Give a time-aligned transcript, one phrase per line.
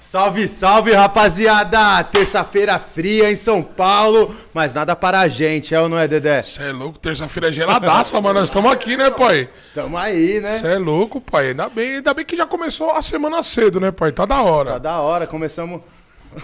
[0.00, 2.02] Salve, salve, rapaziada!
[2.04, 6.40] Terça-feira fria em São Paulo, mas nada para a gente, é ou não é, Dedé?
[6.42, 8.38] Você é louco, terça-feira é geladaça, mano.
[8.38, 9.48] Nós estamos aqui, né, pai?
[9.74, 10.58] Tamo aí, né?
[10.58, 11.48] Você é louco, pai.
[11.48, 14.12] Ainda bem, ainda bem que já começou a semana cedo, né, pai?
[14.12, 14.72] Tá da hora.
[14.74, 15.82] Tá da hora, começamos.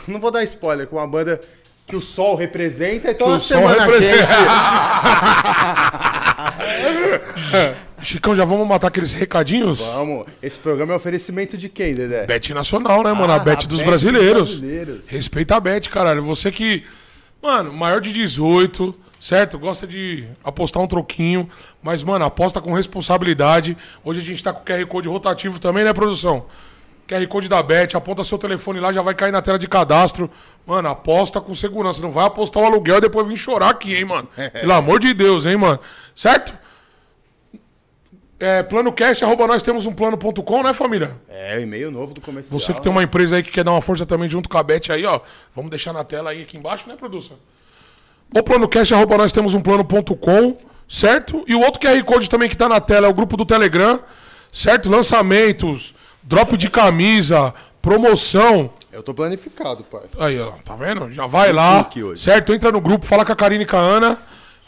[0.09, 1.41] Não vou dar spoiler, com uma banda
[1.87, 4.27] que o sol representa, então a semana representa.
[7.55, 7.77] quente.
[8.05, 9.79] Chicão, já vamos matar aqueles recadinhos?
[9.81, 12.27] Vamos, esse programa é oferecimento de quem, Dedé?
[12.27, 13.33] Bet nacional, né, mano?
[13.33, 14.51] a Ah, Bet a dos Bet brasileiros.
[14.51, 15.09] dos brasileiros.
[15.09, 16.23] Respeita a Bet, caralho.
[16.23, 16.85] Você que,
[17.43, 19.59] mano, maior de 18, certo?
[19.59, 21.49] Gosta de apostar um troquinho,
[21.83, 23.77] mas, mano, aposta com responsabilidade.
[24.05, 26.45] Hoje a gente tá com o QR Code rotativo também, né, produção?
[27.09, 30.31] QR Code da Bet, aponta seu telefone lá, já vai cair na tela de cadastro.
[30.67, 32.01] Mano, aposta com segurança.
[32.03, 34.29] Não vai apostar o aluguel e depois vir chorar aqui, hein, mano?
[34.61, 35.79] Pelo amor de Deus, hein, mano?
[36.15, 36.53] Certo?
[38.45, 41.13] É, plano cash, arroba nós temos um plano.com, né, família?
[41.31, 42.61] É, o e-mail novo do comercial.
[42.61, 44.63] Você que tem uma empresa aí que quer dar uma força também junto com a
[44.63, 45.19] Bet aí, ó.
[45.57, 47.39] Vamos deixar na tela aí aqui embaixo, né, produção?
[48.37, 51.43] O plano cash, arroba nós temos um plano.com, certo?
[51.47, 53.99] E o outro QR Code também que tá na tela é o grupo do Telegram,
[54.53, 54.91] certo?
[54.91, 58.71] Lançamentos, drop de camisa, promoção.
[58.93, 60.03] Eu tô planificado, pai.
[60.19, 61.11] Aí, ó, tá vendo?
[61.11, 62.53] Já vai lá, certo?
[62.53, 64.19] Entra no grupo, fala com a Karine e com a Ana,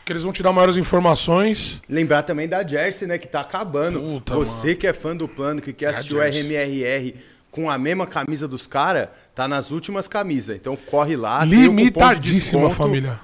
[0.07, 1.83] que eles vão te dar maiores informações.
[1.89, 4.01] Lembrar também da Jersey, né, que tá acabando.
[4.01, 6.21] Puta, Você que é fã do plano, que quer É assistir o.
[6.23, 7.15] RMRR
[7.51, 10.55] com a mesma camisa dos caras, tá nas últimas camisas.
[10.57, 11.45] Então corre lá.
[11.45, 12.75] de Limitadíssima, desconto.
[12.75, 13.19] família.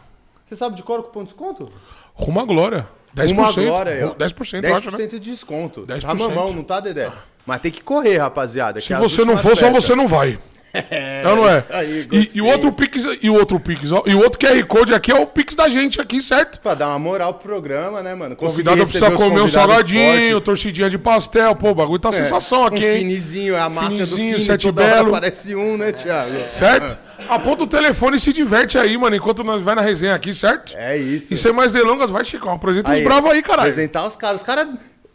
[0.44, 1.73] Você sabe de qual é o cupom de desconto?
[2.14, 2.88] Rumo à glória.
[3.17, 3.31] 10%.
[3.32, 4.05] Uma agora, é.
[4.05, 5.06] 10%, eu acho, né?
[5.06, 5.82] de desconto.
[5.87, 6.00] 10%.
[6.00, 7.12] Tá mamão, não tá, Dedé?
[7.46, 8.81] Mas tem que correr, rapaziada.
[8.81, 10.38] Se que é você não for, só você não vai.
[10.74, 11.58] É, não é?
[11.58, 14.64] isso aí, e, e o outro Pix, e o outro Pix, e o outro QR
[14.66, 16.58] Code aqui é o Pix da gente aqui, certo?
[16.60, 18.34] Pra dar uma moral pro programa, né, mano?
[18.34, 20.44] Conseguir Convidado precisa os comer um salgadinho, fortes.
[20.44, 22.98] torcidinha de pastel, pô, o bagulho tá sensação aqui, um hein?
[22.98, 25.08] finizinho, é a máfia Finizinho, do fini, sete belo.
[25.14, 26.48] aparece um, né, Thiago?
[26.48, 26.96] Certo?
[27.28, 30.72] Aponta o telefone e se diverte aí, mano, enquanto nós vai na resenha aqui, certo?
[30.76, 31.32] É isso.
[31.32, 33.69] E sem mais delongas, vai, Chicão, apresenta os Aí, bravos aí, caralho.
[33.69, 34.38] Apresentar os caras.
[34.40, 34.69] Os caras.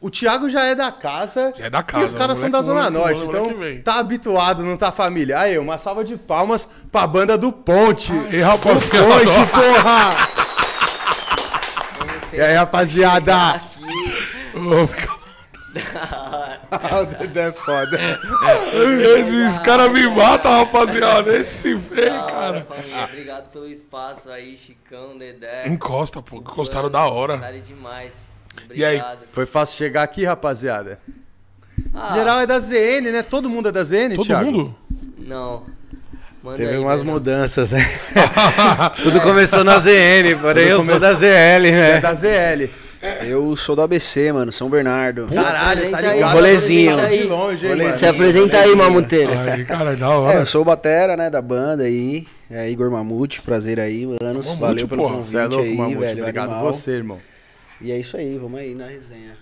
[0.07, 1.53] O Thiago já é da casa.
[1.57, 3.21] Já é da E casa, os caras são da Zona Norte.
[3.23, 3.49] então,
[3.83, 5.37] tá habituado, não tá família.
[5.37, 8.13] Aí, uma salva de palmas pra banda do Ponte.
[8.13, 9.05] Aí, rapaziada.
[9.05, 10.27] Do Ponte, porra!
[12.31, 13.61] E aí, rapaziada?
[14.55, 15.17] Ô, fica-
[17.01, 17.99] o Dedé é foda.
[19.19, 21.35] Esses caras me matam, rapaziada.
[21.35, 22.61] Esse vem, cara.
[22.61, 23.03] família.
[23.03, 25.67] Obrigado pelo espaço aí, Chicão, Dedé.
[25.67, 26.37] Encosta, pô.
[26.37, 27.37] Encostaram da hora.
[27.39, 28.26] Cara demais.
[28.73, 29.01] E aí?
[29.31, 30.97] Foi fácil chegar aqui, rapaziada.
[31.93, 33.23] Ah, Geral é da ZN, né?
[33.23, 34.51] Todo mundo é da ZN, Todo Thiago?
[34.51, 34.75] mundo?
[35.17, 35.63] Não.
[36.43, 37.11] Manda Teve aí, umas Dedé.
[37.13, 37.79] mudanças, né?
[39.03, 41.99] Tudo começou na ZN, porém eu sou começou- da ZL, É né?
[41.99, 42.69] da ZL.
[43.27, 45.27] Eu sou do ABC, mano, São Bernardo.
[45.33, 46.33] Caralho, tá ligado?
[46.33, 46.97] rolezinho.
[46.97, 47.93] Tá de longe, hein, mano?
[47.93, 49.39] Se apresenta aí, Mamuteira.
[49.53, 50.39] Aí, cara, da É, hora.
[50.39, 52.25] eu sou o Batera, né, da banda aí.
[52.49, 54.45] É Igor Mamute, prazer aí, anos.
[54.47, 55.15] Mamute, Valeu pelo porra.
[55.15, 55.97] convite Você é louco, aí, Mamute.
[55.99, 56.19] velho.
[56.21, 56.73] Obrigado animal.
[56.73, 57.19] você, irmão.
[57.81, 59.37] E é isso aí, vamos aí na resenha.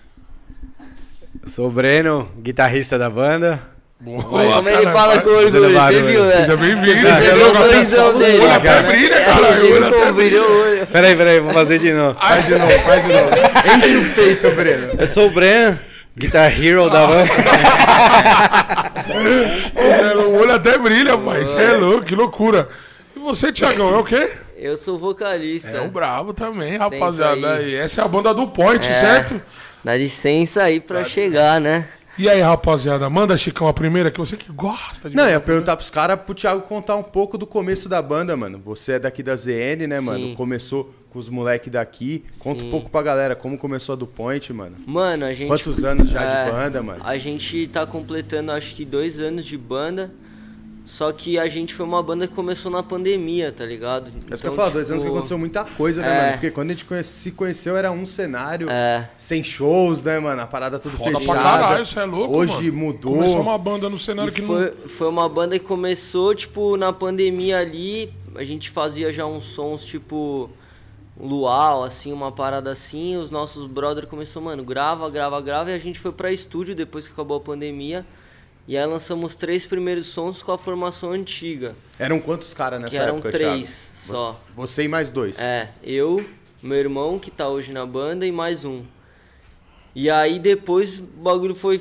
[1.46, 3.60] Sou o Breno, guitarrista da banda.
[3.98, 6.32] Boa, Como ele cara, fala orgulho, você viu, né?
[6.32, 7.08] Seja bem-vindo.
[7.08, 9.48] Você viu o sorrisão O dele, olho até brilha, É, cara.
[9.86, 10.86] até como brilhou o olho?
[10.88, 12.18] Peraí, peraí, vou fazer de novo.
[12.20, 13.30] Faz de novo, faz de novo.
[13.76, 14.88] Enche o peito, Breno.
[14.98, 15.78] Eu sou o Breno,
[16.14, 17.32] Guitar Hero da banda.
[20.28, 21.46] O olho até brilha, pai.
[21.46, 22.68] Você é louco, que loucura.
[23.16, 24.30] E você, Tiagão, é o quê?
[24.56, 25.68] Eu sou vocalista.
[25.68, 27.54] É o brabo também, rapaziada.
[27.56, 27.70] aí.
[27.70, 28.92] E essa é a banda do Point, É.
[28.92, 29.40] certo?
[29.84, 31.88] Dá licença aí pra chegar, né?
[32.18, 35.14] E aí, rapaziada, manda, Chicão, a primeira, que você que gosta de...
[35.14, 38.34] Não, eu ia perguntar pros caras pro Thiago contar um pouco do começo da banda,
[38.34, 38.58] mano.
[38.64, 40.28] Você é daqui da ZN, né, mano?
[40.28, 40.34] Sim.
[40.34, 42.24] Começou com os moleques daqui.
[42.38, 42.68] Conta Sim.
[42.68, 44.76] um pouco pra galera como começou a do Point, mano.
[44.86, 45.48] Mano, a gente.
[45.48, 47.02] Quantos anos já É, de banda, mano?
[47.04, 50.10] A gente tá completando acho que dois anos de banda.
[50.88, 54.06] Só que a gente foi uma banda que começou na pandemia, tá ligado?
[54.30, 56.20] É isso que eu ia falar, dois anos que tipo, aconteceu muita coisa, né, é.
[56.20, 56.32] mano?
[56.34, 59.10] Porque quando a gente conhece- se conheceu era um cenário, É.
[59.18, 60.40] sem shows, né, mano?
[60.42, 61.40] A parada tudo Foda fechada.
[61.40, 62.72] pra caralho, você é louco, Hoje mano.
[62.72, 63.14] mudou.
[63.16, 64.88] Começou uma banda no cenário E que foi, não...
[64.88, 68.12] foi uma banda que começou, tipo, na pandemia ali.
[68.36, 70.48] A gente fazia já uns sons, tipo,
[71.18, 73.16] luau, assim, uma parada assim.
[73.16, 75.70] Os nossos brothers começou, mano, grava, grava, grava.
[75.72, 78.06] E a gente foi pra estúdio depois que acabou a pandemia.
[78.68, 81.76] E aí lançamos três primeiros sons com a formação antiga.
[81.98, 84.06] Eram quantos caras nessa que eram época, três Thiago?
[84.34, 84.40] só.
[84.56, 85.38] Você e mais dois.
[85.38, 86.28] É, eu,
[86.60, 88.82] meu irmão que tá hoje na banda e mais um.
[89.94, 91.80] E aí depois o bagulho foi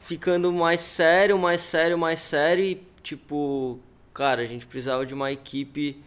[0.00, 3.80] ficando mais sério, mais sério, mais sério e tipo,
[4.12, 6.00] cara, a gente precisava de uma equipe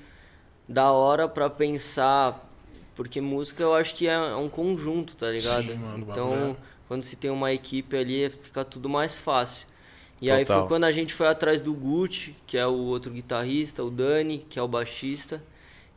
[0.67, 2.47] da hora pra pensar,
[2.95, 5.63] porque música eu acho que é um conjunto, tá ligado?
[5.67, 6.55] Sim, mano, então, é-
[6.87, 9.67] quando se tem uma equipe ali, fica tudo mais fácil.
[10.21, 10.61] E aí Total.
[10.61, 14.45] foi quando a gente foi atrás do Gucci, que é o outro guitarrista, o Dani,
[14.49, 15.41] que é o baixista.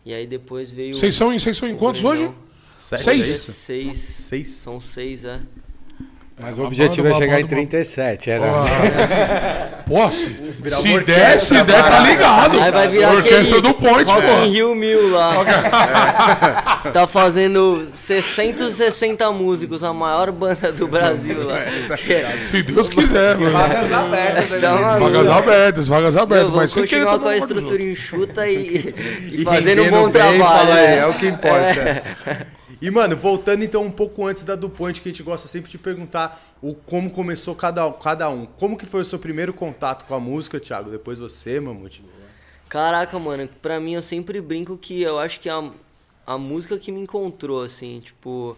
[0.04, 0.94] E aí depois veio.
[0.94, 2.30] Vocês são, vocês são em quantos hoje?
[2.78, 3.08] Seis?
[3.08, 3.52] é?
[3.52, 3.98] Seis.
[3.98, 4.48] Seis?
[4.48, 5.40] São seis, é.
[6.40, 8.30] Mas É, o objetivo é chegar em babando, 37.
[8.30, 8.46] Era.
[9.86, 12.58] Pô, se, Virar se uma der, se der, tá ligado.
[12.60, 14.44] Aí vai virar Orquestra aquele do Point, Rock pô.
[14.44, 15.32] Rio Mil lá.
[16.92, 21.58] Tá fazendo 660 músicos, a maior banda do Brasil lá.
[22.42, 23.52] Se Deus quiser, mano.
[23.52, 24.98] Vagas abertas, né?
[24.98, 26.50] Vagas abertas, vagas abertas.
[26.50, 28.94] Mas continuar com a estrutura enxuta e,
[29.30, 30.72] e, E fazendo um bom bem, trabalho.
[30.72, 30.98] aí, é.
[30.98, 32.02] é o que importa.
[32.82, 35.70] E, mano, voltando então um pouco antes da do Point, que a gente gosta sempre
[35.70, 38.44] de perguntar o, como começou cada, cada um.
[38.44, 40.90] Como que foi o seu primeiro contato com a música, Thiago?
[40.90, 42.02] Depois você, Mamute.
[42.68, 45.70] Caraca, mano, pra mim eu sempre brinco que eu acho que a,
[46.26, 48.56] a música que me encontrou, assim, tipo,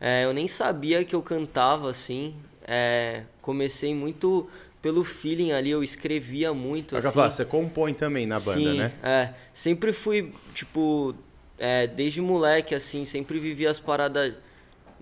[0.00, 2.34] é, eu nem sabia que eu cantava, assim,
[2.66, 4.50] é, comecei muito
[4.82, 7.18] pelo feeling ali, eu escrevia muito, Assim, assim.
[7.20, 8.92] você compõe também na banda, Sim, né?
[9.00, 11.14] é, sempre fui, tipo,
[11.60, 14.32] é, desde moleque, assim, sempre vivi as paradas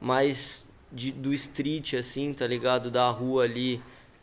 [0.00, 2.90] mais de- do street, assim, tá ligado?
[2.90, 3.80] Da rua ali,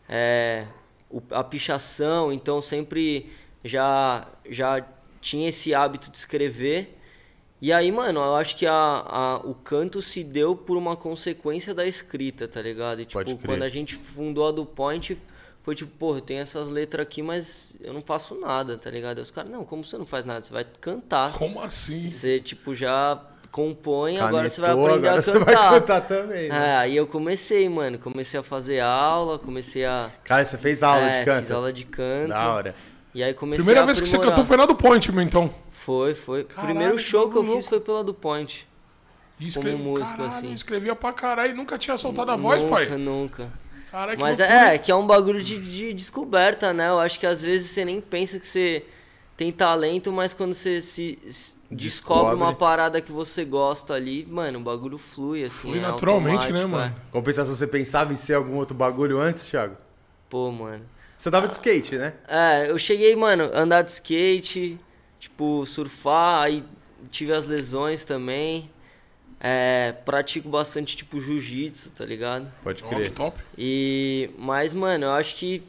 [0.08, 0.66] é,
[1.10, 3.32] o- a pichação, então sempre
[3.64, 4.86] já, já
[5.22, 6.98] tinha esse hábito de escrever.
[7.62, 11.74] E aí, mano, eu acho que a, a- o canto se deu por uma consequência
[11.74, 13.02] da escrita, tá ligado?
[13.02, 15.18] E, tipo, quando a gente fundou a do Point,
[15.66, 19.18] foi tipo, pô, eu tenho essas letras aqui, mas eu não faço nada, tá ligado?
[19.18, 20.44] Aí os caras, não, como você não faz nada?
[20.44, 21.34] Você vai cantar.
[21.34, 22.08] Como assim?
[22.08, 23.20] Você, tipo, já
[23.52, 25.70] compõe, agora você vai Canetou, aprender agora a você cantar.
[25.72, 26.50] vai cantar também.
[26.50, 26.70] né?
[26.70, 27.98] É, aí eu comecei, mano.
[27.98, 30.12] Comecei a fazer aula, comecei a.
[30.24, 31.42] Cara, você fez aula é, de canto?
[31.42, 32.30] Fiz aula de canto.
[32.30, 32.76] Da hora.
[33.12, 34.36] E aí comecei Primeira a vez que você aprimorar.
[34.38, 35.52] cantou foi na do Point, meu, então.
[35.72, 36.44] Foi, foi.
[36.44, 38.68] Caralho, primeiro show que eu bagulho fiz foi pela do Point.
[39.40, 40.54] E escrevi, músico, caralho, assim.
[40.54, 42.86] escrevia pra caralho e nunca tinha soltado a voz, nunca, pai.
[42.98, 43.38] Nunca.
[43.38, 43.65] Caralho,
[44.16, 44.74] que Mas loucura.
[44.74, 46.90] é, que é um bagulho de, de descoberta, né?
[46.90, 48.84] Eu acho que às vezes você nem pensa que você
[49.38, 52.36] tem talento, mas quando você se, se descobre Descobre.
[52.36, 55.70] uma parada que você gosta ali, mano, o bagulho flui, assim.
[55.70, 56.96] Flui é naturalmente, né, mano?
[56.96, 57.12] é.
[57.12, 59.76] Compensação, você pensava em ser algum outro bagulho antes, Thiago?
[60.30, 60.84] Pô, mano.
[61.18, 62.14] Você dava de skate, né?
[62.28, 64.80] É, eu cheguei, mano, andar de skate,
[65.20, 66.64] tipo, surfar, aí
[67.10, 68.70] tive as lesões também.
[69.40, 72.52] É, pratico bastante, tipo, jiu-jitsu, tá ligado?
[72.64, 73.40] Pode Top, top.
[73.58, 75.62] E, mas, mano, eu acho que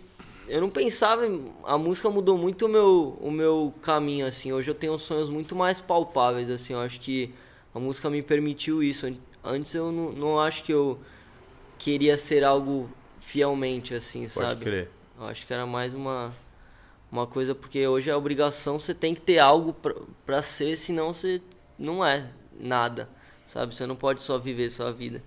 [0.48, 4.52] eu não pensava, em- a música mudou muito o meu, o meu caminho, assim.
[4.52, 6.72] Hoje eu tenho sonhos muito mais palpáveis, assim.
[6.72, 7.34] Eu acho que
[7.74, 9.06] a música me permitiu isso.
[9.06, 10.98] An- Antes eu não, não acho que eu
[11.78, 12.88] queria ser algo
[13.20, 14.64] fielmente, assim, Pode sabe?
[14.64, 14.90] crer.
[15.18, 16.32] Eu acho que era mais uma,
[17.10, 19.94] uma coisa, porque hoje a obrigação você tem que ter algo pra,
[20.24, 21.40] pra ser, senão você
[21.78, 23.08] não é nada,
[23.46, 23.74] sabe?
[23.74, 25.22] Você não pode só viver sua vida.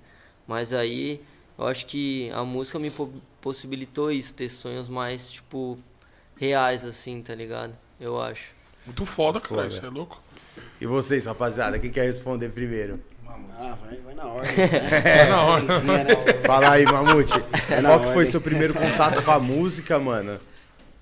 [0.48, 1.22] Mas aí
[1.58, 3.12] eu acho que a música me po-
[3.42, 5.78] possibilitou isso, ter sonhos mais, tipo,
[6.38, 7.74] reais, assim, tá ligado?
[8.00, 8.52] Eu acho.
[8.86, 9.56] Muito foda, cara.
[9.64, 9.68] Foda.
[9.68, 10.22] Isso é louco.
[10.82, 13.00] E vocês, rapaziada, quem quer responder primeiro?
[13.62, 14.50] Ah, vai, vai na ordem.
[15.06, 15.68] É na hora.
[15.80, 16.34] Sequência, né?
[16.46, 17.32] Fala aí, Mamute.
[17.70, 18.32] É na Qual que foi ordem.
[18.32, 20.40] seu primeiro contato com a música, mano?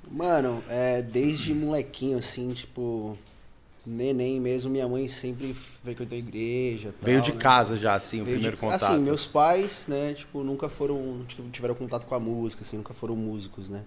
[0.09, 3.17] Mano, é, desde molequinho, assim, tipo,
[3.89, 6.93] neném mesmo, minha mãe sempre frequentou a igreja.
[7.01, 7.41] Veio tal, de né?
[7.41, 8.83] casa já, assim, o Veio primeiro de- contato.
[8.91, 12.93] Assim, meus pais, né, tipo, nunca foram, tipo, tiveram contato com a música, assim, nunca
[12.93, 13.83] foram músicos, né.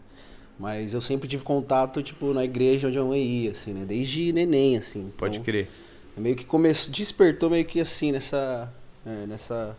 [0.59, 4.33] Mas eu sempre tive contato, tipo, na igreja onde a mãe ia, assim, né, desde
[4.33, 5.13] neném, assim.
[5.19, 5.69] Pode Então, crer.
[6.17, 8.73] meio que começou, despertou meio que assim nessa,
[9.07, 9.77] é, nessa,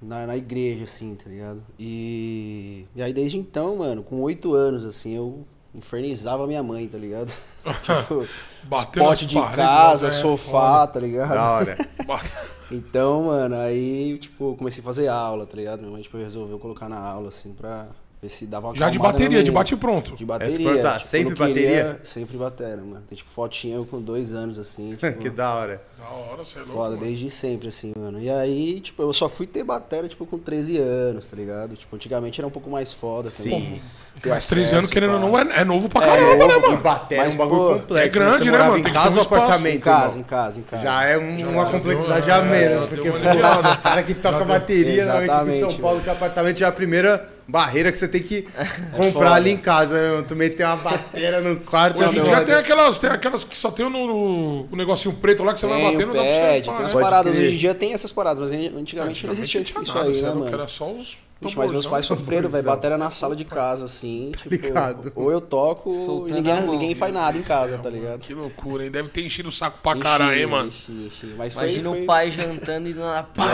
[0.00, 1.62] na, na igreja, assim, tá ligado?
[1.78, 6.98] E, e aí desde então, mano, com oito anos, assim, eu infernizava minha mãe, tá
[6.98, 7.32] ligado?
[7.82, 8.26] tipo,
[8.98, 10.12] pote de paredes, casa, né?
[10.12, 11.34] sofá, tá ligado?
[11.34, 11.78] Da hora.
[12.72, 15.80] Então, mano, aí, tipo, comecei a fazer aula, tá ligado?
[15.80, 17.88] Minha mãe, tipo, resolveu colocar na aula, assim, pra
[18.22, 20.10] ver se dava uma Já de bateria, de bate e pronto.
[20.14, 20.56] De Essa bateria.
[20.58, 22.00] tipo, sempre não queria- bateria?
[22.04, 23.02] Sempre bateria, mano.
[23.08, 25.18] Tem, tipo, fotinha eu com dois anos, assim, tipo...
[25.18, 25.82] que da hora.
[26.00, 26.74] Da hora, você é louco.
[26.74, 27.02] Foda, mano.
[27.02, 28.20] desde sempre, assim, mano.
[28.20, 31.76] E aí, tipo, eu só fui ter bateria, tipo, com 13 anos, tá ligado?
[31.76, 33.82] Tipo, antigamente era um pouco mais foda também.
[34.22, 35.16] ter Mas 13 acesso, anos, querendo pá.
[35.16, 36.74] ou não, é, é novo pra É caramba, né, novo, mano?
[36.74, 37.98] E bater é um bagulho pô, complexo.
[37.98, 38.78] é grande, Você né, mano?
[38.78, 40.82] em Tem que casa ou apartamento, Em casa, em casa, em casa.
[40.82, 44.02] Já é um- uma deu complexidade uma- a menos, é, porque uma pô, o cara
[44.02, 47.90] que toca bateria, normalmente em São Paulo, que é apartamento já é a primeira barreira
[47.90, 48.46] que você tem que
[48.96, 50.10] comprar ali em casa, né?
[50.12, 50.22] mano?
[50.24, 51.98] Tu meter uma bateria no quarto.
[51.98, 55.14] Hoje em é dia tem aquelas, tem aquelas que só tem no, no- o negocinho
[55.16, 56.92] preto lá que você vai Tem o pad, tem umas.
[56.92, 57.36] Pode paradas.
[57.36, 60.48] Hoje em dia tem essas paradas, mas antigamente não existia isso nada, aí, né, mano?
[60.48, 61.16] Era só os.
[61.42, 62.64] Vixe, mas meus pais sofreram, velho.
[62.64, 64.30] Bateria na sala de casa, assim.
[64.36, 65.10] Tipo, ligado.
[65.16, 65.90] ou eu toco,
[66.28, 66.72] e ninguém, mão.
[66.74, 68.10] ninguém faz nada em casa, tá Céu, ligado?
[68.10, 68.90] mano, Que loucura, hein?
[68.90, 70.68] Deve ter enchido o saco pra caralho, hein, mano?
[70.68, 71.34] Enchi, enchi.
[71.38, 72.02] Mas Imagina foi...
[72.02, 73.26] o pai jantando e do nada.
[73.34, 73.46] Pá,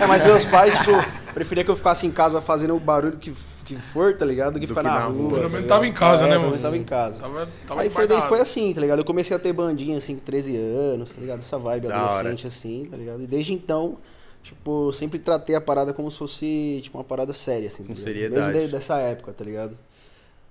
[0.00, 0.90] É, mas meus pais, tipo,
[1.32, 3.32] preferia que eu ficasse em casa fazendo o barulho que,
[3.64, 4.54] que for, tá ligado?
[4.54, 5.14] Do que Do ficar que na na rua.
[5.14, 5.68] tá Pelo menos ligado?
[5.68, 6.46] tava em casa, É, né, pelo mano?
[6.48, 7.20] menos tava em casa.
[7.20, 8.98] Tava, tava Aí foi, daí foi assim, tá ligado?
[8.98, 11.38] Eu comecei a ter bandinha, assim, com 13 anos, tá ligado?
[11.40, 12.06] Essa vibe Da hora.
[12.14, 13.22] adolescente, assim, tá ligado?
[13.22, 13.98] E desde então,
[14.42, 17.82] tipo, eu sempre tratei a parada como se fosse, tipo, uma parada séria, assim.
[17.82, 18.04] tá Com ligado?
[18.04, 18.46] seriedade.
[18.46, 19.76] Mesmo de- dessa época, tá ligado?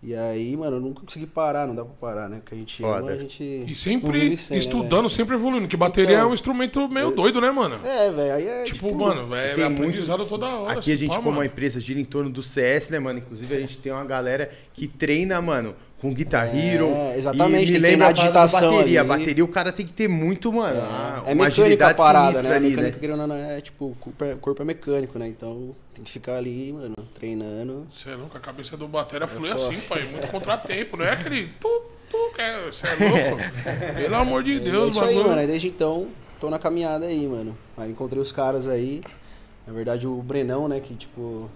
[0.02, 2.38] E aí, mano, eu nunca consegui parar, não dá pra parar, né?
[2.40, 3.00] Porque a gente Foda.
[3.00, 3.44] ama, a gente.
[3.44, 5.68] E sempre sem, né, estudando, sempre evoluindo.
[5.68, 7.86] Que bateria Então, é um instrumento meio doido, né, mano?
[7.86, 8.64] É, velho, aí é.
[8.64, 10.80] Tipo, mano, é, é muito- aprendizado toda hora.
[10.80, 11.48] Aqui a assim, gente, pá, como uma mano.
[11.48, 13.20] empresa, gira em torno do CS, né, mano?
[13.20, 16.88] Inclusive a gente tem uma galera que treina, mano, com Guitar É, Hero.
[17.18, 19.00] exatamente, E me lembra a digitação bateria.
[19.00, 19.10] A ali.
[19.10, 20.82] bateria o cara tem que ter muito, mano.
[20.82, 22.56] ah, É uma mecânica a agilidade parada, sinistra né?
[22.56, 23.00] ali, mecânica, né?
[23.00, 25.28] querendo é tipo, o corpo é, o corpo é mecânico, né?
[25.28, 27.86] Então tem que ficar ali, mano, treinando.
[27.94, 29.66] Você é louco, a cabeça do batera flui É foda.
[29.76, 30.04] assim, pai.
[30.06, 31.48] Muito contratempo, não é aquele.
[31.60, 32.66] Tu, tu, quer.
[32.66, 33.44] Você é louco?
[33.96, 35.28] Pelo amor de é Deus, isso aí, bagulho.
[35.30, 35.42] mano.
[35.42, 36.08] Aí desde então,
[36.40, 37.58] tô na caminhada aí, mano.
[37.76, 39.02] Aí encontrei os caras aí.
[39.68, 41.50] Na verdade, o Brenão, né, que tipo,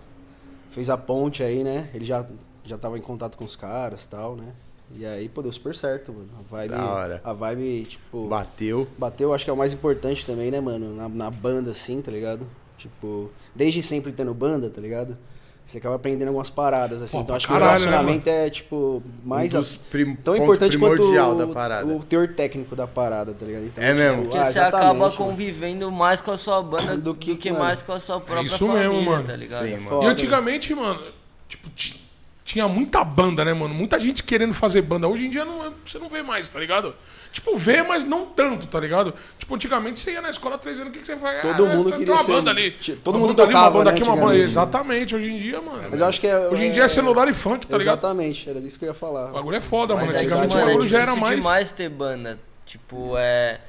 [0.69, 1.89] fez a ponte aí, né?
[1.93, 2.23] Ele já,
[2.65, 4.51] já tava em contato com os caras e tal, né?
[4.96, 6.29] E aí, pô, deu super certo, mano.
[6.39, 6.72] A vibe.
[6.72, 7.22] Da hora.
[7.24, 8.27] A vibe, tipo.
[8.27, 8.88] Bateu.
[8.98, 10.93] Bateu, acho que é o mais importante também, né, mano?
[10.96, 12.46] Na, na banda, assim, tá ligado?
[12.77, 15.17] Tipo, desde sempre tendo banda, tá ligado?
[15.65, 17.15] Você acaba aprendendo algumas paradas, assim.
[17.17, 19.53] Pô, então acho que caralho, o né, relacionamento é, tipo, mais.
[19.53, 20.13] um a- dos prim...
[20.15, 21.88] tão importante quanto o, da parada.
[21.88, 23.65] o teor técnico da parada, tá ligado?
[23.67, 24.24] Então, É mesmo?
[24.24, 25.13] Porque ah, você acaba mano.
[25.15, 27.63] convivendo mais com a sua banda Do do que, que, mano.
[27.63, 29.24] mais com a sua própria isso família, mesmo, mano.
[29.25, 29.63] tá ligado?
[29.63, 29.89] Sim, É mano.
[29.89, 31.01] foda, E antigamente, mano,
[31.48, 32.02] tipo, ti-
[32.43, 33.73] tinha muita banda, né, mano?
[33.73, 35.07] Muita gente querendo fazer banda.
[35.07, 36.93] Hoje em dia não, você não vê mais, tá ligado?
[37.31, 39.13] Tipo, vê, mas não tanto, tá ligado?
[39.39, 41.41] Tipo, antigamente você ia na escola três anos, o que, que você faz?
[41.41, 42.71] Todo ah, mundo tem queria uma ser- banda ali.
[43.03, 44.38] todo Uma mundo banda ali, tocava, uma banda né, aqui, uma banda.
[44.38, 45.88] Exatamente, hoje em dia, mano.
[45.89, 46.47] Mas eu acho que é.
[46.50, 47.97] Hoje em dia é celular e funk, tá ligado?
[47.97, 49.31] Exatamente, era isso que eu ia falar.
[49.31, 50.05] O bagulho é foda, mano.
[50.05, 51.38] Mas aí, Antigamente o mano, bagulho é já era mais.
[51.38, 52.39] demais ter banda.
[52.65, 53.59] Tipo, é.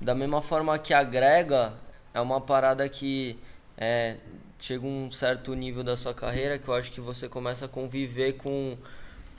[0.00, 1.74] Da mesma forma que agrega,
[2.12, 3.38] é uma parada que
[3.78, 4.16] é,
[4.62, 8.34] chega um certo nível da sua carreira que eu acho que você começa a conviver
[8.34, 8.78] com,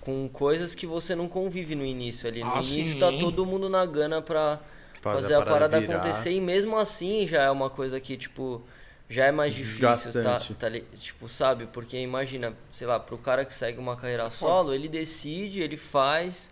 [0.01, 2.43] com coisas que você não convive no início ali.
[2.43, 2.99] No Ah, início sim.
[2.99, 4.59] tá todo mundo na gana pra
[5.01, 5.95] Fazer fazer, a a parada virar.
[5.97, 8.61] acontecer e mesmo assim já é uma coisa que, tipo,
[9.09, 10.53] já é mais difícil, tá, Desgastante.
[10.55, 11.67] tá Tipo, sabe?
[11.67, 16.49] Porque imagina, sei lá, pro cara que segue uma carreira solo, ele decide, ele faz,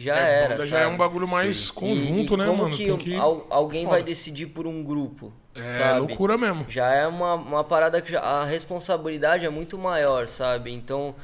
[0.00, 0.94] já É, era, banda já é sabe?
[0.94, 2.76] um bagulho mais conjunto, E- e né, como mano?
[2.76, 3.14] que, Tem que...
[3.16, 3.96] al- alguém Foda.
[3.96, 5.98] vai decidir por um grupo, É sabe?
[6.00, 6.64] loucura mesmo.
[6.68, 10.72] Já é uma, uma parada que já, a responsabilidade é muito maior, sabe?
[10.72, 11.14] Então,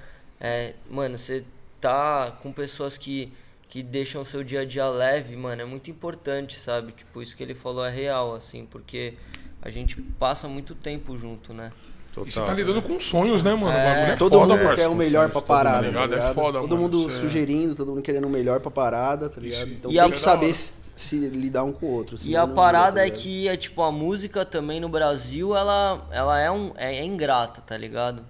[0.40, 1.44] é, mano, você
[1.80, 3.32] tá com pessoas que,
[3.68, 6.92] que deixam o seu dia a dia leve, mano, é muito importante, sabe?
[6.92, 9.14] Tipo, isso que ele falou é real, assim, porque
[9.62, 11.72] a gente passa muito tempo junto, né?
[12.27, 13.77] E você tá lidando com sonhos, né, mano?
[13.77, 14.77] É, é todo foda, mundo parça.
[14.83, 16.35] quer o melhor pra todo mundo parada, ligado, tá é ligado?
[16.35, 19.62] foda, todo mano, mundo é- sugerindo, todo mundo querendo o melhor pra parada, tá ligado?
[19.66, 22.16] Isso- Então e tem a- que saber se, se lidar um com o outro.
[22.24, 26.07] E a não parada tá é que é tipo a música também no Brasil, ela,
[26.11, 28.22] ela é um é, é ingrata, tá ligado?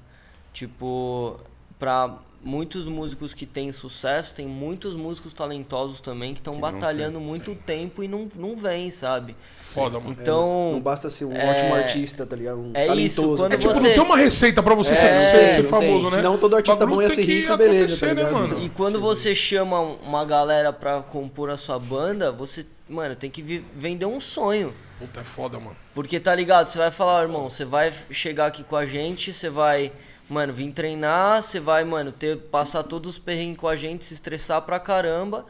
[0.52, 1.38] Tipo,
[1.78, 7.54] pra muitos músicos que têm sucesso, tem muitos músicos talentosos também que estão batalhando muito
[7.54, 9.34] tempo e não não vem, sabe?
[9.62, 10.14] Foda, mano.
[10.20, 12.58] Então, Não basta ser um é- ótimo artista, tá ligado?
[12.60, 13.06] Um é talentoso.
[13.06, 15.62] isso, quando É tipo, você- não tem uma receita pra você ser, É, ser- ser
[15.62, 16.10] não famoso, tem.
[16.10, 16.16] né?
[16.16, 18.32] Senão todo artista bom ia tem ser rico, beleza, tá né, ligado?
[18.34, 18.64] mano?
[18.64, 23.42] E quando você chama uma galera pra compor a sua banda, você, mano, tem que
[23.74, 24.72] vender um sonho.
[24.98, 25.76] Puta, é foda, mano.
[25.94, 26.68] Porque tá ligado?
[26.68, 29.90] Você vai falar, irmão, você vai chegar aqui com a gente, você vai,
[30.28, 34.14] mano, vir treinar, você vai, mano, ter passar todos os perrengues com a gente, se
[34.14, 35.44] estressar pra caramba,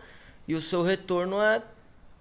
[0.46, 1.62] e o seu retorno é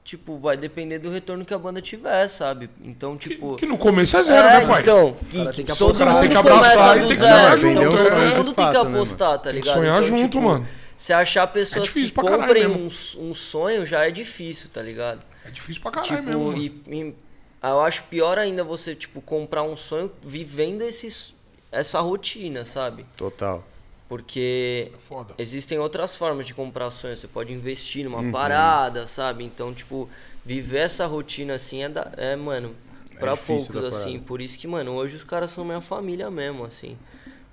[0.03, 2.69] tipo, vai depender do retorno que a banda tiver, sabe?
[2.83, 4.81] Então, tipo, Que no começo é zero, é, né, pai?
[4.81, 6.07] então, cara que, tem que todo apostar.
[6.09, 8.35] mundo Tem que abraçar e tem que sonhar então junto, todo é.
[8.35, 9.77] mundo tem que né, apostar, tá Tem que ligado?
[9.77, 10.67] sonhar Então, junto, tipo, mano.
[10.97, 15.21] Se achar pessoas difícil que comprem um, um sonho já é difícil, tá ligado?
[15.45, 16.43] É difícil pra caralho Tipo, mesmo.
[16.51, 16.57] mano.
[16.57, 17.15] e, e
[17.63, 21.33] eu acho pior ainda você, tipo, comprar um sonho vivendo esses,
[21.73, 23.05] essa rotina, sabe?
[23.17, 23.63] Total.
[24.09, 25.33] Porque É foda.
[25.37, 27.19] existem outras formas de comprar sonhos.
[27.19, 28.21] Você pode investir Uhum.
[28.21, 29.43] numa parada, sabe?
[29.43, 30.09] Então, tipo,
[30.45, 32.75] viver essa rotina assim é, da, é mano,
[33.19, 34.19] pra difícil poucos, assim.
[34.19, 36.95] Por isso que, mano, hoje os caras são minha família mesmo, assim.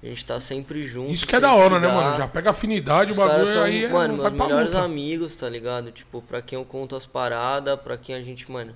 [0.03, 1.13] A gente tá sempre junto.
[1.13, 2.17] Isso que é da hora, né, mano?
[2.17, 4.71] Já pega afinidade, o Os caras bagulho são, aí é, mano, vai meus pra melhores
[4.73, 4.83] luta.
[4.85, 5.91] amigos, tá ligado?
[5.93, 8.75] Tipo, pra quem eu conto as paradas, pra quem a gente, mano.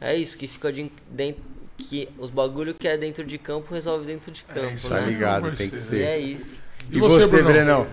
[0.00, 1.42] É isso, que fica de, dentro.
[1.78, 4.74] Que os bagulho que é dentro de campo resolve dentro de campo.
[4.74, 5.06] isso Tá né?
[5.06, 5.12] aí.
[5.12, 6.00] ligado, tem que ser.
[6.00, 6.58] E é isso.
[6.90, 7.42] E E você, você?
[7.42, 7.86] Brenão?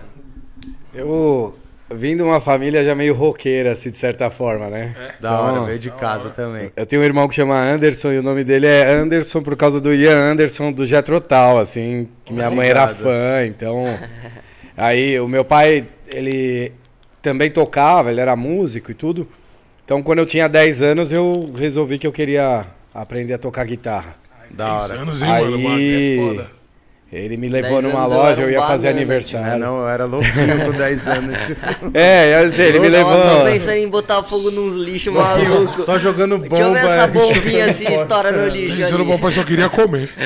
[0.92, 1.56] Eu
[1.92, 4.94] vim de uma família já meio roqueira, assim, de certa forma, né?
[5.20, 6.72] Da Então, hora, veio de casa também.
[6.74, 9.80] Eu tenho um irmão que chama Anderson e o nome dele é Anderson por causa
[9.80, 13.84] do Ian Anderson do Jethro Tull, assim, que minha mãe era fã, então...
[14.76, 16.72] Aí o meu pai, ele
[17.22, 19.26] também tocava, ele era músico e tudo.
[19.84, 22.66] Então quando eu tinha 10 anos eu resolvi que eu queria
[23.02, 24.16] aprender a tocar guitarra.
[24.50, 24.94] Da hora.
[24.94, 25.58] anos, hein, mano?
[25.58, 26.50] Mano, é Aí foda.
[27.12, 29.58] ele me levou numa eu loja, eu um ia fazer banana, É, aniversário.
[29.58, 31.36] não, eu era louquinho com 10 anos.
[31.46, 33.12] tipo, É, ia dizer, ele me levou.
[33.22, 35.82] Só pensando em botar fogo nos lixos maluco.
[35.82, 36.48] Só jogando bomba.
[36.48, 40.10] Deixa eu ver essa bombinha assim, estoura no lixo meu pai só queria comer.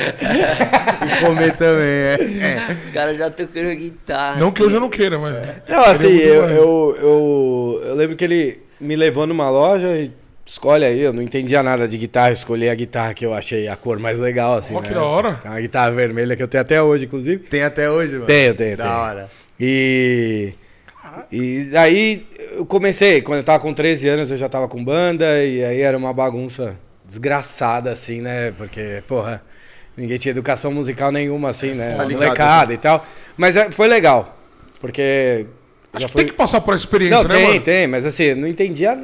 [1.01, 2.17] E comer também, é.
[2.41, 2.73] é.
[2.87, 4.39] Os caras já tocando guitarra.
[4.39, 5.35] Não que hoje eu não queira, mas.
[5.67, 10.11] Não, assim, eu, eu, eu, eu lembro que ele me levou numa loja e
[10.51, 13.75] escolhe aí, eu não entendia nada de guitarra, escolhi a guitarra que eu achei a
[13.77, 14.87] cor mais legal, assim, Ó, né?
[14.89, 15.39] que da hora.
[15.45, 17.43] É Uma guitarra vermelha que eu tenho até hoje, inclusive.
[17.43, 18.25] Tem até hoje, mano?
[18.25, 18.95] Tenho, tenho, Da tenho.
[18.97, 19.29] hora.
[19.57, 20.53] E.
[21.31, 25.43] E aí eu comecei, quando eu tava com 13 anos eu já tava com banda,
[25.43, 26.75] e aí era uma bagunça
[27.07, 28.51] desgraçada, assim, né?
[28.57, 29.41] Porque, porra,
[29.95, 31.95] ninguém tinha educação musical nenhuma, assim, né?
[31.95, 33.05] Tá Molecada e tal.
[33.37, 34.37] Mas é, foi legal,
[34.81, 35.45] porque.
[35.93, 36.23] Acho já que foi...
[36.23, 37.61] tem que passar por experiência, Não, né, tem, mano?
[37.61, 38.99] tem, mas assim, eu não entendia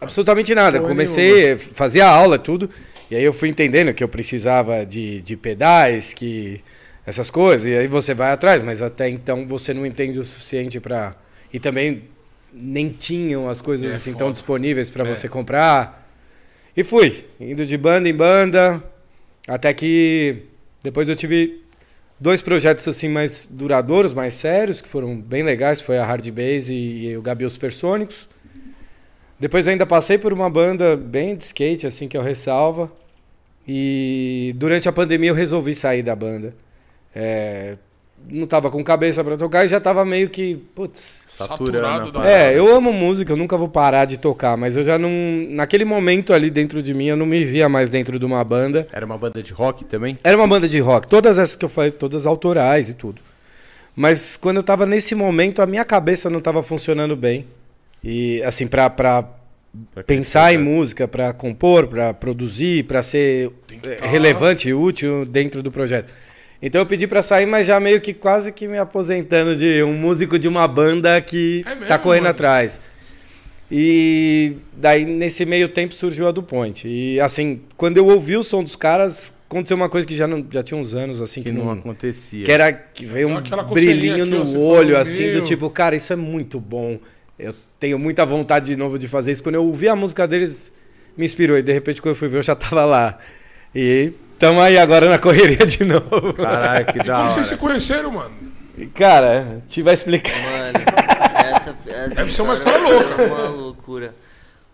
[0.00, 0.78] absolutamente nada.
[0.78, 2.70] Porra Comecei, fazia aula, tudo,
[3.10, 6.60] e aí eu fui entendendo que eu precisava de, de pedais, que
[7.06, 10.78] essas coisas, e aí você vai atrás, mas até então você não entende o suficiente
[10.78, 11.16] pra.
[11.52, 12.04] E também
[12.52, 14.24] nem tinham as coisas É assim foda.
[14.24, 15.14] tão disponíveis pra É.
[15.14, 16.06] você comprar.
[16.76, 18.82] E fui, indo de banda em banda,
[19.46, 20.42] até que
[20.82, 21.62] depois eu tive
[22.20, 26.68] dois projetos assim mais duradouros, mais sérios, que foram bem legais, foi a Hard Bass
[26.68, 28.28] e, e o Gabi os Supersônicos.
[29.38, 32.90] Depois ainda passei por uma banda bem de skate, assim, que é o Ressalva.
[33.66, 36.54] E durante a pandemia eu resolvi sair da banda.
[37.14, 37.76] É,
[38.26, 41.86] não tava com cabeça pra tocar e já tava meio que, putz, Saturando.
[41.86, 42.30] Saturado parada.
[42.30, 45.10] é, eu amo música, eu nunca vou parar de tocar, mas eu já não.
[45.50, 48.86] Naquele momento ali dentro de mim, eu não me via mais dentro de uma banda.
[48.92, 50.18] Era uma banda de rock também?
[50.24, 53.20] Era uma banda de rock, todas essas que eu falei, todas autorais e tudo.
[53.94, 57.46] Mas quando eu tava nesse momento, a minha cabeça não tava funcionando bem.
[58.02, 59.34] E assim, pra, pra
[59.94, 63.50] Pra pensar em música, pra compor, pra produzir, pra ser
[64.00, 64.06] tá.
[64.06, 66.12] relevante e útil dentro do projeto.
[66.60, 69.92] Então eu pedi pra sair, mas já meio que quase que me aposentando de um
[69.92, 72.30] músico de uma banda que É mesmo, tá correndo mano?
[72.30, 72.80] atrás.
[73.70, 76.88] E daí nesse meio tempo surgiu a do Point.
[76.88, 80.44] E assim, quando eu ouvi o som dos caras, aconteceu uma coisa que já não
[80.50, 82.44] já tinha uns anos assim Que que, não não, acontecia.
[82.44, 85.94] que era que veio um brilhinho aqui, ó, no você olho assim do tipo, cara,
[85.94, 86.98] isso é muito bom.
[87.38, 89.42] Eu tenho muita vontade de novo de fazer isso.
[89.42, 90.72] Quando eu ouvi a música deles,
[91.16, 93.18] me inspirou e de repente quando eu fui ver eu já tava lá.
[93.74, 96.32] E tamo aí agora na correria de novo.
[96.34, 97.28] Caralho, que E da como hora.
[97.30, 98.34] vocês se conheceram, mano?
[98.94, 100.36] Cara, te vai explicar.
[100.40, 100.78] Mano,
[101.56, 103.22] essa, essa Deve ser uma história louca.
[103.22, 104.14] é Uma loucura.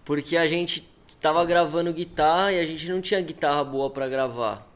[0.04, 0.86] Porque a gente
[1.20, 4.66] tava gravando guitarra e a gente não tinha guitarra boa pra gravar.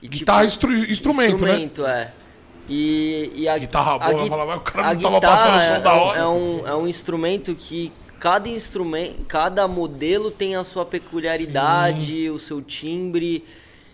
[0.00, 1.52] E, tipo, Guitarra instru- instrumento, né?
[1.60, 2.10] instrumento, é.
[2.68, 5.56] E, e a Guitarra a boa, gui- eu falava, o cara a não tava passando
[5.58, 6.18] o som é, da hora.
[6.20, 12.38] É um, é um instrumento que cada instrumento, cada modelo tem a sua peculiaridade, o
[12.38, 13.44] seu timbre.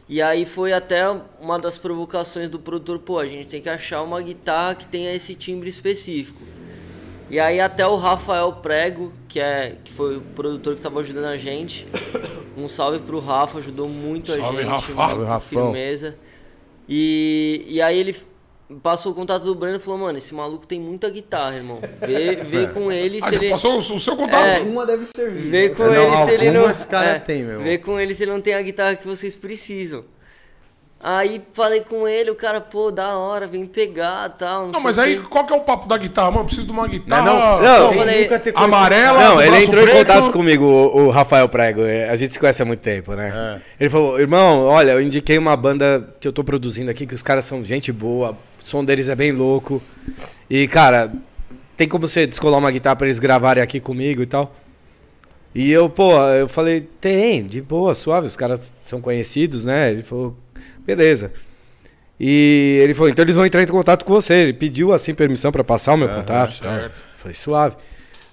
[0.08, 1.04] E aí foi até
[1.40, 5.14] uma das provocações do produtor, pô, a gente tem que achar uma guitarra que tenha
[5.14, 6.40] esse timbre específico.
[7.28, 11.26] E aí até o Rafael Prego, que é que foi o produtor que estava ajudando
[11.26, 11.86] a gente.
[12.56, 14.92] Um salve pro Rafa, ajudou muito Salve, a gente, Rafa.
[14.92, 16.16] Salve, firmeza.
[16.88, 18.16] E, e aí ele
[18.82, 21.80] passou o contato do Breno e falou, mano, esse maluco tem muita guitarra, irmão.
[22.00, 23.50] Vê, vê com ele Ah, se ele.
[23.50, 24.44] passou o, seu contato?
[24.44, 24.60] É.
[24.60, 25.50] Uma deve servir.
[25.50, 26.74] Vê com Não, ele se ele não.
[26.88, 27.60] cara é, tem, meu.
[27.62, 30.04] Vê com ele se ele não tem a guitarra que vocês precisam.
[31.02, 34.66] Aí falei com ele, o cara, pô, da hora, vem pegar tal.
[34.66, 36.30] Não, Não, sei mas aí qual que é o papo da guitarra?
[36.30, 37.22] Mano, eu preciso de uma guitarra.
[37.24, 39.18] Não, não, Não, sem falei- nunca ter conhecido- Amarela.
[39.18, 39.98] Não, ele entrou em preto.
[40.06, 41.84] contato comigo, o, o Rafael Prego.
[41.86, 43.32] é, A gente se conhece há muito tempo, né?
[43.34, 43.60] É.
[43.80, 47.22] Ele falou, irmão, olha, eu indiquei uma banda que eu tô produzindo aqui, que os
[47.22, 48.36] caras são gente boa,
[48.70, 49.82] som deles é bem louco.
[50.48, 51.12] E, cara,
[51.76, 54.54] tem como você descolar uma guitarra pra eles gravarem aqui comigo e tal?
[55.54, 59.90] E eu, pô, eu falei, tem, de boa, suave, os caras são conhecidos, né?
[59.90, 60.36] Ele falou,
[60.86, 61.32] beleza.
[62.18, 64.34] E ele falou, então eles vão entrar em contato com você.
[64.34, 66.56] Ele pediu, assim, permissão pra passar o meu contato.
[66.56, 66.72] e tal.
[66.72, 67.02] certo.
[67.16, 67.76] Falei, suave.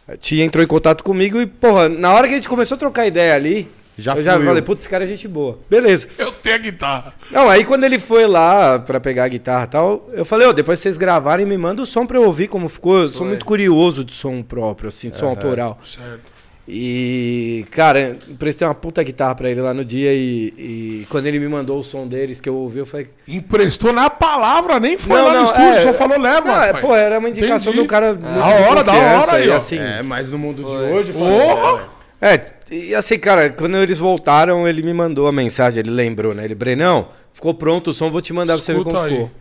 [0.08, 2.78] A tia entrou em contato comigo e, porra, na hora que a gente começou a
[2.78, 4.48] trocar ideia ali, Já eu já fluiu.
[4.48, 5.58] falei, putz, esse cara é gente boa.
[5.70, 6.08] Beleza.
[6.18, 7.14] Eu tenho a guitarra.
[7.32, 10.54] Não, aí quando ele foi lá pra pegar a guitarra e tal, eu falei, ó,
[10.54, 13.00] depois vocês gravarem, me manda o som pra eu ouvir como ficou.
[13.02, 15.80] Eu sou muito curioso de som próprio, assim, de som autoral.
[15.84, 16.38] Certo.
[16.70, 21.40] E, cara, emprestei uma puta guitarra pra ele lá no dia e, e quando ele
[21.40, 23.08] me mandou o som deles que eu ouvi, eu falei.
[23.26, 26.46] Emprestou na palavra, nem foi Não, lá no não, estúdio, é, só falou, leva.
[26.46, 27.88] Não, é, pô, era uma indicação Entendi.
[27.88, 28.14] do cara.
[28.16, 29.56] Da de hora, da hora aí, e ó.
[29.56, 30.92] assim, É, mas no mundo de Foi.
[30.92, 31.14] hoje...
[31.14, 31.84] Porra!
[32.22, 32.38] É,
[32.72, 36.44] e assim, cara, quando eles voltaram, ele me mandou a mensagem, ele lembrou, né?
[36.46, 39.12] Ele, Brenão, ficou pronto o som, vou te mandar pra você ver como aí.
[39.14, 39.32] ficou.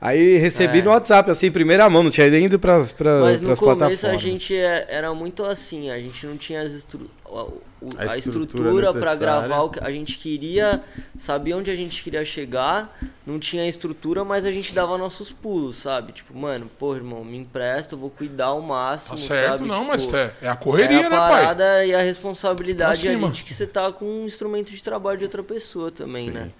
[0.00, 0.82] Aí recebi É.
[0.82, 3.78] no WhatsApp, assim, primeira mão, não tinha nem ido pras, pra, Mas no pras começo
[3.78, 4.20] plataformas.
[4.20, 7.62] a gente é- era muito assim, a gente não tinha as estru- a, o-
[7.96, 9.16] A a estrutura necessária.
[9.16, 10.82] gravar o que a gente queria,
[11.16, 15.76] sabia onde a gente queria chegar, não tinha estrutura, mas a gente dava nossos pulos,
[15.76, 16.12] sabe?
[16.12, 19.68] Tipo, mano, pô, irmão, me empresta, eu vou cuidar ao máximo, Tá certo, sabe?
[19.68, 21.30] não, Tipo, mas é, é a correria, é a né, pai?
[21.42, 25.18] parada e a responsabilidade é a gente que você tá com um instrumento de trabalho
[25.18, 26.50] de outra pessoa também, né?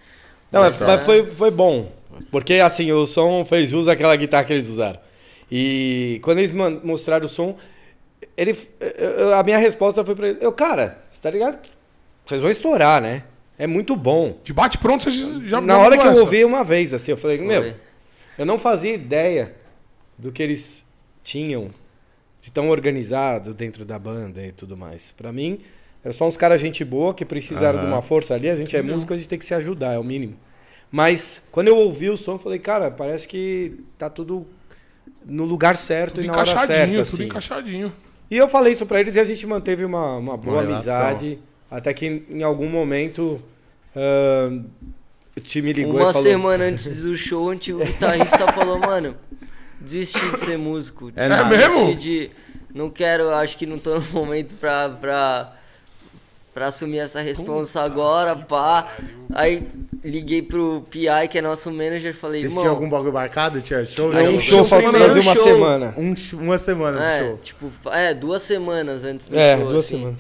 [0.52, 1.92] Não, Mas mas, é- foi, foi bom.
[2.31, 4.98] Porque assim, o som fez jus àquela guitarra que eles usaram.
[5.50, 7.57] E quando eles mostraram o som,
[8.40, 11.59] ele, eu- a minha resposta foi pra ele: Eu, cara, você tá ligado?
[12.24, 13.24] Vocês vão estourar, né?
[13.59, 14.38] É muito bom.
[14.44, 15.11] De bate pronto, você
[15.48, 16.20] já Na hora que eu essa.
[16.20, 17.74] ouvi uma vez, assim, eu falei: Meu,
[18.38, 19.55] eu não fazia ideia
[20.16, 20.85] do que eles
[21.22, 21.70] tinham
[22.40, 25.11] de tão organizado dentro da banda e tudo mais.
[25.16, 25.59] Pra mim,
[26.05, 27.94] é só uns caras gente boa que precisaram de Aham.
[27.94, 28.48] uma força ali.
[28.48, 30.37] A gente é músico, a gente tem que se ajudar, é o mínimo.
[30.90, 34.46] Mas quando eu ouvi o som, eu falei, cara, parece que tá tudo
[35.27, 37.24] no lugar certo Tudo e na hora encaixadinho, certa, tudo assim.
[37.24, 37.92] encaixadinho.
[38.31, 41.38] E eu falei isso pra eles e a gente manteve uma, uma boa Uma amizade.
[41.71, 43.43] Até que em algum momento
[43.95, 44.51] ah,
[45.37, 46.23] o time ligou Uma e falou...
[46.23, 49.17] semana antes do show, o guitarrista falou, mano,
[49.81, 51.12] desisti de ser músico.
[51.17, 51.49] É nada.
[51.49, 51.97] Desisti mesmo?
[51.97, 52.31] De,
[52.75, 55.57] não quero, acho que não tô no momento pra, pra,
[56.59, 58.88] pra assumir essa responsa agora, pá.
[59.33, 59.62] Aí
[60.05, 63.61] liguei pro PI, que é nosso manager, falei, Vocês tinham algum bagulho marcado?
[63.61, 64.11] Tinha show?
[64.11, 65.44] Tinha um show primeiro fazer uma show.
[65.44, 65.94] semana.
[65.97, 67.38] Um, uma semana É, show.
[67.42, 69.99] tipo, é, duas semanas antes do É, show, duas assim.
[69.99, 70.18] semanas.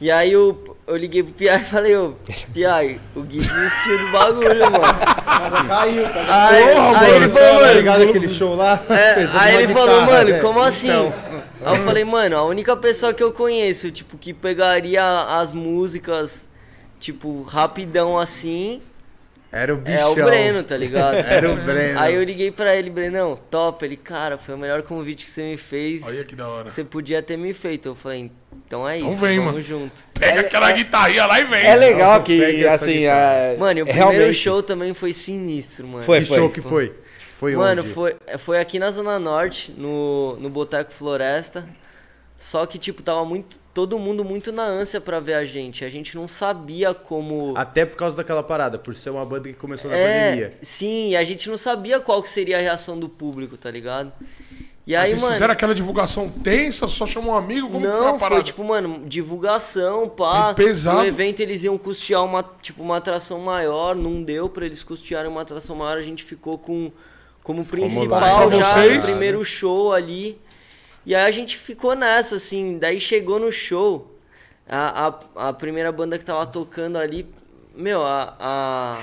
[0.00, 2.14] E aí eu, eu liguei pro PI e falei, ô,
[2.52, 4.80] PI, o Gui desistiu do bagulho, mano.
[5.24, 7.30] Casa caiu, casa Aí, Porra, aí ele mano.
[7.34, 8.82] falou, Tá mano, ligado aquele show lá?
[8.90, 10.38] É, aí ele falou, guitarra, mano, né?
[10.40, 10.88] como assim?
[10.88, 11.12] Então,
[11.64, 15.02] Aí eu falei, mano, a única pessoa que eu conheço, tipo, que pegaria
[15.40, 16.46] as músicas,
[17.00, 18.80] tipo, rapidão assim,
[19.52, 20.00] era o bichão.
[20.00, 21.14] é o Breno, tá ligado?
[21.28, 22.00] Era o Breno.
[22.00, 23.84] Aí eu liguei pra ele, Brenão, top.
[23.84, 26.02] Ele, cara, foi o melhor convite que você me fez.
[26.04, 26.72] Olha que da hora.
[26.72, 27.86] Você podia ter me feito.
[27.90, 28.32] Eu falei,
[28.66, 29.64] então é Então isso, vem, vamos mano.
[29.64, 30.02] junto.
[30.18, 31.64] Pega aquela guitarrinha lá e vem.
[31.64, 35.86] É legal que, assim, é, Mano, e o é primeiro realmente- show também foi sinistro,
[35.86, 36.02] mano.
[36.04, 36.86] Foi, que show que foi?
[36.88, 37.03] Foi
[37.52, 37.90] Mano, onde?
[37.92, 41.68] foi, foi aqui na Zona Norte, no, no Boteco Floresta.
[42.38, 43.58] Só que, tipo, tava muito.
[43.72, 45.84] Todo mundo muito na ânsia pra ver a gente.
[45.84, 47.54] A gente não sabia como.
[47.56, 50.58] Até por causa daquela parada, por ser uma banda que começou na é, pandemia.
[50.62, 54.12] sim, a gente não sabia qual que seria a reação do público, tá ligado?
[54.86, 55.32] E aí, Vocês mano.
[55.32, 57.68] fizeram aquela divulgação tensa, só chamou um amigo?
[57.68, 58.34] Como que foi a Não, parada?
[58.34, 60.52] foi tipo, mano, divulgação, pá.
[60.52, 60.98] Bem pesado.
[60.98, 65.30] No evento eles iam custear uma, tipo, uma atração maior, não deu pra eles custearem
[65.30, 66.92] uma atração maior, a gente ficou com
[67.44, 70.40] como principal já no primeiro show ali.
[71.06, 74.18] E aí a gente ficou nessa, assim, daí chegou no show,
[74.66, 77.28] a, a, a primeira banda que tava tocando ali,
[77.76, 78.34] meu, a.
[78.40, 78.98] a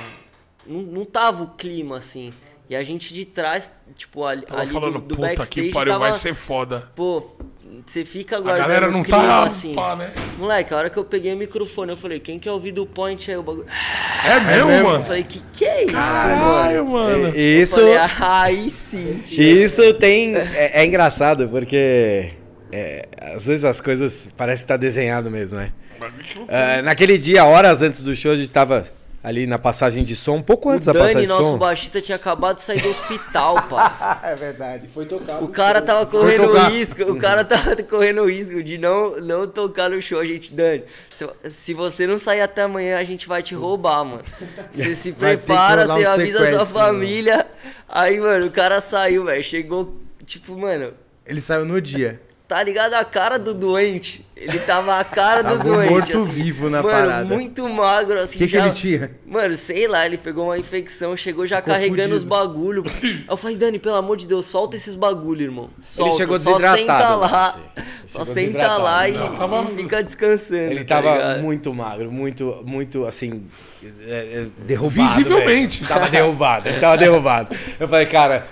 [0.66, 2.34] não, não tava o clima, assim.
[2.68, 5.72] E a gente de trás, tipo, ali, Tava ali falando, do, do puta backstage que
[5.72, 6.90] pariu, tava, vai ser foda.
[6.96, 7.32] Pô,
[7.86, 9.74] você fica A guardando galera não tá assim.
[9.74, 10.12] pá, né?
[10.38, 13.30] Moleque, a hora que eu peguei o microfone, eu falei, quem quer ouvir do point
[13.32, 13.66] aí o bagulho?
[14.26, 14.88] É mesmo, mesmo?
[14.88, 15.06] Eu mano?
[15.06, 17.20] falei, que que é isso, Caralho, mano?
[17.24, 17.36] mano.
[17.38, 19.42] Isso, Eu falei, ah, aí sim, tio.
[19.44, 20.36] isso tem.
[20.36, 22.32] É, é engraçado, porque
[22.72, 25.72] é, às vezes as coisas parecem estar desenhado mesmo, né?
[26.48, 28.86] É, naquele dia, horas antes do show, a gente tava
[29.24, 31.58] ali na passagem de som, um pouco O antes da Dani, passagem de nosso som.
[31.58, 34.20] baixista, tinha acabado de sair do hospital, parça.
[34.24, 34.88] É verdade.
[34.88, 35.46] Foi tocado.
[35.46, 36.70] O cara tava correndo tocar.
[36.72, 40.20] risco, o cara tava correndo risco de não, não tocar no show.
[40.20, 44.04] A gente, Dani, se, se você não sair até amanhã, a gente vai te roubar,
[44.04, 44.24] mano.
[44.72, 46.66] Você se prepara, você um avisa a sua mano.
[46.66, 47.46] família.
[47.88, 49.44] Aí, mano, o cara saiu, velho.
[49.44, 50.94] Chegou, tipo, mano,
[51.26, 52.20] Ele saiu no dia.
[52.56, 54.26] Tá ligado a cara do doente?
[54.36, 55.90] Ele tava a cara do Tava doente.
[55.90, 57.26] morto-vivo na mano, parada.
[57.34, 58.40] muito magro, O assim.
[58.40, 59.12] que, que já- ele tinha?
[59.26, 62.16] Mano, sei lá, ele pegou uma infecção, chegou já Ficou carregando fudido.
[62.18, 62.84] os bagulho.
[63.04, 65.70] Aí eu falei, Dani, pelo amor de Deus, solta esses bagulho, irmão.
[65.82, 67.48] Solta, chegou só desidratado, senta lá.
[67.48, 67.60] assim.
[67.78, 69.72] Ele Só chegou senta lá e, desidratado.
[69.72, 70.58] e fica descansando.
[70.72, 71.40] Ele tá tava ligado?
[71.42, 73.44] muito magro, muito, muito assim,
[73.84, 75.14] é, é, derrubado.
[75.14, 75.84] Visivelmente.
[75.84, 75.88] velho.
[75.94, 77.56] Tava derrubado, ele tava derrubado.
[77.80, 78.48] Eu falei, cara,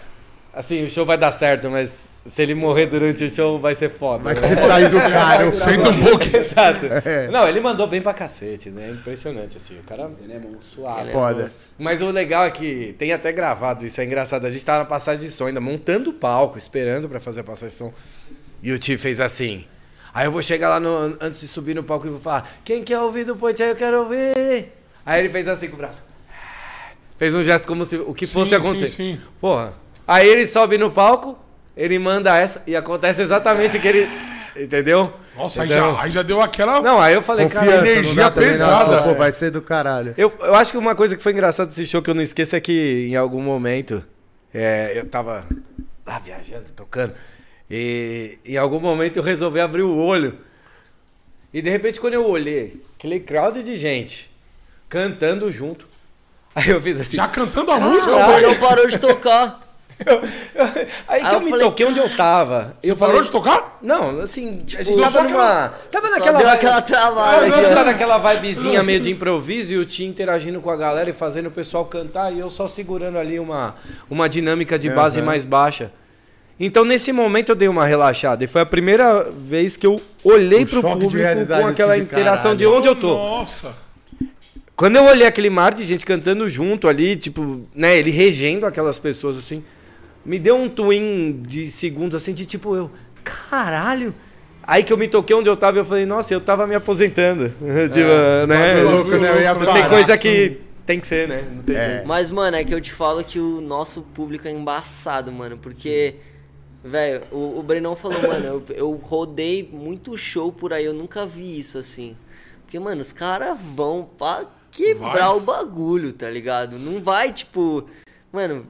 [0.53, 3.89] assim, o show vai dar certo, mas se ele morrer durante o show vai ser
[3.89, 4.23] foda.
[4.23, 4.41] Vai né?
[4.49, 5.53] ter saído caro.
[5.53, 6.23] Senta um pouco.
[6.23, 6.85] Exato.
[7.07, 7.27] É.
[7.29, 8.89] Não, ele mandou bem pra cacete, né?
[8.91, 9.79] Impressionante, assim.
[9.79, 10.63] O cara Ele é monstro.
[10.63, 11.11] suave.
[11.11, 11.51] Foda.
[11.77, 14.45] Mas o legal é que tem até gravado, isso é engraçado.
[14.45, 17.43] A gente tava na passagem de som ainda, montando o palco, esperando pra fazer a
[17.43, 17.93] passagem de som.
[18.61, 19.65] E o tio fez assim.
[20.13, 22.83] Aí eu vou chegar lá no- antes de subir no palco e vou falar: Quem
[22.83, 23.69] quer ouvir do Ponte aí?
[23.69, 24.67] Eu quero ouvir.
[25.05, 26.03] Aí ele fez assim com o braço.
[27.17, 28.89] Fez um gesto como se o que fosse Sim, acontecer.
[28.89, 29.21] sim, sim.
[29.41, 29.73] Porra.
[30.07, 31.37] Aí ele sobe no palco,
[31.79, 34.09] ele manda essa e acontece exatamente o que ele.
[34.55, 35.13] Entendeu?
[35.37, 36.81] Nossa, aí já, aí já deu aquela.
[36.81, 37.65] Não, aí eu falei, cara.
[37.65, 38.31] Confiança, energia não.
[38.31, 39.01] pesada.
[39.03, 40.13] Pô, vai ser do caralho.
[40.17, 42.55] Eu, eu acho que uma coisa que foi engraçada desse show que eu não esqueço
[42.57, 44.03] é que em algum momento
[44.53, 45.45] É, eu tava
[46.05, 47.13] lá viajando, tocando.
[47.71, 50.37] E em algum momento eu resolvi abrir o olho.
[51.53, 54.29] E de repente, quando eu olhei, aquele crowd de gente
[54.89, 55.87] cantando junto.
[56.53, 57.15] Aí eu fiz assim.
[57.15, 58.47] Já cantando a música, O velho.
[58.47, 59.68] não parou de tocar.
[61.07, 62.75] Aí que Aí eu, eu me falei, toquei onde eu tava.
[62.81, 63.77] Você eu parou falei, de tocar?
[63.81, 65.73] Não, assim, a gente deu tava numa.
[65.91, 66.39] Tava Só naquela.
[66.39, 70.75] deu aquela travada tá naquela vibezinha meio de improviso e o Tim interagindo com a
[70.77, 73.75] galera e fazendo o pessoal cantar e eu só segurando ali uma,
[74.09, 75.25] uma dinâmica de base Aham.
[75.25, 75.91] mais baixa.
[76.59, 80.63] Então nesse momento eu dei uma relaxada e foi a primeira vez que eu olhei
[80.63, 83.13] O pro público com aquela de interação de onde eu tô.
[83.13, 83.73] Nossa.
[84.75, 88.97] Quando eu olhei aquele mar de gente cantando junto ali, tipo, né, ele regendo aquelas
[88.97, 89.61] pessoas assim,
[90.25, 92.91] me deu um twin de segundos assim, de tipo, eu,
[93.23, 94.13] caralho.
[94.63, 96.75] Aí que eu me toquei onde eu tava e eu falei, nossa, eu tava me
[96.75, 97.49] aposentando.
[97.91, 98.75] tipo, né?
[98.75, 99.29] bagulho louco, né?
[99.31, 99.89] Eu ia Tem parar.
[99.89, 101.43] coisa que tem que ser, né?
[101.55, 101.89] Não tem É.
[101.89, 102.07] jeito.
[102.07, 105.57] Mas, mano, é que eu te falo que o nosso público é embaçado, mano.
[105.57, 106.15] Porque,
[106.83, 111.25] velho, o, o Brenão falou, mano, eu, eu rodei muito show por aí, eu nunca
[111.25, 112.15] vi isso assim.
[112.63, 115.37] Porque, mano, os caras vão pra quebrar Vai.
[115.37, 116.77] o bagulho, tá ligado?
[116.77, 117.85] Não vai, tipo.
[118.31, 118.67] Mano,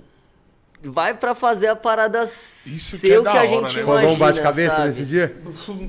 [0.81, 3.81] vai pra fazer a parada Isso que ser é o que a hora, gente né?
[3.81, 4.87] imagina, Rolou um bate-cabeça sabe?
[4.87, 5.35] nesse dia?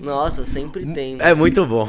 [0.01, 1.17] Nossa, sempre tem.
[1.21, 1.89] É muito bom.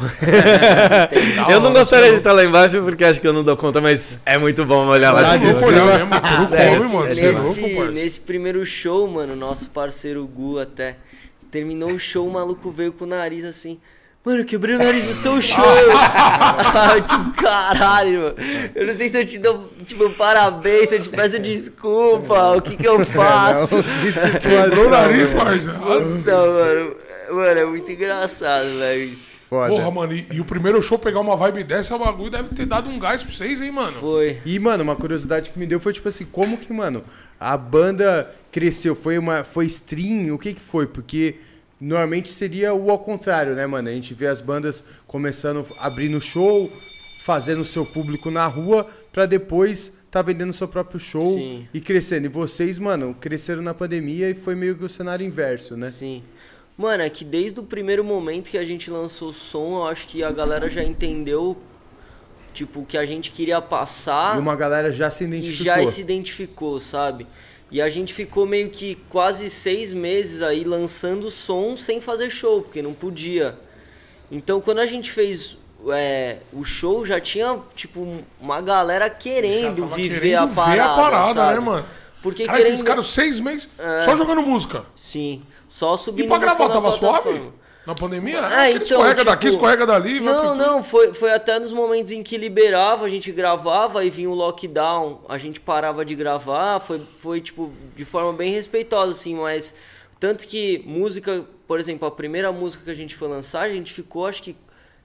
[1.09, 1.21] tem.
[1.35, 3.57] Da eu não hora, gostaria de estar lá embaixo porque acho que eu não dou
[3.57, 5.53] conta, mas é muito bom olhar lá de cima.
[5.53, 6.55] mano.
[6.55, 10.97] É louco, Nesse, nesse primeiro show, mano, nosso parceiro Gu até
[11.49, 13.79] terminou o show, o maluco veio com o nariz assim.
[14.23, 15.63] Mano, eu quebrei o nariz no seu show.
[17.07, 18.35] Tipo, caralho, mano.
[18.75, 22.61] Eu não sei se eu te dou, tipo, parabéns, se eu te peço desculpa, o
[22.61, 23.77] que que eu faço.
[24.41, 25.71] Quebrou o nariz, parça.
[25.73, 26.95] Puta, mano.
[27.31, 29.31] Mano, é muito engraçado, velho, isso.
[29.49, 29.67] Foda.
[29.67, 32.65] Porra, mano, e, e o primeiro show pegar uma vibe dessa, o bagulho deve ter
[32.65, 33.91] dado um gás pra vocês, hein, mano?
[33.99, 34.37] Foi.
[34.45, 37.03] E, mano, uma curiosidade que me deu foi tipo assim, como que, mano,
[37.39, 38.95] a banda cresceu?
[38.95, 39.43] Foi uma.
[39.43, 40.33] Foi stream?
[40.33, 40.87] O que que foi?
[40.87, 41.35] Porque
[41.81, 43.89] normalmente seria o ao contrário, né, mano?
[43.89, 46.71] A gente vê as bandas começando abrindo show,
[47.19, 51.67] fazendo seu público na rua, pra depois tá vendendo seu próprio show Sim.
[51.73, 52.25] e crescendo.
[52.25, 55.89] E vocês, mano, cresceram na pandemia e foi meio que o cenário inverso, né?
[55.89, 56.21] Sim.
[56.77, 60.07] Mano, é que desde o primeiro momento que a gente lançou o som, eu acho
[60.07, 61.57] que a galera já entendeu,
[62.53, 65.65] tipo, o que a gente queria passar E uma galera já se e identificou.
[65.65, 67.25] já se identificou, sabe?
[67.71, 72.61] E a gente ficou meio que quase seis meses aí lançando som sem fazer show,
[72.61, 73.57] porque não podia.
[74.29, 75.57] Então quando a gente fez
[75.89, 78.05] é, o show, já tinha, tipo,
[78.39, 80.73] uma galera querendo viver querendo a parada.
[80.75, 81.53] ver a parada, sabe?
[81.53, 81.85] né, mano?
[82.21, 83.67] Porque Cara, esses querendo- caras seis meses
[84.03, 84.85] só jogando música.
[84.95, 85.41] Sim.
[85.67, 87.49] Só subindo E pra gravar, tava suave?
[87.85, 88.37] Na pandemia?
[88.37, 90.19] É, aquele então, escorrega daqui, tipo, escorrega dali.
[90.19, 94.09] vai Não, não, foi, foi até nos momentos em que liberava, a gente gravava e
[94.09, 99.11] vinha o lockdown, a gente parava de gravar, foi, foi tipo, de forma bem respeitosa,
[99.11, 99.75] assim, mas
[100.19, 103.91] tanto que música, por exemplo, a primeira música que a gente foi lançar, a gente
[103.91, 104.55] ficou, acho que,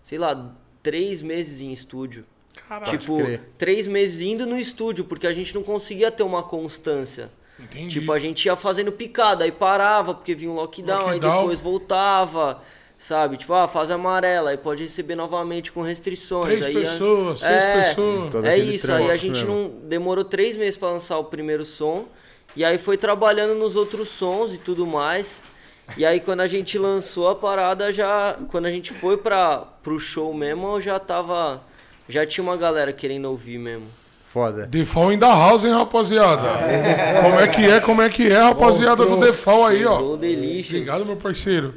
[0.02, 2.24] sei lá, três meses em estúdio.
[2.68, 2.98] Caralho.
[2.98, 3.16] tipo,
[3.56, 7.30] três meses indo no estúdio, porque a gente não conseguia ter uma constância.
[7.59, 8.01] Entendi.
[8.01, 11.40] Tipo, a gente ia fazendo picada, aí parava porque vinha um lockdown, aí Lockdown.
[11.40, 12.62] depois voltava,
[12.99, 13.37] sabe?
[13.38, 16.47] Tipo, ah, fase amarela, aí pode receber novamente com restrições.
[16.47, 18.31] Três aí pessoas, seis é, pessoas.
[18.31, 19.55] Todo É isso, aí a gente mesmo.
[19.55, 22.07] não demorou três meses pra lançar o primeiro som,
[22.55, 25.40] e aí foi trabalhando nos outros sons e tudo mais.
[25.97, 28.37] E aí quando a gente lançou a parada, já.
[28.49, 31.62] Quando a gente foi pra, pro show mesmo, eu já tava.
[32.09, 33.87] Já tinha uma galera querendo ouvir mesmo.
[34.37, 34.66] Foda.
[34.66, 36.42] Defal in da house, hein, rapaziada?
[37.22, 39.99] Como é que é, como é que é, rapaziada do Defal aí, ó.
[39.99, 41.72] Obrigado, meu parceiro.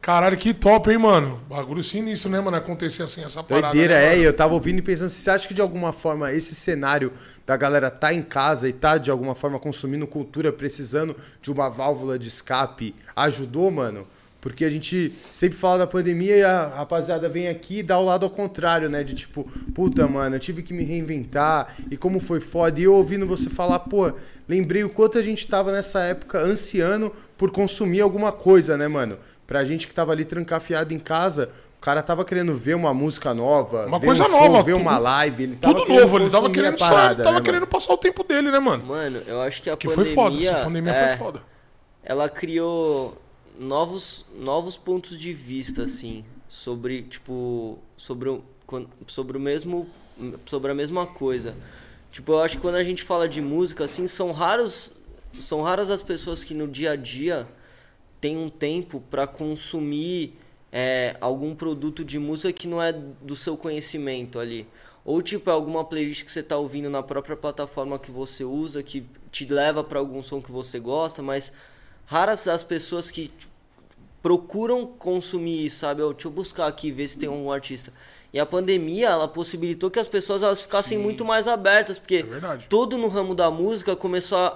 [0.00, 1.40] Caralho, que top, hein, mano?
[1.48, 2.56] Bagulho sinistro, né, mano?
[2.56, 3.72] Acontecer assim, essa parada.
[3.74, 4.22] Doideira, né, é, mano?
[4.22, 7.12] eu tava ouvindo e pensando, você acha que de alguma forma esse cenário
[7.44, 11.68] da galera tá em casa e tá de alguma forma consumindo cultura, precisando de uma
[11.68, 14.06] válvula de escape, ajudou, mano?
[14.40, 18.04] Porque a gente sempre fala da pandemia e a rapaziada vem aqui e dá o
[18.04, 19.02] lado ao contrário, né?
[19.02, 19.42] De tipo,
[19.74, 22.78] puta, mano, eu tive que me reinventar e como foi foda.
[22.80, 24.12] E eu ouvindo você falar, pô,
[24.48, 29.18] lembrei o quanto a gente tava nessa época ansiando por consumir alguma coisa, né, mano?
[29.44, 33.34] Pra gente que tava ali trancafiado em casa, o cara tava querendo ver uma música
[33.34, 35.42] nova, Uma ver coisa um show, nova, ver tudo- uma live.
[35.42, 37.72] Ele tava Tudo novo, ele tava querendo sair, parada, ele tava né, querendo mano?
[37.72, 38.84] passar o tempo dele, né, mano?
[38.84, 40.14] Mano, eu acho que a Que pandemia.
[40.14, 41.42] foi foda, essa pandemia é, foi foda.
[42.04, 43.20] Ela criou
[43.58, 48.42] novos, novos pontos de vista, assim, sobre, tipo, sobre o,
[49.06, 49.88] sobre o mesmo,
[50.46, 51.54] sobre a mesma coisa.
[52.10, 54.92] Tipo, eu acho que quando a gente fala de música, assim, são raros,
[55.40, 57.46] são raras as pessoas que no dia a dia
[58.20, 60.34] têm um tempo para consumir
[60.72, 64.66] é, algum produto de música que não é do seu conhecimento ali.
[65.04, 68.82] Ou tipo, é alguma playlist que você tá ouvindo na própria plataforma que você usa,
[68.82, 71.52] que te leva pra algum som que você gosta, mas
[72.04, 73.30] raras as pessoas que
[74.22, 76.02] procuram consumir isso, sabe?
[76.02, 77.92] Ó, deixa eu buscar aqui, ver se tem um artista.
[78.32, 82.56] E a pandemia, ela possibilitou que as pessoas elas ficassem muito mais abertas, porque É
[82.68, 84.54] todo no ramo da música começou a,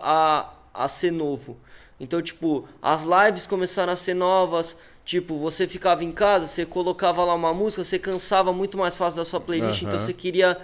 [0.75, 1.57] a, a ser novo.
[1.99, 4.77] Então, tipo, as lives começaram a ser novas.
[5.05, 9.19] Tipo, você ficava em casa, você colocava lá uma música, você cansava muito mais fácil
[9.19, 9.83] da sua playlist.
[9.83, 10.59] Então, você queria,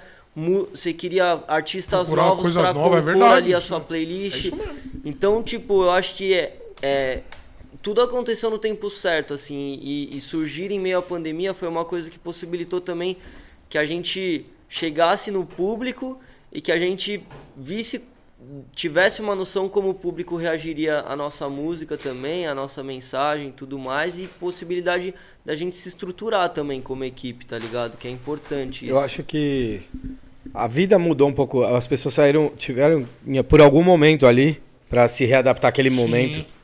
[0.71, 4.53] você queria artistas Procurar novos novas, é compor verdade, ali a sua playlist.
[4.53, 4.77] É.
[5.05, 7.23] Então, tipo, eu acho que é, é,
[7.83, 11.85] tudo aconteceu no tempo certo, assim, e, e surgir em meio à pandemia foi uma
[11.85, 13.17] coisa que possibilitou também
[13.69, 16.19] que a gente chegasse no público
[16.53, 17.23] e que a gente
[17.57, 18.03] visse,
[18.75, 23.53] tivesse uma noção como o público reagiria à nossa música também, à nossa mensagem e
[23.53, 25.15] tudo mais, e possibilidade
[25.45, 27.97] da gente se estruturar também como equipe, tá ligado?
[27.97, 28.95] Que é importante isso.
[28.95, 29.83] Eu acho que
[30.55, 31.63] a vida mudou um pouco.
[31.63, 33.07] As pessoas saíram, tiveram
[33.49, 35.97] por algum momento ali para se readaptar àquele Sim.
[35.97, 36.58] momento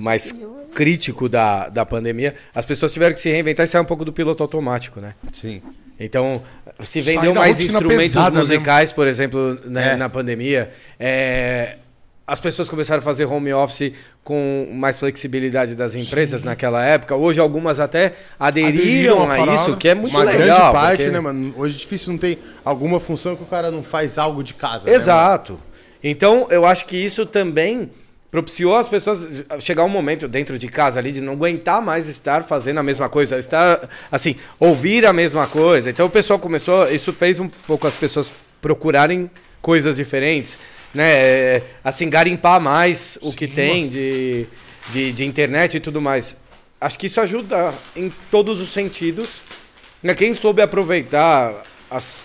[0.00, 0.34] mais
[0.74, 2.34] crítico da, da pandemia.
[2.54, 5.14] As pessoas tiveram que se reinventar e sair um pouco do piloto automático, né?
[5.32, 5.62] Sim.
[5.98, 6.42] Então,
[6.80, 8.30] se vendeu mais instrumentos né?
[8.30, 9.96] musicais, por exemplo, né, É.
[9.96, 10.70] na pandemia.
[10.98, 11.78] É,
[12.24, 17.16] as pessoas começaram a fazer home office com mais flexibilidade das empresas naquela época.
[17.16, 20.46] Hoje, algumas até aderiram, Aderiram a isso, que é muito Uma legal.
[20.46, 21.54] grande parte, porque- né, mano?
[21.56, 24.88] Hoje é difícil não tem alguma função que o cara não faz algo de casa.
[24.88, 25.58] né, Exato.
[26.04, 27.90] Então, eu acho que isso também
[28.30, 29.26] propiciou as pessoas
[29.60, 33.08] chegar um momento dentro de casa ali de não aguentar mais estar fazendo a mesma
[33.08, 35.88] coisa, estar assim, ouvir a mesma coisa.
[35.90, 39.30] Então o pessoal começou, isso fez um pouco as pessoas procurarem
[39.62, 40.58] coisas diferentes,
[40.94, 41.62] né?
[41.82, 44.46] Assim, garimpar mais o que Sim, tem de,
[44.92, 46.36] de, de internet e tudo mais.
[46.80, 49.42] Acho que isso ajuda em todos os sentidos.
[50.02, 50.14] Né?
[50.14, 51.54] Quem soube aproveitar
[51.90, 52.20] as,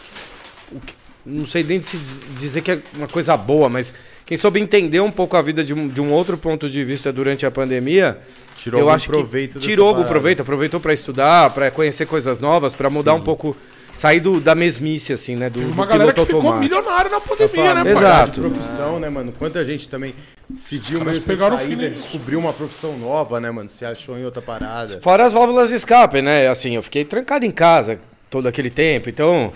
[0.85, 0.93] que-
[1.25, 3.93] não sei nem se diz- dizer que é uma coisa boa, mas
[4.25, 7.11] quem soube entender um pouco a vida de um, de um outro ponto de vista
[7.11, 8.19] durante a pandemia,
[8.55, 10.13] Tirou eu acho proveito que tirou algum parada.
[10.13, 13.57] proveito, aproveitou para estudar, para conhecer coisas novas, para mudar um pouco,
[13.93, 16.75] sair do, da mesmice assim, né, do, Teve do uma galera que piloto ficou automático.
[16.75, 17.91] milionária na pandemia, né, pai?
[17.91, 18.41] Exato.
[18.41, 19.33] De profissão, né, mano?
[19.37, 20.15] Quanta gente também
[20.55, 23.69] se viu sem pegaram saída, descobriu uma profissão nova, né, mano?
[23.69, 24.99] Se achou em outra parada.
[25.01, 26.47] Fora as válvulas de escape, né?
[26.47, 27.99] Assim, eu fiquei trancado em casa
[28.29, 29.51] todo aquele tempo, então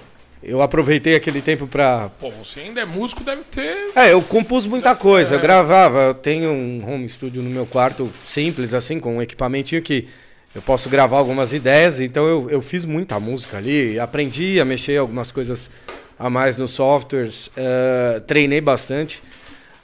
[0.48, 3.91] eu aproveitei aquele tempo para Pô, você ainda é músico, deve ter.
[3.95, 5.38] É, eu compus muita coisa, É.
[5.38, 9.82] eu gravava, eu tenho um home studio no meu quarto simples, assim, com um equipamentinho
[9.82, 10.08] que
[10.56, 14.98] eu posso gravar algumas ideias, então eu, eu fiz muita música ali, aprendi a mexer
[14.98, 15.70] algumas coisas
[16.18, 19.22] a mais nos softwares, eh, treinei bastante,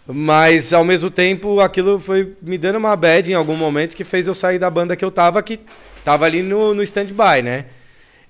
[0.07, 4.25] mas ao mesmo tempo aquilo foi me dando uma bad em algum momento que fez
[4.25, 5.59] eu sair da banda que eu tava, que
[6.03, 7.65] tava ali no, no stand-by, né?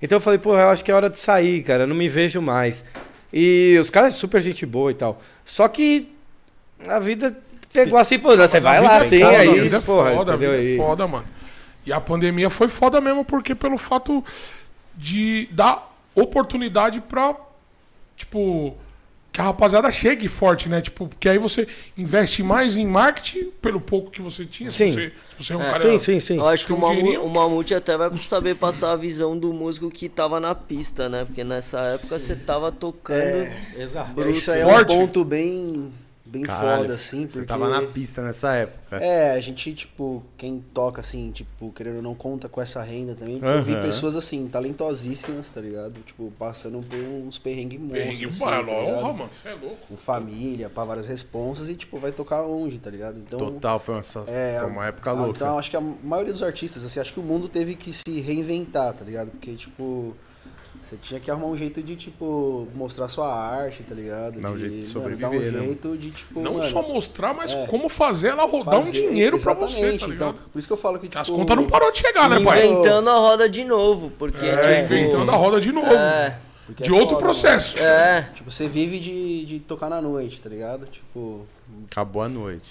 [0.04, 2.10] Então eu falei, pô, eu acho que é hora de sair, cara, eu não me
[2.10, 2.84] vejo mais.
[3.32, 5.18] E os caras super gente boa e tal.
[5.46, 6.12] Só que
[6.86, 7.34] a vida
[7.72, 10.52] pegou assim, pô, você vai lá assim, é a vida é porra, foda, entendeu?
[10.52, 11.24] é foda, mano.
[11.86, 14.22] E a pandemia foi foda mesmo, porque pelo fato
[14.94, 17.34] de dar oportunidade pra,
[18.14, 18.76] tipo,
[19.34, 20.80] que a rapaziada chegue forte, né?
[20.80, 21.66] Tipo, porque aí você
[21.98, 24.70] investe mais em marketing pelo pouco que você tinha.
[24.70, 24.92] Se Sim.
[24.92, 25.70] você, se você é um É.
[25.72, 25.82] cara.
[25.82, 26.36] Sim, sim, sim.
[26.38, 29.36] Eu acho que Tem o, um Mamu, o Mamute até vai saber passar a visão
[29.36, 31.24] do músico que tava na pista, né?
[31.24, 33.48] Porque nessa época você tava tocando.
[33.76, 34.22] Exato.
[34.22, 34.94] É, Isso aí é Forte.
[34.94, 35.92] um ponto bem,
[36.34, 37.38] bem Caralho, foda, assim, porque...
[37.38, 38.96] Você tava na pista nessa época.
[38.96, 43.14] É, a gente, tipo, quem toca, assim, tipo, querendo ou não, conta com essa renda
[43.14, 43.40] também.
[43.40, 46.00] Eu vi pessoas, assim, talentosíssimas, tá ligado?
[46.00, 49.30] Tipo, passando por uns perrengues Perrengue, monstros, é assim, tá honra, mano.
[49.32, 49.86] Você é louco.
[49.88, 53.18] Com família, pra várias responsas e, tipo, vai tocar longe, tá ligado?
[53.18, 55.36] Então, Total, foi uma, é, foi uma época ah, louca.
[55.36, 58.20] Então, acho que a maioria dos artistas, assim, acho que o mundo teve que se
[58.20, 59.30] reinventar, tá ligado?
[59.30, 60.16] Porque, tipo,
[60.84, 64.40] você tinha que arrumar um jeito de, tipo, mostrar sua arte, tá ligado?
[64.40, 65.64] Dar um jeito de mano, sobreviver, dar um né, mano?
[65.64, 67.66] jeito de, tipo, Não mano, só mostrar, mas é.
[67.66, 70.12] como fazer ela rodar um fazer- dinheiro pra você, tá ligado?
[70.14, 71.18] Então, por isso que eu falo que, tipo...
[71.18, 72.66] As contas não parou de chegar, né, pai?
[72.66, 74.10] inventando a roda de novo.
[74.18, 75.92] Porque, É, tipo, inventando a roda de novo.
[75.92, 77.78] É, porque de é outro foda, processo.
[77.78, 78.28] é.
[78.34, 80.86] Tipo, você vive de, de tocar na noite, tá ligado?
[80.86, 81.46] Tipo,
[81.90, 82.70] Acabou a noite.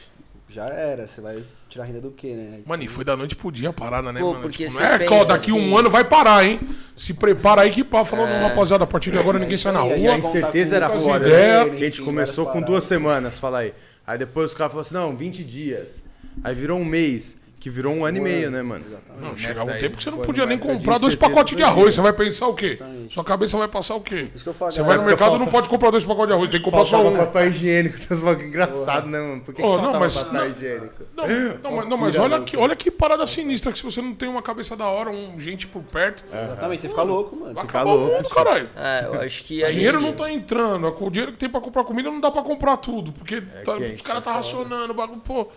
[0.49, 1.07] já era.
[1.07, 1.43] Você vai
[1.73, 2.59] tirar renda do quê, né?
[2.65, 4.41] Mano, e foi da noite pro dia a parada, né, Pô, mano?
[4.41, 6.59] porque Tipo, é, pensa daqui um assim- ano vai parar, hein?
[6.95, 9.81] Se prepara aí que pá, falando, rapaziada, a partir de agora ninguém isso sai na
[9.81, 9.97] rua.
[9.97, 11.27] E a incerteza era foda.
[11.27, 11.69] né?
[11.69, 12.83] Que a gente começou com duas paradas.
[12.85, 13.73] semanas, fala aí.
[14.05, 16.03] Aí depois os caras falaram assim, não, 20 dias.
[16.43, 18.83] Aí virou um mês, que virou um ano e meio, né, mano?
[19.21, 21.63] Não, Nessa chegava um tempo que você não podia nem comprar dois 70, pacotes de
[21.63, 21.65] 2000.
[21.81, 21.95] arroz.
[21.95, 22.65] Você vai pensar o quê?
[22.77, 23.13] Exatamente.
[23.13, 24.27] Sua cabeça vai passar o quê?
[24.35, 26.33] Isso que eu falo, Você vai no mercado falta- não pode comprar dois pacotes de
[26.33, 27.25] arroz, tem que comprar só Faltava um.
[27.25, 29.41] papel higiênico, tem uns bagulho engraçado, né, mano?
[29.43, 30.49] Por que, que Oh, não, faltava mas- papel não.
[30.49, 31.03] higiênico?
[31.15, 31.23] Não,
[31.63, 34.27] não, mas, não, mas olha, que, olha que parada sinistra que se você não tem
[34.27, 37.53] uma cabeça da hora, um gente por perto, Exatamente, você fica louco, mano.
[37.53, 38.69] vai Fica acabar o louco, mundo, caralho.
[38.75, 40.09] É, eu acho que a Dinheiro gente...
[40.09, 43.13] não tá entrando, o dinheiro que tem pra comprar comida não dá pra comprar tudo,
[43.13, 45.47] porque tá- quente, os caras é tá racionando, o bagulho, pô,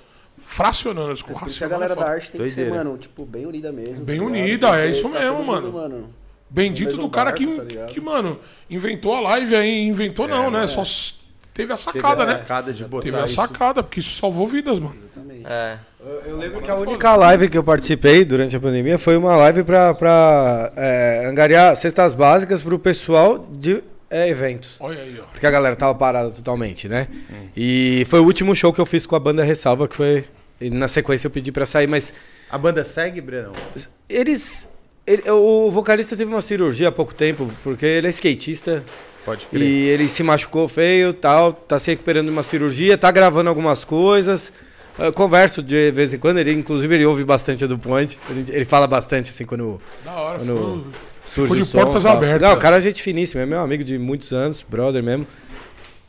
[0.47, 2.85] fracionando, desculpa, Por isso que a galera é da arte tem que ser, Doideira.
[2.85, 4.05] mano, tipo, bem unida mesmo.
[4.05, 6.09] Bem tá unida, é isso tá mesmo, todo mundo, mano.
[6.49, 8.39] Bendito do cara barco, que, tá que, mano,
[8.71, 10.67] inventou a live aí, inventou não, né?
[10.69, 11.15] Só s-
[11.53, 12.33] teve a Teve sacada, a né?
[12.39, 13.35] sacada de botar Teve a isso.
[13.35, 14.95] sacada, porque isso salvou vidas, mano.
[15.13, 15.45] Exatamente.
[15.45, 15.77] É,
[16.25, 19.65] Eu lembro que a única live que eu participei durante a pandemia foi uma live
[19.65, 24.77] pra, pra é, angariar cestas básicas pro pessoal de é, eventos.
[24.81, 25.25] Olha aí, ó.
[25.25, 27.09] Porque a galera tava parada totalmente, né?
[27.57, 30.25] E foi o último show que eu fiz com a banda Ressalva, que foi.
[30.61, 32.15] e na sequência eu pedi pra sair, mas
[32.51, 33.53] A banda segue, Brenão?
[34.09, 34.69] eles.
[35.07, 38.83] ele- o vocalista teve uma cirurgia há pouco tempo, porque ele é skatista
[39.25, 39.61] Pode crer.
[39.63, 43.85] e ele se machucou feio tal, tá se recuperando de uma cirurgia, tá gravando algumas
[43.85, 44.53] coisas.
[44.99, 48.19] Eu converso de vez em quando, ele inclusive ele ouve bastante a do Point.
[48.49, 50.85] Ele fala bastante assim quando Da hora, Quando- ficou...
[51.27, 52.17] surge de o som, portas tal.
[52.17, 52.41] abertas.
[52.49, 55.27] Não, o cara é gente finíssima, é meu amigo de muitos anos, brother mesmo.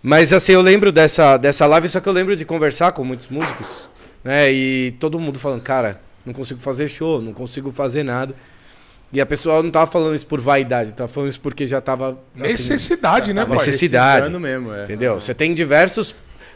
[0.02, 3.28] Mas assim, eu lembro dessa, dessa live, só que eu lembro de conversar com muitos
[3.28, 3.90] músicos,
[4.24, 4.52] né?
[4.52, 8.34] E todo mundo falando, cara, não consigo fazer show, não consigo fazer nada.
[9.12, 12.20] E a pessoa não tava falando isso por vaidade, tava falando isso porque já tava.
[12.36, 13.66] assim, Necessidade, né, Tava pai?
[13.66, 14.30] necessidade.
[14.38, 14.84] mesmo, é.
[14.84, 15.20] Entendeu?
[15.20, 16.14] Você tem diversos.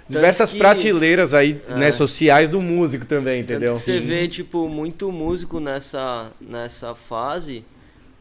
[0.09, 1.75] Diversas que- prateleiras aí, É.
[1.75, 3.75] né, sociais do músico também, Tanto entendeu?
[3.75, 7.63] que você vê, tipo, muito músico nessa, nessa fase,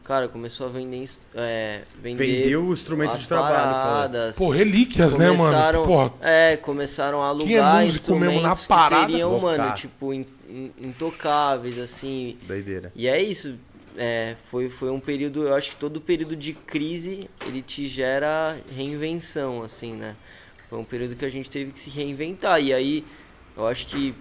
[0.03, 5.15] cara, começou a vender, é, vender Vendeu o instrumento as de trabalho, paradas, Pô, relíquias,
[5.15, 5.37] né, mano?
[5.39, 9.73] começaram, Porra, é, começaram a Quem é alugar músico mesmo na parada, que seriam, mano,
[9.75, 12.91] tipo, in- in- intocáveis, assim, Doideira.
[12.95, 13.55] e é isso,
[13.97, 18.57] é, foi, foi um período, eu acho que todo período de crise, ele te gera
[18.75, 20.15] reinvenção, assim, né?
[20.69, 22.61] Foi um período que a gente teve que se reinventar.
[22.63, 23.05] E aí,
[23.57, 24.15] eu acho que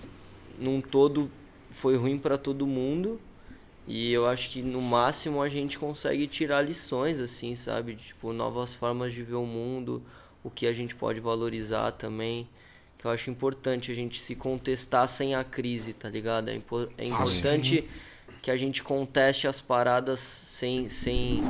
[0.58, 1.30] num todo
[1.70, 3.20] foi ruim para todo mundo.
[3.86, 7.96] E eu acho que no máximo a gente consegue tirar lições, assim, sabe?
[7.96, 10.02] Tipo, novas formas de ver o mundo,
[10.44, 12.48] o que a gente pode valorizar também.
[12.98, 16.50] Que eu acho importante a gente se contestar sem a crise, tá ligado?
[16.50, 16.60] É,
[16.98, 17.88] é importante
[18.42, 21.42] que a gente conteste as paradas sem, sem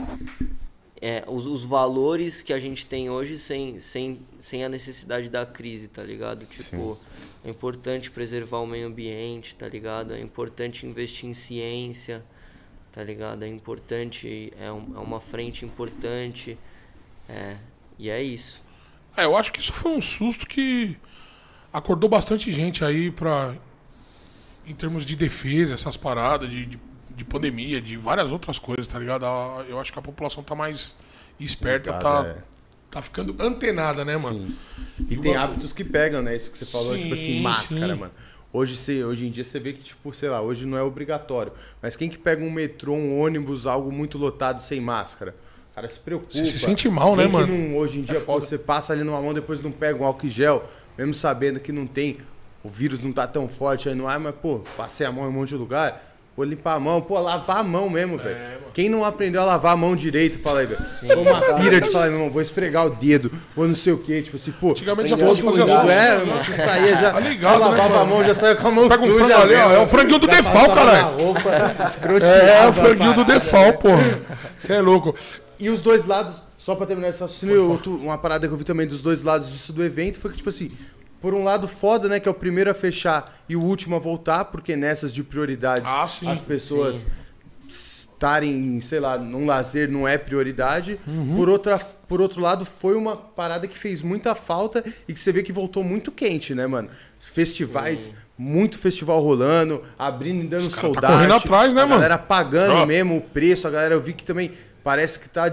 [1.03, 5.46] é, os, os valores que a gente tem hoje sem, sem, sem a necessidade da
[5.46, 6.44] crise, tá ligado?
[6.46, 6.98] Tipo,
[7.44, 10.12] é importante preservar o meio ambiente, tá ligado?
[10.12, 12.22] É importante investir em ciência,
[12.92, 13.44] tá ligado?
[13.44, 16.59] É importante, é, um- é uma frente importante.
[17.28, 17.57] É,
[17.98, 18.61] e é isso.
[19.16, 20.96] É, eu acho que isso foi um susto que
[21.72, 23.57] acordou bastante gente aí pra.
[24.66, 26.78] Em termos de defesa, essas paradas, de, de,
[27.20, 29.24] de pandemia, de várias outras coisas, tá ligado?
[29.68, 30.96] Eu acho que a população tá mais
[31.38, 32.42] esperta, tá, é.
[32.90, 34.54] tá ficando antenada, né, mano?
[35.08, 36.34] E o tem hábitos que pegam, né?
[36.34, 38.00] Isso que você falou, Sim, tipo assim, máscara, sim.
[38.00, 38.12] mano.
[38.52, 41.52] Hoje, você, hoje em dia você vê que, tipo, sei lá, hoje não é obrigatório.
[41.80, 45.36] Mas quem que pega um metrô, um ônibus, algo muito lotado sem máscara?
[45.70, 46.32] O cara se preocupa.
[46.32, 47.56] Você se sente mal, né, Quem que mano?
[47.56, 48.46] não- hoje em dia, pô, foda.
[48.46, 50.68] você passa ali numa mão, depois não pega um álcool gel,
[50.98, 52.18] mesmo sabendo que não tem,
[52.64, 55.28] o vírus não tá tão forte aí no ar, mas, pô, passei a mão em
[55.28, 56.09] um monte de lugar,
[56.41, 58.36] vou limpar a mão, pô, lavar a mão mesmo, velho.
[58.72, 60.80] Quem não aprendeu a lavar a mão direito, fala aí, velho.
[60.99, 63.99] Foi uma pira de falar, meu irmão, vou esfregar o dedo, vou não sei o
[63.99, 64.70] quê, tipo assim, pô.
[64.70, 65.43] Antigamente já mundo assim,
[65.91, 66.24] é, né?
[66.24, 67.12] mano, que saía já.
[67.12, 68.07] Tá ligado, né, lavava a mano?
[68.16, 69.24] mão, já saía com a mão Pega um suja.
[69.26, 71.16] frango ali, ó, é o franguinho do Já Defal, caralho.
[71.18, 71.41] roupa,
[72.24, 73.24] É, a o franguinho do.
[73.24, 74.20] Defal, porra.
[74.57, 75.14] Você é louco.
[75.59, 78.64] E os dois lados, só pra terminar esse raciocínio, outro- uma parada que eu vi
[78.64, 80.70] também dos dois lados disso do evento foi que, tipo assim,
[81.20, 83.98] por um lado foda, né, que é o primeiro a fechar e o último a
[83.98, 87.06] voltar, porque nessas de prioridades Ah, sim, as pessoas
[87.68, 90.98] estarem, sei lá, num lazer não é prioridade.
[91.36, 95.32] Por, outra, por outro lado, foi uma parada que fez muita falta e que você
[95.32, 96.88] vê que voltou muito quente, né, mano?
[97.18, 101.12] Festivais, muito festival rolando, abrindo e dando cara tá soldado.
[101.14, 101.96] correndo atrás, né, a mano?
[102.00, 102.86] galera pagando Ó.
[102.86, 104.50] mesmo o preço, a galera eu vi que também
[104.82, 105.48] parece que tá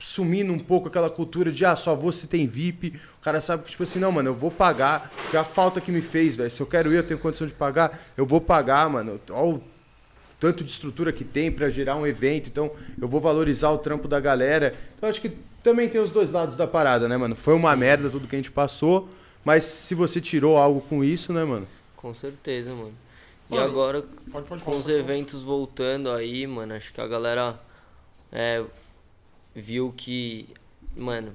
[0.00, 2.98] sumindo um pouco aquela cultura de ah, só vou se tem VIP.
[3.18, 6.00] O cara sabe que, tipo assim, não, mano, eu vou pagar, a falta que me
[6.00, 6.50] fez, velho.
[6.50, 9.20] Se eu quero ir, eu tenho condição de pagar, eu vou pagar, mano.
[9.30, 9.62] Olha o
[10.40, 14.08] tanto de estrutura que tem pra gerar um evento, então eu vou valorizar o trampo
[14.08, 14.74] da galera.
[14.96, 15.30] Então acho que
[15.62, 17.36] também tem os dois lados da parada, né, mano?
[17.36, 19.06] Foi uma merda tudo que a gente passou,
[19.44, 21.68] mas se você tirou algo com isso, né, mano?
[21.94, 22.94] Com certeza, mano.
[23.50, 24.76] E Mano, agora, Pode, pode com falar.
[24.78, 27.60] os eventos voltando aí, mano, acho que a galera
[28.32, 28.64] é,
[29.54, 30.48] viu que,
[30.96, 31.32] mano,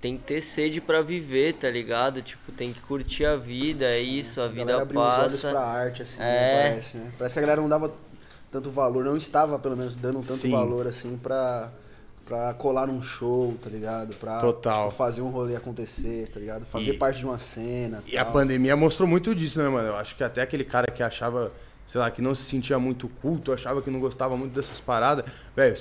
[0.00, 2.22] tem que ter sede pra viver, tá ligado?
[2.22, 5.50] Tipo, tem que curtir a vida, é isso, a A vida abriu os olhos passa.
[5.50, 6.24] pra arte, assim, É.
[6.24, 7.12] né, parece, né?
[7.18, 7.92] Parece que a galera não dava
[8.50, 10.52] tanto valor, não estava, pelo menos, dando tanto Sim.
[10.52, 11.70] valor, assim, pra,
[12.24, 14.14] pra colar num show, tá ligado?
[14.16, 14.84] Pra Total.
[14.86, 16.64] tipo, fazer um rolê acontecer, tá ligado?
[16.64, 18.02] Fazer E- parte de uma cena.
[18.06, 18.32] E a tal.
[18.34, 19.88] pandemia mostrou muito disso, né, mano?
[19.88, 21.50] Eu acho que até aquele cara que achava,
[21.88, 25.24] sei lá, que não se sentia muito culto, achava que não gostava muito dessas paradas.
[25.56, 25.74] Velho,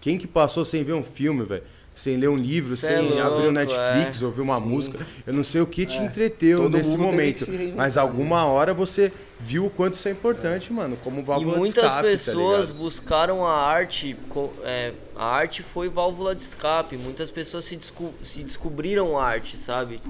[0.00, 1.62] quem que passou sem ver um filme, velho?
[1.94, 4.24] Sem ler um livro, Cê é sem abrir louco, o Netflix, é.
[4.24, 4.66] ouvir uma Sim.
[4.66, 5.06] música.
[5.24, 7.46] Eu não sei o que te entreteu Todo nesse momento.
[7.76, 8.02] Mas né?
[8.02, 10.96] alguma hora você viu o quanto isso é importante, mano.
[10.96, 14.16] Como E válvula de muitas escape, pessoas tá buscaram a arte,
[14.64, 16.96] é, a arte foi válvula de escape.
[16.96, 20.00] Muitas pessoas se, desco- se descobriram arte, sabe?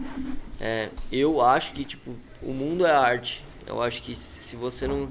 [0.61, 3.44] É, eu acho que tipo o mundo é arte.
[3.66, 5.09] Eu acho que se você não,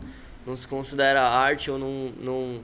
[0.51, 2.63] não se considera arte ou não, não,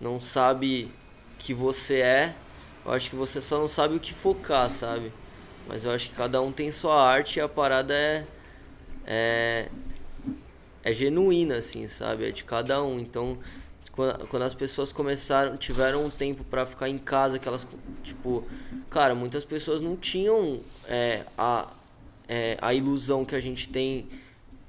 [0.00, 0.90] não sabe
[1.38, 2.34] que você é,
[2.84, 5.12] eu acho que você só não sabe o que focar, sabe?
[5.66, 8.24] Mas eu acho que cada um tem sua arte e a parada é,
[9.06, 9.68] é
[10.82, 12.26] é genuína, assim, sabe?
[12.26, 12.98] É de cada um.
[12.98, 13.38] Então,
[13.92, 17.66] quando, quando as pessoas começaram, tiveram um tempo pra ficar em casa, que elas,
[18.02, 18.44] tipo,
[18.88, 21.68] cara, muitas pessoas não tinham é, a,
[22.28, 24.08] é, a ilusão que a gente tem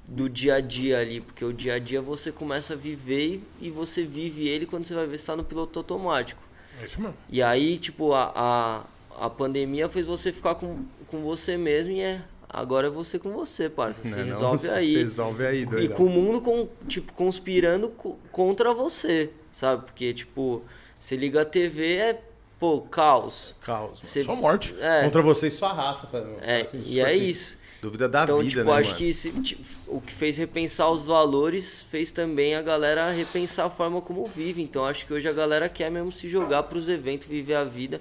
[0.06, 3.66] do dia a dia ali, porque o dia a dia você começa a viver e,
[3.68, 6.42] e você vive ele quando você vai ver se tá no piloto automático.
[6.80, 7.16] É isso mesmo.
[7.30, 12.00] E aí, tipo, a, a, a pandemia fez você ficar com, com você mesmo e
[12.00, 12.22] é.
[12.48, 14.02] Agora é você com você, parça.
[14.02, 14.24] Se Né, não?
[14.26, 14.86] resolve aí.
[14.86, 15.96] Se resolve aí, E doidão.
[15.96, 19.86] com o mundo, com, tipo, conspirando co- contra você, sabe?
[19.86, 20.62] Porque, tipo,
[21.00, 22.22] você liga a TV, é,
[22.60, 23.54] pô, caos.
[23.62, 24.00] Caos.
[24.02, 24.74] Você, Só morte.
[24.78, 26.36] é, Contra você e sua raça, fazendo.
[26.42, 27.56] é, assim, e é assim, isso.
[27.82, 28.96] Dúvida da Então, vida, tipo, né, acho mano?
[28.96, 33.70] que esse, tipo, o que fez repensar os valores fez também a galera repensar a
[33.70, 34.62] forma como vive.
[34.62, 38.00] Então, acho que hoje a galera quer mesmo se jogar pros eventos, viver a vida.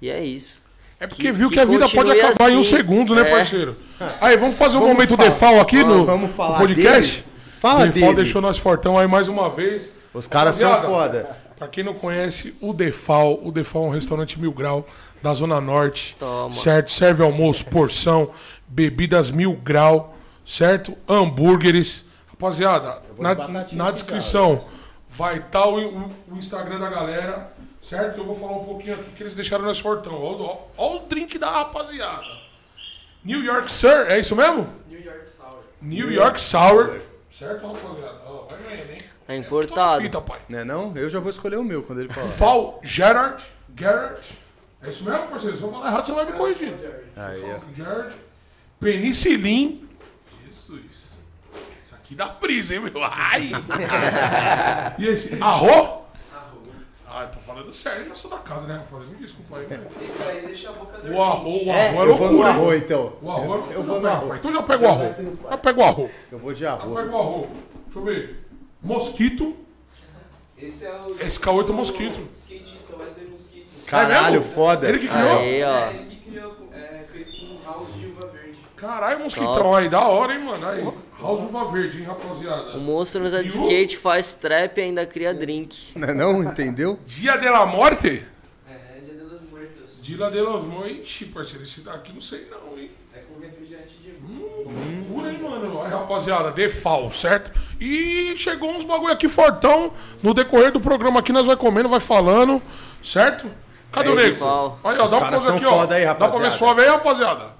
[0.00, 0.58] E é isso.
[0.98, 2.76] É porque Que- viu que, que a vida pode acabar em um assim.
[2.76, 3.30] segundo, né, É.
[3.30, 3.76] parceiro?
[4.22, 5.28] Aí, vamos fazer um Vamos momento falar.
[5.28, 7.12] defal aqui no, Vamos no falar podcast?
[7.16, 7.30] deles.
[7.60, 8.22] Fala Defal dele.
[8.22, 9.90] deixou nós fortão aí mais uma vez.
[10.14, 11.36] Os caras são foda.
[11.58, 14.86] Pra quem não conhece, o Defal, o Defal é um restaurante mil grau
[15.22, 16.16] da Zona Norte.
[16.18, 16.50] Toma.
[16.54, 16.90] Certo?
[16.90, 18.30] Serve almoço, porção,
[18.70, 20.16] bebidas mil grau,
[20.46, 20.96] certo?
[21.08, 22.04] Hambúrgueres.
[22.28, 23.34] Rapaziada, na,
[23.72, 24.64] na descrição
[25.10, 27.52] vai estar o, o- o Instagram da galera,
[27.82, 28.18] certo?
[28.18, 30.14] Eu vou falar um pouquinho aqui que eles deixaram nós fortão.
[30.22, 32.24] Olha o drink da rapaziada.
[33.22, 34.66] New York Sir, é isso mesmo?
[34.88, 35.58] New York Sour.
[35.82, 37.00] New York Sour.
[37.30, 38.20] Certo, rapaziada?
[38.24, 39.02] Ó, vai ganhando, hein?
[39.28, 40.00] É importado.
[40.02, 40.40] fita, pai.
[40.48, 40.96] Né não?
[40.96, 42.26] Eu já vou escolher o meu quando ele falar.
[42.28, 43.44] Val Gerard.
[43.76, 44.20] Gerard.
[44.82, 45.56] É isso mesmo, parceiro?
[45.58, 46.74] Se eu falar errado, você vai me corrigir.
[47.16, 47.74] Aí, ó.
[47.74, 48.14] Gerard.
[48.80, 49.86] Penicilin.
[50.46, 51.18] Jesus.
[51.84, 52.92] Isso aqui dá brisa, hein, meu?
[53.04, 53.50] Ai!
[54.98, 55.36] e esse?
[55.42, 56.00] Arro?
[57.12, 59.04] Ah, eu tô falando sério, eu já sou da casa, né, rapaz?
[59.08, 59.66] Me desculpa aí.
[60.04, 62.48] Esse aí deixa a boca O arro, o É, arro é eu vou no loucura,
[62.50, 63.12] arroz, então.
[63.20, 64.28] O arro é Eu então vou já no pega, arroz.
[64.28, 64.38] pai.
[64.38, 65.14] Então já pega o arro.
[65.50, 66.10] Já pega o arro.
[66.30, 66.94] Eu vou de Já arroz.
[67.04, 67.48] pega o arro.
[67.86, 68.44] Deixa eu ver.
[68.80, 69.56] Mosquito.
[70.56, 71.16] Esse é o.
[71.20, 72.28] Esse K8 é mosquito.
[72.32, 73.84] Skatista, Wesley Mosquito.
[73.86, 74.88] Caralho, É foda.
[74.88, 75.38] Ele que criou?
[75.38, 75.76] Aí, ó.
[75.86, 77.99] É, ele que criou, é feito com house de uva verde.
[78.80, 80.66] Caralho, mosquitão aí, da hora, hein, mano?
[80.66, 80.82] Aí,
[81.20, 82.76] House Uva Verde, hein, rapaziada?
[82.76, 85.92] O monstro anda de E o- skate, faz trap e ainda cria drink.
[85.94, 86.98] Não, é não, entendeu?
[87.06, 88.24] Dia de la Morte?
[88.68, 90.02] É, Dia de los Muertos.
[90.02, 91.24] Dia de los Morte.
[91.26, 92.90] Parceiro, esse daqui não sei não, hein?
[93.14, 95.82] É com refrigerante de Hum, loucura, hein, mano?
[95.82, 97.50] Aí, rapaziada, defal, certo?
[97.78, 99.92] E chegou uns bagulho aqui fortão.
[100.22, 102.62] No decorrer do programa aqui, nós vai comendo, vai falando,
[103.04, 103.46] certo?
[103.92, 104.30] Cadê o nego?
[104.30, 104.78] Defal.
[104.84, 105.70] Aí, ó, Os dá um caras são aqui, ó.
[105.76, 106.56] foda aí, Dá pra ver rapaziada.
[106.56, 107.59] suave aí, rapaziada?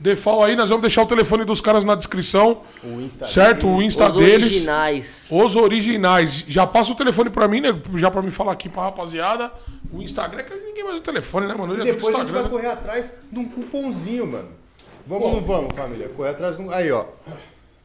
[0.00, 3.66] Defal aí, nós vamos deixar o telefone dos caras na descrição, O Insta certo?
[3.66, 4.46] O Insta Os deles.
[4.46, 5.26] originais.
[5.30, 6.44] Os originais.
[6.46, 7.70] Já passa o telefone pra mim, né?
[7.96, 9.52] Já pra me falar aqui pra rapaziada.
[9.92, 11.72] O Instagram, que ninguém mais o telefone, né, mano?
[11.72, 12.48] Hoje E é tudo depois a gente Instagram.
[12.48, 12.56] vai né?
[12.68, 14.48] correr atrás de um cupomzinho, mano.
[15.06, 16.08] Vamos ou não vamos, família?
[16.10, 16.70] Correr atrás de um.
[16.70, 17.04] Aí, ó.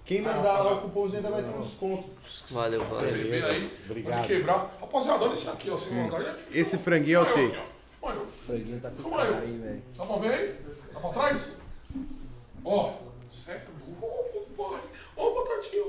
[0.05, 2.03] Quem mandar lá o cupomzinho ainda vai ter um desconto.
[2.51, 3.09] Valeu, valeu.
[3.09, 4.15] Aí, Obrigado.
[4.17, 4.69] pode quebrar.
[4.81, 5.77] Rapaziada, olha esse aqui, ó.
[5.77, 7.55] É Esse franguinho é o eu teu.
[8.11, 8.25] eu.
[8.45, 9.19] Franguinho tá com eu.
[9.19, 9.81] aí, velho.
[9.97, 10.55] Dá pra ver aí?
[10.93, 11.62] Dá pra trás?
[12.63, 12.93] Ó.
[13.29, 13.71] Certo.
[14.01, 14.81] Ô, ô, pai.
[15.17, 15.85] Ó, o batatinho.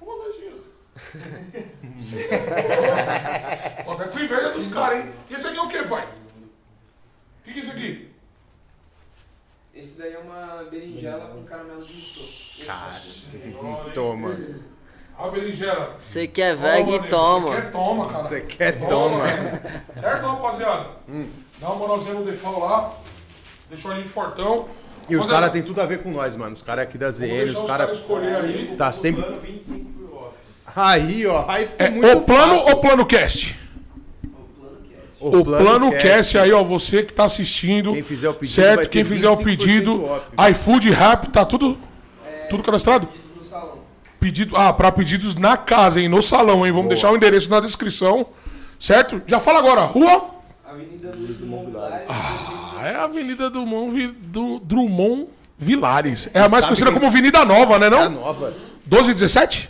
[0.00, 0.64] Ó, o batatinho.
[2.00, 2.18] Sim.
[3.86, 5.12] Ó, tá com inveja dos caras, hein?
[5.30, 6.08] E esse aqui é o quê, pai?
[6.08, 8.08] O que, que é isso aqui?
[9.74, 12.64] Esse daí é uma berinjela com caramelo de misto.
[13.94, 14.36] Toma.
[15.16, 15.96] A berinjela.
[16.00, 17.08] Você quer Toma, veg, nego.
[17.08, 17.48] toma.
[17.50, 18.24] Você quer, toma, cara.
[18.24, 19.24] Você quer, toma.
[20.00, 20.90] Certo, rapaziada?
[21.60, 22.92] Dá uma moralzinha no defal lá.
[23.68, 24.68] Deixou a gente fortão.
[25.08, 26.54] E os caras têm tudo a ver com nós, mano.
[26.54, 28.04] Os caras aqui da ZN, os caras.
[28.44, 28.74] aí.
[28.76, 29.22] Tá sempre.
[29.22, 30.34] Plano 25 por off.
[30.76, 31.44] Aí, ó.
[31.48, 32.68] Aí fica É muito o plano fácil.
[32.74, 33.58] ou plano cast?
[34.24, 34.28] O
[34.60, 35.18] plano cast.
[35.20, 37.92] O, Plano, Cast aí, ó, você que tá assistindo.
[37.92, 38.82] Quem fizer o pedido vai Certo?
[38.82, 40.04] ter Quem fizer o 25% pedido.
[40.04, 40.26] off.
[40.50, 41.76] iFood, Rap, tá tudo,
[42.50, 43.06] tudo cadastrado?
[43.08, 43.78] Pedidos no salão.
[44.20, 46.08] Pedido, ah, para pedidos na casa, hein?
[46.08, 46.72] No salão, hein?
[46.72, 48.26] Vamos deixar o endereço na descrição.
[48.78, 49.20] Certo?
[49.26, 49.80] Já fala agora.
[49.82, 50.37] Rua.
[50.70, 56.28] Avenida Luiz Dumont Vilares, Ah, é a Avenida Drummond, Vi- do, Drummond Vilares.
[56.34, 57.86] É a mais Sabe conhecida como Avenida Nova, né?
[57.86, 58.10] É a Não?
[58.20, 58.54] nova.
[58.86, 59.68] 12 e 17?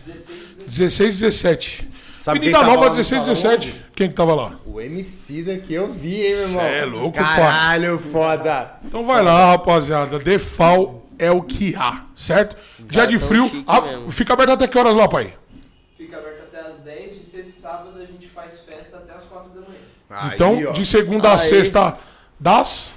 [0.67, 1.89] 16 e 17.
[2.19, 3.85] Sabe quem Avenida Nova, lá no 16 e salão 17.
[3.95, 4.53] Quem que tava lá?
[4.67, 6.61] O MC daqui eu vi, hein, meu irmão?
[6.63, 8.73] Cê é louco, Caralho, foda.
[8.85, 10.19] Então vai lá, rapaziada.
[10.19, 12.57] Defal é o que há, certo?
[12.87, 13.51] Dia de frio.
[13.53, 14.11] mesmo.
[14.11, 15.33] fica aberto até que horas lá, pai?
[15.97, 17.19] Fica aberto até as 10.
[17.19, 19.81] De sexta e sábado a gente faz festa até as 4 da manhã.
[20.21, 20.73] Aí, então, ó.
[20.73, 21.39] de segunda a Aí.
[21.39, 21.97] sexta,
[22.39, 22.95] das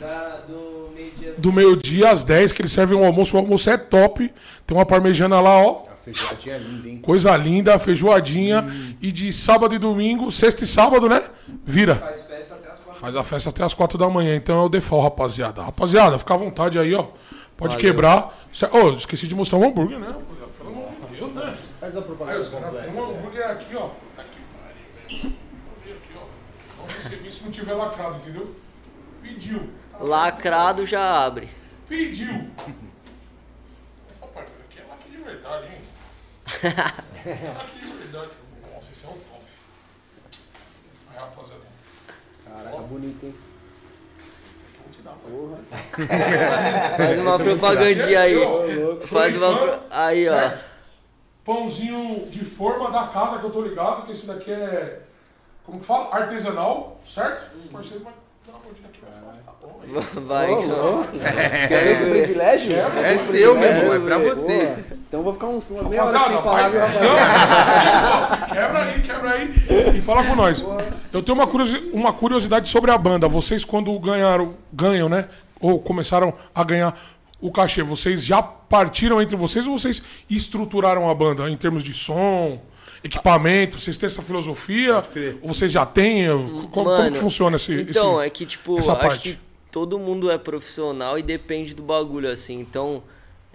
[0.00, 3.36] Da, do meio-dia do meio-dia às 10, que eles servem um almoço.
[3.36, 4.32] O almoço é top.
[4.66, 5.84] Tem uma parmejana lá, ó.
[5.92, 6.98] A feijoadinha é linda, hein?
[7.00, 8.96] Coisa linda, feijoadinha.
[9.00, 11.22] E de sábado e domingo, sexta e sábado, né?
[11.64, 11.94] Vira.
[11.96, 14.34] faz festa até as 4 Faz a festa até as 4 da manhã.
[14.34, 15.62] Então é o default, rapaziada.
[15.62, 17.06] Rapaziada, fica à vontade aí, ó.
[17.56, 17.78] Pode Valeu.
[17.78, 18.38] quebrar.
[18.52, 20.12] Cê- Ô, esqueci de mostrar um hambúrguer, né?
[20.58, 21.56] Pelo amor de Deus, né?
[21.78, 22.88] Faz a Aí, propaganda os caras completa.
[22.90, 23.88] tem um hambúrguer aqui, ó.
[24.16, 25.20] Tá aqui, pariu, velho.
[25.20, 25.32] Deixa eu
[25.84, 27.08] ver aqui, ó.
[27.08, 28.54] Recebi se não tiver lacrado, entendeu?
[29.22, 29.70] Pediu.
[30.00, 31.48] Lacrado já abre.
[31.88, 32.32] Pediu.
[34.10, 35.80] Essa parte aqui é lacre de verdade, hein?
[37.56, 38.30] lacre de verdade.
[38.74, 39.44] Nossa, esse é um top.
[41.10, 41.62] Aí, rapaziada.
[42.44, 43.34] Caraca, bonito, hein?
[46.96, 48.34] Faz uma propagandinha aí.
[49.06, 49.58] Faz uma.
[49.58, 50.52] pro- Aí, ó.
[51.44, 55.00] Pãozinho de forma da casa que eu tô ligado, que esse daqui é.
[55.64, 56.08] Como que fala?
[56.14, 57.44] Artesanal, certo?
[57.64, 58.12] O parceiro vai
[58.46, 59.92] dar uma mordida aqui vai falar, tá bom aí.
[60.26, 61.68] Vai, que.
[61.68, 62.72] Quer esse privilégio?
[62.74, 64.72] É seu, meu irmão, é pra vocês.
[64.74, 64.86] Boa.
[65.08, 67.00] Então eu vou ficar uns, umas meia hora sem falar, viu, rapaz?
[67.02, 69.98] Não, não, quebra aí, quebra aí.
[69.98, 70.64] E fala com nós.
[71.12, 73.28] Eu tenho uma, curiosi- uma curiosidade sobre a banda.
[73.28, 75.28] Vocês, quando ganharam, ganham, né?
[75.60, 76.98] Ou começaram a ganhar
[77.40, 81.92] o cachê, vocês já partiram entre vocês ou vocês estruturaram a banda em termos de
[81.92, 82.60] som,
[83.04, 83.78] equipamento?
[83.78, 85.02] Vocês têm essa filosofia?
[85.40, 86.28] Ou vocês já têm?
[86.28, 87.80] Como, como Mano, que funciona esse.
[87.82, 89.32] Então, esse- é que, tipo, essa acho parte?
[89.32, 89.38] que
[89.70, 92.60] todo mundo é profissional e depende do bagulho, assim.
[92.60, 93.02] Então,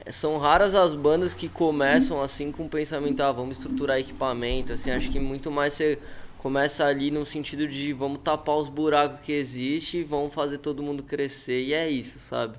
[0.05, 4.73] é, são raras as bandas que começam, assim, com o pensamento, ah, vamos estruturar equipamento,
[4.73, 4.91] assim.
[4.91, 5.99] Acho que muito mais você
[6.37, 11.03] começa ali no sentido de vamos tapar os buracos que existem, vamos fazer todo mundo
[11.03, 12.57] crescer, e é isso, sabe?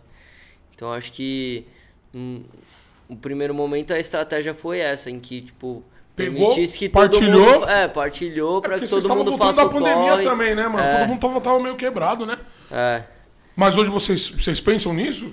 [0.74, 1.64] Então, acho que
[2.14, 2.42] hum,
[3.08, 5.82] o primeiro momento a estratégia foi essa, em que, tipo...
[6.18, 7.44] Pegou, permitisse que partilhou.
[7.46, 10.10] todo mundo, é, partilhou É pra porque que todo mundo voltando faça da o pandemia
[10.12, 10.24] corre.
[10.24, 10.84] também, né, mano?
[10.86, 10.96] É.
[10.98, 12.36] Todo mundo tava, tava meio quebrado, né?
[12.70, 13.02] É.
[13.56, 15.32] Mas hoje vocês, vocês pensam nisso?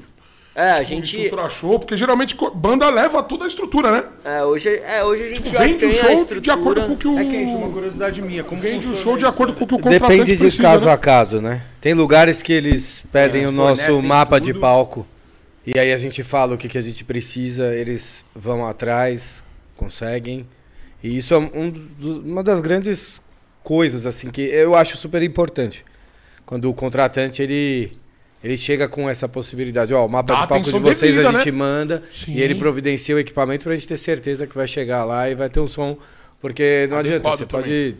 [0.57, 1.15] É, a Tipo, gente.
[1.17, 1.77] Estruturar show?
[1.77, 4.03] Porque geralmente banda leva toda a estrutura, né?
[4.23, 6.39] É, hoje, é, hoje a gente já Vende tem o a show estrutura.
[6.41, 7.19] de acordo com o que o.
[7.19, 8.41] É quente, uma curiosidade minha.
[8.41, 10.85] Como Vende o show de acordo com o que o contratante Depende de precisa, caso
[10.85, 10.93] né?
[10.93, 11.61] a caso, né?
[11.81, 14.61] Tem lugares que eles pedem Eles o nosso mapa de tudo.
[14.61, 15.05] palco.
[15.67, 19.43] E aí a gente fala o que, que a gente precisa, eles vão atrás,
[19.75, 20.47] conseguem.
[21.05, 21.71] E isso é um
[22.25, 23.21] uma das grandes
[23.63, 25.85] coisas, assim, que eu acho super importante.
[26.47, 27.95] Quando o contratante, ele,
[28.43, 29.93] ele chega com essa possibilidade.
[29.93, 31.57] Ó, o mapa Dá de palco de vocês devida, a gente né?
[31.57, 32.03] manda.
[32.11, 32.33] Sim.
[32.33, 35.47] E ele providencia o equipamento pra gente ter certeza que vai chegar lá e vai
[35.47, 35.95] ter um som.
[36.41, 37.91] Porque não adianta, Adequado você também.
[37.91, 37.97] pode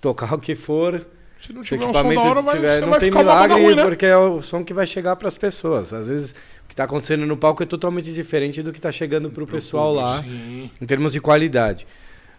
[0.00, 1.06] tocar o que for,
[1.38, 3.84] Se não se o tiver um som equipamento hora, tiver, não tem milagre ruim, né?
[3.84, 5.92] porque é o som que vai chegar para as pessoas.
[5.92, 6.32] Às vezes
[6.64, 9.46] o que está acontecendo no palco é totalmente diferente do que está chegando para o
[9.46, 10.72] pessoal lá, Sim.
[10.80, 11.86] em termos de qualidade.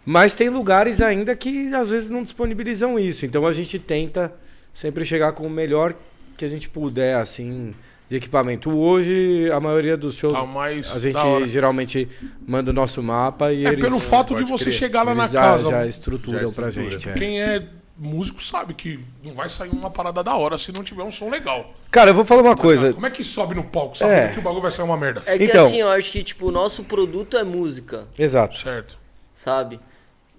[0.06, 3.26] Mas tem lugares ainda que às vezes não disponibilizam isso.
[3.26, 4.34] Então a gente tenta
[4.74, 5.94] sempre chegar com o melhor
[6.36, 7.74] que a gente puder, assim,
[8.10, 8.70] de equipamento.
[8.76, 12.10] Hoje a maioria dos shows Tá mais a gente geralmente
[12.46, 14.74] manda o nosso mapa e É eles pelo fato de você crer.
[14.76, 15.70] chegar lá na eles já, casa.
[15.70, 16.92] já estruturam Já pra estrutura.
[17.00, 17.10] gente.
[17.10, 17.14] é.
[17.14, 17.64] Quem é
[17.98, 21.30] músico sabe que não vai sair uma parada da hora se não tiver um som
[21.30, 21.74] legal.
[21.92, 22.92] Cara, eu vou falar uma coisa.
[22.92, 24.28] Como é que sobe no palco sabendo É.
[24.34, 25.22] que o bagulho vai sair uma merda?
[25.28, 25.66] É que Então.
[25.68, 28.58] assim, eu acho que, tipo, o nosso produto é música, Exato.
[28.60, 28.98] Certo.
[29.36, 29.80] sabe?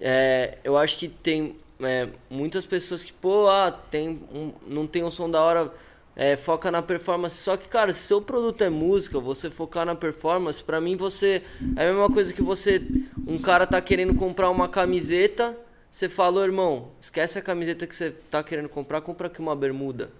[0.00, 5.04] É, eu acho que tem é, muitas pessoas que, pô, ah, tem um, não tem
[5.04, 5.72] um som da hora,
[6.16, 7.36] é, foca na performance.
[7.36, 11.42] Só que, cara, se seu produto é música, você focar na performance, pra mim você.
[11.76, 12.82] É a mesma coisa que você.
[13.26, 15.56] Um cara tá querendo comprar uma camiseta,
[15.90, 20.10] você falou, irmão, esquece a camiseta que você tá querendo comprar, compra aqui uma bermuda.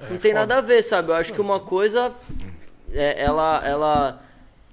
[0.00, 0.46] não tem foda.
[0.46, 1.10] nada a ver, sabe?
[1.10, 2.14] Eu acho que uma coisa.
[2.92, 3.62] É, ela.
[3.64, 4.25] ela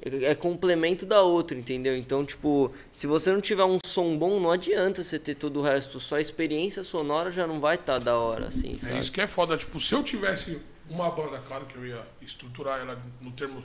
[0.06, 1.95] é complemento da outra, entendeu?
[1.95, 5.64] Então, tipo, se você não tiver um som bom, não adianta você ter todo o
[5.64, 5.99] resto.
[5.99, 8.99] Só a experiência sonora já não vai estar da hora, assim, É sabe?
[8.99, 9.56] isso que é foda.
[9.58, 13.64] Tipo, se eu tivesse uma banda, claro que eu ia estruturar ela no termo,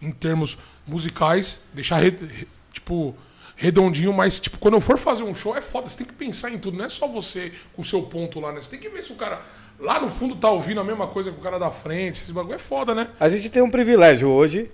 [0.00, 3.14] em termos musicais, deixar, re- re- tipo,
[3.56, 5.88] redondinho, mas, tipo, quando eu for fazer um show, é foda.
[5.88, 6.76] Você tem que pensar em tudo.
[6.78, 8.62] Não é só você com o seu ponto lá, né?
[8.62, 9.42] Você tem que ver se o cara
[9.78, 12.16] lá no fundo tá ouvindo a mesma coisa que o cara da frente.
[12.20, 13.10] Esse bagulho é foda, né?
[13.18, 14.70] A gente tem um privilégio hoje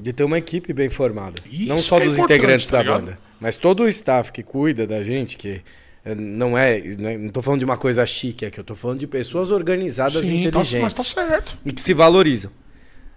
[0.00, 1.40] de ter uma equipe bem formada.
[1.50, 4.86] Isso não só é dos integrantes tá da banda, mas todo o staff que cuida
[4.86, 5.62] da gente, que
[6.04, 8.74] eh, não é, não é- não tô falando de uma coisa chique aqui, eu tô
[8.74, 11.56] falando de pessoas organizadas e Sim, tá, inteligentes mas tá certo.
[11.64, 12.50] e que se valorizam.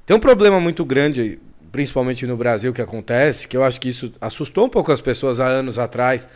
[0.06, 1.40] Tem um problema muito grande,
[1.72, 5.40] principalmente no Brasil, que acontece, que eu acho que isso assustou um pouco as pessoas
[5.40, 6.28] há anos atrás,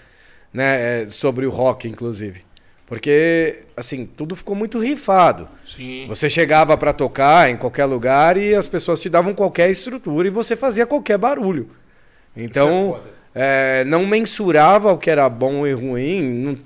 [0.53, 2.41] né, é, sobre o rock, inclusive.
[2.87, 5.47] Porque, assim, tudo ficou muito rifado.
[5.65, 6.05] Sim.
[6.07, 10.31] Você chegava pra tocar em qualquer lugar e as pessoas te davam qualquer estrutura e
[10.31, 11.67] você fazia qualquer barulho.
[12.37, 12.99] Então,
[13.33, 16.21] é, não mensurava o que era bom e ruim.
[16.21, 16.57] não-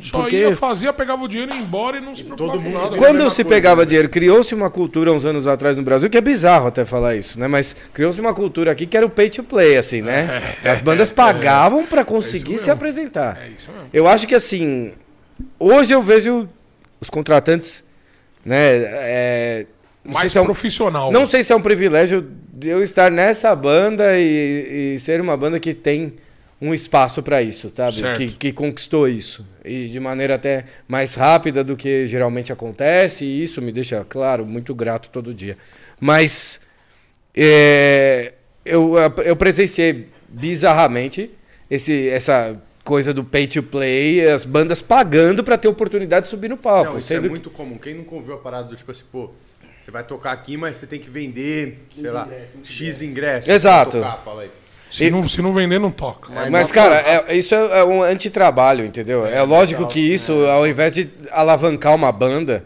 [0.00, 2.62] Só porque ia, fazia, pegava o dinheiro e ia embora e não se preocupava todo
[2.62, 3.86] mundo quando se coisa, pegava né?
[3.86, 7.38] dinheiro, criou-se uma cultura uns anos atrás no Brasil, que é bizarro até falar isso,
[7.38, 7.48] né?
[7.48, 10.54] Mas criou-se uma cultura aqui que era o pay to play, assim, né?
[10.64, 13.38] As bandas pagavam pra conseguir se apresentar.
[13.44, 13.88] É isso mesmo.
[13.92, 14.92] Eu acho que assim,
[15.58, 16.48] hoje eu vejo
[17.00, 17.82] os contratantes,
[18.44, 18.56] né?
[18.58, 19.66] é,
[20.04, 21.10] Mais se é um- profissional.
[21.12, 25.36] não sei se é um privilégio de eu estar nessa banda e, e ser uma
[25.36, 26.14] banda que tem
[26.60, 28.16] um espaço para isso, sabe?
[28.16, 29.46] Que, que conquistou isso.
[29.62, 33.26] E de maneira até mais rápida do que geralmente acontece.
[33.26, 35.58] E isso me deixa, claro, muito grato todo dia.
[36.00, 36.58] Mas
[37.34, 38.32] é,
[38.64, 41.30] eu, eu presenciei bizarramente
[41.70, 46.48] esse, essa coisa do pay to play, as bandas pagando para ter oportunidade de subir
[46.48, 46.92] no palco.
[46.92, 47.76] Não, isso é sendo que- muito comum.
[47.76, 49.30] Quem nunca ouviu a parada do tipo assim, pô,
[49.80, 52.28] você vai tocar aqui, mas você tem que vender, sei lá,
[52.62, 53.48] X ingressos.
[53.50, 53.98] Exato.
[53.98, 54.50] tocar, fala aí.
[54.88, 56.32] Se, não, se não vender, não toca.
[56.32, 56.94] Mas Mas, a- cara,
[57.28, 59.26] é- isso é, é um antitrabalho, entendeu?
[59.26, 62.64] É, lógico que isso, ao invés de alavancar uma banda,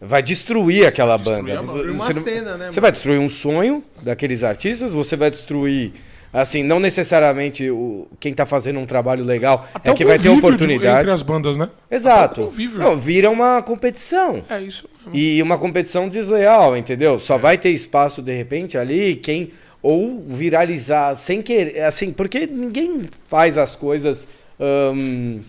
[0.00, 1.52] vai destruir aquela banda.
[1.52, 1.72] a banda.
[1.72, 5.30] Destruir uma Você, não- cena, né, você vai destruir um sonho daqueles artistas, você vai
[5.30, 5.92] destruir,
[6.32, 10.28] assim, não necessariamente o, quem tá fazendo um trabalho legal Até é que vai ter
[10.28, 11.00] convívio de- oportunidade.
[11.00, 11.68] Entre as bandas, né?
[11.90, 12.52] Exato.
[12.76, 14.44] Não, vira uma competição.
[14.48, 15.12] É isso mesmo.
[15.14, 17.18] E uma competição desleal, entendeu?
[17.18, 19.52] Só vai ter espaço de repente ali quem
[19.82, 24.26] ou viralizar sem querer, assim, porque ninguém faz as coisas
[24.58, 25.40] hum,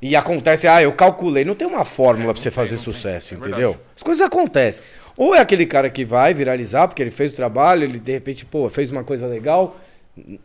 [0.00, 3.76] e acontece, ah, eu calculei, não tem uma fórmula pra você fazer sucesso, é entendeu?
[3.96, 4.82] As coisas acontecem.
[5.16, 8.44] Ou é aquele cara que vai viralizar porque ele fez o trabalho, ele de repente,
[8.44, 9.76] pô, fez uma coisa legal,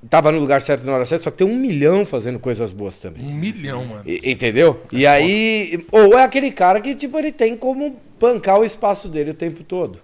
[0.10, 2.98] tava no lugar certo na hora certa, só que tem um milhão fazendo coisas boas
[3.00, 3.24] também.
[3.26, 4.04] Um milhão, mano.
[4.06, 4.82] E- Entendeu?
[4.92, 5.86] e aí.
[5.92, 9.64] Ou é aquele cara que, tipo, ele tem como bancar o espaço dele o tempo
[9.64, 10.00] todo.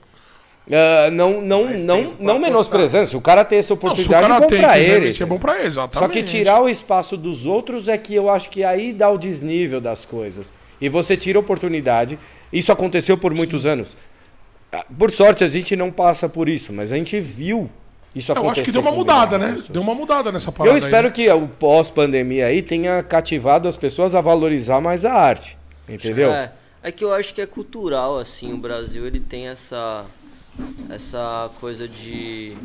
[0.72, 3.08] Ah, não não, Mas não, não menosprezando.
[3.08, 5.18] Se o cara tem essa Não, oportunidade, cara é bom tem, pra ele.
[5.22, 5.98] é bom pra ele, exatamente.
[6.00, 9.18] Só que tirar o espaço dos outros é que eu acho que aí dá o
[9.18, 10.54] desnível das coisas.
[10.80, 12.18] E você tira a oportunidade.
[12.52, 13.96] Isso aconteceu por muitos anos.
[14.72, 17.70] Ah, Por sorte, a gente não passa por isso, mas a gente viu
[18.16, 18.62] isso Eu acontecer.
[18.62, 19.52] acho que deu uma mudada, né?
[19.52, 19.70] pessoas.
[19.70, 20.70] Deu uma mudada nessa parada.
[20.70, 21.14] Eu aí, espero né?
[21.14, 25.58] que o pós-pandemia aí tenha cativado as pessoas a valorizar mais a arte.
[25.88, 26.32] Entendeu?
[26.32, 26.52] É,
[26.82, 30.06] é que eu acho que é cultural, assim, o Brasil ele tem essa,
[30.90, 32.56] essa coisa de.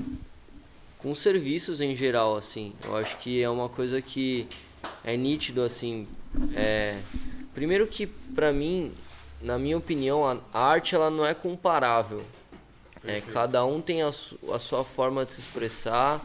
[0.98, 2.72] com serviços em geral, assim.
[2.84, 4.46] Eu acho que é uma coisa que
[5.02, 6.06] é nítido, assim.
[6.54, 6.96] É,
[7.54, 8.92] primeiro que, pra mim,
[9.40, 12.22] na minha opinião, a, a arte ela não é comparável.
[13.08, 16.24] É, cada um tem a, su- a sua forma de se expressar,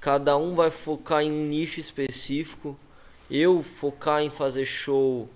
[0.00, 2.78] cada um vai focar em um nicho específico.
[3.30, 5.28] Eu focar em fazer show,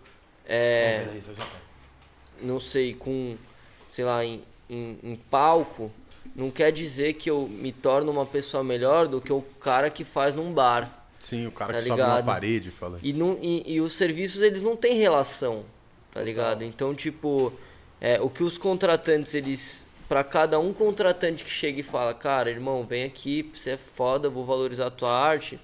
[0.47, 1.07] é,
[2.41, 3.37] não sei, com,
[3.89, 5.91] sei lá, em, em, em palco,
[6.37, 10.05] não quer dizer que eu me torno uma pessoa melhor do que o cara que
[10.05, 11.07] faz num bar.
[11.18, 12.26] Sim, o cara Tá que sobe numa ligado?
[12.26, 13.01] parede, fala.
[13.03, 15.64] E, não, e, e os serviços, eles não têm relação,
[16.12, 16.62] tá ligado?
[16.62, 17.53] Então, tipo,
[18.01, 19.88] é, o que os contratantes, eles...
[20.09, 24.30] Pra cada um contratante que chega e fala, cara, irmão, vem aqui, você é foda,
[24.30, 25.61] vou valorizar a tua arte.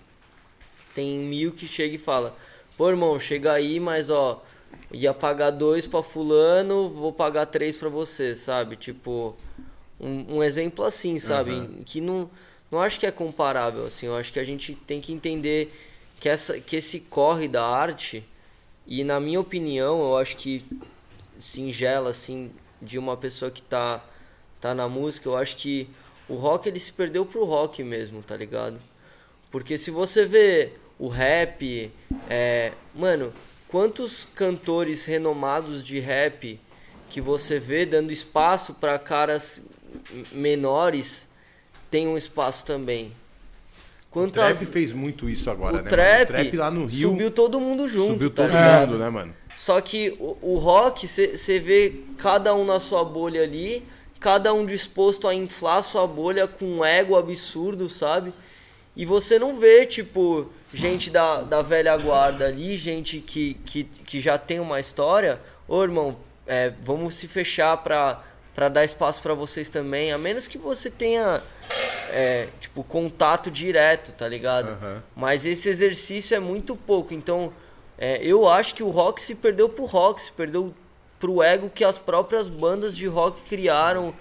[0.95, 2.36] Tem mil que chega e fala,
[2.76, 4.45] pô, irmão, chega aí, mas ó,
[4.92, 8.76] ia pagar dois pra fulano, vou pagar três pra você, sabe?
[8.76, 9.34] Tipo,
[9.99, 11.82] um, um exemplo assim, sabe?
[11.86, 12.30] Que não,
[12.70, 14.07] não acho que é comparável, assim.
[14.07, 15.72] Eu acho que a gente tem que entender
[16.20, 18.24] que, essa, que esse corre da arte,
[18.86, 20.62] e na minha opinião, eu acho que
[21.38, 24.05] singela, assim, de uma pessoa que tá,
[24.65, 25.87] tá na música, eu acho que
[26.27, 28.79] o rock ele se perdeu pro rock mesmo, tá ligado?
[29.51, 31.93] Porque se você vê o rap,
[32.31, 33.31] é, mano,
[33.69, 36.59] quantos cantores renomados de rap
[37.11, 39.61] que você vê dando espaço para caras
[40.33, 41.29] menores
[41.91, 43.09] tem um espaço também.
[43.09, 45.91] O Quantas trap fez muito isso agora, o né?
[45.91, 46.41] trap, mano?
[46.41, 48.93] O trap lá no Rio subiu todo mundo junto, subiu tá todo ligado?
[48.93, 49.35] mundo, né, mano?
[49.57, 53.85] Só que o, o rock, você vê cada um na sua bolha ali,
[54.25, 58.33] cada um disposto a inflar sua bolha com um ego absurdo, sabe?
[58.97, 64.20] E você não vê, tipo, gente da, da velha guarda ali, gente que, que, que
[64.22, 66.16] já tem uma história, ô irmão,
[66.47, 70.89] é, vamos se fechar pra, pra dar espaço pra vocês também, a menos que você
[70.89, 71.43] tenha,
[72.11, 74.70] é, tipo, contato direto, tá ligado?
[74.70, 75.03] Aham.
[75.14, 77.53] Mas esse exercício é muito pouco, então
[77.99, 80.72] é, eu acho que o rock se perdeu pro rock, se perdeu
[81.25, 84.12] pro ego que as próprias bandas de rock criaram,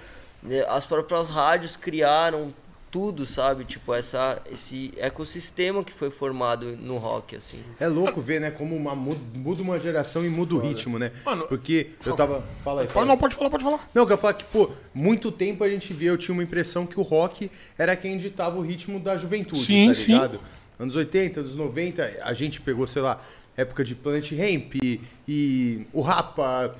[0.41, 2.54] né, as próprias rádios criaram,
[2.89, 3.66] tudo, sabe?
[3.66, 7.60] Tipo, essa, esse ecossistema que foi formado no rock, assim.
[7.78, 11.12] É louco ver, né, como uma, mu- muda uma geração e muda o ritmo, né?
[11.26, 12.41] Mano, Porque eu tava.
[12.64, 13.06] Fala aí, Pode, fala.
[13.08, 13.89] não, pode falar, pode falar.
[13.93, 16.86] Não, eu quero falar que, pô, muito tempo a gente via, eu tinha uma impressão
[16.86, 20.14] que o rock era quem ditava o ritmo da juventude, Sim, tá sim.
[20.14, 20.39] ligado?
[20.80, 23.20] Anos 80, anos 90, a gente pegou, sei lá,
[23.56, 26.76] época de Planet Ramp e, e o Rapa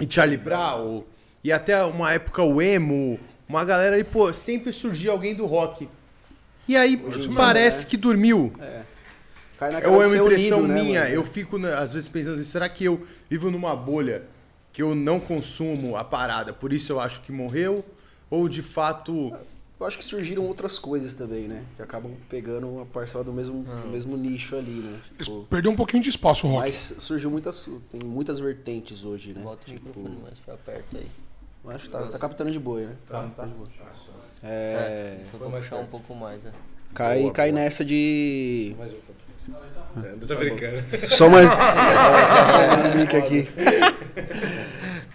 [0.00, 1.04] e Charlie Brown
[1.44, 5.88] e até uma época o emo, uma galera aí, pô, sempre surgia alguém do rock.
[6.68, 6.96] E aí
[7.34, 8.52] parece que dormiu.
[8.60, 8.82] É
[9.70, 11.00] naquela uma impressão unido, né, minha.
[11.02, 11.14] mano?
[11.14, 14.22] eu fico, né, às vezes, pensando assim, será que eu vivo numa bolha
[14.72, 17.84] que eu não consumo a parada, por isso eu acho que morreu?
[18.30, 19.32] Ou de fato.
[19.82, 21.64] Eu acho que surgiram outras coisas também, né?
[21.74, 25.00] Que acabam pegando uma parcela do mesmo, do mesmo nicho ali, né?
[25.18, 26.60] Tipo, Perdeu um pouquinho de espaço o rock.
[26.60, 27.68] mas surgiu muitas.
[27.90, 29.42] Tem muitas vertentes hoje, né?
[29.42, 31.06] Bota o microfone mais pra perto aí.
[31.74, 32.94] Acho que tá, tá captando de boa, né?
[33.08, 33.66] Tá, tá de boa.
[34.40, 36.52] É, Só vou puxar um pouco mais, né?
[36.94, 38.76] cai, cai nessa de.
[39.96, 40.76] Eu tô brincando.
[41.08, 41.40] Só uma.
[42.94, 43.48] um mic aqui.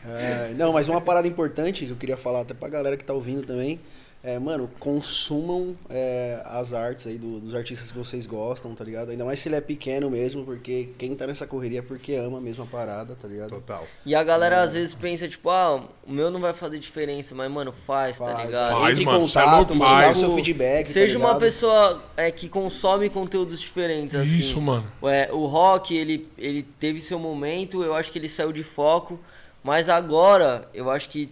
[0.06, 3.14] É, não, mas uma parada importante que eu queria falar até pra galera que tá
[3.14, 3.80] ouvindo também.
[4.28, 9.10] É, mano, consumam é, as artes aí do- dos artistas que vocês gostam, tá ligado?
[9.10, 12.40] Ainda mais se ele é pequeno mesmo, porque quem tá nessa correria é porque ama
[12.40, 13.52] a mesma parada, tá ligado?
[13.52, 13.88] Total.
[14.06, 17.50] E a galera às vezes pensa, tipo, ah, o meu não vai fazer diferença, mas,
[17.50, 18.72] mano, faz, tá Faz, ligado?
[18.82, 20.88] Faz, Entre mano, contato, louco, manda o seu feedback.
[20.88, 24.40] Seja tá uma pessoa é, que consome conteúdos diferentes, assim.
[24.40, 24.92] Isso, mano.
[25.04, 29.18] É, o rock, ele, ele teve seu momento, eu acho que ele saiu de foco,
[29.64, 31.30] mas agora eu acho que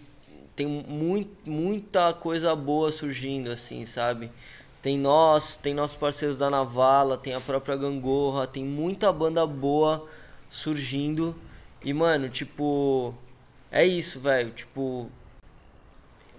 [0.56, 4.30] tem muito, muita coisa boa surgindo, assim, sabe?
[4.80, 10.08] Tem nós, tem nossos parceiros da Navala, tem a própria Gangorra, tem muita banda boa
[10.48, 11.36] surgindo.
[11.84, 13.14] E, mano, tipo,
[13.70, 14.50] é isso, velho.
[14.50, 15.10] Tipo,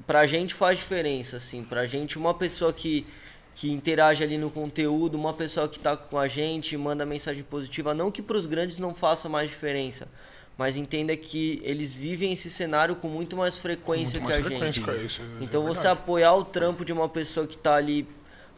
[0.07, 1.63] pra gente faz diferença, assim.
[1.63, 3.05] Pra gente, uma pessoa que,
[3.53, 7.93] que interage ali no conteúdo, uma pessoa que tá com a gente, manda mensagem positiva.
[7.93, 10.07] Não que pros grandes não faça mais diferença,
[10.57, 14.49] mas entenda que eles vivem esse cenário com muito mais frequência Muito que mais a
[14.49, 15.05] frequência, gente.
[15.05, 15.99] isso é então você verdade.
[16.01, 18.07] apoiar o trampo de uma pessoa que tá ali,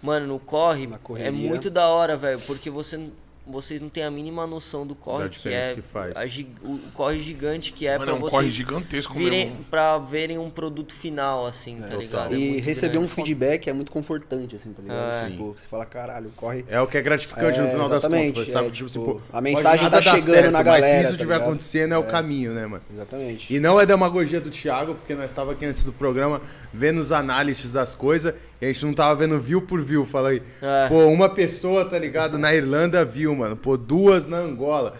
[0.01, 0.87] mano, no corre,
[1.17, 2.39] é muito da hora, velho.
[2.47, 3.09] Porque você,
[3.49, 5.73] vocês não têm a mínima noção do corre Da que é.
[5.73, 6.15] que faz.
[6.15, 9.63] a gi- o, corre gigante que é é um vocês corre gigantesco virem, mesmo.
[9.69, 11.99] pra verem um produto final, assim, tá total.
[11.99, 12.33] ligado?
[12.33, 13.05] É E muito receber grande.
[13.05, 15.11] um feedback é muito confortante, assim, tá ligado?
[15.25, 15.29] É.
[15.31, 16.63] Tipo, você fala, caralho, corre.
[16.67, 18.67] É o que é gratificante no É, final das contas, sabe?
[18.67, 21.09] é, tipo, tipo, assim, pô, a mensagem tá chegando na mas galera, se isso tá
[21.11, 21.47] estiver ligado?
[21.47, 21.97] acontecendo é.
[21.97, 22.83] o caminho, né, mano?
[22.93, 23.53] Exatamente.
[23.53, 26.41] E não é demagogia do Thiago, porque nós estava aqui antes do programa
[26.73, 30.05] vendo os análises das coisas e a gente não tava vendo view por view.
[30.05, 30.87] Fala aí, É.
[30.87, 33.55] pô, uma pessoa, tá ligado, na Irlanda viu, mano.
[33.55, 34.95] Pô, duas na Angola.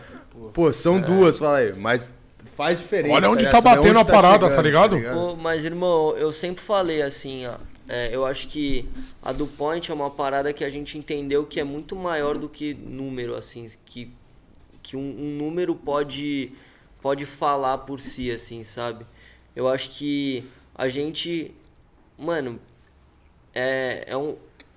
[0.54, 1.74] Pô, são duas, fala aí.
[1.74, 2.12] Mas
[2.56, 3.14] faz diferença.
[3.14, 3.62] Olha onde ligado?
[3.62, 4.98] tá vê batendo onde a parada, tá ligado?
[5.14, 7.56] Pô, mas, irmão, eu sempre falei assim, ó.
[7.88, 8.88] é, eu acho que
[9.22, 12.48] a do Point é uma parada que a gente entendeu que é muito maior do
[12.48, 14.12] que número, assim, que,
[14.82, 16.52] que um, um número pode,
[17.02, 19.06] pode falar por si, assim, sabe?
[19.56, 20.46] Eu acho que
[20.76, 21.52] a gente,
[22.18, 22.60] mano,
[23.54, 24.36] é, é um,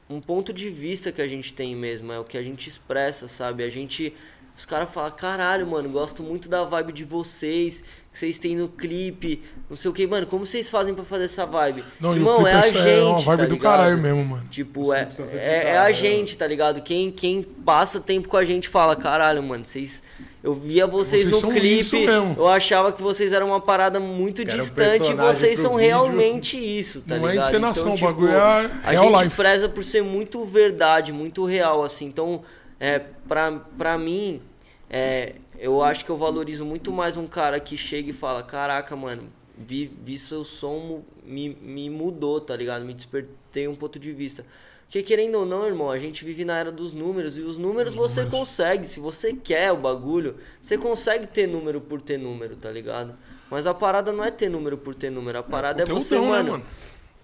[0.09, 3.29] um ponto de vista que a gente tem mesmo, é o que a gente expressa,
[3.29, 3.65] sabe?
[3.65, 4.15] A gente.
[4.57, 7.83] Os caras falam, caralho, mano, gosto muito da vibe de vocês,
[8.13, 11.25] que vocês têm no clipe, não sei o que, mano, como vocês fazem pra fazer
[11.25, 11.83] essa vibe?
[11.99, 13.03] Não, o Irmão, é a é gente.
[13.03, 13.61] uma vibe tá do ligado?
[13.61, 14.45] caralho mesmo, mano.
[14.51, 16.83] Tipo, é, é, é a gente, tá ligado?
[16.83, 20.03] Quem, quem passa tempo com a gente fala, caralho, mano, vocês.
[20.45, 22.05] Eu via vocês, Vocês no clipe,
[22.37, 25.87] eu achava que vocês eram uma parada muito era um distante e vocês são vídeo.
[25.87, 27.49] realmente isso, tá Não é ligado?
[27.49, 28.41] encenação, o tipo, bagulho é
[28.83, 29.37] a real gente life.
[29.37, 32.07] preza por ser muito verdade, muito real, assim.
[32.07, 32.43] Então,
[32.83, 34.43] é, pra, pra mim,
[34.91, 38.97] é, eu acho que eu valorizo muito mais um cara que chega e fala, caraca,
[38.97, 42.85] mano, vi, vi seu som, me, me mudou, tá ligado?
[42.85, 44.45] Me despertei um ponto de vista.
[44.87, 47.95] Porque querendo ou não, irmão, a gente vive na era dos números e os números
[47.95, 52.69] você consegue, se você quer o bagulho, você consegue ter número por ter número, tá
[52.69, 53.15] ligado?
[53.49, 56.43] Mas a parada não é ter número por ter número, a parada é, você, conteúdão,
[56.43, 56.65] né, mano,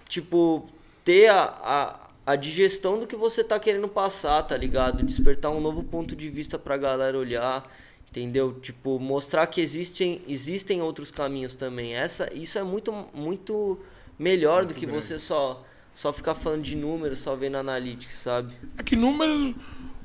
[0.09, 0.71] tipo,
[1.05, 5.03] ter a, a, a digestão do que você tá querendo passar, tá ligado?
[5.03, 7.65] Despertar um novo ponto de vista pra galera olhar,
[8.11, 8.53] entendeu?
[8.61, 11.95] Tipo, mostrar que existem, existem outros caminhos também.
[11.95, 13.79] Essa, isso é muito, muito
[14.19, 15.65] melhor do que você só,
[15.95, 18.53] só ficar falando de números, só vendo analytics, sabe?
[18.77, 19.55] É que números.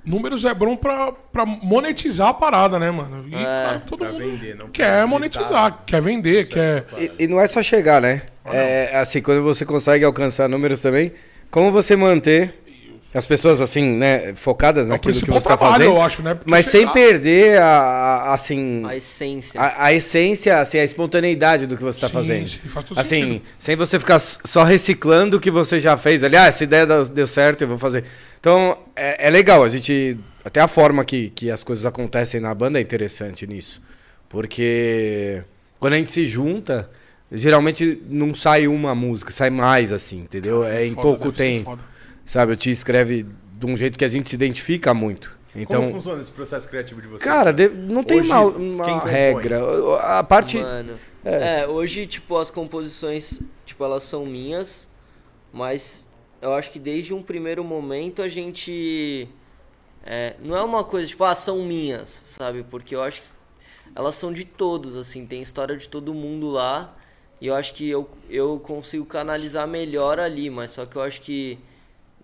[0.06, 3.28] números é bom pra, pra monetizar a parada, né, mano?
[3.28, 3.44] E, É.
[3.44, 6.86] cara, todo Pra mundo vender, não quer monetizar, quer vender, quer.
[6.98, 8.22] E, e não é só chegar, né?
[8.46, 11.12] É assim, quando você consegue alcançar números também,
[11.54, 12.52] como você manter
[13.14, 16.34] as pessoas assim, né, focadas É naquilo que você está fazendo, eu acho, né?
[16.34, 19.62] Porque mas sem perder a, a- assim A essência.
[19.62, 22.48] a, a essência, assim, a espontaneidade do que você está fazendo.
[22.48, 23.42] sim, faz todo assim, sentido.
[23.60, 26.24] sem você ficar só reciclando o que você já fez.
[26.24, 28.04] Ali, ah, essa ideia deu, deu certo, eu vou fazer.
[28.40, 30.18] Então, é, é legal, a gente.
[30.44, 33.80] Até a forma que, que as coisas acontecem na banda é interessante nisso.
[34.28, 35.44] Porque
[35.80, 36.90] quando a gente se junta,
[37.34, 40.64] geralmente não sai uma música, sai mais, assim, entendeu?
[40.64, 41.78] É em Foda, pouco tempo.
[42.26, 43.26] Sabe, o Ti escreve
[43.58, 45.36] de um jeito que a gente se identifica muito.
[45.56, 47.24] Então, Como funciona esse processo criativo de vocês?
[47.24, 49.60] Cara, de- não tem Hoje, uma, uma regra.
[50.00, 50.58] A parte.
[50.58, 50.96] Mano.
[51.24, 51.62] É.
[51.62, 51.68] É.
[51.68, 54.88] hoje, tipo, as composições, tipo, elas são minhas,
[55.52, 56.08] mas
[56.42, 59.28] eu acho que desde um primeiro momento a gente.
[60.06, 62.64] é, não é uma coisa, tipo, ah, são minhas, sabe?
[62.64, 63.28] Porque eu acho que
[63.96, 66.96] elas são de todos, assim, tem história de todo mundo lá.
[67.44, 71.20] E eu acho que eu, eu consigo canalizar melhor ali, mas só que eu acho
[71.20, 71.60] que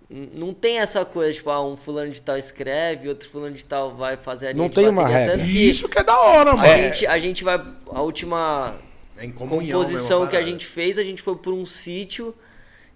[0.10, 3.94] não tem essa coisa, tipo, ah, um fulano de tal escreve, outro fulano de tal
[3.98, 5.38] vai fazer a linha Não de tem uma regra.
[5.38, 6.68] Tanto que isso que é da hora, a, mano.
[6.68, 7.62] gente, a gente vai.
[7.92, 8.78] A última
[9.18, 12.34] É composição mesmo, que a gente fez, a gente foi por um sítio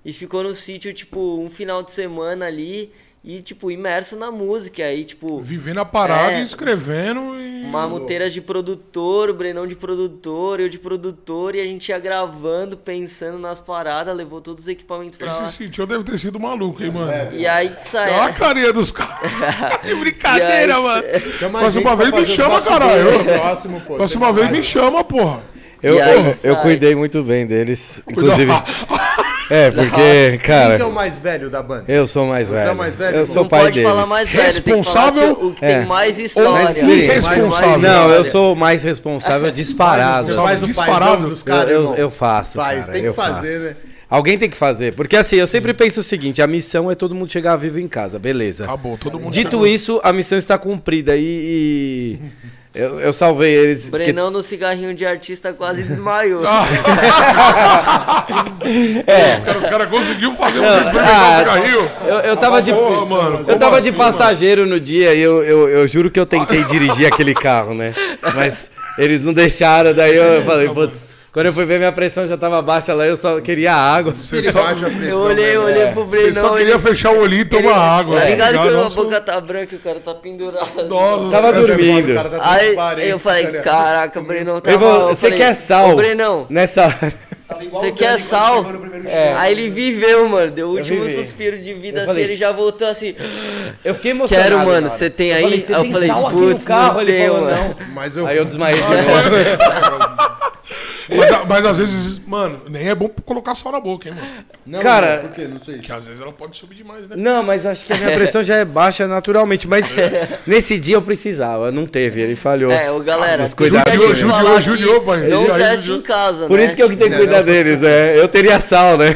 [0.06, 2.90] e ficou no sítio, tipo, um final de semana ali
[3.24, 4.84] e, tipo, imerso na música.
[4.84, 6.42] Aí, tipo, Vivendo a parada É.
[6.42, 7.66] e escrevendo e.
[7.66, 12.76] mamuteiras de produtor, o Brenão de produtor, eu de produtor, e a gente ia gravando,
[12.76, 15.46] pensando nas paradas, levou todos os equipamentos pra lá.
[15.46, 17.34] Esse sítio deve ter sido maluco, hein, mano?
[17.34, 19.32] E aí Olha a carinha dos caras.
[19.82, 21.04] que brincadeira, aí, mano.
[21.40, 23.24] Chama Próxima vez me chama, caralho.
[23.24, 23.96] Próximo, pô.
[23.96, 25.42] Próxima vez me chama, porra.
[25.82, 28.02] Eu, aí, eu, eu cuidei muito bem deles.
[28.08, 28.52] Inclusive.
[29.56, 31.84] É, porque, Quem que é cara, o mais velho da banda?
[31.88, 32.72] eu sou mais Você é velho.
[32.74, 33.18] o mais velho?
[33.18, 33.90] Eu sou não pai pode deles.
[33.90, 35.36] falar mais velho, Responsável?
[35.36, 35.78] tem que falar que o que É.
[35.80, 36.52] tem mais história.
[36.64, 37.80] mais irresponsável.
[37.80, 40.28] Não, eu sou o mais responsável disparado.
[40.28, 41.28] Você faz o disparado.
[41.28, 41.96] dos Eu, caras, eu, irmão?
[41.96, 42.54] eu faço.
[42.56, 43.64] Faz, cara, tem que eu fazer, faço.
[43.66, 43.76] né?
[44.10, 44.94] Alguém tem que fazer.
[44.94, 47.88] Porque assim, eu sempre penso o seguinte: a missão é todo mundo chegar vivo em
[47.88, 48.64] casa, beleza.
[48.66, 49.68] Acabou, todo mundo Dito chegou.
[49.68, 51.22] isso, a missão está cumprida e.
[51.22, 52.20] e
[52.74, 53.90] eu, eu salvei eles.
[53.90, 56.44] porque- Brenão no cigarrinho de artista quase desmaiou.
[59.06, 59.34] É.
[59.34, 61.92] Os caras cara conseguiram fazer um Não, experimentar ah, cigarrinho.
[62.06, 65.44] Eu, eu tava de, Pô, mano, eu tava de assim, passageiro no dia e eu,
[65.44, 67.94] eu, eu juro que eu tentei dirigir aquele carro, né?
[68.34, 71.13] Mas eles não deixaram, daí eu falei, putz.
[71.34, 74.14] Quando eu fui ver minha pressão já tava baixa lá, eu só queria água.
[74.32, 75.08] Ele baixa a pressão.
[75.08, 75.92] Eu olhei, eu olhei É.
[75.92, 76.42] pro Você Brenão.
[76.50, 78.22] só queria ele- fechar o olhinho e tomar água.
[78.22, 80.88] Tá ligado que a boca tá branca e o cara tá pendurado.
[80.88, 82.12] Nossa, Tava é dormindo.
[82.12, 85.10] o cara tá Aí eu falei, tá caraca, Brenão tá Eu vou- mal.
[85.10, 85.90] Eu você quer sal?
[85.90, 87.14] Ô, Brenão, Nessa hora.
[87.72, 88.64] você quer sal?
[89.40, 90.52] Aí ele viveu, mano.
[90.52, 91.18] Deu o último vivi.
[91.20, 93.16] suspiro de vida assim, ele já voltou assim.
[93.84, 94.50] Eu fiquei emocionado.
[94.52, 95.42] Quero, mano, você tem aí?
[95.44, 96.94] falei, você eu falei, sal aqui no putz, carro?
[96.94, 97.58] não Ele tem, falou, mano.
[97.80, 97.88] não.
[97.96, 98.28] Mas eu...
[98.28, 100.13] Aí eu desmaiei de novo.
[101.10, 104.28] Mas, a- mas às vezes, mano, nem é bom colocar sal na boca, hein, mano.
[104.66, 105.48] Não, Cara- por quê?
[105.52, 105.76] Não sei.
[105.76, 107.16] Porque às vezes ela pode subir demais, né?
[107.18, 109.68] Não, mas acho que a minha pressão já é baixa naturalmente.
[109.68, 109.96] Mas
[110.48, 112.72] nesse dia eu precisava, não teve, ele falhou.
[112.72, 115.28] É, ô galera, Mas cuidado Judiou, que judiou, pai.
[115.28, 115.98] Não Judiou, teste judiou.
[115.98, 116.66] em casa, Por né?
[116.66, 118.18] isso que eu que tenho que cuidar deles, é.
[118.20, 119.16] Eu teria sal, né?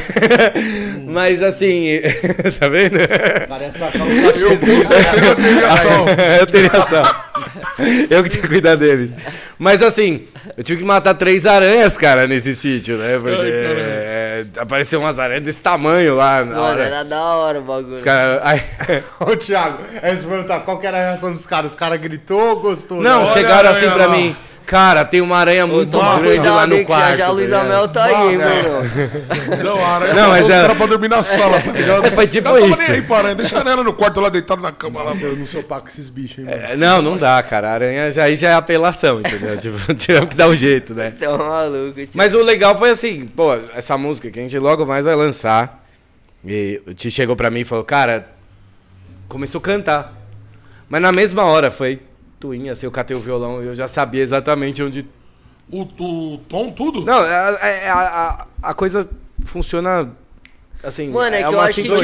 [1.06, 2.00] Mas assim,
[2.60, 2.98] tá vendo?
[3.48, 4.84] Cara, essa calça Eu teria
[5.76, 6.06] sal.
[6.40, 7.27] eu teria sal.
[8.10, 9.14] Eu que tenho que cuidar deles.
[9.58, 10.24] Mas assim,
[10.56, 13.18] eu tive que matar três aranhas, cara, nesse sítio, né?
[13.18, 16.82] Porque Ai, é, apareceu umas aranhas desse tamanho lá na Mano, hora.
[16.84, 17.94] era da hora o bagulho.
[17.94, 18.40] Os caras.
[18.44, 18.64] ai,
[19.20, 21.72] Ô, Thiago, é isso perguntar qual que era a reação dos caras?
[21.72, 23.00] Os caras gritou, gostou?
[23.02, 24.16] Não, chegaram assim pra lá.
[24.16, 24.36] mim.
[24.68, 27.16] Cara, tem uma aranha muito Toma grande lá no quarto.
[27.16, 29.64] já a Luísa tá Mel tá aí, hein, Bah, Bruno.
[29.64, 32.10] Não, a aranha Não, não, mas é- caras pra dormir na sala, tá ligado?
[32.10, 32.80] Foi tipo isso.
[32.82, 35.12] aí aranha, deixa ela no quarto lá deitada na cama lá.
[35.18, 36.56] Eu não sou pá com esses bichos, hein, mano.
[36.62, 37.70] É, Não, não dá, cara.
[37.70, 39.56] A aranha já, aí já é apelação, entendeu?
[39.58, 41.14] tipo, tivemos que dar um jeito, né?
[41.18, 42.12] Tão maluco, tipo.
[42.18, 45.82] Mas o legal foi assim, pô, essa música que a gente logo mais vai lançar.
[46.44, 48.28] E o Ti chegou pra mim e falou, cara,
[49.28, 50.12] começou a cantar.
[50.90, 52.00] Mas na mesma hora foi
[52.38, 55.06] tuinha, assim, eu catei o violão e eu já sabia exatamente onde.
[55.70, 57.04] O, o tom, tudo?
[57.04, 59.08] Não, a, a, a, a coisa
[59.44, 60.10] funciona
[60.82, 61.10] assim.
[61.10, 61.94] Mano, é, que eu acho que tipo,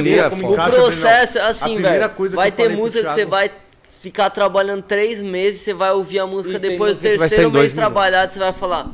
[0.53, 2.31] o processo é A assim, primeira velho.
[2.35, 3.51] Vai ter música que você vai
[3.89, 8.33] ficar trabalhando três meses, você vai ouvir a música E depois do terceiro mês trabalhado,
[8.35, 8.91] você vai falar,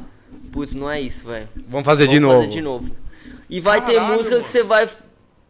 [0.52, 1.48] putz, não é isso, velho.
[1.69, 2.44] Vamos fazer de Vamos novo.
[2.44, 2.90] fazer de novo.
[3.48, 4.43] E vai ter Caralho, música mano.
[4.44, 4.89] que você vai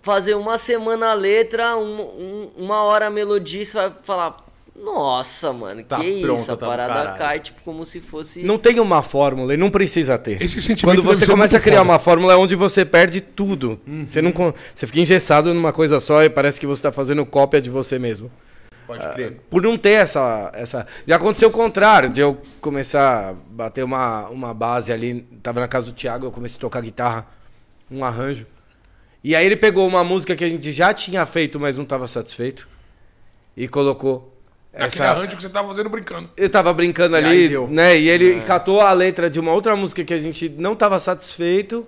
[0.00, 4.36] fazer uma semana a letra, um- um- uma hora a melodia, você vai falar,
[4.82, 8.42] nossa, mano, Tá que pronta, isso, a tá parada cai, tipo, como se fosse...
[8.42, 10.42] Não tem uma fórmula e não precisa ter.
[10.42, 11.90] Esse sentimento Quando você começa a criar foda.
[11.90, 13.80] uma fórmula é onde você perde tudo.
[14.06, 14.32] Você não
[14.74, 17.98] você fica engessado numa coisa só e parece que você tá fazendo cópia de você
[17.98, 18.30] mesmo.
[18.86, 19.36] Pode crer.
[19.48, 20.86] por não ter essa, essa.
[21.06, 25.20] Já aconteceu o contrário, de eu começar a bater uma, uma base ali.
[25.42, 27.26] Tava na casa do Thiago, eu comecei a tocar guitarra,
[27.88, 28.46] um arranjo.
[29.22, 32.08] E aí ele pegou uma música que a gente já tinha feito, mas não tava
[32.08, 32.68] satisfeito.
[33.56, 34.39] E colocou.
[34.72, 36.30] Aquele Essa, arranjo que você tá fazendo brincando.
[36.36, 37.66] ele tava brincando E ali, deu.
[37.68, 37.98] né?
[37.98, 41.84] E ele catou a letra de uma outra música que a gente não tava satisfeito.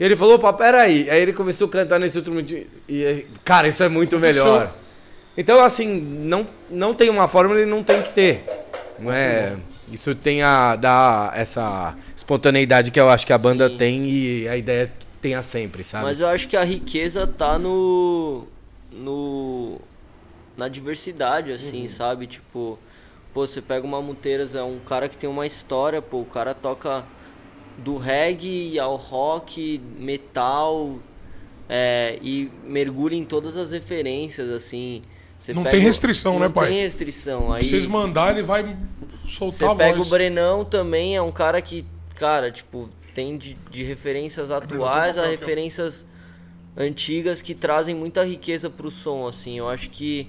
[0.00, 1.10] E ele falou, opa, peraí.
[1.10, 2.66] Aí ele começou a cantar nesse outro momento.
[2.88, 4.72] E, cara, isso é muito melhor.
[5.36, 8.44] Então, assim, não, não tem uma fórmula e não tem que ter.
[8.98, 9.56] Não é.
[9.92, 13.76] Isso tem a dar essa espontaneidade que eu acho que a banda Sim.
[13.76, 16.04] tem e a ideia é que tenha sempre, sabe?
[16.04, 18.46] Mas eu acho que a riqueza tá no.
[18.92, 19.80] no.
[20.58, 21.88] Na diversidade, assim, Uhum.
[21.88, 22.26] sabe?
[22.26, 22.78] Tipo,
[23.32, 26.52] pô, você pega uma Muteiras, é um cara que tem uma história, pô, o cara
[26.52, 27.04] toca
[27.78, 30.98] do reggae ao rock, metal,
[31.68, 35.00] é, e mergulha em todas as referências, assim.
[35.38, 36.70] Você Não pega tem restrição, não né, pai?
[36.70, 37.52] tem restrição.
[37.52, 38.76] Aí, Se vocês mandar, ele vai
[39.28, 40.08] soltar você a pega voz.
[40.08, 41.84] o Brenão também, é um cara que,
[42.16, 46.04] cara, tipo, tem de, de referências atuais a referências
[46.76, 49.56] antigas que trazem muita riqueza pro som, assim.
[49.58, 50.26] Eu acho que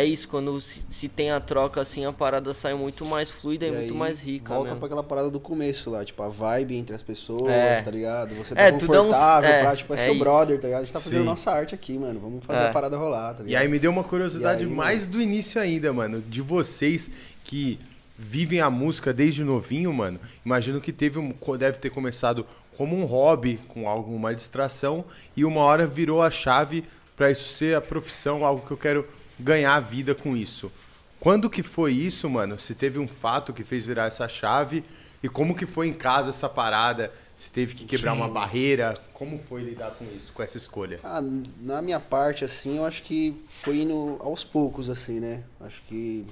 [0.00, 3.66] é isso, quando se, se tem a troca, assim, a parada sai muito mais fluida
[3.66, 4.78] e, muito aí mais rica Volta mesmo.
[4.78, 7.80] pra aquela parada do começo lá, tipo, a vibe entre as pessoas, É.
[7.82, 8.34] tá ligado?
[8.36, 10.20] Você tá É, tudo é um- confortável é, pra, tipo, é, é seu isso.
[10.20, 10.80] brother, tá ligado?
[10.80, 11.26] A gente tá fazendo Sim.
[11.26, 12.20] nossa arte aqui, mano.
[12.20, 12.68] Vamos fazer É.
[12.68, 13.48] a parada rolar, tá ligado?
[13.50, 16.20] E aí me deu uma curiosidade E aí, mais do início ainda, mano.
[16.20, 17.10] De vocês
[17.44, 17.78] que
[18.18, 20.18] vivem a música desde novinho, mano.
[20.44, 22.46] Imagino que teve um, deve ter começado
[22.76, 25.04] como um hobby, com alguma distração,
[25.36, 26.84] e uma hora virou a chave
[27.16, 29.06] pra isso ser a profissão, algo que eu quero
[29.38, 30.70] ganhar a vida com isso.
[31.18, 32.58] Quando que foi isso, mano?
[32.58, 34.84] Se teve um fato que fez virar essa chave
[35.22, 37.12] e como que foi em casa essa parada?
[37.36, 38.98] Se teve que quebrar uma barreira?
[39.12, 40.98] Como foi lidar com isso, com essa escolha?
[41.04, 41.22] Ah,
[41.60, 45.42] na minha parte, assim, eu acho que foi indo aos poucos, assim, né?
[45.60, 46.24] Acho que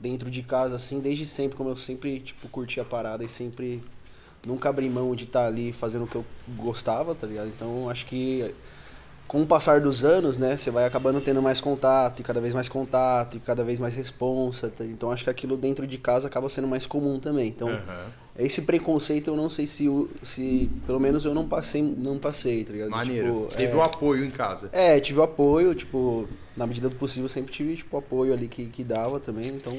[0.00, 3.80] dentro de casa, assim, desde sempre, como eu sempre, tipo, curti a parada e sempre
[4.44, 6.24] nunca abri mão de estar ali fazendo o que eu
[6.56, 7.48] gostava, tá ligado?
[7.48, 8.52] Então, acho que
[9.28, 12.54] com o passar dos anos, né, você vai acabando tendo mais contato, e cada vez
[12.54, 14.70] mais contato, e cada vez mais responsa.
[14.70, 14.82] tá?
[14.84, 17.48] Então, acho que aquilo dentro de casa acaba sendo mais comum também.
[17.48, 18.06] Então, Aham.
[18.38, 19.86] esse preconceito eu não sei se,
[20.22, 22.90] se pelo menos eu não passei, não passei, tá ligado?
[22.90, 23.46] Maneiro.
[23.48, 24.70] Tipo, Teve é, o apoio em casa.
[24.72, 26.26] é, tive o apoio, tipo,
[26.56, 29.78] na medida do possível sempre tive, tipo, o apoio ali que, que dava também, então,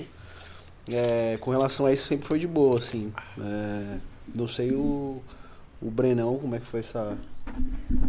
[0.91, 3.11] é, com relação a isso sempre foi de boa, assim.
[3.41, 3.97] É,
[4.35, 5.23] não sei o,
[5.81, 7.17] o Brenão, como é que foi essa...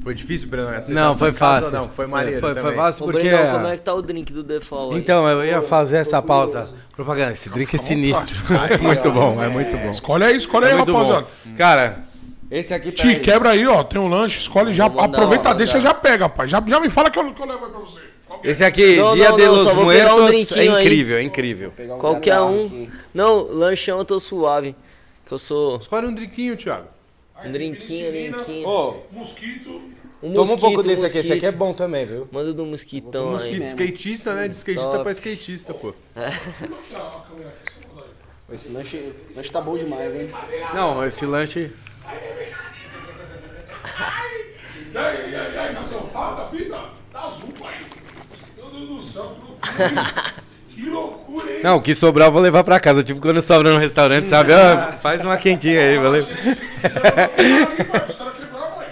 [0.02, 0.68] Foi difícil, Breno?
[0.70, 1.72] essa Não, foi fácil.
[1.72, 3.28] Não, foi maneiro Foi, foi fácil Ô, porque.
[3.28, 5.00] Brenão, como é que tá o drink do Default aí?
[5.00, 6.68] Então, eu ia fazer essa pausa.
[6.94, 8.36] Propaganda, esse drink é sinistro.
[8.70, 9.90] É muito bom, é muito bom.
[9.90, 11.26] Escolhe aí, escolhe aí, É muito rapaziada.
[11.44, 11.56] bom.
[11.56, 12.04] Cara,
[12.50, 13.20] esse aqui Te peraí.
[13.20, 13.82] quebra aí, ó.
[13.82, 14.88] Tem um lanche, escolhe já.
[14.88, 15.88] Mandar, Aproveita, vou deixa, mandar.
[15.88, 16.48] já pega, pai.
[16.48, 18.00] Já, já me fala que eu, que eu levo aí pra você.
[18.26, 18.50] Qual que é?
[18.50, 20.82] Esse aqui, Não, Dia não, de não, los vou pegar um Muertos, é drinquinho aí.
[20.82, 21.72] incrível, é incrível.
[21.78, 22.66] Um Qualquer um.
[22.66, 22.90] aqui.
[23.14, 24.74] Não, lanchão eu tô suave.
[25.26, 26.86] Que eu sou Escolhe um drinquinho, Thiago.
[27.44, 28.68] Um drinquinho, drinquinho.
[28.68, 29.80] Ô, Mosquito.
[30.22, 31.58] Um toma um pouco mosquito, desse aqui, esse aqui é mosquito.
[31.58, 32.28] bom também, viu?
[32.30, 33.32] Manda do mosquitão Um aí.
[33.32, 34.48] mosquito skatista, né?
[34.48, 35.02] De skatista Top.
[35.02, 35.94] pra skatista, pô.
[38.52, 40.28] Esse lanche, lanche tá bom demais, hein?
[40.74, 41.72] Não, esse lanche.
[44.92, 46.02] E aí, e aí, e aí, Cação?
[46.08, 46.88] Paga a fita?
[47.12, 47.76] Tá azul, pai.
[48.56, 49.36] Meu Deus do céu,
[50.74, 51.51] que loucura.
[51.52, 51.60] hein?
[51.62, 53.02] Não, o que sobrar eu vou levar pra casa.
[53.02, 54.52] Tipo quando sobra no restaurante, sabe?
[54.52, 56.22] Ó, faz uma quentinha aí, valeu.
[56.22, 58.06] Se quiser, eu vou pegar ali, pai.
[58.09, 58.86] Os caras quebraram, pai.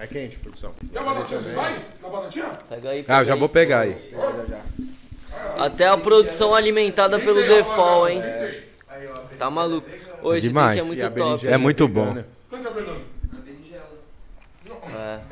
[0.00, 0.72] É quente, produção.
[0.92, 1.78] E a batatinha, vocês vai?
[2.02, 2.46] Na batatinha?
[2.68, 3.38] Pega aí, Ah, pega eu já aí.
[3.40, 3.96] vou pegar aí.
[5.58, 8.22] Até a produção alimentada pelo Default, hein?
[9.38, 9.88] Tá maluco.
[10.22, 10.76] Ô, esse Demais.
[10.76, 11.14] drink é a muito top.
[11.14, 12.14] berinjela É muito bom.
[12.50, 13.14] Cadê a Fernanda?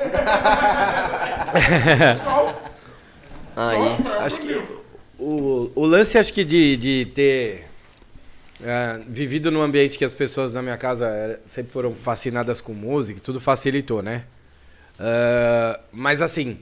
[3.56, 3.96] Aí.
[4.20, 4.81] Acho que
[5.22, 7.64] o, o lance, acho que de, de ter
[8.62, 12.72] é, vivido num ambiente que as pessoas na minha casa eh, sempre foram fascinadas com
[12.72, 14.24] música, tudo facilitou, né?
[14.98, 16.58] Ah, mas assim,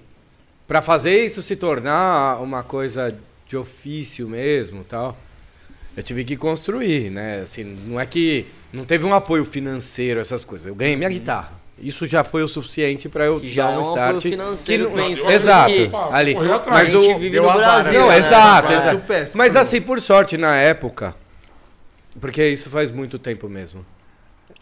[0.67, 3.15] para fazer isso se tornar uma coisa
[3.47, 5.19] de ofício mesmo, tal,
[5.97, 7.41] eu tive que construir, né?
[7.41, 10.67] Assim, não é que não teve um apoio financeiro essas coisas.
[10.67, 11.60] Eu ganhei minha guitarra.
[11.81, 14.23] Isso já foi o suficiente para eu Que já dar é um start.
[14.23, 16.35] que não- pensando exato, que- ali.
[16.35, 16.79] correu atrás.
[16.93, 18.19] Mas a gente o, vive deu no Brasil, não, né?
[18.19, 19.39] exato, Mas exato.
[19.39, 21.15] Mas assim, por sorte, na época.
[22.21, 23.85] Porque isso faz muito tempo mesmo.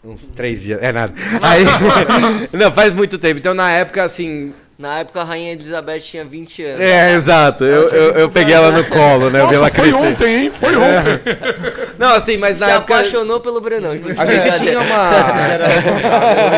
[0.03, 0.79] Uns três dias.
[0.81, 1.13] É nada.
[1.41, 1.65] Aí,
[2.53, 3.39] não, faz muito tempo.
[3.39, 4.53] Então, na época, assim.
[4.79, 6.79] Na época a Rainha Elizabeth tinha 20 anos.
[6.79, 7.65] É, exato.
[7.65, 9.41] Eu, eu, eu peguei ela no colo, né?
[9.41, 10.05] Eu vi ela Nossa, foi crescer.
[10.07, 10.51] ontem, hein?
[10.53, 11.19] Foi ontem.
[11.99, 12.95] Não, assim, mas Se na época.
[12.95, 13.91] apaixonou pelo Brenão.
[13.91, 15.11] A gente tinha uma.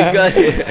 [0.03, 0.65] Brincadeira.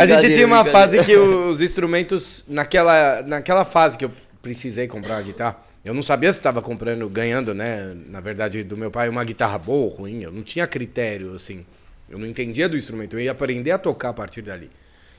[0.00, 4.10] A gente tinha uma fase que os instrumentos, naquela, naquela fase que eu
[4.40, 7.94] precisei comprar a guitarra, Eu não sabia se estava comprando, ganhando, né?
[8.08, 10.22] Na verdade, do meu pai, uma guitarra boa ou ruim.
[10.22, 11.66] Eu não tinha critério, assim.
[12.08, 13.14] Eu não entendia do instrumento.
[13.16, 14.70] Eu ia aprender a tocar a partir dali.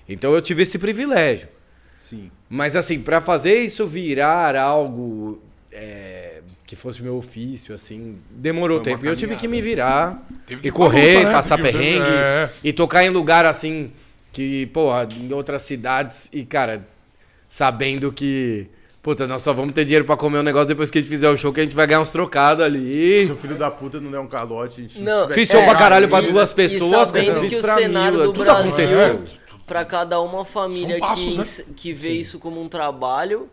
[0.09, 1.47] Então eu tive esse privilégio.
[2.09, 2.29] Sim.
[2.47, 5.41] Mas assim, para fazer isso virar algo
[5.71, 9.03] é, que fosse meu ofício, assim, demorou tempo.
[9.05, 11.33] E eu tive que me virar Teve que e correr, luta, né?
[11.33, 12.49] passar Porque perrengue é.
[12.63, 13.91] e tocar em lugar assim
[14.31, 16.85] que, pô, em outras cidades e, cara,
[17.49, 18.67] sabendo que,
[19.01, 21.29] puta, nós só vamos ter dinheiro pra comer um negócio depois que a gente fizer
[21.29, 23.25] o show, que a gente vai ganhar uns trocados ali.
[23.25, 25.59] Se o filho da puta não der um calote, a gente Não, tiver Fiz show
[25.59, 28.17] É, pra caralho pra duas E pessoas, cara, sabendo eu fiz que o pra cenário
[28.17, 29.23] mil, do tudo Brasil, aconteceu.
[29.65, 31.73] Pra cada uma família passos, que, né?
[31.75, 33.49] que vê isso como um trabalho,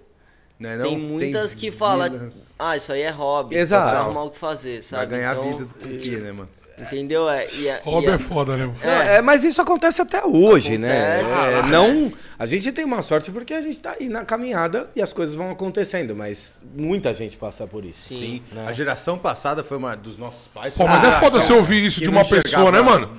[0.58, 0.84] né, não?
[0.84, 3.94] tem muitas que falam, vida, ah, isso aí é hobby, Exato.
[3.96, 5.06] não faz mal o que fazer, Vai sabe?
[5.06, 6.48] ganhar então, vida do quê, né, mano?
[6.82, 7.28] Entendeu?
[7.28, 8.66] É, e é, e é- é foda, né?
[8.66, 8.78] mano?
[8.82, 11.16] Não, é, mas isso acontece até hoje, né?
[11.20, 11.72] Acontece, É, acontece.
[11.72, 15.12] não, a gente tem uma sorte porque a gente tá aí na caminhada e as
[15.12, 18.14] coisas vão acontecendo, mas muita gente passa por isso.
[18.14, 18.42] Sim.
[18.52, 18.64] né?
[18.66, 20.74] A geração passada foi uma dos nossos pais.
[20.74, 23.10] Pô, mas é foda você ouvir isso de uma pessoa, né, mano?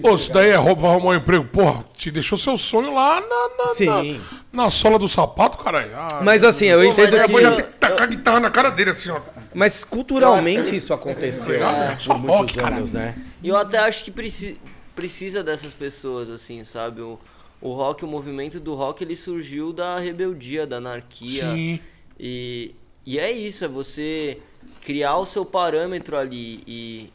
[0.00, 1.44] Pô, isso daí é roubo, vai arrumar um emprego.
[1.44, 4.20] Porra, te deixou seu sonho lá na, na, Sim.
[4.52, 5.90] na, na sola do sapato, caralho.
[5.94, 7.42] Ah, Mas assim, eu Pô, mas entendo é que.
[7.42, 9.18] já tem que tacar a guitarra na cara dele, assim, ó.
[9.54, 11.96] Mas culturalmente isso aconteceu É.
[11.96, 13.16] por muitos anos, né?
[13.42, 14.58] E eu até acho que preci-
[14.94, 17.00] precisa dessas pessoas, assim, sabe?
[17.00, 17.18] O,
[17.60, 21.52] o rock, o movimento do rock, ele surgiu da rebeldia, da anarquia.
[21.52, 21.80] Sim.
[22.18, 22.74] E,
[23.04, 24.38] e é isso, é você
[24.80, 27.12] criar o seu parâmetro ali e,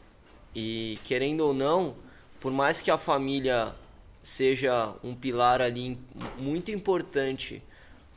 [0.54, 1.94] e querendo ou não,
[2.40, 3.74] por mais que a família
[4.22, 5.98] seja um pilar ali
[6.38, 7.62] muito importante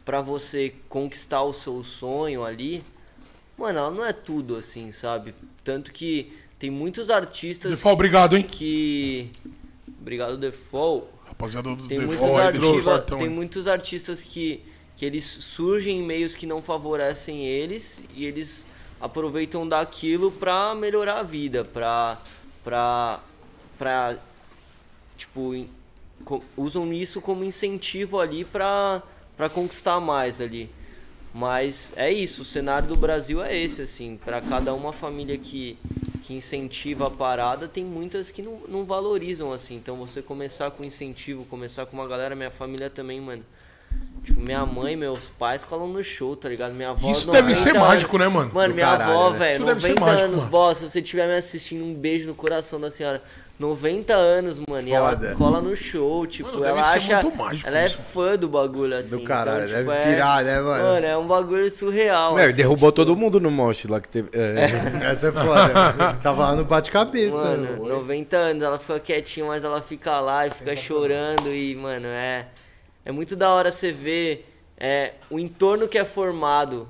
[0.04, 2.84] para você conquistar o seu sonho ali,
[3.62, 5.34] mano, ela não é tudo assim, sabe?
[5.64, 8.44] Tanto que tem muitos artistas Defal, obrigado, hein?
[8.44, 9.30] que
[10.00, 11.08] Obrigado Default.
[11.26, 14.62] Rapaziada do Tem muitos, Default artiva- cartão tem muitos artistas que,
[14.98, 18.66] que eles surgem em meios que não favorecem eles e eles
[19.00, 22.20] aproveitam daquilo pra melhorar a vida, pra,
[22.64, 23.20] pra,
[23.78, 24.16] pra
[25.18, 25.70] tipo, in-
[26.26, 29.02] co- usam isso como incentivo ali pra,
[29.38, 30.70] pra conquistar mais ali.
[31.34, 35.78] Mas é isso, o cenário do Brasil é esse, assim, pra cada uma família que,
[36.24, 39.76] que incentiva a parada, tem muitas que não, não valorizam, assim.
[39.76, 43.44] Então você começar com incentivo, começar com uma galera, minha família também, mano.
[44.24, 46.74] Tipo, minha mãe, meus pais colam no show, tá ligado?
[46.74, 47.10] Minha avó.
[47.10, 48.52] Isso deve ser 90 mágico, né, mano?
[48.54, 49.40] Mano, Do minha caralho, avó, né?
[49.40, 50.52] velho, Isso deve ser 90 mágico, anos, mano.
[50.52, 53.22] boss, se você estiver me assistindo, um beijo no coração da senhora.
[53.62, 57.22] 90 anos, mano, e ela cola no show, tipo, Mano, ela acha.
[57.36, 58.00] mágico ela isso.
[58.00, 59.18] é fã do bagulho, assim.
[59.18, 60.84] Do caralho, então, tipo, deve é- pirar, né, mano?
[60.84, 62.34] Mano, é um bagulho surreal.
[62.36, 64.30] Meu, assim, derrubou todo mundo no mosh lá que teve.
[64.34, 65.06] é.
[65.12, 66.14] Essa é foda.
[66.24, 67.38] Tava lá no bate-cabeça.
[67.38, 67.90] Mano, né?
[67.90, 72.48] 90 anos, ela fica quietinha, mas ela fica lá e fica chorando e, mano, é.
[73.06, 74.48] É muito da hora você ver
[74.78, 76.88] é, o entorno que é formado.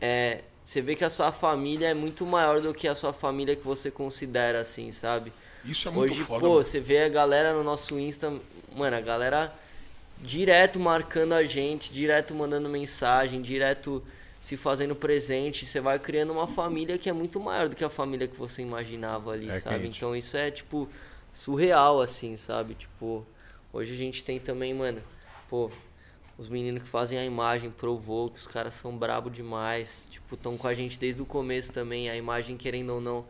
[0.00, 3.54] É, você vê que a sua família é muito maior do que a sua família
[3.56, 5.32] que você considera, assim, sabe?
[5.64, 6.40] Isso é muito Hoje, foda.
[6.40, 6.62] pô, mano.
[6.62, 8.32] você vê a galera no nosso Insta,
[8.74, 9.52] mano, a galera
[10.20, 14.02] direto marcando a gente, direto mandando mensagem, direto
[14.40, 15.66] se fazendo presente.
[15.66, 18.62] Você vai criando uma família que é muito maior do que a família que você
[18.62, 19.86] imaginava ali, É sabe?
[19.88, 20.88] Então isso é, tipo,
[21.34, 22.74] surreal, assim, sabe?
[22.74, 23.26] Tipo,
[23.72, 25.02] hoje a gente tem também, mano,
[25.48, 25.70] pô.
[26.38, 30.06] Os meninos que fazem a imagem provou que os caras são brabo demais.
[30.08, 32.08] Tipo, estão com a gente desde o começo também.
[32.08, 33.24] A imagem, querendo ou não,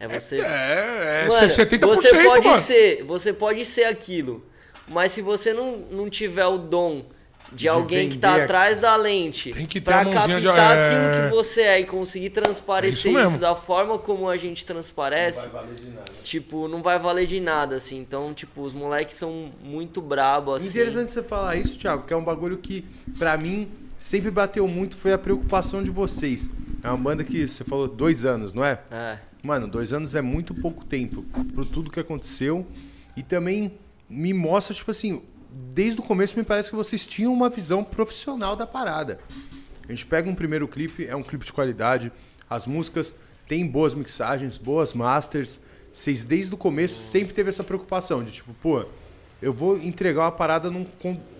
[0.00, 0.40] é você.
[0.40, 2.58] É, é, Mano, 70%, você pode mano.
[2.62, 4.44] ser, você pode ser aquilo.
[4.86, 7.04] Mas se você não, não tiver o dom
[7.52, 10.48] de, alguém que tá vender atrás da lente Tem que ter pra a captar de-
[10.48, 10.50] é.
[10.50, 13.38] aquilo que você é e conseguir transparecer Isso isso, mesmo.
[13.38, 15.48] da forma como a gente transparece,
[16.22, 17.98] tipo, não vai valer de nada, assim.
[17.98, 20.68] Então, tipo, os moleques são muito brabo, assim.
[20.68, 22.84] Interessante você falar isso, Thiago, que é um bagulho que,
[23.18, 23.68] pra mim,
[23.98, 26.50] sempre bateu muito, foi a preocupação de vocês.
[26.82, 28.78] É uma banda que você falou dois anos, não é?
[28.90, 29.18] É.
[29.42, 31.22] Mano, dois anos é muito pouco tempo
[31.54, 32.66] por tudo que aconteceu.
[33.16, 33.72] E também
[34.08, 35.22] me mostra, tipo assim,
[35.72, 39.18] desde o começo me parece que vocês tinham uma visão profissional da parada.
[39.88, 42.12] A gente pega um primeiro clipe, é um clipe de qualidade,
[42.48, 43.12] as músicas
[43.46, 45.60] têm boas mixagens, boas masters.
[45.92, 48.84] Vocês desde o começo sempre teve essa preocupação de tipo, pô,
[49.40, 50.86] eu vou entregar uma parada num-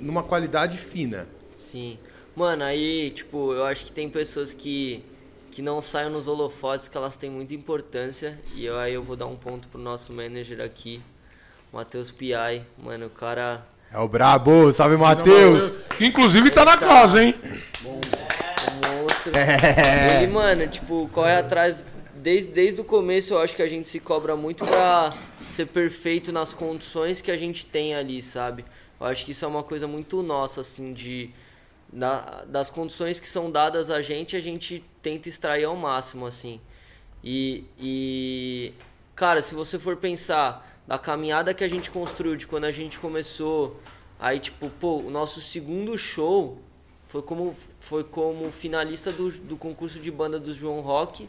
[0.00, 1.26] numa qualidade fina.
[1.50, 1.98] Sim.
[2.34, 5.02] Mano, aí, tipo, eu acho que tem pessoas que,
[5.58, 8.38] que não saem nos holofotes, que elas têm muita importância.
[8.54, 11.02] E eu, aí eu vou dar um ponto pro nosso manager aqui,
[11.72, 12.62] Matheus Piai.
[12.80, 13.66] Mano, o cara.
[13.92, 15.76] É o brabo, salve Matheus!
[15.96, 17.34] Que inclusive tá na casa, hein?
[17.84, 19.32] um monstro.
[20.22, 21.88] Ele, mano, tipo, corre atrás.
[22.14, 25.12] Desde, desde o começo eu acho que a gente se cobra muito pra
[25.44, 28.64] ser perfeito nas condições que a gente tem ali, sabe?
[29.00, 31.30] Eu acho que isso é uma coisa muito nossa, assim, de,
[31.92, 36.60] na- das condições que são dadas a gente, a gente tenta extrair ao máximo, assim.
[37.22, 38.72] E, e
[39.14, 42.98] cara, se você for pensar da caminhada que a gente construiu de quando a gente
[42.98, 43.80] começou,
[44.18, 46.58] aí tipo, pô, o nosso segundo show
[47.08, 51.28] foi como foi como finalista do, do concurso de banda do João Rock.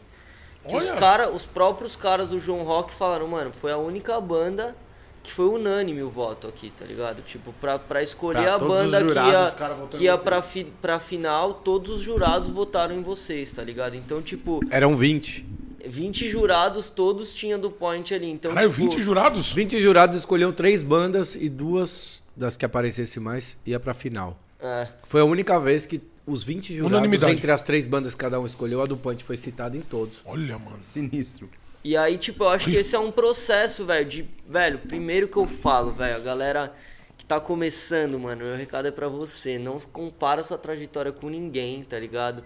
[0.68, 4.76] Que os, cara, os próprios caras do João Rock falaram, mano, foi a única banda
[5.22, 7.22] que foi unânime o voto aqui, tá ligado?
[7.22, 10.18] Tipo, pra, pra escolher Pra a banda que jurados, ia, os caras votaram que ia
[10.18, 13.94] pra, fi, pra final, todos os jurados votaram em vocês, tá ligado?
[13.96, 15.46] Então, tipo, Eram 20.
[15.86, 18.30] 20 jurados, todos tinham do point ali.
[18.30, 19.52] Então, Caralho, tipo, 20 jurados?
[19.52, 24.38] 20 jurados escolheram três bandas e duas das que aparecessem mais ia pra final.
[24.60, 28.38] É, Foi a única vez que os 20 jurados, entre as três bandas que cada
[28.38, 30.20] um escolheu, a do Punch foi citada em todos.
[30.24, 30.78] Olha, mano.
[30.82, 31.48] Sinistro.
[31.82, 34.28] E aí, tipo, eu acho que esse é um processo, velho, de...
[34.46, 36.74] Velho, primeiro que eu falo, velho, a galera
[37.16, 41.82] que tá começando, mano, meu recado é pra você, não compara sua trajetória com ninguém,
[41.84, 42.44] tá ligado?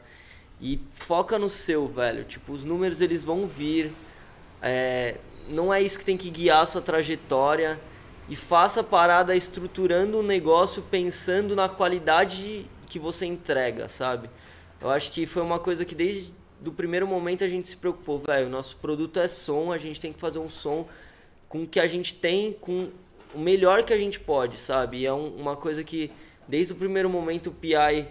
[0.60, 3.92] E foca no seu, velho, tipo, os números eles vão vir,
[4.62, 5.16] é,
[5.48, 7.78] não é isso que tem que guiar a sua trajetória,
[8.28, 14.30] e faça a parada estruturando o negócio pensando na qualidade que você entrega, sabe?
[14.80, 16.32] Eu acho que foi uma coisa que desde
[16.64, 20.12] do primeiro momento a gente se preocupou, velho, nosso produto é som, a gente tem
[20.12, 20.88] que fazer um som
[21.48, 22.88] com o que a gente tem, com
[23.34, 24.98] o melhor que a gente pode, sabe?
[25.00, 26.10] E é um- uma coisa que
[26.48, 28.06] desde o primeiro momento o PI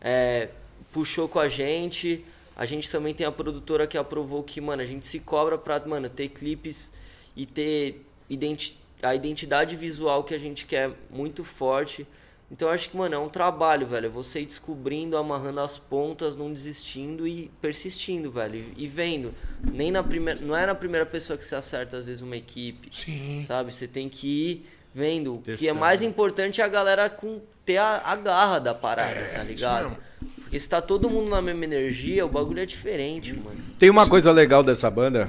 [0.00, 0.48] é,
[0.90, 2.24] puxou com a gente.
[2.56, 5.78] A gente também tem a produtora que aprovou que, mano, a gente se cobra pra,
[5.86, 6.90] mano, ter clipes
[7.36, 12.04] e ter identi a identidade visual que a gente quer muito forte.
[12.50, 14.06] Então eu acho que, mano, é um trabalho, velho.
[14.06, 18.64] É Você ir descobrindo, amarrando as pontas, não desistindo e persistindo, velho.
[18.76, 19.34] E, vendo.
[19.72, 20.40] Nem na primeira.
[20.40, 22.88] Não é na primeira pessoa que você acerta, às vezes, uma equipe.
[22.90, 23.42] Sim.
[23.42, 23.72] Sabe?
[23.74, 25.34] Você tem que ir vendo.
[25.36, 29.10] O que é mais importante é a galera com, ter a, a garra da parada,
[29.10, 29.82] É, tá isso ligado?
[29.90, 29.96] mesmo.
[30.40, 33.60] Porque se tá todo mundo na mesma energia, o bagulho é diferente, mano.
[33.78, 35.28] Tem uma coisa legal dessa banda,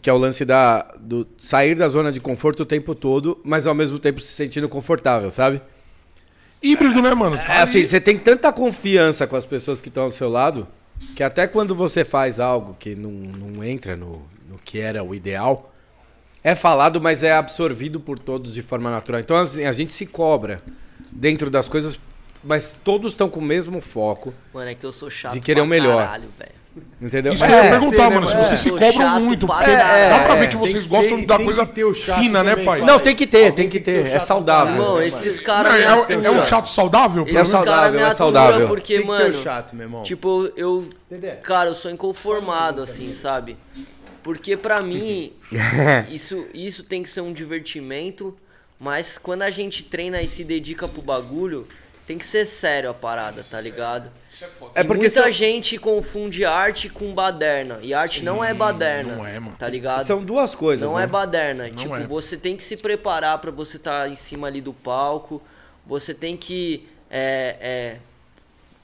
[0.00, 3.66] que é o lance da, do sair da zona de conforto o tempo todo, mas
[3.66, 5.60] ao mesmo tempo se sentindo confortável, sabe?
[6.62, 7.36] Híbrido, né, mano?
[7.36, 10.66] Tá É assim, você tem tanta confiança com as pessoas que estão ao seu lado,
[11.14, 15.14] que até quando você faz algo que não, não entra no, no que era o
[15.14, 15.72] ideal,
[16.42, 19.20] é falado, mas é absorvido por todos de forma natural.
[19.20, 20.62] Então, assim, a gente se cobra
[21.10, 21.98] dentro das coisas,
[22.42, 25.60] mas todos estão com o mesmo foco, Mano, é que eu sou chato De querer
[25.60, 26.04] o melhor.
[26.04, 26.55] caralho, velho.
[27.00, 27.32] Entendeu?
[27.32, 28.26] Isso que eu ia É, perguntar, sei, né, mano.
[28.26, 28.44] Se mano?
[28.46, 30.10] vocês se cobram chato muito, porque caralho.
[30.10, 32.78] dá pra É, ver que vocês que gostam ser- da coisa fina, né, também, pai?
[32.80, 32.86] pai.
[32.88, 34.06] Não, tem que ter, tem que ter.
[34.06, 34.74] É saudável.
[34.74, 35.42] Irmão, esses mano.
[35.44, 35.74] caras.
[35.74, 37.26] É, é, é um chato saudável?
[37.28, 38.66] É saudável, é saudável.
[38.68, 39.38] Porque, mano.
[39.38, 40.02] o chato, meu irmão.
[40.02, 40.88] Tipo, eu.
[41.42, 43.56] Cara, eu sou inconformado, assim, sabe?
[44.22, 45.32] Porque pra mim,
[46.10, 48.36] isso, isso tem que ser um divertimento,
[48.78, 51.66] mas quando a gente treina e se dedica pro bagulho,
[52.06, 54.10] tem que ser sério a parada, tá ligado?
[54.74, 57.78] É E porque muita são, gente confunde arte com baderna.
[57.82, 59.16] E arte não é baderna.
[59.16, 59.56] não é, mano.
[59.56, 60.04] Tá ligado?
[60.06, 61.04] são duas coisas, Não né?
[61.04, 61.68] é baderna.
[61.68, 62.06] Não tipo, é.
[62.06, 65.42] você tem que se preparar pra você estar em cima ali do palco.
[65.86, 67.98] Você tem que é, é,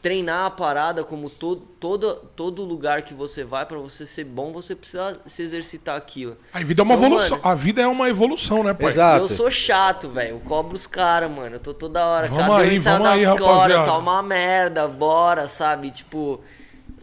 [0.03, 3.65] treinar a parada como todo, todo, todo lugar que você vai.
[3.65, 6.37] Pra você ser bom, você precisa se exercitar aquilo.
[6.53, 7.37] A vida é uma Então, evolução.
[7.39, 8.91] mano, A vida é uma evolução, né, pai?
[8.91, 9.23] Exato.
[9.25, 10.31] eu sou chato, velho.
[10.31, 11.55] Eu cobro os caras, mano.
[11.57, 12.27] Eu tô toda hora.
[12.27, 13.85] Vamos aí, vamos aí, das glórias?
[13.87, 15.91] Tá uma merda, bora, sabe?
[15.93, 16.41] Tipo.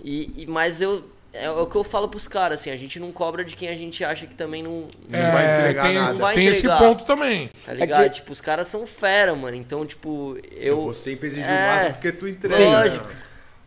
[0.03, 1.03] E, e- mas eu.
[1.31, 3.75] É o que eu falo pros caras, assim, a gente não cobra de quem a
[3.75, 6.13] gente acha que também não, não É, vai entregar tem, nada.
[6.13, 6.79] Não vai tem esse entregar.
[6.79, 7.51] ponto também.
[7.65, 8.03] Tá ligado?
[8.05, 9.55] que- Tipo, os caras são fera, mano.
[9.55, 10.77] Então, tipo, eu.
[10.77, 12.55] Eu vou sempre exigir É, o máximo porque tu entrega.
[12.55, 12.65] Sim.
[12.65, 13.07] Lógico.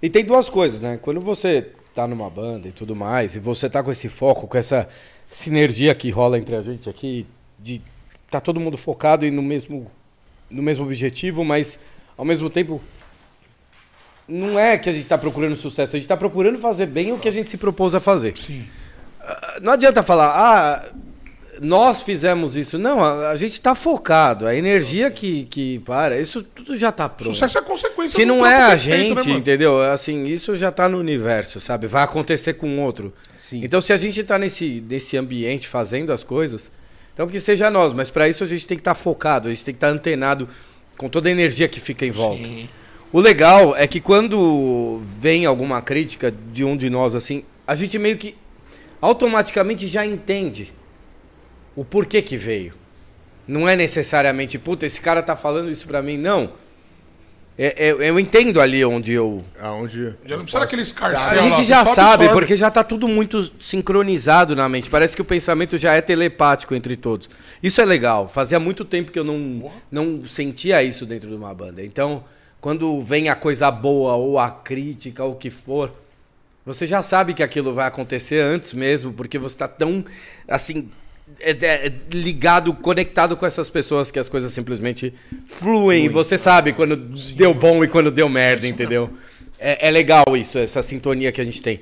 [0.02, 0.98] E tem duas coisas, né?
[1.00, 4.58] Quando você tá numa banda e tudo mais, e você tá com esse foco, com
[4.58, 4.88] essa
[5.30, 7.26] sinergia que rola entre a gente aqui,
[7.58, 7.80] de
[8.28, 9.88] tá todo mundo focado e no mesmo,
[10.50, 11.78] no mesmo objetivo, mas
[12.16, 12.80] ao mesmo tempo
[14.28, 17.18] não é que a gente tá procurando sucesso, a gente tá procurando fazer bem o
[17.18, 18.36] que a gente se propôs a fazer.
[18.36, 18.64] Sim.
[19.60, 20.92] Não adianta falar, ah,
[21.60, 22.78] nós fizemos isso.
[22.78, 27.08] Não, a, a gente tá focado, a energia que, que para, isso tudo já tá
[27.08, 27.32] pronto.
[27.32, 29.38] Sucesso é consequência Se não é a feito, gente, né, mano?
[29.38, 29.82] entendeu?
[29.82, 31.86] Assim, isso já tá no universo, sabe?
[31.86, 33.12] Vai acontecer com outro.
[33.38, 33.62] Sim.
[33.64, 36.70] Então, se a gente tá nesse, nesse ambiente fazendo as coisas,
[37.14, 39.64] então que seja nós, mas para isso a gente tem que estar focado, a gente
[39.64, 40.48] tem que estar antenado
[40.96, 42.44] com toda a energia que fica em volta.
[42.44, 42.68] Sim.
[43.12, 47.98] O legal é que quando vem alguma crítica de um de nós assim, a gente
[47.98, 48.34] meio que
[49.00, 50.72] automaticamente já entende
[51.76, 52.72] o porquê que veio.
[53.46, 56.52] Não é necessariamente, puta, esse cara tá falando isso pra mim, não.
[57.58, 59.42] É- é- eu entendo ali onde eu.
[59.60, 60.14] Aonde.
[60.24, 62.32] Já não precisa daquele posso- escarcel A lá, gente já só sabe, absorve.
[62.32, 64.88] porque já tá tudo muito sincronizado na mente.
[64.88, 67.28] Parece que o pensamento já é telepático entre todos.
[67.62, 68.26] Isso é legal.
[68.26, 71.84] Fazia muito tempo que eu não, não sentia isso dentro de uma banda.
[71.84, 72.24] Então,
[72.62, 75.92] quando vem a coisa boa ou a crítica ou o que for,
[76.64, 80.02] você já sabe que aquilo vai acontecer antes mesmo, porque você tá tão
[80.48, 80.88] assim
[81.40, 85.12] é- é- é ligado, conectado com essas pessoas que as coisas simplesmente
[85.46, 86.08] fluem.
[86.08, 89.10] Você sabe quando deu bom e quando deu merda, entendeu?
[89.58, 91.80] É, é legal isso, essa sintonia que a gente tem.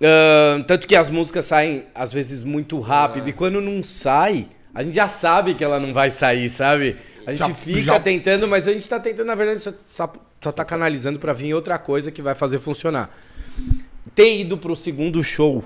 [0.00, 3.28] Ahn, tanto que as músicas saem, às vezes, muito rápido.
[3.28, 6.96] E quando não sai, a gente já sabe que ela não vai sair, sabe?
[7.26, 10.12] A gente Já- fica já- tentando, mas a gente tá tentando, na verdade, só, só,
[10.40, 13.10] só tá canalizando pra vir outra coisa que vai fazer funcionar.
[14.14, 15.64] Ter ido pro segundo show.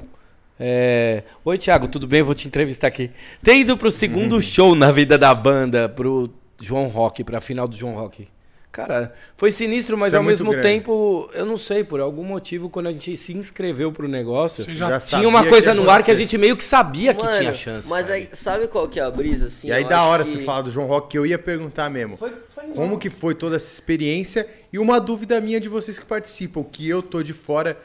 [0.61, 2.23] é, Oi, Thiago, tudo bem?
[2.23, 3.11] Vou te entrevistar aqui.
[3.43, 6.31] Ter ido pro segundo show na vida da banda, pro
[6.61, 8.27] João Rock, pra final do João Rock.
[8.71, 10.69] Cara, foi sinistro, mas Isso é ao muito mesmo grande.
[10.69, 15.27] tempo, eu não sei, por algum motivo, quando a gente se inscreveu pro negócio, tinha
[15.29, 17.89] uma coisa que no ar que a gente meio que sabia que Mano, tinha chance.
[17.89, 18.19] Mas sabe?
[18.19, 19.69] aí, sabe qual que é a brisa, assim?
[19.69, 22.17] E aí da hora que- você falar do João Rock, que eu ia perguntar mesmo.
[22.19, 24.47] Foi- foi Como que foi toda essa experiência?
[24.73, 27.77] E uma dúvida minha de vocês que participam, que eu tô de fora,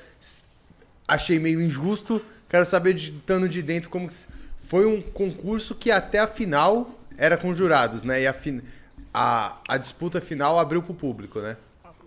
[1.08, 2.22] achei meio injusto.
[2.50, 4.14] Quero saber, de, estando de dentro, como que
[4.60, 8.22] foi um concurso que até a final era com jurados, né?
[8.22, 8.62] E a, fin-
[9.14, 11.58] a, a disputa final abriu pro público, né?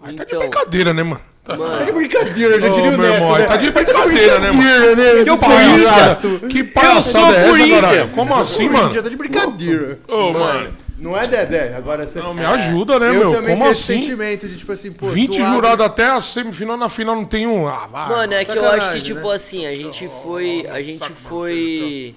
[0.02, 1.20] Aí tá de Então, brincadeira, né, mano?
[1.44, 3.44] Tá mano, de brincadeira, já diria o meu Neto, irmão, né?
[3.44, 4.96] tá de brincadeira, né, mano?
[4.96, 5.24] Né?
[5.24, 8.08] Que palhaçada, que palhaçada é essa, caralho?
[8.08, 8.92] Como assim, mano?
[9.02, 10.00] Tá de brincadeira.
[10.08, 10.76] Ô, mano.
[10.98, 11.74] Não é, Dedé?
[11.76, 12.18] Agora você...
[12.18, 13.32] Não, me ajuda, né, eu meu?
[13.32, 14.00] também Como assim?
[14.00, 15.08] sentimento de, tipo assim, pô...
[15.08, 17.68] 20 tu abre- jurados até a semifinal, na final não tem um.
[17.68, 18.08] Ah, vai.
[18.08, 19.34] Mano, é que eu acho que, tipo né?
[19.34, 20.66] assim, a gente foi.
[20.66, 22.14] A gente foi.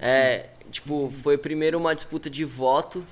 [0.00, 3.04] É, tipo, foi primeiro uma disputa de voto.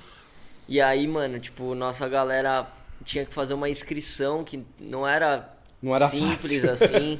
[0.67, 2.67] E aí, mano, tipo, nossa galera
[3.05, 5.49] tinha que fazer uma inscrição que não era,
[5.81, 6.71] Não era simples fácil.
[6.97, 7.19] assim.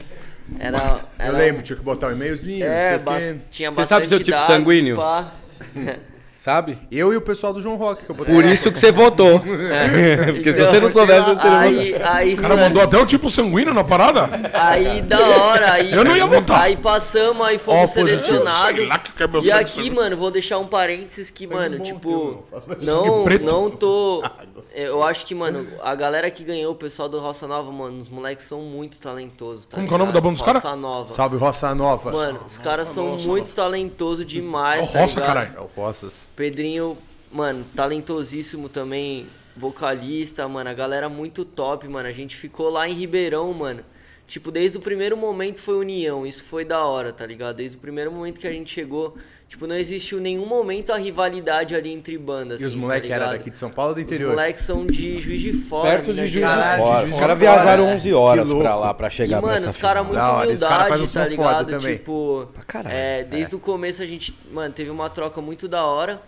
[0.60, 0.78] Era.
[1.20, 3.40] Eu era- lembro, tinha que botar um e-mailzinho, É, quê.
[3.52, 4.98] tinha Você sabe seu tipo dados, sanguíneo?
[4.98, 5.32] pá.
[6.48, 6.78] Sabe?
[6.90, 9.42] Eu e o pessoal do João Rock, que eu botei Por isso que você votou.
[10.34, 11.68] Porque se você não soubesse, eu teria votado.
[11.68, 14.30] Aí, aí, O cara mano, mandou até o tipo sanguíneo na parada?
[14.54, 15.92] Aí da hora, aí.
[15.92, 16.62] Eu não ia votar.
[16.62, 18.46] Aí passamos, aí fomos positivo.
[18.46, 18.80] selecionados.
[18.80, 19.92] É E sangue, aqui, sangue.
[19.92, 22.44] mano, vou deixar um parênteses que, mano, bom, tipo.
[22.82, 23.26] não.
[23.42, 24.24] Não, tô.
[24.74, 28.10] Eu acho que, mano, a galera que ganhou, o pessoal do Roça Nova, mano, os
[28.10, 29.66] moleques são muito talentosos.
[29.66, 30.62] Tá Como é o nome da banda dos caras?
[30.62, 31.08] Roça Nova.
[31.10, 32.12] Salve Roça Nova.
[32.12, 34.88] Mano, os caras são muito talentosos demais.
[34.88, 35.28] Ó, tá Roça, ligado?
[35.34, 35.54] caralho.
[35.58, 36.28] É o Roças.
[36.38, 36.96] Pedrinho,
[37.32, 42.08] mano, talentosíssimo também, vocalista, mano, a galera muito top, mano.
[42.08, 43.84] A gente ficou lá em Ribeirão, mano.
[44.28, 47.56] Tipo, desde o primeiro momento foi união, isso foi da hora, tá ligado?
[47.56, 49.16] Desde o primeiro momento que a gente chegou,
[49.48, 52.60] tipo, não existiu nenhum momento a rivalidade ali entre bandas.
[52.60, 54.32] E os assim, moleques tá eram daqui de São Paulo ou do Os interior?
[54.32, 57.08] moleques são de Juiz de Fora, Perto de Minas Juiz de Fora.
[57.08, 60.18] Os caras viajaram 11 horas pra lá pra chegar e, mano, nessa os caras muito
[60.18, 61.70] Da cara faz humildade, um som tá ligado?
[61.70, 61.98] também.
[61.98, 62.94] Tipo, caralho.
[62.94, 66.22] é, desde o começo a gente, mano, teve uma troca muito da hora.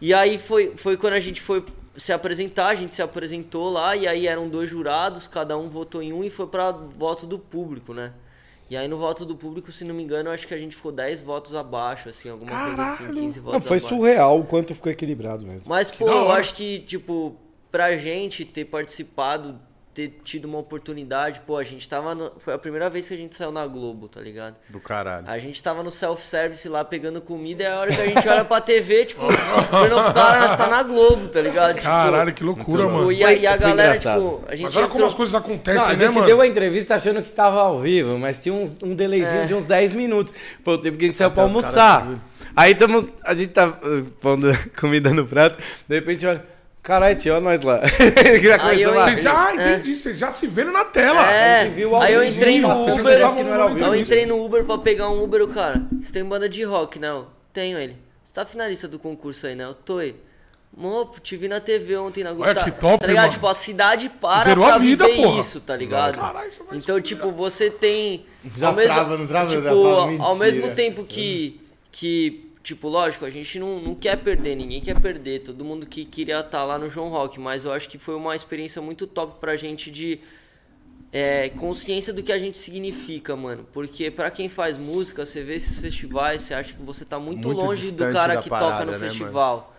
[0.00, 1.64] E aí foi, foi quando a gente foi
[1.96, 6.02] se apresentar, a gente se apresentou lá, e aí eram dois jurados, cada um votou
[6.02, 8.12] em um e foi pra voto do público, né?
[8.68, 10.74] E aí no voto do público, se não me engano, eu acho que a gente
[10.74, 13.94] ficou 10 votos abaixo, assim, alguma coisa assim, 15 votos Não, foi abaixo.
[13.94, 15.68] surreal o quanto ficou equilibrado mesmo.
[15.68, 17.36] Mas, pô, eu acho que, tipo,
[17.70, 19.60] pra gente ter participado,
[19.94, 22.14] ter tido uma oportunidade, pô, a gente tava.
[22.14, 22.32] No...
[22.38, 24.56] Foi a primeira vez que a gente saiu na Globo, tá ligado?
[24.68, 25.24] Do caralho.
[25.28, 28.44] A gente tava no self-service lá pegando comida e a hora que a gente olha
[28.44, 31.74] pra TV, tipo, vendo cara, nós tá na Globo, tá ligado?
[31.74, 33.12] Tipo, Caralho, que loucura, tipo, mano.
[33.12, 34.20] E a, e a galera, engraçado.
[34.20, 36.26] tipo, a gente Mas olha como entrou- as coisas Não, acontecem, a né, gente mano?
[36.26, 39.64] deu a entrevista achando que tava ao vivo, mas tinha um, um delayzinho de uns
[39.66, 40.34] 10 minutos.
[40.64, 42.18] Foi o tempo que a gente saiu pra os caras almoçar.
[42.56, 44.48] Aí tamo, a gente tá uh, pondo
[44.78, 45.58] comida no prato,
[45.88, 46.44] de repente olha,
[46.84, 47.80] caralho, tio, olha nós lá.
[48.62, 49.04] Aí eu- lá.
[49.04, 49.54] Vocês já, É.
[49.54, 51.28] entendi, vocês já se vendo na tela.
[51.32, 52.96] É, A gente viu ao aí eu entrei no Uber, parece
[53.36, 55.82] que não era ao Aí eu entrei no Uber pra pegar um Uber, o cara,
[56.00, 57.26] você tem banda de rock, não?
[57.52, 57.96] Tenho ele.
[58.22, 59.64] Você tá finalista do concurso aí, né?
[59.64, 60.16] Eu tô ele.
[60.76, 62.44] Mopo, te vi na TV ontem na Globo.
[62.50, 63.22] Olha tá, que top, tá ligado?
[63.22, 63.32] mano.
[63.32, 65.40] Tipo, a cidade para Zerou pra a vida, viver porra.
[65.40, 66.16] isso, tá ligado?
[66.16, 68.26] Caralho, isso vai então, tipo, você tem...
[68.58, 69.50] Já ao mesmo, trava, não trava?
[69.50, 71.60] Tipo, Já fala ao mesmo tempo que...
[71.92, 75.40] que tipo, lógico, a gente não, não quer perder, ninguém quer perder.
[75.40, 77.38] Todo mundo que queria estar lá no João Rock.
[77.38, 80.18] Mas eu acho que foi uma experiência muito top pra gente de
[81.12, 83.66] é, consciência do que a gente significa, mano.
[83.70, 87.46] Porque pra quem faz música, você vê esses festivais, você acha que você tá muito,
[87.46, 89.10] Muito longe do cara que parada, toca no né, mano?
[89.10, 89.70] festival.
[89.70, 89.73] É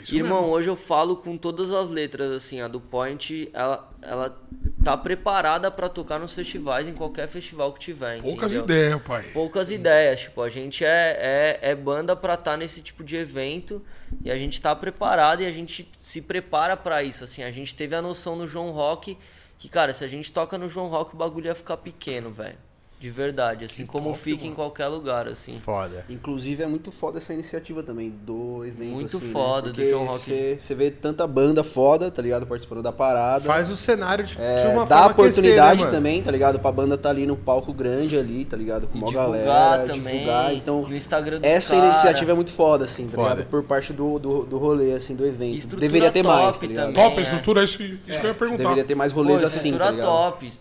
[0.00, 0.54] isso Irmão, mesmo.
[0.54, 4.40] hoje eu falo com todas as letras, assim, a do Point, ela, ela
[4.84, 8.64] tá preparada pra tocar nos festivais, em qualquer festival que tiver, Poucas entendeu?
[8.64, 9.22] ideias, pai.
[9.32, 13.82] Poucas ideias, tipo, a gente é, é, é banda pra estar nesse tipo de evento
[14.24, 17.74] e a gente tá preparado e a gente se prepara pra isso, assim, a gente
[17.74, 19.16] teve a noção no João Rock
[19.58, 22.58] que, cara, se a gente toca no João Rock, o bagulho ia ficar pequeno, velho.
[23.02, 24.54] De verdade, assim, como top, fica em mano.
[24.54, 25.58] qualquer lugar, assim.
[25.58, 26.04] Foda.
[26.08, 28.92] Inclusive é muito foda essa iniciativa também do evento.
[28.92, 29.32] Muito assim, né?
[29.32, 30.56] foda do Porque João Rock.
[30.60, 32.46] Você vê tanta banda foda, tá ligado?
[32.46, 33.44] Participando da parada.
[33.44, 35.90] Faz o cenário de, de É, uma dá forma oportunidade aquecer, né, mano?
[35.90, 36.60] também, tá ligado?
[36.60, 38.86] Pra banda tá ali no palco grande ali, tá ligado?
[38.86, 40.54] Com uma galera, também, divulgar.
[40.54, 41.86] Então, no Instagram dos essa cara.
[41.88, 43.30] iniciativa é muito foda, assim, tá Foda.
[43.30, 43.48] ligado?
[43.48, 45.56] Por parte do, do, do rolê, assim, do evento.
[45.56, 46.86] Estrutura Deveria ter mais, top tá ligado?
[46.94, 47.02] também.
[47.02, 47.22] Top, a é.
[47.24, 48.62] estrutura, isso, isso que eu ia perguntar.
[48.62, 50.06] Deveria ter mais Pô, rolês assim, estrutura tá ligado?
[50.06, 50.52] top.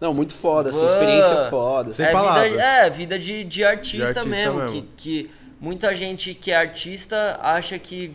[0.00, 1.90] Não, muito foda, assim, experiência foda.
[1.90, 2.02] assim.
[2.02, 2.50] Sem é, palavras.
[2.50, 4.60] vida, é, vida de, de, artista De artista mesmo.
[4.60, 4.72] mesmo.
[4.72, 5.30] Que, que
[5.60, 8.14] muita gente que é artista acha que.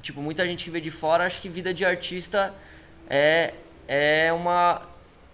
[0.00, 2.52] Tipo, muita gente que vê de fora acha que vida de artista
[3.08, 3.54] é,
[3.86, 4.82] é uma,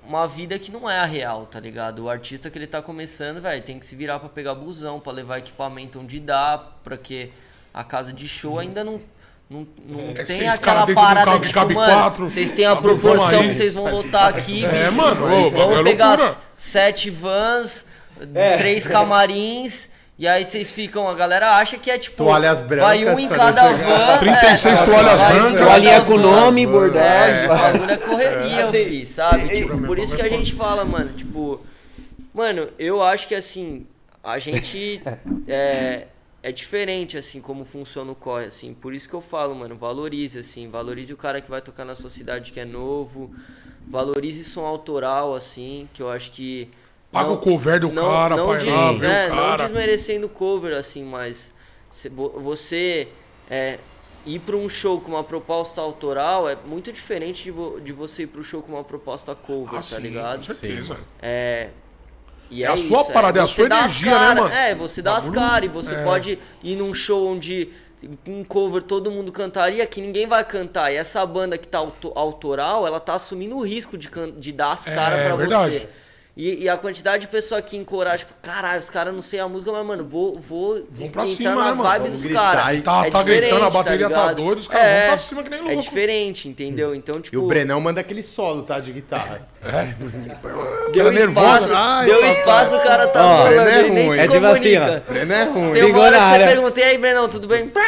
[0.07, 2.05] uma vida que não é a real, tá ligado?
[2.05, 5.13] O artista que ele tá começando, velho, tem que se virar pra pegar busão, pra
[5.13, 7.33] levar equipamento onde dá, pra que
[7.73, 9.01] a casa de show ainda não.
[9.51, 12.51] Não, não É tem seis aquela caras dentro do parada carro de, tipo, mano, vocês
[12.51, 14.93] têm a proporção que vocês vão lotar aqui, É, bicho.
[14.93, 16.19] mano, ô, Vamos é pegar
[16.57, 17.87] sete vans,
[18.59, 19.89] três camarins,
[20.19, 22.17] e aí vocês ficam, a galera acha que é tipo.
[22.17, 24.19] Toalhas brancas Vai um em cada van.
[24.21, 25.67] 36 é, toalhas vai um brancas.
[25.67, 27.07] Toalhinha com nome, bordado.
[27.07, 29.49] É, o bagulho é correria, Assim, fi, sabe?
[29.49, 31.61] Tipo, por isso que a gente fala, mano, tipo.
[32.35, 33.87] Mano, eu acho que assim,
[34.23, 35.01] a gente
[35.47, 36.03] é,
[36.43, 38.73] é diferente, assim, como funciona o corre, assim.
[38.75, 41.95] Por isso que eu falo, mano, valorize, assim, valorize o cara que vai tocar na
[41.95, 43.31] sua cidade que é novo,
[43.89, 46.69] valorize som autoral, assim, que eu acho que.
[47.11, 49.63] Paga o cover do cara, não, pai de- lá, vê é, o não cara.
[49.65, 51.53] desmerecendo o cover, assim, mas
[52.43, 53.09] você
[53.49, 53.79] é,
[54.27, 58.25] ir para um show com uma proposta autoral é muito diferente de, vo- de você
[58.25, 60.37] ir para um show com uma proposta cover, Ah, tá sim, ligado?
[60.47, 60.99] com certeza.
[61.21, 61.71] É.
[62.51, 64.55] E É a sua parada, é a você sua dá as energia, né, cara- mano?
[64.55, 66.03] É, você dá as Bagulho- caras e você é.
[66.05, 67.69] pode ir num show onde
[68.27, 70.93] um cover todo mundo cantaria que ninguém vai cantar.
[70.93, 74.09] E essa banda que tá auto- autoral, ela tá assumindo o risco de,
[74.39, 75.79] de dar as É, caras pra verdade.
[75.81, 75.89] você.
[76.41, 79.49] E, e a quantidade de pessoa que encoraja, tipo, caralho, os caras não sei a
[79.49, 81.83] música, mas, mano, vou, vou Vão pra entrar cima, na né, mano?
[81.83, 82.79] vibe Vamos dos caras.
[82.79, 84.37] e- Tá- tá gritando, a bateria tá ligado?
[84.37, 85.81] doida, os caras vão pra cima que nem É louco.
[85.83, 86.95] diferente, entendeu?
[86.95, 87.35] Então, tipo...
[87.35, 88.79] E o Brenão manda aquele solo, tá?
[88.79, 89.49] De guitarra.
[90.93, 91.47] Deu Era nervoso.
[91.47, 92.31] espaço, Ai, deu papai.
[92.31, 95.03] espaço, o cara tá Ó, falando, Brenão é ele nem se É tipo assim, comunica.
[95.09, 95.53] Brenão é ruim.
[95.55, 96.47] Tem uma Ligou hora que área.
[96.47, 97.73] você pergunta, e aí, Brenão, tudo bem?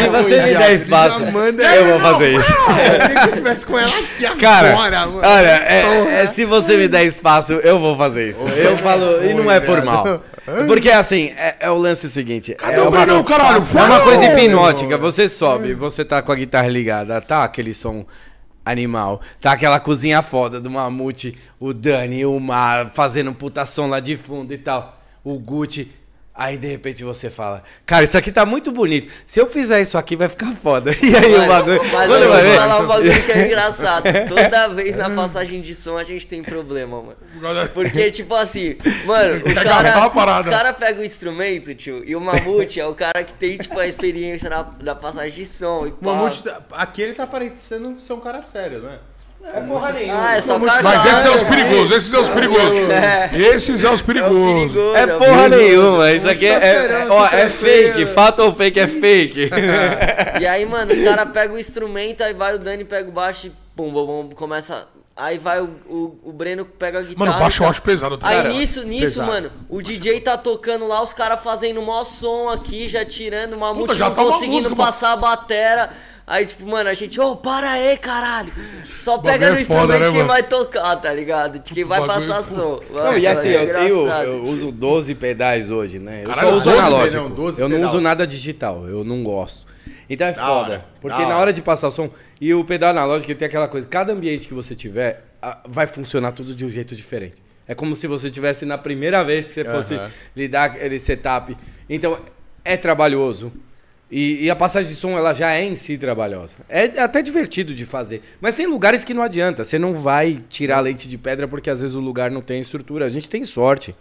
[0.00, 2.52] Se você me der espaço, manda- eu vou fazer isso.
[2.52, 5.20] Eu queria que eu tivesse com ela aqui Cara, agora, mano.
[5.24, 8.46] olha, é- é, se você me der espaço, eu vou fazer isso.
[8.48, 10.22] Eu falo, e não é por mal.
[10.66, 12.54] Porque assim, é, é o lance seguinte.
[12.54, 13.62] Cadê é o uma, Brenão, caralho?
[13.76, 14.98] é uma coisa hipnótica.
[14.98, 18.04] Você sobe, você tá com a guitarra ligada, tá aquele som
[18.70, 19.20] animal.
[19.40, 24.16] Tá aquela cozinha foda do Mamute, o Dani, o Mar fazendo puta som lá de
[24.16, 25.00] fundo e tal.
[25.22, 25.99] O Gucci.
[26.42, 29.12] Aí de repente você fala, cara, isso aqui tá muito bonito.
[29.26, 30.90] Se eu fizer isso aqui, vai ficar foda.
[31.02, 31.80] E aí o bagulho.
[31.92, 34.04] Mas eu vou ver- falar um bagulho que é engraçado.
[34.26, 37.16] Toda vez na passagem de som a gente tem problema, mano.
[37.74, 42.80] Porque, tipo assim, mano, o cara, os caras pegam o instrumento, tio, e o Mamute
[42.80, 45.84] é o cara que tem, tipo, a experiência na, na passagem de som.
[45.86, 46.12] E O pá.
[46.14, 48.98] Mamute, tá- aqui ele tá parecendo ser um cara sério, né?
[49.42, 50.28] É porra nenhuma.
[50.28, 51.54] Ah, é só cara Mas esses são os cara.
[51.56, 52.90] perigosos, esses são os perigosos.
[52.90, 53.30] É.
[53.32, 54.72] Esses são os É perigosos.
[54.74, 58.52] perigoso, É porra nenhuma, isso aqui é, tá é, ó, tá é fake, fato ou
[58.52, 59.50] fake é fake.
[60.40, 63.48] E aí, mano, os caras pegam o instrumento, aí vai o Dani, pega o baixo
[63.48, 64.86] e pum, bum, bum, começa.
[65.16, 67.26] Aí vai o, o, o Breno, pega a guitarra.
[67.26, 67.70] Mano, baixo eu tal.
[67.72, 68.16] acho pesado.
[68.16, 68.52] tá Aí ligado?
[68.54, 69.26] nisso, nisso, pesado.
[69.26, 73.68] mano, o DJ tá tocando lá, os caras fazendo mó som aqui, já tirando, uma
[73.68, 74.86] Puta, multi já não tá uma conseguindo música, mano.
[74.90, 75.90] passar a batera.
[76.30, 78.52] Aí, tipo, mano, a gente, ô, para aí, caralho.
[78.94, 80.28] Só pega no é foda, instrumento né, quem mano?
[80.28, 81.58] vai tocar, tá ligado?
[81.58, 82.80] De quem vai bagulho- passar som.
[82.92, 86.22] Não, e assim, é eu, tenho, eu uso 12 pedais hoje, né?
[86.22, 87.22] Eu Caralho, só uso 12, analógico.
[87.24, 87.90] não, 12 eu não pedal.
[87.90, 89.66] uso nada digital, eu não gosto.
[90.08, 90.52] Então é Da foda.
[90.52, 91.52] hora, porque na hora.
[91.52, 92.08] de passar o som,
[92.40, 95.24] e o pedal analógico ele tem aquela coisa, cada ambiente que você tiver,
[95.68, 97.42] vai funcionar tudo de um jeito diferente.
[97.66, 100.10] É como se você tivesse na primeira vez que você fosse Aham.
[100.36, 101.56] lidar aquele setup.
[101.88, 102.18] Então,
[102.64, 103.52] é trabalhoso.
[104.10, 106.56] E, e a passagem de som, ela já é em si trabalhosa.
[106.68, 108.22] É até divertido de fazer.
[108.40, 109.62] Mas tem lugares que não adianta.
[109.62, 113.06] Você não vai tirar leite de pedra porque às vezes o lugar não tem estrutura.
[113.06, 113.94] A gente tem sorte.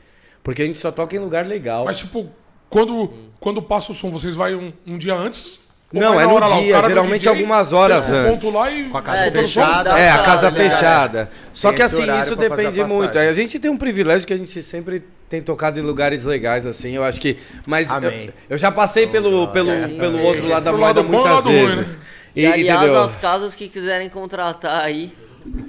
[0.43, 1.85] Porque a gente só toca em lugar legal.
[1.85, 2.27] Mas, tipo,
[2.69, 5.58] quando, quando passa o som, vocês vai um, um dia antes?
[5.91, 6.59] Ou Não, é na no lá?
[6.59, 8.43] Dia, geralmente DJ, algumas horas antes.
[8.47, 8.83] e...
[8.91, 9.89] Com a casa É, fechada.
[9.99, 11.31] É, a pra- casa fechada.
[11.51, 13.17] Só Tem que assim, isso depende muito.
[13.17, 16.91] A gente tem um privilégio que a gente sempre tem tocado em lugares legais, assim.
[16.95, 17.37] Eu acho que.
[17.65, 18.29] Mas eu, Amém.
[18.47, 20.21] eu já passei pelo, pelo, sim, pelo sim.
[20.21, 21.87] outro lado da Pro moeda lado muitas vezes.
[21.87, 21.95] né?
[22.35, 23.03] E, aliás, entendeu?
[23.03, 25.11] as casas que quiserem contratar aí,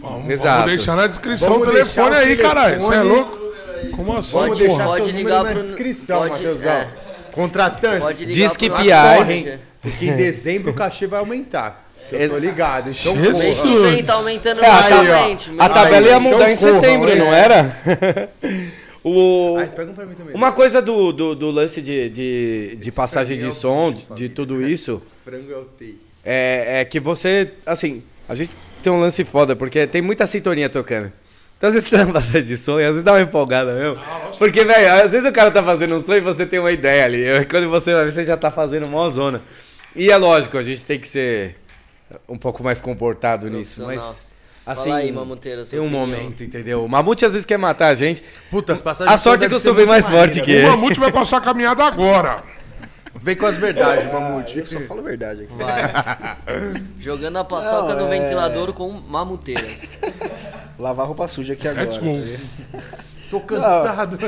[0.00, 0.58] Vamos, Exato.
[0.62, 2.80] vamos deixar na descrição Vamos o telefone aí, caralho.
[2.80, 3.38] Você é louco?
[3.96, 6.70] Como assim, Vamos Pode- deixar pode seu ligar número na pro- descrição, pode- Matheusão.
[6.72, 6.88] é.
[7.32, 9.58] Contratantes, pode ligar Diz que pro PI.
[9.80, 11.88] Porque em dezembro o cachê vai aumentar.
[12.12, 12.90] eu tô ligado.
[12.90, 13.58] Então, Jesus.
[13.60, 13.68] Porra.
[13.68, 15.50] que vem tá aumentando É, realmente.
[15.58, 17.78] a tabela ia Então mudar em corram, setembro, não era?
[19.02, 20.34] o, Ai, pega um pra mim também.
[20.34, 24.04] uma coisa do, do, do lance de, de, de Esse passagem de é som, de
[24.14, 25.66] de, tudo isso, Frango é o
[26.22, 30.68] é, é que você, assim, a gente tem um lance foda, porque tem muita sintonia
[30.68, 31.10] tocando.
[31.56, 33.74] Então às vezes você tá na passagem de som e às vezes dá uma empolgada
[33.74, 33.98] mesmo.
[34.38, 37.04] Porque, velho, às vezes o cara tá fazendo um som e você tem uma ideia
[37.04, 37.44] ali.
[37.50, 39.42] Quando você vai ver, você já tá fazendo mó zona.
[39.94, 41.56] E é lógico, a gente tem que ser
[42.28, 44.22] um pouco mais comportado nisso, mas...
[44.66, 46.06] Assim, Fala aí, Mamuteira, tem um opinião.
[46.06, 46.84] momento, entendeu?
[46.84, 48.22] O Mamute às vezes quer matar a gente.
[48.50, 50.68] Puta, as passagens A sorte é que eu sou bem mais forte que O ele.
[50.68, 52.44] Mamute vai passar a caminhada agora.
[53.16, 54.58] Vem com as verdades, Mamute.
[54.58, 55.54] Eu só falo a verdade aqui.
[55.54, 56.36] Vai.
[57.00, 59.88] Jogando a paçoca Não, no é- ventilador com mamuteiras.
[60.78, 61.86] Lavar roupa suja aqui agora.
[61.86, 62.80] Let's tá go.
[63.30, 64.18] Tô cansado.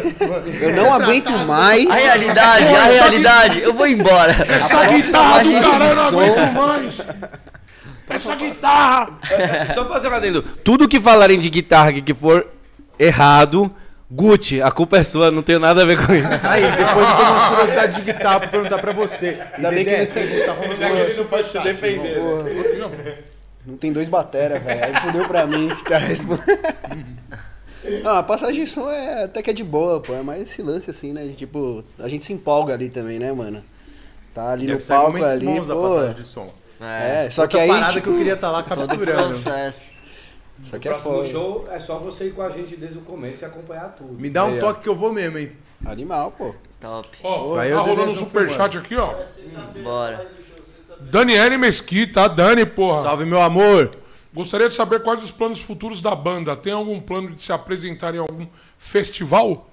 [0.61, 1.89] Eu não aguento mais.
[1.91, 3.61] A realidade, a realidade.
[3.61, 4.33] Eu vou embora.
[4.49, 7.01] Essa guitarra do caralho eu não aguento mais.
[8.09, 9.09] Essa guitarra.
[9.75, 10.43] Só fazer um adendo.
[10.43, 12.47] Tudo que falarem de guitarra aqui que for
[12.99, 13.75] errado,
[14.11, 16.29] Gucci, a culpa é sua, não tenho nada a ver com isso.
[16.47, 19.39] Aí, depois eu tenho umas curiosidades de guitarra pra perguntar pra você.
[19.57, 22.15] Ainda bem que ele- tem que botar rolando não pode se defender.
[22.21, 22.93] Porra,
[23.67, 24.85] não tem dois batera, velho.
[24.85, 26.59] Aí fudeu pra mim que tá respondendo.
[28.03, 30.15] Não, a passagem de som é até que é de boa, pô.
[30.15, 31.27] É mais esse lance assim, né?
[31.27, 33.63] de, Tipo, a gente se empolga ali também, né, mano?
[34.35, 35.83] Tá ali Deve no palco ali, bons da pô.
[35.83, 36.53] passagem de som.
[36.81, 39.35] É, só Outra que aí, parada tipo, que eu queria estar lá Todo capturando.
[39.35, 41.29] Isso aqui é foda.
[41.29, 44.15] show é só você ir com a gente desde o começo e acompanhar tudo.
[44.15, 44.61] Me dá um Aí, ó.
[44.61, 45.53] toque que eu vou mesmo, hein?
[45.85, 46.55] Animal, pô.
[46.81, 47.09] Top.
[47.23, 49.15] Ó, Aí tá eu rolando um superchat aqui, ó.
[49.83, 50.27] Bora.
[51.01, 53.03] Daniele Mesquita, Dani, porra.
[53.03, 53.91] Salve, meu amor.
[54.33, 56.57] Gostaria de saber quais os planos futuros da banda.
[56.57, 58.47] Tem algum plano de se apresentar em algum
[58.79, 59.69] festival?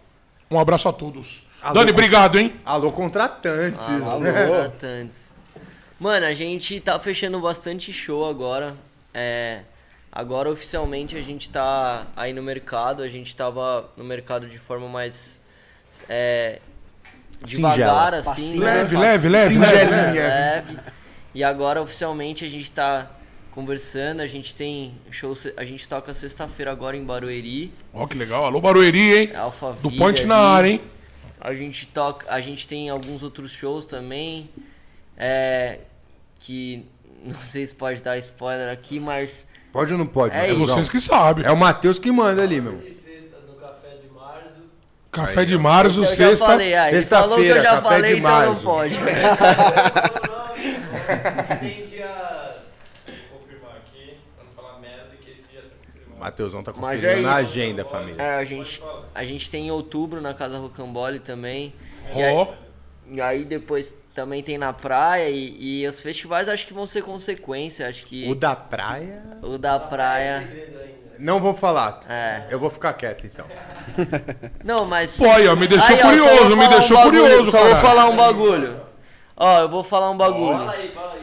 [0.52, 1.48] Um abraço a todos.
[1.61, 2.56] Alô, Dani, obrigado, hein?
[2.65, 3.86] Alô, contratantes.
[3.88, 5.30] Alô, contratantes.
[5.99, 8.76] Mano, a gente tá fechando bastante show agora.
[9.14, 9.61] É,
[10.11, 13.02] agora oficialmente a gente tá aí no mercado.
[13.02, 15.40] A gente tava no mercado de forma mais
[16.10, 16.60] é,
[17.45, 18.30] devagar, assim.
[18.30, 18.64] Passinho.
[18.65, 18.73] né?
[18.73, 20.19] Leve, leve, leve, leve.
[20.19, 20.80] leve.
[21.34, 23.10] E agora oficialmente a gente tá
[23.60, 24.22] conversando.
[24.22, 25.36] A gente tem show.
[25.57, 27.73] A gente toca sexta-feira agora em Barueri.
[27.94, 28.45] Ó, que legal.
[28.45, 29.36] Alô, Barueri, hein?
[29.36, 30.81] Alphaville Do Ponte na área, hein?
[31.41, 34.49] A gente toca, a gente tem alguns outros shows também,
[35.18, 35.80] é,
[36.38, 36.86] que
[37.23, 40.36] não sei se pode dar spoiler aqui, mas Pode ou não pode?
[40.36, 41.45] É É vocês que sabem.
[41.45, 42.81] É o Matheus que manda ali, meu.
[45.11, 46.45] Café de março, sexta.
[46.45, 48.64] falei, ah, ele falou que eu sexta-feira, já café falei, de então não março.
[48.64, 48.95] pode.
[51.60, 52.61] Tem dia.
[53.31, 55.48] Vou confirmar aqui, pra não falar merda, que esse
[56.21, 58.21] já tá tá conferindo é na agenda, família.
[58.21, 58.81] É, a gente,
[59.13, 61.73] a gente tem em outubro na Casa Rocambole também.
[62.13, 62.47] E Ó, aí,
[63.11, 67.03] e aí depois também tem na praia e, e os festivais acho que vão ser
[67.03, 69.23] consequência, acho que O da praia.
[69.41, 70.47] o da praia.
[71.17, 72.01] Não vou falar.
[72.09, 72.45] É.
[72.49, 73.45] Eu vou ficar quieto, então.
[74.63, 75.17] Não, mas.
[75.17, 78.05] Pô, aí, ó, me deixou Aí, curioso, me deixou um bagulho, curioso, Só vou falar
[78.09, 78.88] um bagulho.
[79.41, 80.59] Ó, eu vou falar um bagulho.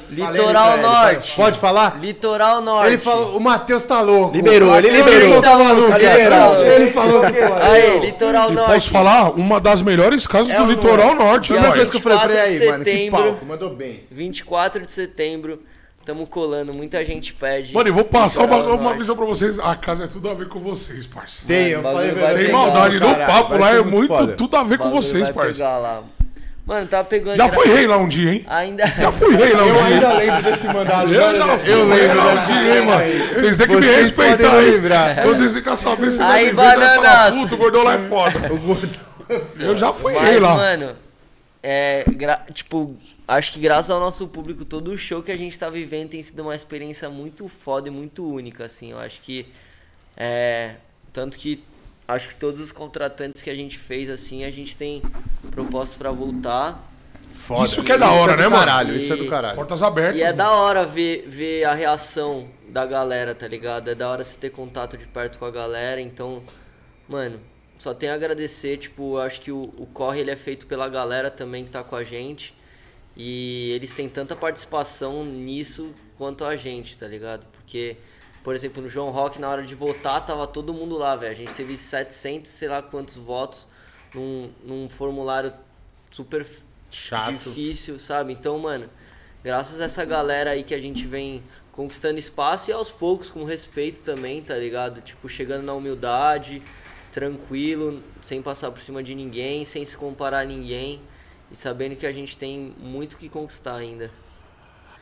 [0.09, 1.37] Litoral Falei pra ele, Norte.
[1.37, 1.99] Pode falar?
[2.01, 2.87] Litoral Norte.
[2.89, 4.35] Ele falou, o Matheus tá louco.
[4.35, 5.43] Liberou, ele liberou.
[5.43, 6.17] Tá maluco, Tá cara.
[6.17, 6.63] liberado.
[6.65, 8.73] Ele falou que Aí, Litoral E Norte.
[8.73, 9.31] posso falar?
[9.33, 11.15] Uma das melhores casas É do litoral é?
[11.15, 13.23] norte, né, Primeira vez que eu falei pra ele 24 aí, de mano, que setembro.
[13.23, 14.01] palco, mandou bem.
[14.11, 15.63] 24 de setembro.
[16.07, 17.75] Tamo colando, muita gente pede.
[17.75, 18.99] Mano, eu vou passar uma, Litoral uma Norte.
[18.99, 19.59] visão pra vocês.
[19.59, 21.49] A casa é tudo a ver com vocês, parceiro.
[21.49, 24.89] Tem, eu falei Sem ele, maldade, no papo lá é muito, tudo a ver com
[24.91, 26.07] vocês, parceiro.
[26.67, 27.37] Mano, tá pegando.
[27.37, 28.45] Já gra- fui rei lá um dia, hein?
[28.49, 28.87] Ainda.
[28.89, 29.85] Já fui rei lá um Eu dia.
[29.85, 31.15] ainda lembro desse mandado.
[31.15, 31.59] Eu mano.
[31.61, 33.35] fui eu rei lembro lá um dia, hein, mano.
[33.35, 34.71] Vocês têm que me Vocês respeitar, podem hein?
[34.73, 35.23] lembrar.
[35.27, 37.35] Vocês ficam sabendo, vocês Aí, ver, vai falar, bananas.
[37.41, 38.41] puto, o gordão lá é foda.
[39.61, 40.55] Eu já fui rei Mas, lá.
[40.57, 40.97] mano,
[41.63, 42.05] é.
[42.11, 42.97] gra- Tipo,
[43.29, 46.23] acho que graças ao nosso público, todo o show que a gente tá vivendo tem
[46.23, 48.91] sido uma experiência muito foda e muito única, assim.
[48.91, 49.47] Eu acho que.
[50.17, 50.73] É.
[51.13, 51.63] Tanto que.
[52.09, 55.03] Acho que todos os contratantes que a gente fez, assim, a gente tem
[55.51, 56.93] proposta pra voltar.
[57.35, 57.65] Foda.
[57.65, 58.59] Isso que é da hora, do né, mano?
[58.59, 59.57] caralho, Isso é do caralho.
[59.57, 60.19] Portas abertas.
[60.19, 60.39] E é mano.
[60.39, 63.89] da hora ver, ver a reação da galera, tá ligado?
[63.91, 66.43] É da hora você ter contato de perto com a galera, então,
[67.09, 67.41] mano,
[67.79, 71.31] só tenho a agradecer, tipo, acho que o, o corre ele é feito pela galera
[71.31, 72.55] também que tá com a gente.
[73.17, 77.47] E eles têm tanta participação nisso quanto a gente, tá ligado?
[77.53, 77.97] Porque,
[78.47, 81.33] por exemplo, no João Rock, na hora de votar, tava todo mundo lá, velho.
[81.33, 83.67] A gente teve 700, sei lá quantos votos
[84.15, 85.53] num, num formulário
[86.13, 86.47] super
[86.89, 87.33] Chato.
[87.33, 88.33] difícil, sabe?
[88.33, 88.89] Então, mano,
[89.43, 91.43] graças a essa galera aí que a gente vem
[91.73, 95.01] conquistando espaço e aos poucos com respeito também, tá ligado?
[95.01, 96.63] Tipo, chegando na humildade,
[97.11, 101.01] tranquilo, sem passar por cima de ninguém, sem se comparar a ninguém
[101.51, 104.09] e sabendo que a gente tem muito que conquistar ainda.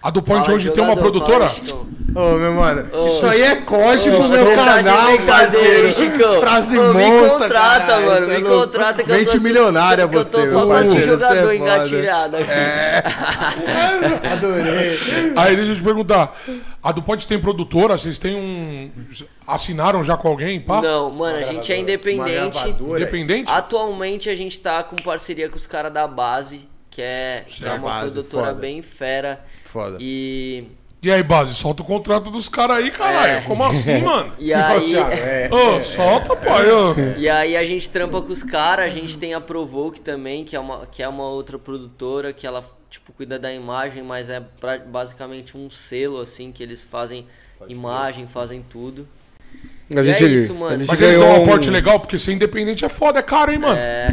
[0.04, 1.50] A do Point Fala, hoje tem uma produtora?
[2.14, 5.92] Ô, meu mano, Ô, isso aí é código Ô, do meu canal, brincadeira, hein, parceiro.
[5.94, 6.40] Chicão?
[6.40, 8.66] Frase me monstra, contrata, caralho, mano, é me louco.
[8.66, 11.50] contrata que eu Mente sou- milionária que eu você, tô só mais um parceiro, jogador
[11.50, 12.46] é engatilhado aqui.
[14.32, 14.98] Adorei.
[15.36, 16.40] Aí deixa eu te perguntar.
[16.82, 17.96] A do Point tem produtora?
[17.98, 18.90] Vocês têm um.
[19.46, 20.60] Assinaram já com alguém?
[20.60, 20.80] Pá?
[20.82, 22.58] Não, mano, a gente é independente.
[22.68, 23.50] Independente?
[23.50, 26.60] Atualmente a gente tá com parceria com os caras da base,
[26.90, 28.60] que é, que é uma Base, produtora foda.
[28.60, 29.40] bem fera.
[29.74, 29.98] Foda.
[30.00, 30.64] E,
[31.02, 33.32] E aí, base, solta o contrato dos caras aí, caralho.
[33.32, 33.40] É.
[33.40, 34.32] Como assim, mano?
[34.38, 34.94] e aí.
[34.96, 35.50] É.
[35.52, 36.70] Ô, solta, pai.
[36.70, 36.94] ô.
[37.18, 40.54] E aí a gente trampa com os caras, a gente tem a Provoke também, que
[40.54, 44.40] é uma, que é uma outra produtora que ela, tipo, cuida da imagem, mas é
[44.60, 47.26] pra- basicamente um selo, assim, que eles fazem
[47.68, 49.08] imagem, fazem tudo.
[49.94, 50.76] A E gente, é isso, mano.
[50.76, 53.22] a gente Mas eles dão um um- aporte legal, porque ser independente é foda, é
[53.22, 53.76] caro, hein, mano.
[53.78, 54.10] É,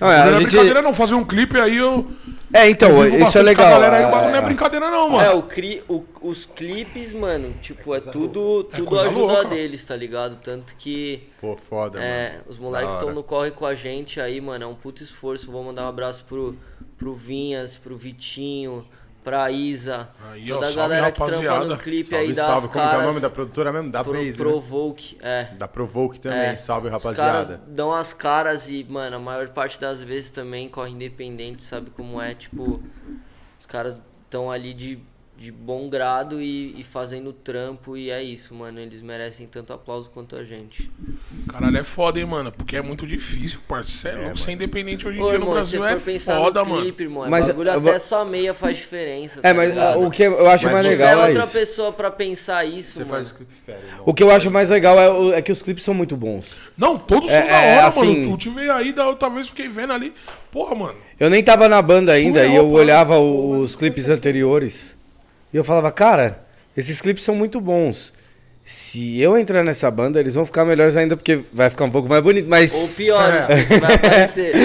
[0.00, 0.46] Não, é, a é gente...
[0.50, 2.06] brincadeira não, fazer um clipe aí eu.
[2.54, 3.66] É então, isso é legal.
[3.66, 5.22] A galera aí, o é- bagulho não é brincadeira, não, mano.
[5.22, 9.48] é o cri, o- os clipes, mano, tipo, é tudo, É tudo coisa ajuda louca.
[9.48, 10.36] deles, tá ligado?
[10.42, 12.10] Tanto que Pô, foda, mano.
[12.10, 14.64] É, os moleques estão no corre com a gente aí, mano.
[14.64, 15.50] É um puto esforço.
[15.50, 16.56] Vou mandar um abraço pro,
[16.96, 18.86] pro Vinhas, pro Vitinho,
[19.24, 20.08] pra Isa.
[20.30, 22.68] Aí, ó, toda a salve, galera que trampa no clipe Salve, aí das salve.
[22.68, 23.06] Como que é o caras.
[23.06, 23.90] nome da produtora mesmo?
[23.90, 24.36] Da pro, Base, né?
[24.36, 25.44] Provoke, é.
[25.56, 26.38] Da Provoke também.
[26.40, 26.56] É.
[26.58, 27.32] Salve, Os rapaziada.
[27.32, 31.90] caras dão as caras e, mano, a maior parte das vezes também corre independente, sabe
[31.90, 32.34] como é?
[32.34, 32.82] Tipo,
[33.58, 34.98] os caras estão ali de,
[35.44, 38.80] de bom grado e, e fazendo trampo e é isso, mano.
[38.80, 40.90] Eles merecem tanto aplauso quanto a gente.
[41.48, 42.50] Caralho, é foda, hein, mano.
[42.50, 44.22] Porque é muito difícil, parceiro.
[44.22, 46.70] É, ser independente hoje em Ô, dia no irmão, se Brasil for é foda, no
[46.70, 46.82] mano.
[46.82, 49.40] clipe, irmão, é Mas, bagulho eu até só meia faz diferença.
[49.40, 50.00] É, tá mas ligado?
[50.06, 51.52] o que eu acho Mas mais legal é é outra isso.
[51.52, 53.10] pessoa pra pensar isso, Você mano.
[53.10, 53.80] faz o clipe fera.
[54.06, 54.98] O que eu acho mais legal
[55.32, 56.56] é, é que os clipes são muito bons.
[56.76, 58.32] Não, todos É, são da é, hora, assim- mano.
[58.32, 60.14] Eu tive aí, da outra vez fiquei vendo ali.
[60.50, 60.94] Porra, mano.
[61.20, 62.74] Eu nem tava na banda ainda Surreal, e eu pô.
[62.76, 64.94] olhava os clipes anteriores
[65.54, 66.44] e eu falava, cara,
[66.76, 68.12] esses clipes são muito bons.
[68.66, 72.08] Se eu entrar nessa banda, eles vão ficar melhores ainda porque vai ficar um pouco
[72.08, 73.40] mais bonito, mas Ou piores, É.
[73.46, 74.52] porque você vai aparecer.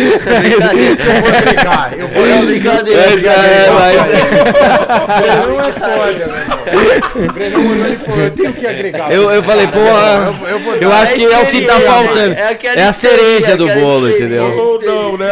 [1.10, 3.56] Eu vou agregar, eu vou É brincadeira, É, brincadeira.
[3.56, 7.34] é, mas- é foda, meu irmão.
[7.34, 9.12] Brenão mandou ele falou, eu tenho que agregar.
[9.12, 12.34] eu, eu falei, porra, Eu, eu vou eu acho que é o que tá faltando.
[12.36, 14.46] é É a cereja do bolo, entendeu?
[14.58, 15.28] Ou não, né?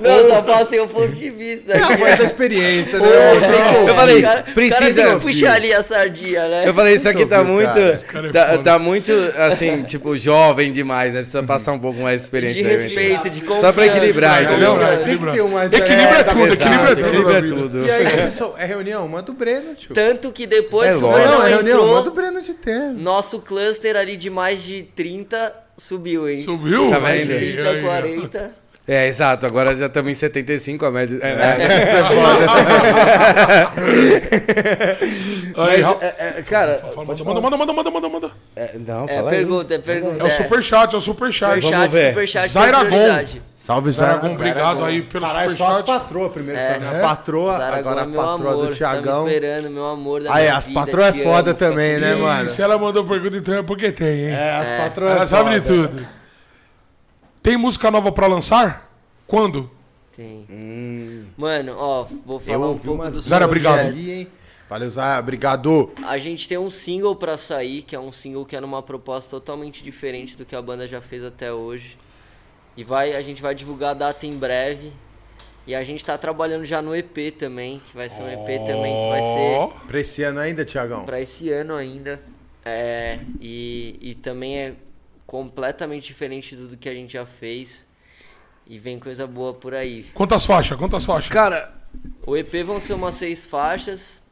[0.00, 1.72] Não, só fala tem um ponto de vista.
[1.74, 3.08] É a voz da experiência, né?
[3.08, 3.88] É.
[3.88, 6.62] Eu falei, o cara, precisa- O puxar ali a sardinha, né?
[6.66, 7.68] Eu falei, isso aqui tá ouviu, muito.
[7.74, 7.92] cara?
[7.92, 11.20] Esse cara é Tá, tá muito, assim, tipo, jovem demais, né?
[11.20, 12.62] Precisa passar um pouco mais de experiência.
[12.62, 13.66] De respeito, de confiança.
[13.66, 14.76] Só pra equilibrar, entendeu?
[14.82, 14.96] É
[16.24, 17.30] da tudo, é tudo.
[17.32, 17.54] é vida.
[17.54, 17.86] tudo.
[17.86, 19.06] E aí, pessoal, é reunião?
[19.08, 19.94] Manda o Breno, tio.
[19.94, 21.28] Tanto que depois É que o lógico.
[21.28, 22.98] Não, Breno é reunião, manda o Breno de tempo.
[22.98, 26.38] nosso cluster ali de mais de 30 subiu, hein?
[26.40, 26.88] Subiu?
[26.90, 27.38] Tá Mais vendo?
[27.38, 27.82] de Aí, aí, 30, ó.
[27.82, 28.61] 40.
[28.86, 29.46] É, exato.
[29.46, 31.18] Agora já estamos em 75, a média.
[31.22, 31.56] É, né?
[35.56, 36.78] Aí, Mas, é, é, cara.
[36.94, 37.40] Fala, manda, falar.
[37.40, 38.30] manda, manda, manda, manda, manda.
[38.56, 39.36] É, não, É fala aí.
[39.36, 40.22] pergunta, é pergunta.
[40.22, 41.60] É o superchat, é o superchat.
[41.60, 42.08] Vamos Superchat, ver.
[42.08, 42.52] superchat.
[42.52, 43.42] Prioridade.
[43.56, 46.00] Salve, Zaragon, obrigado aí pelo Caralho, só as superchat.
[46.02, 46.60] patroas primeiro.
[46.60, 46.78] É.
[46.80, 46.98] né?
[46.98, 49.24] A patroa, Zaragon agora é a patroa amor, do Thiagão.
[49.24, 52.16] Tá me esperando, meu amor da Aí, as patroas é foda amo, também, né, E
[52.20, 52.48] mano?
[52.48, 54.32] se ela mandou pergunta, então é porque tem, hein?
[54.34, 54.78] É, as É.
[54.78, 55.88] patroas Ela é sabe de foda.
[55.88, 56.08] tudo.
[57.42, 58.90] Tem música nova pra lançar?
[59.26, 59.70] Quando?
[60.14, 60.46] Tem.
[60.50, 61.26] Hum.
[61.36, 63.78] Mano, ó, vou falar Eu um ouvi pouco umas dos Zara, obrigado.
[63.80, 64.28] ali, hein?
[64.68, 65.90] Valeu, Zara, obrigado.
[66.04, 69.30] A gente tem um single pra sair, que é um single que é numa proposta
[69.30, 71.98] totalmente diferente do que a banda já fez até hoje.
[72.76, 74.92] E vai, a gente vai divulgar a data em breve.
[75.66, 78.94] E a gente tá trabalhando já no EP também, que vai ser um EP também
[78.94, 79.68] que vai Ó.
[79.70, 81.04] ser Pra esse ano ainda, Thiagão?
[81.04, 82.20] pra esse ano ainda.
[82.64, 84.74] É, e, e também é
[85.36, 87.86] completamente diferente do que a gente já fez.
[88.66, 90.04] E vem coisa boa por aí.
[90.12, 90.76] Quantas faixas?
[90.76, 91.32] Quantas faixas?
[91.32, 91.72] Cara,
[92.26, 94.22] O EP vão ser umas seis faixas.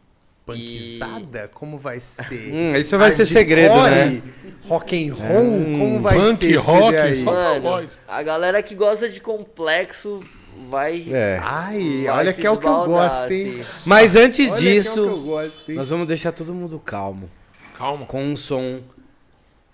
[0.45, 1.49] Punkizada?
[1.55, 2.51] Como vai ser?
[2.53, 3.39] Hum, isso vai ser Hardcore?
[3.39, 4.23] segredo, né?
[4.69, 5.65] Rock and roll?
[5.79, 7.17] como vai punk, ser rock, daí?
[7.17, 10.23] só- Mano, a galera que gosta de complexo
[10.69, 11.07] vai.
[11.11, 11.41] é.
[11.43, 13.61] Ai, vai olha que é o que eu gosto, hein?
[13.61, 13.71] assim.
[13.87, 15.77] Mas antes Olha que é o que eu disso, gosto, hein?
[15.77, 17.31] nós vamos deixar todo mundo calmo.
[17.79, 18.05] Calma.
[18.07, 18.81] Com um som.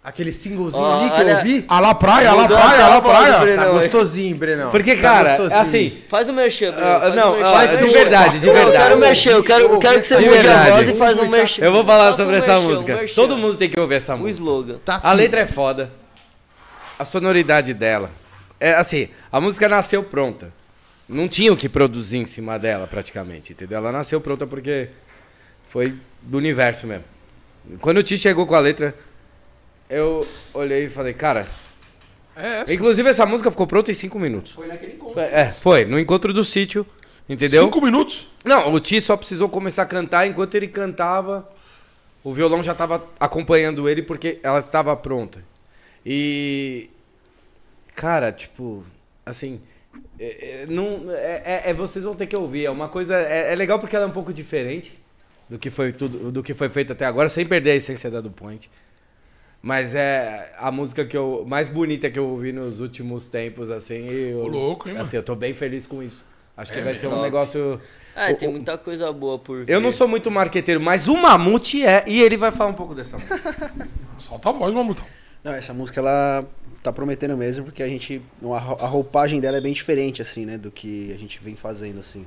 [0.09, 1.65] Aquele singlezinho Ó, ali que olha- eu ouvi.
[1.67, 3.39] A la praia, a la praia, a la praia.
[3.41, 3.57] Breno.
[3.65, 4.71] Tá gostosinho, Brenão.
[4.71, 5.61] Porque, Tá cara, gostosinho.
[5.61, 5.99] assim.
[6.09, 6.87] Faz o merchan, Bruno.
[6.87, 7.49] Ah, faz não, o merchan.
[7.49, 8.85] ah, Faz de o- verdade, de Não, Eu verdade.
[8.85, 10.71] quero mexer, eu quero, eu quero que você De mude a verdade.
[10.71, 11.65] voz e faz um merchan.
[11.65, 12.95] Eu vou falar sobre um essa merchan, música.
[12.95, 13.15] merchan.
[13.17, 14.39] Todo mundo tem que ouvir essa O música.
[14.39, 14.77] slogan.
[14.85, 15.91] Tá A letra é foda.
[16.97, 18.09] A sonoridade dela.
[18.61, 20.53] É assim, a música nasceu pronta.
[21.09, 23.79] Não tinha o que produzir em cima dela, praticamente, entendeu?
[23.79, 24.89] Ela nasceu pronta porque
[25.69, 27.05] foi do universo mesmo.
[27.81, 28.95] Quando o Ti chegou com a letra,
[29.89, 31.47] eu olhei e falei, cara.
[32.37, 32.75] É essa.
[32.75, 34.53] Inclusive, essa música ficou pronta em cinco minutos.
[34.53, 35.15] Foi naquele encontro.
[35.15, 35.85] Foi- É, foi.
[35.85, 36.87] No encontro do sítio,
[37.29, 37.65] Entendeu?
[37.65, 38.29] Cinco minutos?
[38.45, 40.27] Não, o Ti só precisou começar a cantar.
[40.29, 41.49] Enquanto ele cantava,
[42.23, 45.43] o violão já estava acompanhando ele porque ela estava pronta.
[46.05, 46.89] E.
[47.95, 48.85] Cara, tipo,
[49.25, 49.61] assim.
[50.21, 52.67] é- é- não, é, é- é- vocês vão ter que ouvir.
[52.67, 53.17] É uma coisa.
[53.17, 54.97] É, é legal porque ela é um pouco diferente
[55.49, 58.21] do que foi tudo, do que foi feito até agora, sem perder a essência da
[58.21, 58.71] do Point.
[59.67, 64.09] Mas é a música que eu mais bonita que eu ouvi nos últimos tempos, assim.
[64.09, 65.03] Eu, Ô, louco, hein, mano?
[65.03, 66.25] assim, eu tô bem feliz com isso.
[66.57, 67.23] Acho que É vai ser um Top.
[67.23, 67.81] negócio.
[68.15, 69.97] É, O- tem o- muita coisa boa por Eu não vir.
[69.97, 72.05] sou muito marqueteiro, mas o Mamute é.
[72.07, 73.73] E ele vai falar um pouco dessa música.
[74.21, 75.05] Solta a voz, Mamutão.
[75.43, 76.47] Não, essa música ela
[76.81, 78.23] tá prometendo mesmo, porque a gente.
[78.81, 80.57] A roupagem dela é bem diferente, assim, né?
[80.57, 82.25] Do que a gente vem fazendo, assim.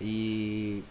[0.00, 0.84] E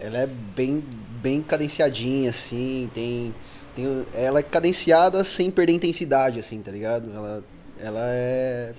[0.00, 0.82] ela é bem,
[1.22, 3.32] bem cadenciadinha, assim, tem.
[3.76, 7.08] Tem ela é cadenciada sem perder intensidade, assim, tá ligado?
[7.14, 7.44] Ela,
[7.78, 8.74] ela é.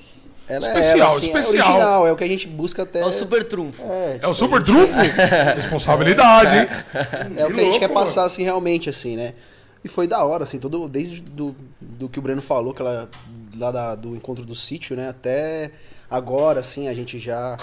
[0.50, 1.68] Ela é Especial, ela, assim, especial.
[1.68, 3.02] É original, é o que a gente busca até.
[3.02, 3.84] É o super trunfo.
[3.84, 4.96] É, É o super trunfo?
[5.56, 6.68] Responsabilidade, hein?
[7.36, 8.00] É o Que que a gente louco, quer mano.
[8.00, 9.34] passar, assim, realmente, assim, né?
[9.84, 13.10] E foi da hora, assim, todo, desde do, do que o Breno falou, que ela,
[13.58, 15.10] lá da- do encontro do sítio, né?
[15.10, 15.72] Até
[16.10, 17.58] agora, assim, a gente já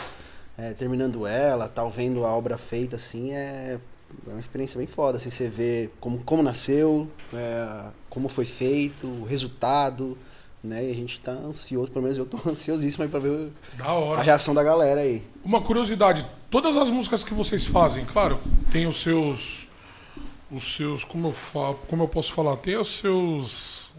[0.59, 3.79] é, terminando ela, tal, vendo a obra feita, assim, é,
[4.27, 9.07] é uma experiência bem foda, assim, você vê como, como nasceu, é, como foi feito,
[9.07, 10.17] o resultado,
[10.63, 10.89] né?
[10.89, 13.51] E a gente tá ansioso, pelo menos eu tô ansiosíssimo aí pra ver
[14.17, 15.23] a reação da galera aí.
[15.45, 19.69] Uma curiosidade, todas as músicas que vocês fazem, claro, tem os seus
[20.51, 23.93] os seus, como eu falo, como eu posso falar, tem os seus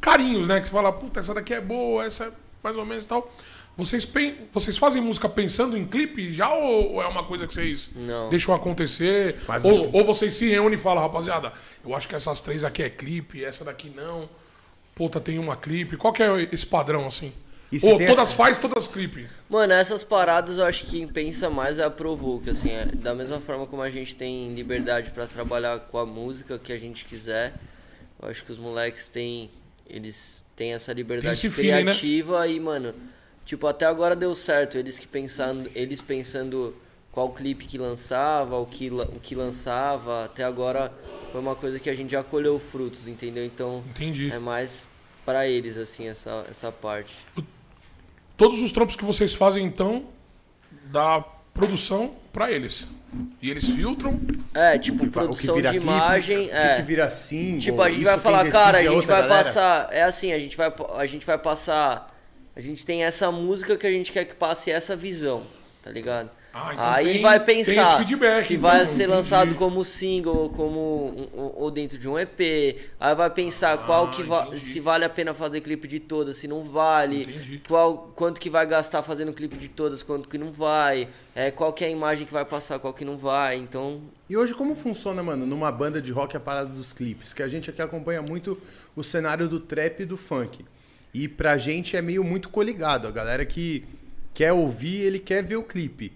[0.00, 2.32] carinhos, né, que você fala, puta, essa daqui é boa, essa é
[2.62, 3.32] mais ou menos e tal.
[3.76, 7.90] Vocês pen- vocês fazem música pensando em clipe já ou, é uma coisa que vocês
[7.94, 8.30] Não.
[8.30, 9.36] deixam acontecer?
[9.46, 11.52] Mas ou, ou vocês se reúnem e falam, rapaziada,
[11.84, 14.28] eu acho que essas três aqui é clipe, essa daqui não.
[14.94, 15.96] Puta, tem uma clipe.
[15.98, 17.32] Qual que é esse padrão assim?
[17.82, 19.26] Ou todas essa- faz, todas clipe.
[19.50, 23.14] Mano, essas paradas eu acho que quem pensa mais é a Provoke, assim, é, da
[23.14, 27.04] mesma forma como a gente tem liberdade pra trabalhar com a música que a gente
[27.04, 27.52] quiser,
[28.22, 29.50] eu acho que os moleques têm,
[29.86, 31.82] eles têm essa liberdade feeling, né?
[31.82, 32.94] criativa e, mano,
[33.46, 36.74] tipo, até agora deu certo, eles que pensando, eles pensando
[37.10, 40.92] qual clipe que lançava, o que, o que lançava, até agora
[41.32, 43.42] foi uma coisa que a gente já colheu frutos, entendeu?
[43.44, 44.30] Então, Entendi.
[44.30, 44.84] é mais
[45.24, 47.14] pra eles, assim, essa, essa parte.
[48.36, 50.04] Todos os trampos que vocês fazem, então,
[50.90, 51.24] da
[51.54, 52.86] produção pra eles.
[53.40, 54.20] E eles filtram.
[54.52, 56.48] É, tipo, O que o produção vira de clipe, imagem.
[56.48, 56.76] o é.
[56.76, 57.60] que vira single.
[57.60, 59.44] Tipo, a gente isso vai falar, cara, a é gente vai galera.
[59.44, 59.88] passar.
[59.90, 62.14] É assim, a gente vai, a gente vai passar.
[62.56, 65.46] A gente tem essa música que a gente quer que passe essa visão,
[65.82, 66.30] tá ligado?
[66.58, 69.10] Ah, então Aí tem- vai pensar feedback, se então, vai ser entendi.
[69.10, 72.78] lançado como single ou como um- ou- dentro de um EP.
[72.98, 74.60] Aí vai pensar qual que va Ah, entendi.
[74.60, 77.24] se vale a pena fazer clipe de todas, se não vale.
[77.24, 77.60] Entendi.
[77.68, 81.08] Qual quanto que vai gastar fazendo clipe de todas, quanto que não vai.
[81.34, 83.56] É, qual que é a imagem que vai passar, qual que não vai.
[83.58, 84.00] Então,
[84.30, 87.34] E hoje como funciona, mano, numa banda de rock a parada dos clipes?
[87.34, 88.58] Que a gente aqui acompanha muito
[88.96, 90.64] o cenário do trap e do funk.
[91.16, 93.08] E pra gente é meio muito coligado.
[93.08, 93.86] A galera que
[94.34, 96.12] quer ouvir, ele quer ver o clipe.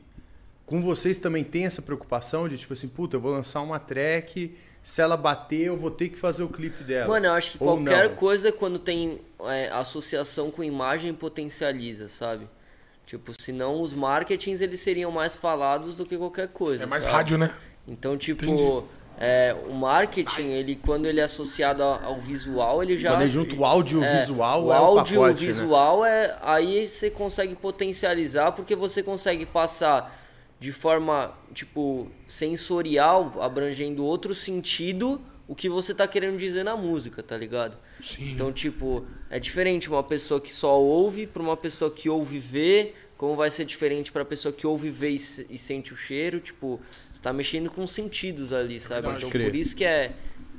[0.66, 4.54] Com vocês também tem essa preocupação de tipo assim, puta, eu vou lançar uma track,
[4.82, 7.08] se ela bater, eu vou ter que fazer o clipe dela.
[7.08, 8.14] Mano, eu acho que Ou qualquer não.
[8.14, 12.46] coisa quando tem é, associação com imagem potencializa, sabe?
[13.06, 16.84] Tipo, senão os marketings eles seriam mais falados do que qualquer coisa.
[16.84, 17.16] É mais sabe?
[17.16, 17.54] rádio, né?
[17.88, 18.86] Então, tipo, Entendi.
[19.22, 23.54] É, o marketing, ele quando ele é associado ao, visual, ele já Quando é junto
[23.60, 25.52] o áudio o é, visual, o é áudio o pacote, né?
[25.52, 30.18] visual é aí você consegue potencializar porque você consegue passar
[30.58, 37.22] de forma tipo sensorial abrangendo outro sentido o que você tá querendo dizer na música
[37.22, 38.32] tá ligado Sim.
[38.32, 42.40] então tipo é diferente uma pessoa que só ouve para uma pessoa que ouve e
[42.40, 45.96] vê como vai ser diferente para pessoa que ouve vê e, se- e sente o
[45.96, 46.80] cheiro tipo
[47.20, 49.18] você tá mexendo com sentidos ali sabe verdade.
[49.18, 49.50] então Crer.
[49.50, 50.12] por isso que é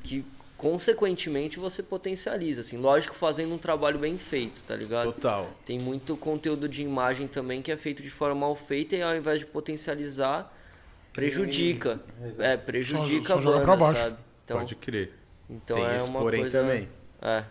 [0.03, 0.23] que
[0.57, 5.05] consequentemente você potencializa, assim, lógico fazendo um trabalho bem feito, tá ligado?
[5.11, 5.51] Total.
[5.65, 9.15] Tem muito conteúdo de imagem também que é feito de forma mal feita e ao
[9.15, 10.55] invés de potencializar,
[11.13, 11.99] prejudica.
[12.37, 14.17] É, prejudica Só- só a banda, sabe?
[14.45, 15.13] Então, Pode crer.
[15.49, 16.61] então Tem é esse uma porém coisa...
[16.61, 16.87] também.
[17.23, 17.43] É.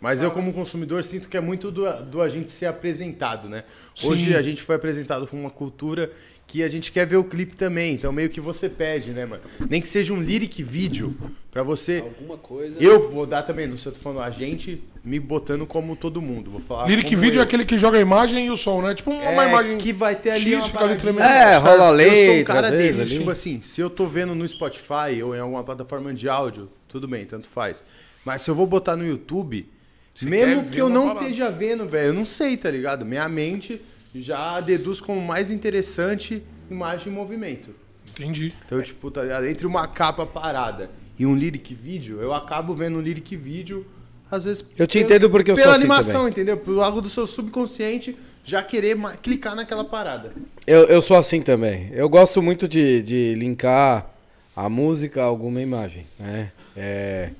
[0.00, 3.64] Mas eu, como consumidor, sinto que é muito do, do a gente ser apresentado, né?
[4.02, 4.34] Hoje Sim.
[4.34, 6.10] a gente foi apresentado com uma cultura
[6.50, 7.94] que a gente quer ver o clipe também.
[7.94, 9.42] Então meio que você pede, né, mano?
[9.68, 11.16] Nem que seja um lyric vídeo
[11.50, 11.98] pra você.
[12.04, 12.76] Alguma coisa.
[12.82, 16.20] Eu vou dar também, não sei, eu tô falando a gente me botando como todo
[16.20, 16.50] mundo.
[16.50, 16.88] Vou falar.
[16.88, 17.40] Lyric vídeo eu.
[17.40, 18.94] é aquele que joga a imagem e o som, né?
[18.94, 19.78] Tipo uma, É, uma imagem.
[19.78, 21.22] que vai ter ali X, uma tremendo.
[21.24, 23.18] É, rola Eu sou um cara desses, ali.
[23.18, 27.06] tipo assim, se eu tô vendo no Spotify ou em alguma plataforma de áudio, tudo
[27.06, 27.84] bem, tanto faz.
[28.24, 29.66] Mas se eu vou botar no YouTube,
[30.14, 31.26] Você mesmo que eu não parada.
[31.26, 33.06] esteja vendo, velho, eu não sei, tá ligado?
[33.06, 33.80] Minha mente
[34.14, 37.70] já deduz como mais interessante imagem e movimento.
[38.10, 38.52] Entendi.
[38.66, 39.46] Então, tipo, tá ligado?
[39.46, 43.86] Entre uma capa parada e um lyric vídeo, eu acabo vendo um lyric vídeo,
[44.30, 44.64] às vezes.
[44.76, 46.30] Eu te pelo- entendo porque eu sou Pela assim animação, também.
[46.30, 46.56] entendeu?
[46.56, 50.32] Pelo algo do seu subconsciente já querer clicar naquela parada.
[50.66, 51.88] Eu, eu sou assim também.
[51.92, 54.10] Eu gosto muito de, de linkar
[54.56, 56.50] a música a alguma imagem, né?
[56.76, 57.30] É,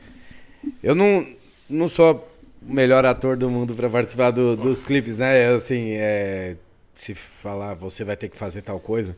[0.83, 1.27] eu não,
[1.69, 2.29] não sou
[2.62, 5.51] melhor ator do mundo para participar do- dos clipes, né?
[5.51, 6.57] Eu, Assim, é,
[6.95, 9.16] se falar você vai ter que fazer tal coisa,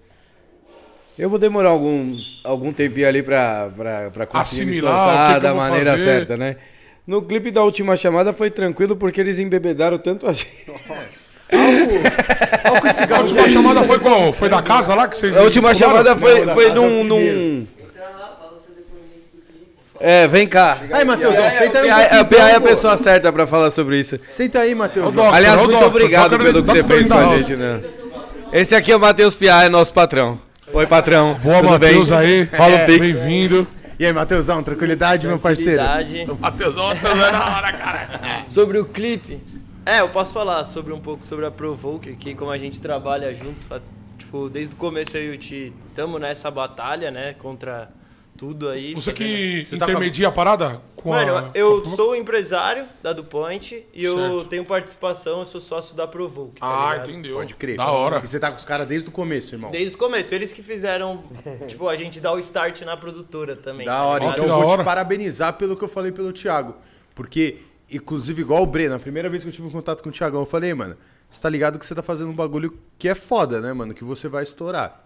[1.19, 5.41] eu vou demorar alguns, algum tempinho ali pra, pra, pra conseguir me Assimilar que soltar
[5.41, 6.05] da maneira fazer.
[6.05, 6.57] certa, né?
[7.07, 10.49] No clipe da última chamada foi tranquilo porque eles embebedaram tanto a gente.
[11.53, 14.33] Olha com esse A gato última chamada foi qual?
[14.33, 15.37] Foi da casa lá que vocês.
[15.37, 17.67] A última chamada foi, foi num, num.
[20.03, 20.79] É, vem cá.
[20.91, 22.25] Aí, Matheusão, senta aí um A pouquinho.
[22.27, 24.19] PA é a então, pessoa certa pra falar sobre isso.
[24.29, 24.75] Senta aí.
[24.75, 27.81] Doctor, Aliás, muito Doctor, obrigado pelo que você fez com a gente, né?
[28.53, 30.39] Esse aqui é o Matheus Pia, é nosso patrão.
[30.73, 31.35] Oi, patrão.
[31.35, 32.19] Boa, Tudo Matheus bem?
[32.19, 32.43] aí.
[32.57, 33.01] Rola o É, Pix.
[33.01, 33.67] Bem-vindo.
[33.99, 35.81] E aí, Matheusão, tranquilidade, meu parceiro?
[35.83, 36.41] Tranquilidade.
[36.41, 38.09] Matheusão, Matheusão é da hora, cara.
[38.49, 39.41] Sobre o clipe,
[39.87, 43.33] é, eu posso falar sobre um pouco sobre a Provoke, que como a gente trabalha
[43.33, 43.81] junto, a-
[44.19, 47.89] tipo, desde o começo eu e o Ti estamos nessa batalha, né, contra
[48.43, 48.93] tudo aí.
[48.93, 50.83] Você fazendo- que Você tá com a- intermedia a parada?
[50.97, 51.51] Com Mano, a...
[51.55, 54.45] eu com a- sou empresário da DuPont e eu Certo.
[54.49, 56.61] tenho participação, eu sou sócio da Provoke.
[56.61, 57.11] tá Ah, ligado?
[57.11, 57.37] entendeu.
[57.37, 57.77] Pode crer.
[57.77, 58.19] Da hora.
[58.19, 59.71] E você tá com os caras desde o começo, irmão.
[59.71, 61.23] Desde o começo, eles que fizeram,
[61.69, 63.87] tipo, a gente dar o start na produtora também.
[63.87, 64.19] Da tá hora.
[64.25, 64.33] ligado?
[64.39, 64.83] Então que eu da vou hora.
[64.83, 66.75] te parabenizar pelo que eu falei pelo Thiago.
[67.15, 67.59] Porque,
[67.93, 70.41] inclusive, igual o Breno, a primeira vez que eu tive um contato com o Thiagão,
[70.41, 70.97] eu falei, mano,
[71.31, 73.95] você tá ligado que você tá fazendo um bagulho que é foda, né, mano?
[73.95, 75.01] Que você vai estourar.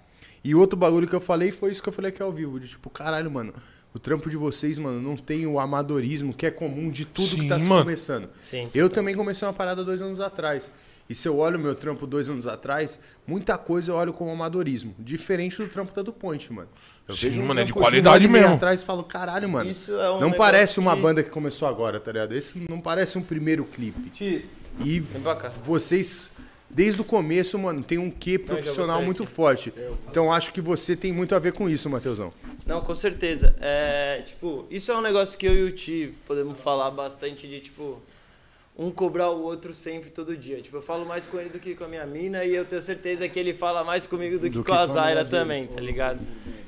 [0.48, 2.60] E outro bagulho que eu falei foi isso que eu falei aqui ao vivo.
[2.60, 3.52] De tipo, caralho, mano,
[3.92, 7.40] o trampo de vocês, mano, não tem o amadorismo que é comum de tudo que
[7.42, 7.82] Sim, tá se mano.
[7.84, 8.28] começando.
[8.42, 8.68] Sim.
[8.74, 10.70] Eu também comecei uma parada dois anos atrás.
[11.08, 14.30] E se eu olho o meu trampo dois anos atrás, muita coisa eu olho como
[14.30, 14.94] amadorismo.
[14.98, 16.68] Diferente do trampo da DuPont, mano.
[17.08, 18.56] Eu Sim, vejo um mano, é de qualidade e meio mesmo.
[18.56, 19.70] atrás e falo, caralho, mano.
[19.70, 22.32] Isso é um não parece uma que- banda que começou agora, tá ligado?
[22.34, 24.44] Esse não parece um primeiro clipe.
[24.80, 25.48] E Vem pra cá.
[25.64, 26.32] vocês,
[26.68, 29.32] desde o começo, mano, tem um quê profissional muito aqui.
[29.32, 29.72] forte.
[30.10, 32.30] Então acho que você tem muito a ver com isso, Matheusão.
[32.66, 33.54] Não, com certeza.
[33.60, 37.60] É, tipo, isso é um negócio que eu e o Ti podemos falar bastante de,
[37.60, 38.02] tipo,
[38.78, 40.60] um cobrar o outro sempre, todo dia.
[40.60, 42.82] Tipo, eu falo mais com ele do que com a minha mina e eu tenho
[42.82, 46.20] certeza que ele fala mais comigo do que, com a Zaira também, tá ligado?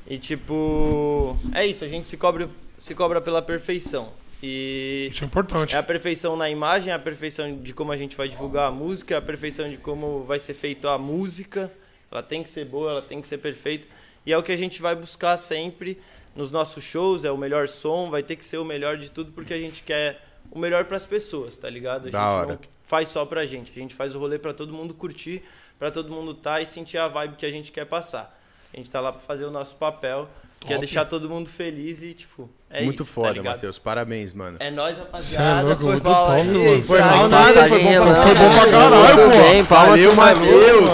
[0.07, 2.49] E, tipo, é isso, a gente se cobra,
[2.79, 4.11] se cobra pela perfeição.
[4.43, 5.75] E Isso é importante.
[5.75, 8.71] é a perfeição na imagem, é a perfeição de como a gente vai divulgar a
[8.71, 11.73] música, é a perfeição de como vai ser feita a música.
[12.11, 13.87] Ela tem que ser boa, ela tem que ser perfeita.
[14.25, 15.99] E é o que a gente vai buscar sempre
[16.37, 19.33] nos nossos shows, é o melhor som, vai ter que ser o melhor de tudo
[19.33, 22.09] porque a gente quer o melhor para as pessoas, tá ligado?
[22.09, 22.53] A Da gente hora.
[22.55, 25.43] não faz só pra gente, a gente faz o rolê para todo mundo curtir,
[25.79, 28.39] para todo mundo tá e sentir a vibe que a gente quer passar.
[28.73, 30.29] A gente tá lá para fazer o nosso papel,
[30.61, 30.81] que é Top.
[30.87, 33.55] deixar todo mundo feliz e tipo, é muito isso, tá foda, ligado?
[33.55, 33.79] Matheus.
[33.79, 34.57] Parabéns, mano.
[34.61, 35.63] É nóis, Cê é rapaziada.
[35.69, 36.83] louco, foi muito mal top, mano.
[36.85, 37.17] Foi Thiago.
[37.17, 39.39] mal nada, foi bom pra Foi bom pra caralho, pô.
[39.39, 40.91] bem, Valeu, Matheus.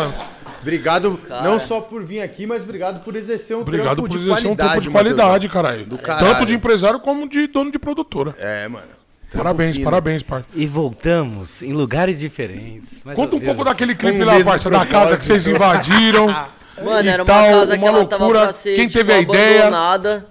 [0.60, 1.42] Obrigado Cara.
[1.42, 4.50] não só por vir aqui, mas obrigado por exercer um Obrigado trampo por de exercer
[4.50, 5.16] um qualidade, tempo de Matheusão.
[5.16, 5.84] qualidade, caralho.
[5.86, 6.26] Do caralho.
[6.26, 8.34] Tanto de empresário como de dono de produtora.
[8.38, 8.86] É, mano.
[9.30, 9.84] Parabéns, fino.
[9.84, 10.42] parabéns, pai.
[10.54, 13.02] E voltamos em lugares diferentes.
[13.14, 16.28] Conta um pouco daquele clipe lá, parça, da casa que vocês invadiram.
[16.82, 18.42] Mano, era uma tal, casa que uma ela tava loucura.
[18.44, 19.60] pra ser Quem tipo, teve a ideia?
[19.62, 20.26] abandonada.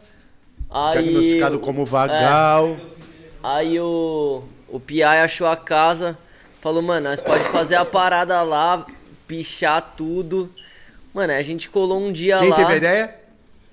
[0.70, 2.78] Aí, Diagnosticado como vagal.
[3.44, 6.18] Aí o, o PI achou a casa,
[6.62, 8.86] falou, mano, nós pode fazer a parada lá,
[9.28, 10.52] pichar tudo.
[11.14, 12.56] Mano, a gente colou um dia Quem lá.
[12.56, 13.16] teve a ideia?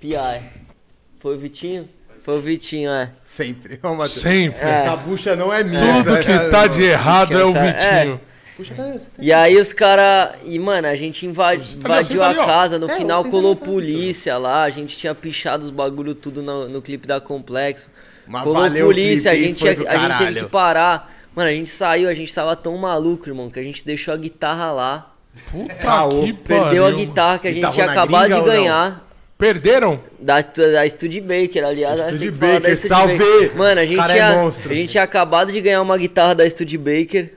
[0.00, 0.42] PI.
[1.20, 1.88] Foi o Vitinho?
[2.22, 3.10] Foi o Vitinho, é.
[3.24, 3.80] Sempre.
[4.08, 4.60] Sempre.
[4.60, 5.78] Essa bucha não é minha.
[5.80, 8.20] Tudo que tá de errado é o Tá- Vitinho.
[8.60, 9.08] Puxa, cadê você?
[9.18, 10.36] E aí os caras.
[10.44, 13.52] E, mano, a gente invadi- tá invadiu tá a casa, no É, final tá colou
[13.52, 17.20] ali, tá polícia lá, a gente tinha pichado os bagulho tudo no, no clipe da
[17.20, 17.88] Complexo.
[18.26, 21.10] Mas colou polícia, a gente, a gente teve que parar.
[21.34, 24.16] Mano, a gente saiu, a gente tava tão maluco, irmão, que a gente deixou a
[24.16, 25.14] guitarra lá.
[25.50, 26.22] Puta Caô.
[26.22, 27.06] que Perdeu a pariu.
[27.06, 29.06] guitarra que a gente tinha acabado de ganhar.
[29.38, 30.02] Perderam?
[30.18, 32.00] Da, da Studebaker, aliás.
[32.00, 33.50] Studebaker, salve!
[33.56, 37.32] Mano, a gente, é tinha, a gente tinha acabado de ganhar uma guitarra da Studebaker.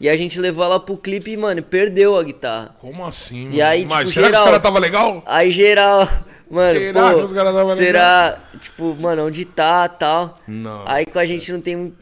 [0.00, 2.74] E a gente levou ela pro clipe e, mano, perdeu a guitarra.
[2.80, 3.54] Como assim, mano?
[3.56, 5.22] E aí, tipo, Mas será que os geral- caras tava legal?
[5.26, 6.08] Aí geral.
[6.50, 10.38] Mano, Será pô, que os caras tava será, tipo, mano, onde tá tal.
[10.48, 10.82] Não.
[10.86, 11.92] Aí com a gente não tem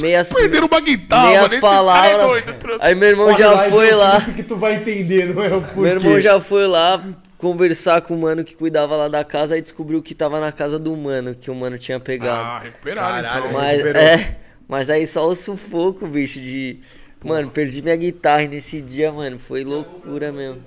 [0.00, 1.54] meias, Perderam uma guitarra, meias mano.
[1.54, 2.26] É palavras.
[2.26, 2.54] doido.
[2.80, 4.20] Aí meu irmão já lá e foi vê o lá.
[4.22, 5.80] que tu vai entender, não é o porquê.
[5.80, 7.00] Meu irmão já foi lá
[7.38, 10.78] conversar com o mano que cuidava lá da casa e descobriu que tava na casa
[10.80, 12.40] do mano, que o mano tinha pegado.
[12.44, 13.52] Ah, recuperaram Caralho, então.
[13.52, 14.02] mas- mas, recuperou.
[14.02, 14.36] é,
[14.66, 16.80] mas aí só o sufoco, bicho, de.
[17.26, 20.62] Mano, perdi minha guitarra e nesse dia, mano, foi loucura mesmo.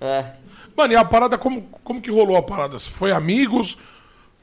[0.00, 0.24] É.
[0.76, 2.78] Mano, e a parada, como, como que rolou a parada?
[2.78, 3.76] Foi amigos?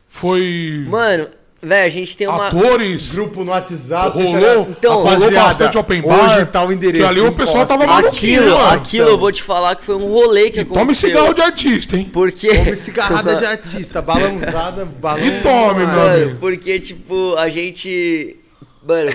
[0.09, 1.27] Foi Mano,
[1.61, 2.47] velho, a gente tem uma.
[2.47, 3.13] atores?
[3.15, 4.17] Grupo no WhatsApp.
[4.17, 6.37] Rolou, Então, rolou bastante open bar.
[6.37, 7.03] Hoje tá o endereço.
[7.03, 8.73] Que ali o pessoal tava maluquinho, Aquilo, mano.
[8.75, 11.97] aquilo eu vou te falar que foi um rolê que E tome cigarro de artista,
[11.97, 12.09] hein?
[12.13, 12.47] Porque.
[12.55, 15.25] Come cigarrada de artista, balãozada, balão.
[15.25, 16.39] E tome, meu Mano, amigo.
[16.39, 18.37] porque, tipo, a gente.
[18.87, 19.11] Mano,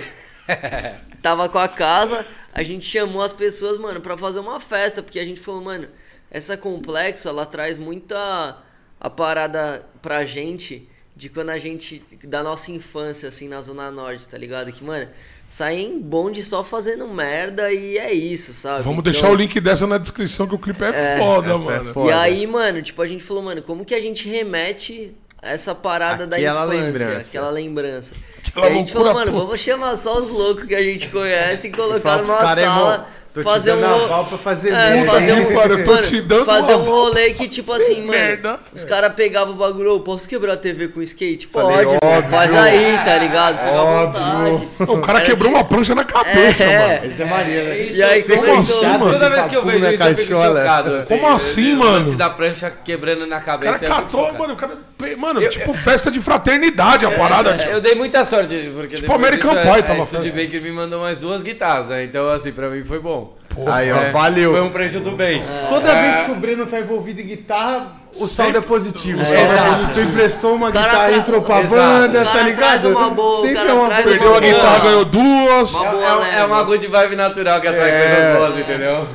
[1.23, 5.19] tava com a casa, a gente chamou as pessoas, mano, pra fazer uma festa, porque
[5.21, 5.89] a gente falou, mano,
[6.31, 8.59] essa complexo, ela traz muita
[9.01, 12.03] a parada pra gente de quando a gente.
[12.25, 14.73] da nossa infância, assim, na Zona Norte, tá ligado?
[14.73, 15.09] Que, mano,
[15.49, 18.83] saem em bonde só fazendo merda e é isso, sabe?
[18.83, 21.79] Vamos Então- deixar o link dessa na descrição, que o clipe é, foda, essa é
[21.79, 21.93] mano.
[21.95, 22.11] foda.
[22.11, 26.25] e aí, mano, tipo, a gente falou, mano, como que a gente remete essa parada
[26.25, 27.19] Aquela da infância, lembrança.
[27.29, 28.13] aquela lembrança.
[28.49, 31.67] Aquela e a gente falou, mano, vamos chamar só os loucos que a gente conhece
[31.69, 35.33] e colocar numa sala, tô te fazer dando um aval pra fazer é, merda, fazer
[35.33, 38.61] um, Cara, eu tô mano, te dando fazer um rolê que tipo assim, mano, merda.
[38.75, 41.47] os caras pegavam o bagulho, "Ô, posso quebrar a TV com skate?
[41.47, 42.11] Falei, Pode, óbvio.
[42.11, 43.57] mano, faz aí, tá ligado?
[43.59, 44.21] Fica à Óbvio.
[44.59, 44.93] vontade.
[44.93, 46.79] O cara Era quebrou tipo- uma prancha na cabeça, É.
[46.99, 47.07] mano.
[47.07, 47.81] Esse é Maria, né?
[47.91, 49.13] E aí, Você começou- conchado mano?
[49.13, 50.95] Toda vez que eu vejo isso, eu fico chocado.
[50.97, 51.07] assim.
[51.19, 51.91] Como assim, O mano?
[51.93, 53.79] lance da prancha quebrando na O cabeça.
[53.87, 54.77] cara eu fico catou, mano, o cara.
[55.17, 57.71] Mano, tipo festa de fraternidade a parada, É, tipo.
[57.73, 60.47] Eu dei muita sorte, porque Tipo, American disso, Pie a, tava a Studio festa.
[60.47, 62.05] Baker me mandou mais duas guitarras, né?
[62.05, 63.35] Então, assim, pra mim foi bom.
[63.67, 64.53] Aí, ó, É, valeu.
[64.53, 65.43] Foi um preço do bem.
[65.69, 69.21] Toda vez que o Breno tá envolvido em guitarra, o saldo é positivo.
[69.21, 69.93] É, exato.
[69.93, 71.75] tu emprestou uma cara guitarra, tra- entrou pra Exato.
[71.75, 72.89] banda, tá ligado?
[72.89, 74.53] uma boa, Sempre cara é uma coisa Perdeu a boa.
[74.53, 75.75] guitarra, ganhou duas.
[75.75, 78.15] Uma É, boa é- é uma good vibe natural que atrai É.
[78.15, 79.09] coisas boas, entendeu?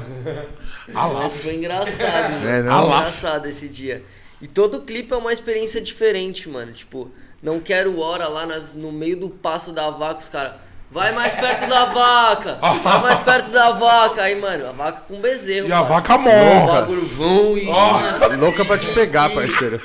[0.94, 2.48] Mas foi engraçado, mano.
[2.50, 2.86] É, Foi não?
[2.86, 4.04] engraçado esse dia.
[4.42, 6.72] E todo clipe é uma experiência diferente, mano.
[6.72, 7.10] Tipo,
[7.42, 10.54] não quero hora lá nas, no meio do passo da vaca, os caras.
[10.90, 12.60] Vai mais perto da vaca!
[12.62, 14.22] Vai mais perto da vaca!
[14.22, 15.68] Aí, mano, a vaca com bezerro.
[15.68, 15.94] E a parça.
[15.94, 16.82] vaca O morra.
[16.82, 17.66] bagulho vão e.
[17.66, 19.82] mano, Louca pra te pegar, parceiro.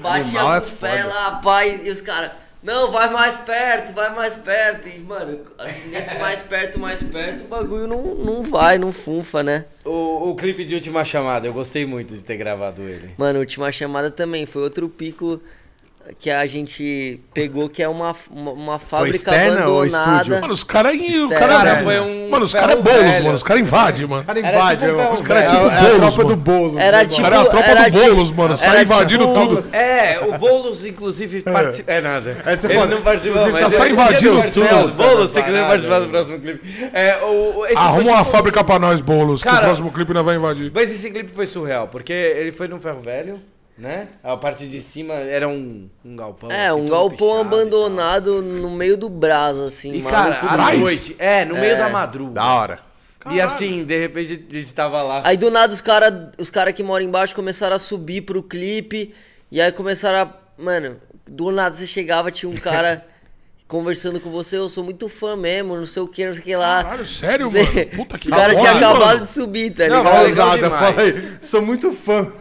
[0.00, 1.14] Batia Animal é com o pé foda.
[1.14, 2.30] lá, pai, e os caras,
[2.62, 4.88] não, vai mais perto, vai mais perto.
[4.88, 5.40] E, mano,
[5.90, 9.64] nesse mais perto, mais perto, o bagulho não, não vai, não funfa, né?
[9.84, 13.10] O, o clipe de Última Chamada, eu gostei muito de ter gravado ele.
[13.18, 15.40] Mano, última chamada também foi outro pico
[16.18, 20.06] que a gente pegou, que é uma, uma, uma fábrica externa ou estúdio?
[20.10, 20.40] abandonada.
[20.40, 20.92] Mano, os caras.
[20.92, 21.28] O Externo.
[21.30, 23.34] cara, Cara, foi um Mano, os caras é bolos, mano.
[23.34, 24.20] Os caras invadem, mano.
[24.20, 26.26] Os caras Era invadem, tipo Os caras é, tipo Era é a tipo tropa bolos,
[26.26, 26.78] do bolo.
[26.78, 28.48] Era tipo- Cara, a tropa era do tipo- bolos, mano.
[28.48, 29.64] era Sai tipo- invadindo tudo.
[29.72, 31.92] É, o Boulos, inclusive, participa.
[31.92, 32.36] É nada.
[32.44, 34.88] Aí você ele fala, não participou, mas tá só invadindo tudo.
[34.94, 36.90] Boulos, você quiser participar do próximo clipe.
[36.92, 39.42] É, o, esse foi, Arruma uma tipo, fábrica pra nós, bolos.
[39.42, 40.70] que Cara- o próximo clipe nós vai invadir.
[40.74, 43.40] Mas esse clipe foi surreal, porque ele foi num ferro velho,
[43.82, 44.08] né?
[44.22, 46.50] A parte de cima era um, um galpão.
[46.50, 49.92] É, assim, um galpão abandonado no meio do brasa, assim.
[49.92, 51.76] E, cara, à noite, é, no meio É.
[51.76, 52.34] da madruga.
[52.34, 52.78] Da hora.
[53.30, 55.22] E assim, de repente a gente tava lá.
[55.24, 59.14] Aí do nada os caras os cara que moram embaixo começaram a subir pro clipe.
[59.50, 60.34] E aí começaram a.
[60.60, 60.96] Mano,
[61.26, 63.04] do nada você chegava, tinha um cara
[63.68, 66.44] conversando com você, eu sou muito fã mesmo, não sei o que, não sei o
[66.44, 66.82] que lá.
[66.82, 67.86] Caralho, sério, Você- mano?
[67.96, 70.14] Puta que O cara tinha acabado de subir, tá Não, ligado?
[70.14, 70.94] mas- legal Pausada, demais.
[70.94, 71.38] fala aí.
[71.40, 72.32] Sou muito fã.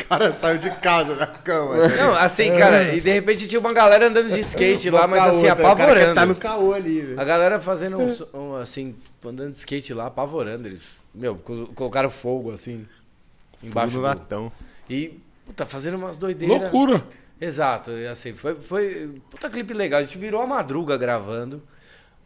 [0.00, 1.88] O cara saiu de casa da cama.
[1.88, 5.48] Não, assim, cara, e de repente tinha uma galera andando de skate lá, mas assim,
[5.48, 6.14] apavorando.
[6.14, 7.20] Tá no caô ali, velho.
[7.20, 8.94] A galera fazendo um, um, assim,
[9.24, 10.68] andando de skate lá, apavorando.
[10.68, 12.86] Eles, meu, colo- colocaram fogo assim,
[13.62, 14.04] embaixo no do...
[14.04, 14.52] latão.
[14.90, 16.60] E, puta, fazendo umas doideiras.
[16.60, 17.02] Loucura.
[17.40, 19.10] Exato, e assim, foi, foi.
[19.30, 20.00] Puta clipe legal.
[20.00, 21.62] A gente virou a madruga gravando.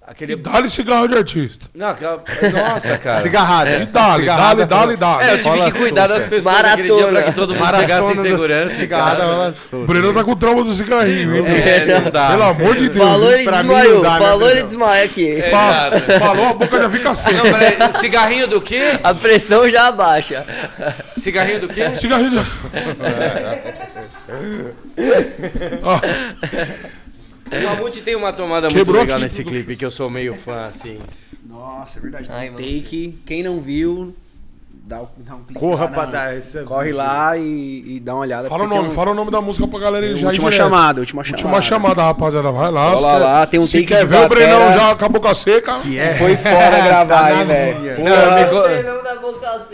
[0.07, 0.33] Aquele.
[0.33, 1.67] E dá-lhe cigarro de artista.
[1.75, 2.23] Não, aquela.
[2.53, 3.21] Nossa, cara.
[3.21, 3.71] Cigarrada.
[3.71, 7.21] E dá-lhe, dá-lhe, dá-lhe, dá É, eu tive que cuidar das pessoas naquele dia Maratona.
[7.21, 8.75] pra que todo mundo Maratona chegasse em do- segurança.
[8.77, 9.85] Cigarrada O.
[9.87, 11.45] Breno tá com trauma do cigarrinho, hein?
[11.47, 12.29] É, não dá.
[12.31, 13.07] Pelo amor de Deus.
[13.07, 14.03] Falou, ele pra mim desmaiou.
[14.03, 15.27] né, Falou, ele desmaia aqui.
[15.29, 16.01] Exato.
[16.19, 17.37] Falou, a boca já fica seca.
[17.37, 18.83] Não, peraí, cigarrinho do quê?
[19.05, 20.47] A pressão já abaixa.
[21.19, 21.95] Cigarrinho do quê?
[21.97, 22.39] Cigarrinho de...
[25.83, 26.01] Ó,
[27.59, 29.53] O Mamute tem uma tomada Quebrou muito legal aqui nesse tudo.
[29.53, 30.99] clipe que eu sou meio fã, assim.
[31.49, 32.29] Nossa, é verdade.
[32.31, 32.65] Ai, um mano.
[32.65, 33.19] take.
[33.27, 34.15] Quem não viu,
[34.85, 38.01] dá, um- dá um clique Corra lá pra na- dar esse Corre lá e, e
[38.01, 38.49] dá uma olhada.
[38.49, 40.25] fala o porque tem nome, um- fala o nome da música pra galera já ir
[40.27, 40.53] Última direto.
[40.65, 41.43] chamada, última chamada.
[41.47, 42.53] Última chamada, rapaziada.
[42.53, 42.93] Vai lá.
[42.93, 45.05] Cola se quer- lá, tem um Se take quer de ver o Brenão já com
[45.05, 45.79] a boca seca.
[45.81, 46.15] Que é.
[46.15, 47.81] Foi fora gravar Tá aí, na velho.
[47.81, 47.95] linha.
[47.99, 49.67] Não, me co- Treinão da boca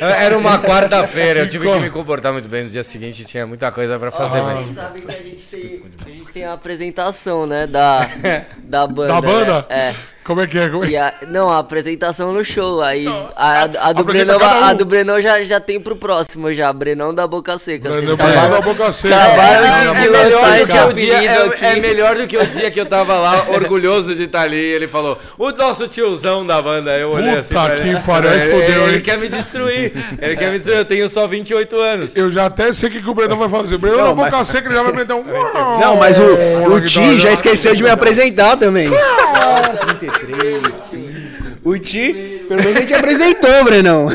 [0.18, 3.70] Era uma quarta-feira, eu tive que me comportar muito bem no dia seguinte, tinha muita
[3.72, 4.74] coisa pra fazer, Vocês mas.
[4.74, 7.66] sabem que a gente tem, a gente tem a apresentação, né?
[7.66, 8.08] Da,
[8.62, 9.08] da banda.
[9.14, 9.66] Da banda?
[9.68, 9.94] né?
[9.94, 9.94] É.
[10.28, 10.68] Como é que é?
[10.68, 10.88] Como é?
[10.90, 12.82] E a- não, a apresentação no show.
[12.82, 14.44] Aí Não, a, a, a do Brenão, um.
[14.44, 16.70] a do Brenão já, já tem pro próximo já.
[16.70, 17.88] Brenão da Boca Seca.
[17.88, 19.16] Brenão acabaram- da Boca Seca.
[19.16, 22.46] acabaram É, é de melhor esse que o dia, é, é melhor do que o
[22.46, 24.58] dia que eu tava lá, orgulhoso de estar ali.
[24.62, 26.94] Ele falou, o nosso tiozão da banda.
[26.98, 27.54] Eu olhei Puta assim.
[27.54, 27.94] pra ele.
[27.96, 29.92] que pariu, aí ele, fodeu, ele quer me destruir.
[30.20, 30.78] Ele quer me destruir.
[30.80, 32.14] Eu tenho só 28 anos.
[32.14, 33.76] Eu já até sei o que, que o Brenão vai fazer.
[33.76, 35.24] O Brenão da Boca Seca ele já vai meter um.
[35.80, 36.22] Não, mas o,
[36.74, 38.90] o Ti já esqueceu de me apresentar também.
[40.20, 41.58] 33.
[41.64, 44.08] O Ti, pelo menos ele te apresentou, Brenão.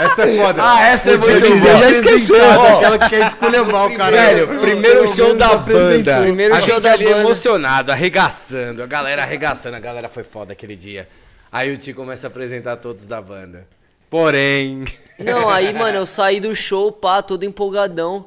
[0.00, 0.62] Essa é foda.
[0.64, 1.78] Ah, essa é muito boa.
[1.78, 2.36] já esqueceu.
[2.36, 2.78] Ó.
[2.78, 4.16] Aquela que quer esculhambar o cara.
[4.16, 6.20] Velho, primeiro show da banda.
[6.22, 7.20] Primeiro a show gente da ali banda.
[7.20, 8.82] emocionado, arregaçando.
[8.82, 9.76] A galera arregaçando.
[9.76, 11.06] A galera foi foda aquele dia.
[11.52, 13.66] Aí o Ti começa a apresentar todos da banda.
[14.08, 14.84] Porém...
[15.18, 18.24] Não, aí, mano, eu saí do show, pá, todo empolgadão.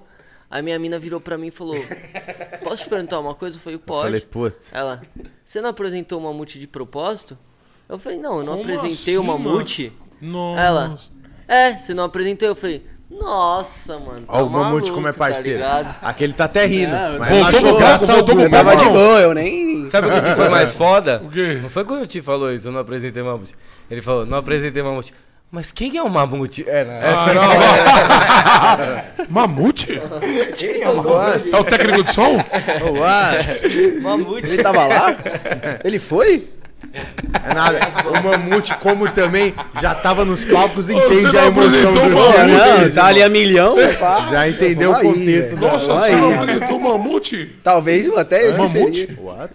[0.54, 1.76] Aí minha mina virou pra mim e falou:
[2.64, 3.58] Posso te perguntar uma coisa?
[3.58, 4.04] Eu falei, pode.
[4.04, 4.72] Falei, putz.
[4.72, 5.02] Ela,
[5.44, 7.36] você não apresentou o mamute de propósito?
[7.90, 9.92] Eu falei, não, eu não Como apresentei assim, o mamute.
[10.22, 10.62] Nossa.
[10.62, 11.00] Ela,
[11.48, 12.50] é, você não apresentou?
[12.50, 14.28] Eu falei, nossa, mano.
[14.28, 15.58] Tá Ó, o Mamute como é tá parceiro.
[15.58, 15.96] ligado?
[16.04, 16.92] Aquele tá até rindo.
[16.92, 18.12] Não, mas voltou pro graça.
[18.12, 19.86] Eu tava de boa, eu nem.
[19.90, 21.20] Sabe o que que foi mais foda?
[21.26, 21.60] O quê?
[21.64, 23.56] Não foi quando o Ti falou isso, eu não apresentei Mamute.
[23.90, 25.14] Ele falou, não apresentei Mamute.
[25.54, 26.66] Mas quem é o Mamute?
[26.68, 27.30] É, não, essa
[28.50, 28.78] Ah,
[29.20, 29.26] não.
[29.30, 30.02] Mamute?
[31.52, 32.38] É o técnico de som?
[32.38, 34.02] What?
[34.02, 34.48] Mamute.
[34.48, 35.16] Ele tava lá?
[35.86, 36.50] Ele foi?
[37.50, 37.80] É nada.
[38.08, 42.82] O Mamute, como também já tava nos palcos, Você entende não a emoção do Mamute?
[42.82, 44.28] não, tá ali a milhão, pá.
[44.32, 47.56] Já entendeu o contexto da- Nossa, você não apresentou o Mamute?
[47.64, 49.18] Talvez até esse Mamute?
[49.20, 49.54] What?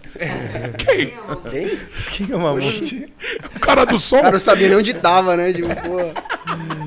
[0.77, 1.13] Quem?
[1.49, 1.77] Quem?
[2.11, 3.13] Quem é o Mamute?
[3.55, 4.17] O cara do som?
[4.17, 5.53] O cara não sabia nem onde tava, né?
[5.53, 5.97] Tipo, pô.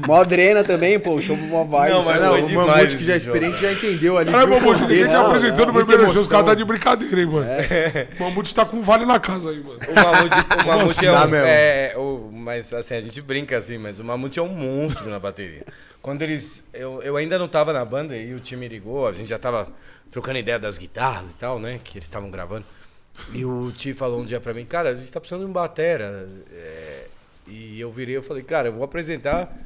[0.06, 1.20] Mó drena também, pô.
[1.20, 1.93] Show mó vibe.
[1.93, 4.30] Não, Mas não, foi o Mamute que já é experiente já entendeu ali.
[4.30, 5.10] Caralho, o Mamute, ninguém contexto.
[5.10, 6.22] se apresentou no primeiro show.
[6.22, 7.47] Os caras tá de brincadeira, hein, mano.
[8.18, 9.78] O Mamute tá com um vale na casa aí, mano.
[9.89, 11.47] O Mamute, o Mamute é, Dá um, mesmo.
[11.47, 15.18] é o, mas assim, a gente brinca assim, mas o Mamute é um monstro na
[15.18, 15.64] bateria.
[16.01, 19.28] Quando eles, eu, eu ainda não tava na banda e o time ligou, a gente
[19.28, 19.68] já tava
[20.10, 22.64] trocando ideia das guitarras e tal, né, que eles estavam gravando.
[23.32, 25.52] E o Ti falou um dia pra mim, cara, a gente tá precisando de um
[25.52, 26.26] batera.
[26.52, 27.05] é,
[27.77, 29.57] e eu virei, eu falei, cara, eu vou apresentar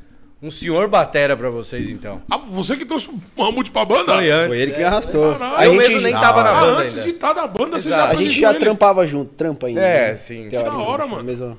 [0.42, 2.20] um senhor batera pra vocês então.
[2.30, 4.14] Ah, você que trouxe o Mamute pra banda?
[4.14, 4.48] Foi antes.
[4.48, 5.32] Foi ele que me arrastou.
[5.32, 5.56] Caralho.
[5.56, 6.50] A Eu gente, mesmo nem tava na.
[6.50, 7.02] Ah, banda antes ainda.
[7.08, 8.06] de estar na banda, você Exato.
[8.06, 8.58] já a gente já ele.
[8.58, 9.80] trampava junto, trampa ainda.
[9.80, 10.16] É, né?
[10.16, 10.48] sim.
[10.48, 11.24] Teoricamente, Da hora, na mano.
[11.24, 11.56] mesma-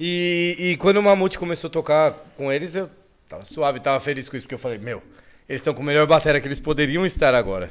[0.00, 2.90] E, e quando o Mamute começou a tocar com eles, eu
[3.28, 5.00] tava suave, tava feliz com isso, porque eu falei, meu,
[5.48, 7.68] eles estão com a melhor bateria que eles poderiam estar agora.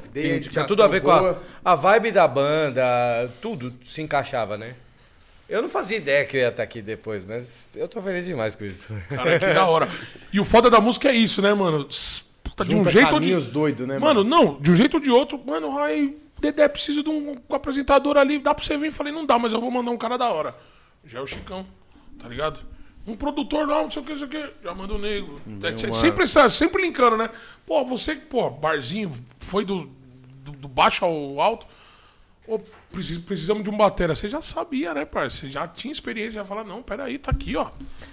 [0.50, 1.42] Tinha tudo a ver com a, boa.
[1.62, 4.74] a vibe da banda, tudo se encaixava, né?
[5.48, 8.56] Eu não fazia ideia que eu ia estar aqui depois, mas eu tô feliz demais
[8.56, 8.88] com isso.
[9.08, 9.88] Cara, que da hora.
[10.32, 11.86] E o foda da música é isso, né, mano?
[12.42, 13.50] Puta, de um jeito ou de...
[13.50, 17.08] doido, né, Mano, não, de um jeito ou de outro, mano, aí, Dedé, preciso de
[17.10, 18.90] um apresentador ali, dá pra você vir?
[18.90, 20.54] Falei, não dá, mas eu vou mandar um cara da hora.
[21.04, 21.66] Já é o Chicão,
[22.18, 22.60] tá ligado?
[23.06, 25.38] Um produtor lá, não sei o que, não sei o que, já manda o nego.
[25.62, 27.28] É, sempre, essa- sempre linkando, né?
[27.66, 29.90] Pô, você, pô, barzinho, foi do,
[30.42, 31.66] do, do baixo ao alto.
[32.46, 32.58] Ô,
[32.92, 34.14] precis- precisamos de um batera.
[34.14, 35.46] Você já sabia, né, parceiro?
[35.48, 37.68] Você já tinha experiência, já falar, não, peraí, tá aqui, ó.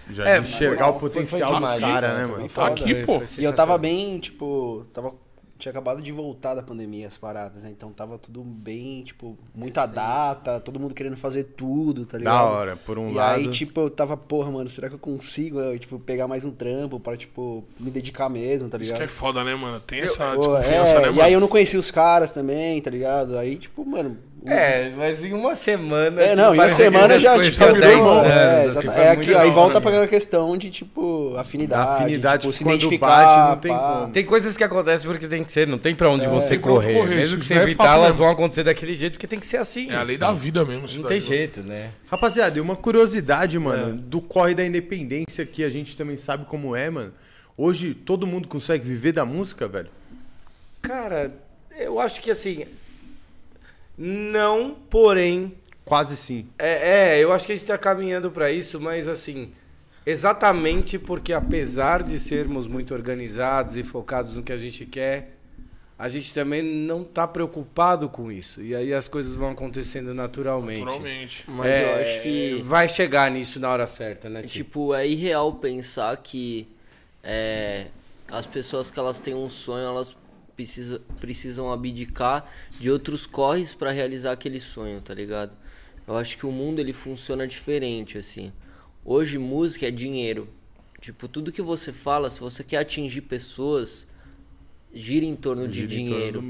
[0.09, 2.25] Já É, enxergar o potencial do cara, né?
[2.25, 2.47] mano?
[2.49, 3.21] Tá aqui, pô.
[3.37, 5.13] E eu tava bem, tipo, tava
[5.61, 7.69] tinha acabado de voltar da pandemia as paradas, né?
[7.69, 12.33] Então tava tudo bem, tipo, muita data, todo mundo querendo fazer tudo, tá ligado?
[12.33, 13.39] Da hora, por um e lado.
[13.39, 16.51] aí, tipo, eu tava, porra, mano, será que eu consigo, eu, tipo, pegar mais um
[16.51, 18.97] trampo pra, tipo, me dedicar mesmo, tá Isso ligado?
[18.97, 19.79] que é foda, né, mano?
[19.79, 21.21] Tem essa Pô, desconfiança, é, né, E mano?
[21.21, 23.37] aí eu não conhecia os caras também, tá ligado?
[23.37, 24.17] Aí, tipo, mano.
[24.43, 26.19] É, mas em uma semana.
[26.19, 29.09] É, tipo, não, em uma que semana já, tipo, 10 virou- anos, é, assim, é
[29.11, 29.81] aqui, aí volta mano.
[29.81, 31.85] pra aquela questão de, tipo, afinidade.
[31.85, 33.07] Da afinidade tipo, se quando identificar.
[33.07, 34.11] bate, não tem.
[34.13, 36.87] Tem coisas que acontecem porque tem que ser, não tem pra onde você pra onde
[36.87, 36.97] correr.
[36.99, 39.57] correr, Mesmo que você é evitar, elas vão acontecer daquele jeito, porque tem que ser
[39.57, 39.91] assim.
[39.91, 40.19] É a lei assim.
[40.25, 40.81] da vida mesmo.
[40.81, 41.21] Não tem mano.
[41.21, 41.91] jeito, né?
[42.09, 46.75] Rapaziada, e uma curiosidade, mano, do corre da independência que a gente também sabe como
[46.75, 47.13] é, mano.
[47.55, 49.89] Hoje todo mundo consegue viver da música, velho?
[50.81, 51.31] Cara,
[51.77, 52.65] eu acho que assim.
[54.03, 55.53] Não, porém.
[55.85, 56.47] Quase sim.
[56.57, 59.51] É, é, eu acho que a gente tá caminhando pra isso, mas assim.
[60.03, 65.37] Exatamente porque, apesar de sermos muito organizados e focados no que a gente quer,
[65.99, 68.63] a gente também não tá preocupado com isso.
[68.63, 70.83] E aí as coisas vão acontecendo naturalmente.
[70.83, 71.43] Naturalmente.
[71.47, 72.61] Mas É, eu acho que.
[72.63, 74.41] Vai chegar nisso na hora certa, né?
[74.41, 76.67] Tipo, Tipo, é irreal pensar que
[77.23, 77.85] é,
[78.27, 80.15] as pessoas que elas têm um sonho, elas
[80.55, 82.49] precisa, precisam abdicar
[82.79, 85.51] de outros corres pra realizar aquele sonho, tá ligado?
[86.07, 88.51] Eu acho que o mundo ele funciona diferente, assim.
[89.05, 90.47] Hoje música é dinheiro.
[90.99, 94.07] Tipo, tudo que você fala, se você quer atingir pessoas,
[94.93, 96.41] gira em torno de Gira em torno dinheiro.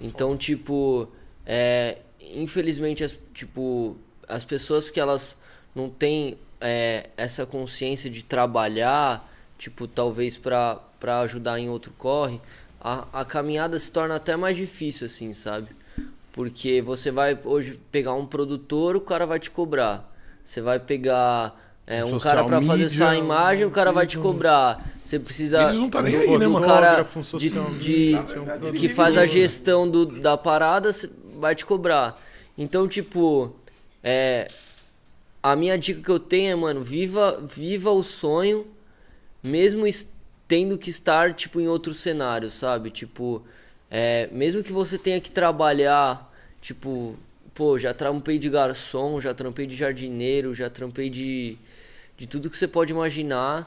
[0.00, 1.08] Então, tipo,
[1.46, 3.96] é, infelizmente, as- tipo,
[4.28, 5.36] as pessoas que elas
[5.74, 9.28] não têm é, essa consciência de trabalhar,
[9.58, 10.80] tipo, talvez pra
[11.22, 12.40] ajudar em outro corre,
[12.82, 15.68] a, a caminhada se torna até mais difícil, assim, sabe?
[16.32, 20.10] Porque você vai hoje pegar um produtor, o cara vai te cobrar.
[20.44, 21.54] Você vai pegar
[21.86, 24.92] é, um cara pra fazer sua imagem, o cara vai te cobrar.
[25.02, 27.70] Você precisa Eles não tá nem do- aí, né, do cara Fotógrafo, um de, social
[27.78, 28.16] de-
[28.60, 30.90] media, que faz a gestão do, da parada,
[31.38, 32.20] vai te cobrar.
[32.58, 33.54] Então, tipo,
[34.02, 34.48] é,
[35.42, 38.66] a minha dica que eu tenho é, mano, viva, viva o sonho,
[39.42, 40.11] mesmo es-
[40.52, 42.90] tendo que estar, tipo, em outro cenário, sabe?
[42.90, 43.42] Tipo,
[43.90, 46.30] é, mesmo que você tenha que trabalhar,
[46.60, 47.16] tipo,
[47.54, 51.56] pô, já trampei de garçom, já trampei de jardineiro, já trampei de,
[52.18, 53.66] de tudo que você pode imaginar.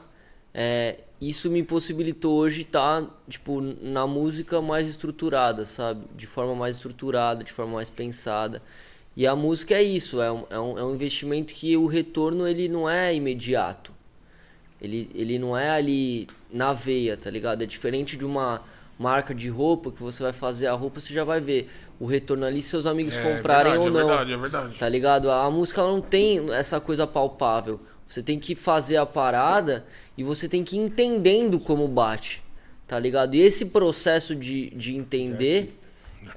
[0.54, 6.04] É, isso me possibilitou hoje estar, tipo, na música mais estruturada, sabe?
[6.14, 8.62] De forma mais estruturada, de forma mais pensada.
[9.16, 12.46] E a música é isso, é um, é um, é um investimento que o retorno
[12.46, 13.95] ele não é imediato.
[14.80, 17.62] Ele, ele não é ali na veia, tá ligado?
[17.62, 18.62] É diferente de uma
[18.98, 22.44] marca de roupa que você vai fazer a roupa, você já vai ver o retorno
[22.44, 24.08] ali se seus amigos É comprarem verdade, ou é não.
[24.08, 24.78] verdade, é verdade.
[24.78, 25.30] Tá ligado?
[25.30, 27.80] A música ela não tem essa coisa palpável.
[28.08, 29.84] Você tem que fazer a parada
[30.16, 32.42] e você tem que ir entendendo como bate.
[32.86, 33.34] Tá ligado?
[33.34, 35.72] E esse processo de, de entender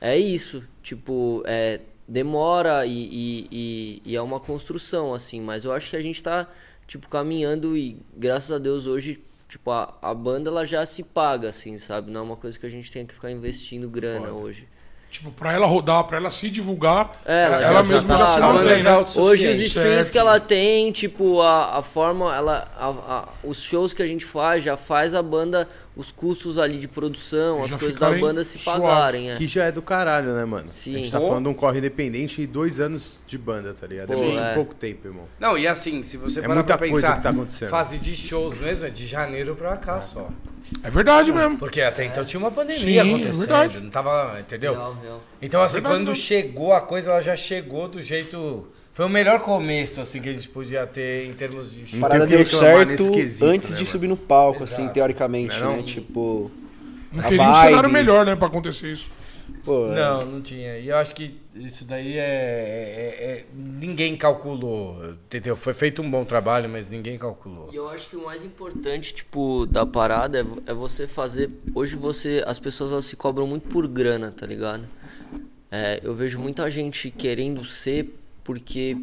[0.01, 0.63] é isso.
[0.81, 5.39] Tipo, é, demora e, e, e, e é uma construção, assim.
[5.41, 6.47] Mas eu acho que a gente tá,
[6.89, 11.49] tipo, caminhando e graças a Deus hoje, tipo, a, a banda ela já se paga,
[11.49, 12.09] assim, sabe?
[12.09, 14.67] Não é uma coisa que a gente tem que ficar investindo grana hoje.
[15.09, 18.27] Tipo, pra ela rodar, pra ela se divulgar, É, ela, ela já mesma tá já
[18.27, 18.89] se mantém, né?
[18.91, 23.59] auto- Hoje os streams que ela tem, tipo, a, a forma, ela, a, a- os
[23.59, 27.71] shows que a gente faz, já faz a banda, os custos ali de produção, as
[27.71, 28.81] Já coisas fica da banda se suave.
[28.81, 29.35] pagarem, é.
[29.35, 30.69] Que já é do caralho, né, mano?
[30.69, 30.95] Sim.
[30.95, 34.09] A gente tá falando de um corre independente e dois anos de banda, tá ligado?
[34.09, 34.53] Pô, é muito é.
[34.53, 35.23] pouco tempo, irmão.
[35.39, 37.69] Não, e assim, se você É parar muita pra coisa pensar, que tá acontecendo.
[37.69, 40.29] fase de shows mesmo é de janeiro pra cá só.
[40.83, 41.57] É verdade mesmo.
[41.57, 43.79] Porque até então tinha uma pandemia Sim, é acontecendo, verdade.
[43.79, 44.73] não tava, entendeu?
[44.73, 45.21] Real, real.
[45.41, 46.15] Então assim, Verdade, quando não.
[46.15, 48.67] chegou a coisa, ela já chegou do jeito...
[48.93, 51.99] Foi o melhor começo, assim, que a gente podia ter em termos de show.
[52.01, 53.03] parada deu certo
[53.45, 53.85] antes né, de mano?
[53.85, 54.93] subir no palco, assim, Exato.
[54.93, 55.75] teoricamente, Não é né?
[55.77, 55.83] não?
[55.83, 56.51] Tipo.
[57.11, 59.09] Não teria um cenário melhor, né, pra acontecer isso.
[59.63, 60.77] Pô, Não, não tinha.
[60.77, 65.55] E eu acho que isso daí é, é- é- Ninguém calculou, entendeu?
[65.55, 67.69] Foi feito um bom trabalho, mas ninguém calculou.
[67.71, 71.49] E eu acho que o mais importante, tipo, da parada é, é você fazer.
[71.75, 72.43] Hoje você.
[72.47, 74.87] As pessoas elas se cobram muito por grana, tá ligado?
[75.71, 78.97] É, eu vejo muita gente querendo ser porque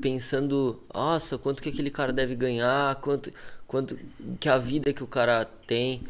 [0.00, 3.30] pensando, nossa, quanto que aquele cara deve ganhar, quanto,
[3.66, 3.98] quanto
[4.38, 6.02] que a vida que o cara tem.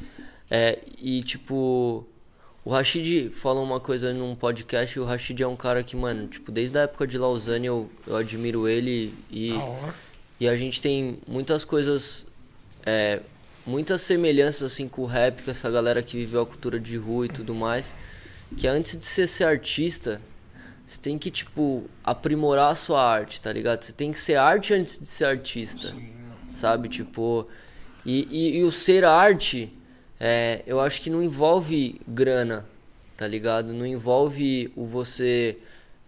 [0.50, 2.06] É, e tipo,
[2.64, 6.26] o Rashid falou uma coisa num podcast e o Rashid é um cara que, mano,
[6.26, 9.52] tipo, desde a época de Lausanne eu, eu admiro ele e.
[10.40, 12.26] E a gente tem muitas coisas,
[12.84, 13.20] é,
[13.66, 17.26] muitas semelhanças assim com o rap, com essa galera que viveu a cultura de rua
[17.26, 17.94] e tudo mais.
[18.56, 20.20] Que antes de você ser artista,
[20.86, 23.82] você tem que, tipo, aprimorar a sua arte, tá ligado?
[23.82, 25.94] Você tem que ser arte antes de ser artista.
[26.48, 26.88] Sabe?
[26.88, 27.46] Tipo.
[28.06, 29.72] E, e, e o ser arte,
[30.20, 32.66] é, eu acho que não envolve grana,
[33.16, 33.72] tá ligado?
[33.72, 35.58] Não envolve o você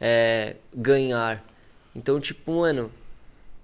[0.01, 1.45] é, ganhar.
[1.95, 2.91] Então, tipo, mano,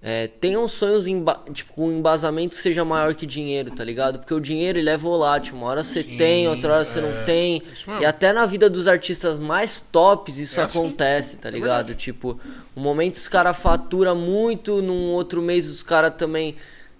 [0.04, 1.04] é, tenham sonhos
[1.52, 4.18] tipo, com um embasamento que seja maior que dinheiro, tá ligado?
[4.18, 5.54] Porque o dinheiro ele é volátil.
[5.54, 7.62] Uma hora você Sim, tem, outra hora você é, não tem.
[8.00, 11.94] E até na vida dos artistas mais tops isso É assim, acontece, tá é ligado?
[11.94, 12.40] Tipo,
[12.76, 16.56] um momento os caras faturam muito, num outro mês os caras também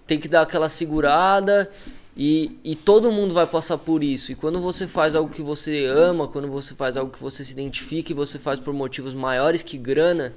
[0.07, 1.69] tem que dar aquela segurada.
[2.17, 4.33] E, e todo mundo vai passar por isso.
[4.33, 7.53] E quando você faz algo que você ama, quando você faz algo que você se
[7.53, 10.35] identifica e você faz por motivos maiores que grana,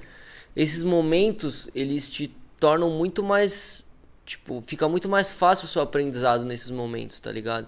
[0.56, 3.86] esses momentos eles te tornam muito mais
[4.26, 7.68] tipo fica muito mais fácil o seu aprendizado nesses momentos tá ligado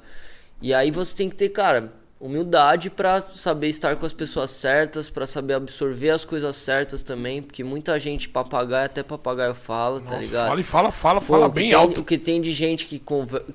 [0.60, 5.08] e aí você tem que ter cara humildade pra saber estar com as pessoas certas
[5.10, 10.12] pra saber absorver as coisas certas também porque muita gente papagaio até papagaio fala tá
[10.16, 12.02] Nossa, ligado fala e fala, fala, Pô, fala bem tem- alto.
[12.02, 13.02] O que tem de gente que,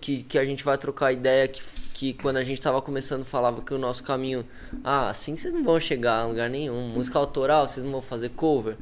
[0.01, 1.61] que, que a gente vai trocar ideia, que,
[1.93, 4.47] que quando a gente tava começando falava que o nosso caminho.
[4.85, 6.89] Ah, assim vocês não vão chegar a lugar nenhum.
[6.89, 8.77] Música autoral, vocês não vão fazer cover.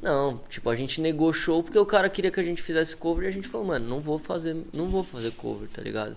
[0.00, 3.24] Não, tipo, a gente negou show porque o cara queria que a gente fizesse cover
[3.24, 6.16] e a gente falou, mano, não vou fazer, não vou fazer cover, tá ligado?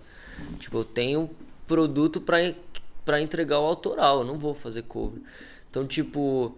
[0.60, 1.30] Tipo, eu tenho
[1.68, 2.38] produto pra,
[3.10, 5.19] pra entregar o autoral, eu não vou fazer cover.
[5.68, 6.56] Então, tipo,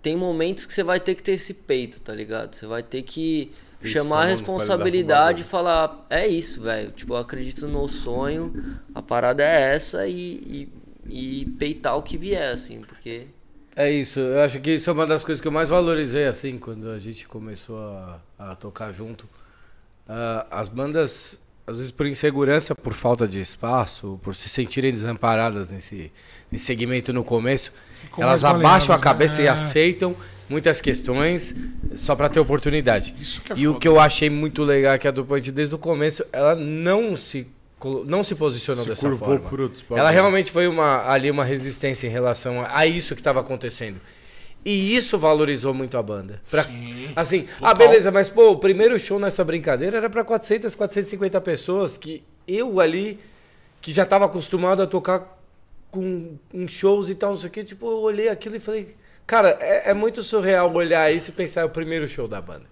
[0.00, 2.54] tem momentos que você vai ter que ter esse peito, tá ligado?
[2.54, 6.92] Você vai ter que Ter chamar a responsabilidade e falar, é isso, velho.
[6.92, 8.56] Tipo, eu acredito no sonho,
[8.94, 10.68] a parada é essa e,
[11.08, 13.26] e, e peitar o que vier, assim, porque
[13.76, 16.58] É isso, eu acho que isso é uma das coisas que eu mais valorizei, assim,
[16.58, 19.28] quando a gente começou a, a tocar junto.
[20.08, 21.38] Ah, as bandas,
[21.70, 26.10] às vezes por insegurança, por falta de espaço, por se sentirem desamparadas nesse,
[26.50, 29.44] nesse segmento no começo, Ficou elas abaixam a cabeça né?
[29.44, 30.16] e aceitam
[30.48, 31.54] muitas questões
[31.94, 33.14] só para ter oportunidade.
[33.50, 33.80] É e o foda.
[33.80, 37.46] que eu achei muito legal é que a Dupont, desde o começo, ela não se,
[38.04, 39.48] não se posicionou Se dessa forma.
[39.62, 43.38] outros Ela realmente foi uma, ali uma resistência em relação a, a isso que estava
[43.38, 44.00] acontecendo.
[44.64, 46.40] E isso valorizou muito a banda.
[46.50, 47.70] Pra- Sim, assim, total.
[47.70, 52.22] ah, beleza, mas pô, o primeiro show nessa brincadeira era para 400, 450 pessoas que
[52.46, 53.18] eu ali,
[53.80, 55.38] que já estava acostumado a tocar
[55.90, 58.94] com em shows e tal, não sei o que, tipo, eu olhei aquilo e falei,
[59.26, 62.64] cara, é, é muito surreal olhar isso e pensar é o primeiro show da banda.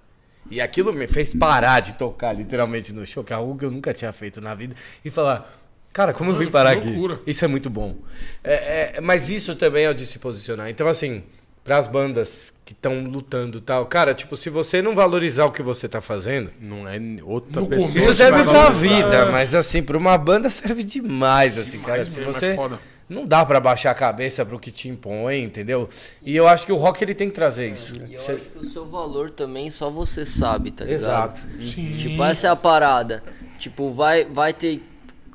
[0.50, 3.70] E aquilo me fez parar de tocar literalmente no show, que é algo que eu
[3.70, 4.74] nunca tinha feito na vida,
[5.04, 5.52] e falar,
[5.92, 6.88] cara, como eu vim parar aqui?
[7.26, 7.96] Isso é muito bom.
[8.44, 10.68] É, é, mas isso também é o de se posicionar.
[10.70, 11.22] Então, assim,
[11.68, 15.52] para as bandas que estão lutando e tal, cara, tipo, se você não valorizar o
[15.52, 17.88] que você tá fazendo, Não é outra No pessoa.
[17.88, 18.94] começo isso serve pra valorizar.
[18.96, 19.30] vida, É.
[19.30, 21.98] mas assim, pra uma banda serve demais, assim, cara.
[22.02, 22.46] Demais Se mesmo, você.
[22.46, 22.78] é foda.
[23.06, 25.90] Não dá pra baixar a cabeça pro que te impõe, entendeu?
[26.22, 27.94] E eu acho que o rock ele tem que trazer isso.
[27.96, 31.00] E eu Cê- acho que o seu valor também só você sabe, tá ligado?
[31.02, 31.40] Exato.
[31.62, 31.96] Sim.
[31.98, 33.22] Tipo, essa é a parada.
[33.58, 34.82] Tipo, vai, vai ter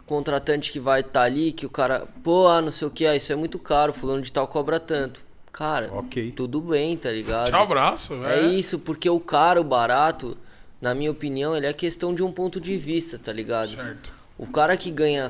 [0.06, 3.16] contratante que vai estar ali, que o cara, pô, ah, não sei o que, ah,
[3.16, 5.22] isso é muito caro, fulano de tal cobra tanto.
[5.54, 6.34] Cara, Ok.
[6.36, 7.50] tudo bem, tá ligado?
[7.50, 8.16] Tchau, abraço.
[8.26, 10.36] É isso, porque o caro, o barato,
[10.82, 13.70] na minha opinião, ele é questão de um ponto de vista, tá ligado?
[13.70, 14.12] Certo.
[14.38, 15.28] O cara que ganha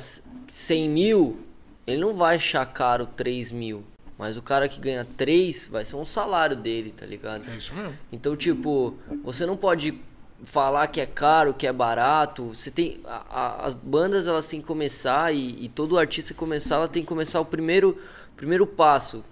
[0.48, 1.40] 100 mil,
[1.86, 3.84] ele não vai achar caro 3 mil.
[4.18, 7.44] Mas o cara que ganha 3 vai ser um salário dele, tá ligado?
[7.52, 7.94] É isso mesmo.
[8.12, 10.00] Então, tipo, você não pode
[10.46, 12.46] falar que é caro, que é barato.
[12.56, 13.02] Você tem.
[13.06, 17.02] a- a- as bandas elas têm que começar e, e todo artista começar, ela tem
[17.04, 17.98] que começar o primeiro,
[18.38, 19.26] primeiro passo.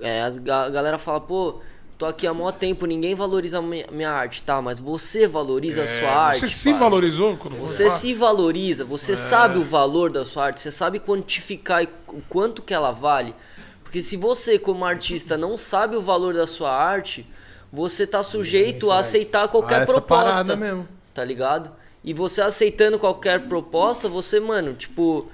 [0.00, 1.56] É, as, a galera fala, pô,
[1.98, 4.60] tô aqui há mó tempo, ninguém valoriza a minha, minha arte, tá?
[4.60, 6.40] Mas você valoriza a sua É, arte.
[6.40, 6.84] Você se parça.
[6.84, 7.90] valorizou quando foi Você lá?
[7.98, 9.16] se valoriza, você É.
[9.16, 13.34] sabe o valor da sua arte, você sabe quantificar o quanto que ela vale.
[13.82, 17.26] Porque se você, como artista, não sabe o valor da sua arte,
[17.72, 20.24] você tá sujeito a aceitar qualquer Ah, essa proposta.
[20.24, 20.86] parada mesmo.
[21.14, 21.70] Tá ligado?
[22.04, 25.26] E você aceitando qualquer proposta, você, mano, tipo,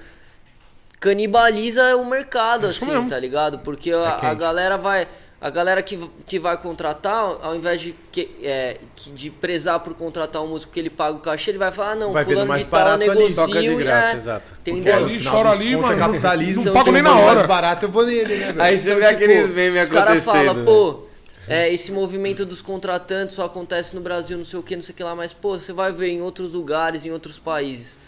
[1.03, 3.11] canibaliza o mercado, É assim, mesmo.
[3.11, 3.59] tá ligado?
[3.59, 4.37] Porque a, a quente.
[4.37, 5.07] galera vai.
[5.41, 9.93] A galera que, que vai contratar, ao invés de, que, é, que- de prezar por
[9.93, 12.35] contratar um músico que ele paga o cachê, ele vai falar, ah, não, Vai vendo
[12.35, 14.53] fulano mais de tal barato ali, negocio toca de graça, é, exato.
[14.61, 14.83] Entendeu?
[14.85, 15.93] Porque ali, final chora ali, contos, mano.
[15.93, 17.35] É capitalismo, Não pago tem nem na hora.
[17.35, 18.63] mais barato, eu vou nele, né, velho?
[18.63, 20.33] Aí você vê aqueles memes Os caras acontecendo.
[20.47, 20.65] falam, né?
[20.65, 21.01] pô,
[21.49, 24.93] é, esse movimento dos contratantes só acontece no Brasil, não sei o que, não sei
[24.93, 27.99] o que lá, mas, pô, você vai ver em outros lugares, em outros países.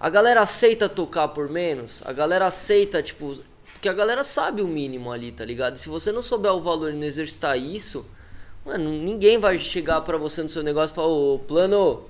[0.00, 2.00] A galera aceita tocar por menos?
[2.04, 3.36] A galera aceita, tipo.
[3.72, 5.76] Porque a galera sabe o mínimo ali, tá ligado?
[5.76, 8.04] Se você não souber o valor e não exercitar isso,
[8.64, 12.02] mano, ninguém vai chegar pra você no seu negócio e falar, ô, plano,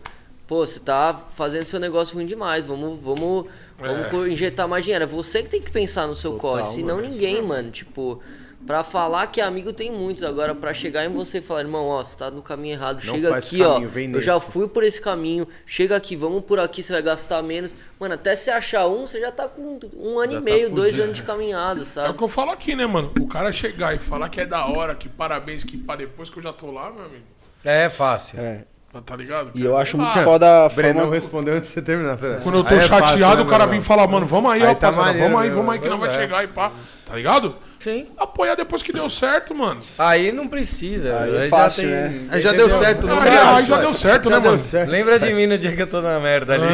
[0.47, 3.47] pô, você tá fazendo seu negócio ruim demais, vamos, vamos,
[3.78, 5.05] vamos co- injetar mais dinheiro.
[5.05, 7.70] É você que tem que pensar no seu corre, senão ninguém, mano.
[7.70, 8.23] Tipo,
[8.66, 10.22] pra falar que amigo tem muitos.
[10.22, 13.14] Agora, pra chegar em você e falar, irmão, ó, você tá no caminho errado, Não
[13.14, 13.90] chega aqui, caminho, ó.
[13.90, 14.51] vem Eu já nesse.
[14.51, 17.74] fui por esse caminho, chega aqui, vamos por aqui, você vai gastar menos.
[17.98, 20.70] Mano, até você achar um, você já tá com um ano Já e tá meio,
[20.70, 21.05] dois fudido.
[21.05, 22.18] anos de caminhada, É o sabe?
[22.18, 23.12] que eu falo aqui, né, mano?
[23.20, 26.39] O cara chegar e falar que é da hora, que parabéns, que pá, depois que
[26.39, 27.24] eu já tô lá, meu amigo.
[27.64, 28.39] É fácil.
[28.40, 28.64] É.
[29.05, 29.51] Tá ligado?
[29.55, 31.06] E eu acho muito Ah, foda a forma...
[31.10, 32.16] respondeu antes de você terminar.
[32.16, 32.40] pera.
[32.40, 34.62] Quando eu tô Aí é chateado, fácil, né, o cara vem falar, mano, vamos aí,
[34.62, 36.12] Aí tá rapaziada, maneiro, vamos aí, vamos aí que não vai é.
[36.14, 36.72] chegar e pá.
[37.06, 37.55] Tá ligado?
[37.78, 38.06] Sim.
[38.16, 39.80] Apoiar depois que deu certo, mano.
[39.98, 41.16] Aí não precisa.
[41.20, 42.09] Aí é aí fácil, já né?
[42.09, 44.62] tem- Aí já deu certo, não Aí, aí já deu certo, Já né, deu mano?
[44.62, 44.90] certo.
[44.90, 46.66] Lembra de mim no dia que eu tô na merda ali?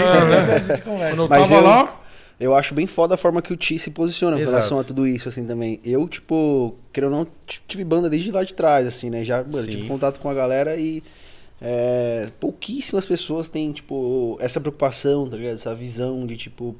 [0.82, 2.00] Quando eu Mas tava eu- lá,
[2.40, 4.50] Eu acho bem foda a forma que o Ti se posiciona em Exato.
[4.56, 5.78] relação a tudo isso, assim, também.
[5.84, 7.26] Eu, tipo, quero ou não,
[7.68, 9.22] tive banda desde lá de trás, assim, né?
[9.22, 11.00] Já mano, tive contato com a galera e
[11.62, 15.54] é, pouquíssimas pessoas têm, tipo, essa preocupação, tá ligado?
[15.54, 16.74] Essa visão de, tipo,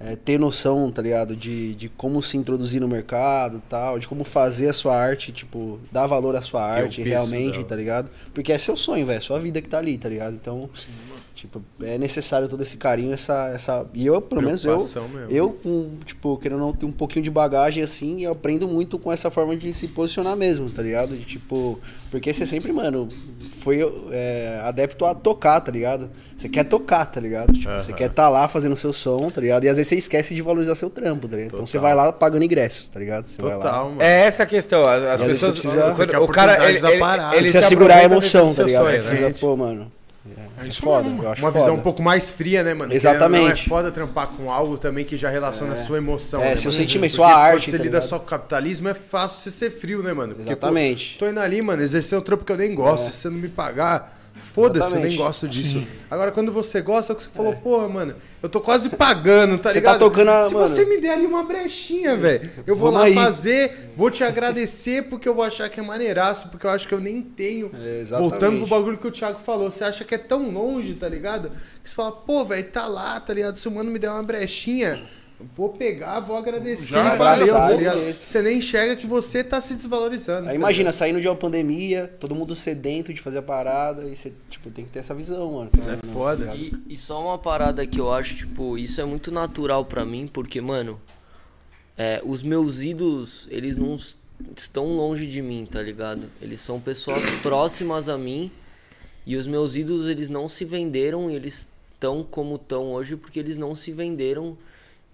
[0.00, 1.36] é, ter noção, tá ligado?
[1.36, 5.30] De, de como se introduzir no mercado e tal, de como fazer a sua arte,
[5.30, 7.64] tipo, dar valor à sua arte realmente, dela.
[7.64, 8.10] tá ligado?
[8.32, 10.34] Porque é seu sonho, velho, é sua vida que tá ali, tá ligado?
[10.34, 10.70] Então,
[11.40, 13.86] tipo, é necessário todo esse carinho, essa, essa...
[13.94, 15.26] E eu, pelo menos, eu, mesmo.
[15.30, 19.10] eu, com, tipo, querendo não ter um pouquinho de bagagem assim, eu aprendo muito com
[19.10, 21.16] essa forma de se posicionar mesmo, tá ligado?
[21.16, 21.80] De tipo,
[22.10, 23.08] porque você sempre, mano,
[23.60, 23.78] foi
[24.10, 26.10] é, adepto a tocar, tá ligado?
[26.36, 27.52] Você quer tocar, tá ligado?
[27.54, 29.64] Tipo, você quer estar lá fazendo seu som, tá ligado?
[29.64, 31.54] E às vezes você esquece de valorizar seu trampo, tá ligado?
[31.54, 33.26] Então você vai lá pagando ingressos, tá ligado?
[33.26, 33.62] Você vai lá.
[33.62, 34.02] Total, mano.
[34.02, 34.86] É essa a questão.
[34.86, 35.56] As, E pessoas.
[35.56, 37.34] você precisa- Você o cara, ele, ele, parada.
[37.34, 38.84] ele Precisa se segurar a emoção, tá ligado?
[38.84, 39.16] Você sonhos, né?
[39.16, 39.92] precisa, pô, mano.
[40.62, 41.22] É isso foda, mesmo.
[41.22, 41.64] eu acho Uma foda.
[41.64, 42.92] visão um pouco mais fria, né, mano?
[42.92, 43.30] Exatamente.
[43.30, 46.42] Querendo ou Não é foda trampar com algo também que já relaciona a sua emoção.
[46.42, 46.76] É, né, seu mano?
[46.82, 48.08] sentimento, sua arte, Quando você tá lida ligado?
[48.08, 50.34] só com capitalismo, é fácil você ser frio, né, mano?
[50.34, 51.18] Porque, pô, Exatamente.
[51.18, 53.06] tô indo ali, mano, exercer um trampo que eu nem gosto.
[53.10, 55.86] Se você não me pagar, foda-se, eu nem gosto disso.
[56.10, 59.58] Agora, quando você gosta, é o que você falou, porra, mano, eu tô quase pagando,
[59.58, 59.92] tá Você ligado?
[59.94, 63.00] tá tocando a- Se mano- você me der ali uma brechinha, velho, eu vou Vamos
[63.00, 63.14] lá aí.
[63.14, 66.94] fazer, vou te agradecer porque eu vou achar que é maneiraço, porque eu acho que
[66.94, 67.70] eu nem tenho.
[67.74, 68.04] É.
[68.04, 71.50] Voltando pro bagulho que o Thiago falou, você acha que é tão longe, tá ligado?
[71.82, 73.56] Que você fala, pô, velho, tá lá, tá ligado?
[73.56, 75.00] Se o mano me der uma brechinha,
[75.56, 78.00] vou pegar, vou agradecer, Já valeu, tá ligado?
[78.24, 80.48] Você nem enxerga que você tá se desvalorizando.
[80.48, 84.16] Aí tá imagina, saindo de uma pandemia, todo mundo sedento de fazer a parada, e
[84.16, 85.70] você, tipo, tem que ter essa visão, mano.
[85.88, 86.54] É foda.
[86.54, 90.28] E, e só uma parada que eu acho, tipo, isso é muito natural pra mim,
[90.30, 91.00] porque, mano,
[91.96, 93.96] é, os meus ídolos, eles não
[94.56, 96.24] estão longe de mim, tá ligado?
[96.40, 98.50] Eles são pessoas próximas a mim,
[99.26, 103.38] e os meus ídolos, eles não se venderam, e eles estão como estão hoje, porque
[103.38, 104.56] eles não se venderam,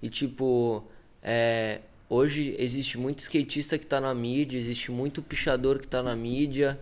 [0.02, 0.84] e, tipo,
[1.22, 6.14] é, hoje existe muito skatista que tá na mídia, existe muito pichador que tá na
[6.14, 6.78] mídia,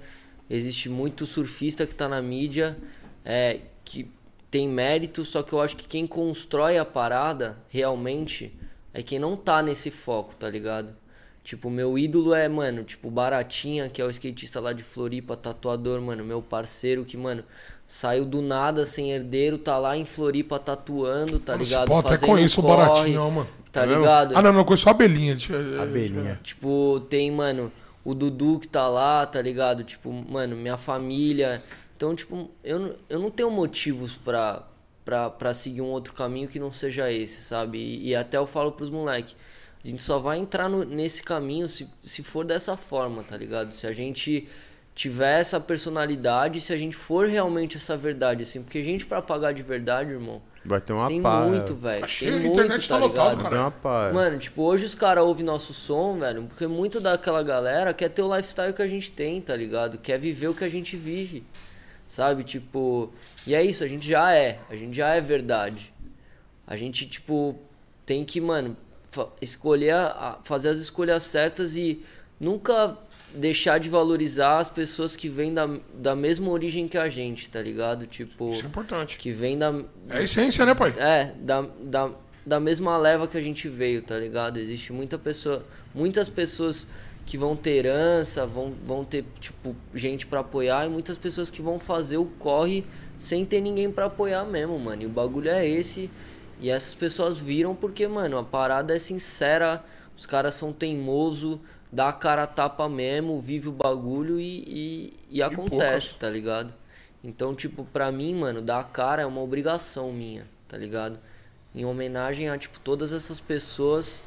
[0.49, 2.77] existe muito surfista que tá na mídia,
[3.25, 4.11] é, que
[4.51, 8.53] tem mérito, só que eu acho que quem constrói a parada realmente
[8.93, 10.95] é quem não tá nesse foco, tá ligado?
[11.43, 16.01] Tipo, meu ídolo é, mano, tipo, Baratinha, que é o skatista lá de Floripa, tatuador,
[16.01, 17.45] mano, meu parceiro que, mano,
[17.95, 21.87] saiu do nada sem herdeiro, tá lá em Floripa tatuando, tá Nossa, ligado?
[21.87, 23.49] pô, até Fazendo conheço o corre, Baratinha, ó, mano.
[23.71, 24.03] Tá É mesmo?
[24.03, 24.37] ligado?
[24.37, 25.37] Ah, não, não, eu conheço a Abelhinha.
[25.81, 26.41] Abelhinha.
[26.43, 27.71] Tipo, tem, mano,
[28.05, 29.85] o Dudu que tá lá, tá ligado?
[29.85, 31.63] Tipo, mano, minha família.
[31.97, 34.65] Então, tipo, eu, não- eu não tenho motivos pra,
[35.05, 37.79] pra, pra seguir um outro caminho que não seja esse, sabe?
[37.79, 39.37] E, e até eu falo pros moleques.
[39.85, 43.73] A gente só vai entrar no- nesse caminho se, se for dessa forma, tá ligado?
[43.73, 44.49] Se a gente
[44.95, 48.63] tiver essa personalidade, se a gente for realmente essa verdade, assim.
[48.63, 51.41] Porque gente pra pagar de verdade, irmão, Vai ter uma tem pá.
[51.43, 52.01] muito, velho.
[52.01, 53.35] Tá Tem a muito, internet tá tá?
[53.35, 54.11] Vai ter uma pá.
[54.15, 58.23] Mano, tipo, hoje os caras ouvem nosso som, velho, porque muito daquela galera quer ter
[58.23, 59.99] o lifestyle que a gente tem, tá ligado?
[59.99, 61.45] Quer viver o que a gente vive,
[62.09, 62.45] sabe?
[62.45, 63.13] Tipo,
[63.47, 65.93] e é isso, a gente já é, a gente já é verdade.
[66.67, 67.59] A gente, tipo,
[68.07, 68.75] tem que, mano,
[69.11, 72.03] fa- escolher, a- fazer as escolhas certas e
[72.41, 72.97] nunca
[73.35, 77.61] deixar de valorizar as pessoas que vêm da, da mesma origem que a gente, tá
[77.61, 78.07] ligado?
[78.07, 79.19] Tipo, Isso é importante.
[79.19, 79.75] que vêm da,
[80.09, 80.95] É a essência, né, pai?
[80.97, 82.11] é, da, da,
[82.47, 84.59] da mesma leva que a gente veio, tá ligado?
[84.59, 86.87] Existe muita pessoa, muitas pessoas
[87.27, 91.63] que vão ter herança, vão, vão ter, tipo, gente pra apoiar e muitas pessoas que
[91.63, 92.85] vão fazer o corre
[93.19, 95.03] sem ter ninguém pra apoiar mesmo, mano.
[95.03, 96.11] E o bagulho é esse.
[96.61, 99.83] E essas pessoas viram porque, mano, a parada é sincera,
[100.17, 101.61] os caras são teimoso,
[101.95, 106.13] dá a cara a tapa mesmo, vive o bagulho e, e, e acontece, poucas.
[106.15, 106.75] tá ligado?
[107.23, 111.19] Então, tipo, pra mim, mano, dar a cara é uma obrigação minha, tá ligado?
[111.75, 114.21] Em homenagem a, tipo, todas essas pessoas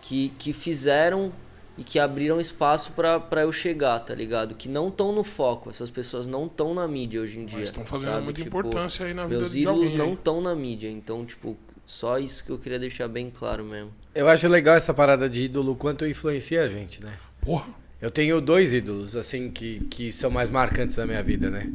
[0.00, 1.32] que, que fizeram
[1.76, 4.54] e que abriram espaço pra, pra eu chegar, tá ligado?
[4.54, 7.58] Que não estão no foco, essas pessoas não estão na mídia hoje em dia.
[7.60, 8.24] Mas estão fazendo sabe?
[8.24, 9.98] muita Tipo, importância aí na vida Meus de ídolos alguém.
[9.98, 10.12] não aí.
[10.14, 11.56] estão na mídia, então, tipo,
[11.86, 13.92] só isso que eu queria deixar bem claro mesmo.
[14.14, 17.12] Eu acho legal essa parada de ídolo, o quanto influencia a gente, né?
[17.40, 17.66] Porra.
[18.00, 21.66] Eu tenho dois ídolos, assim, que, que são mais marcantes na minha vida, né?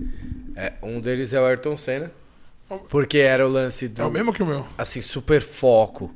[0.56, 2.12] É, um deles é o Ayrton Senna,
[2.90, 4.02] porque era o lance do...
[4.02, 4.68] É o mesmo que o meu.
[4.78, 6.14] assim, super foco.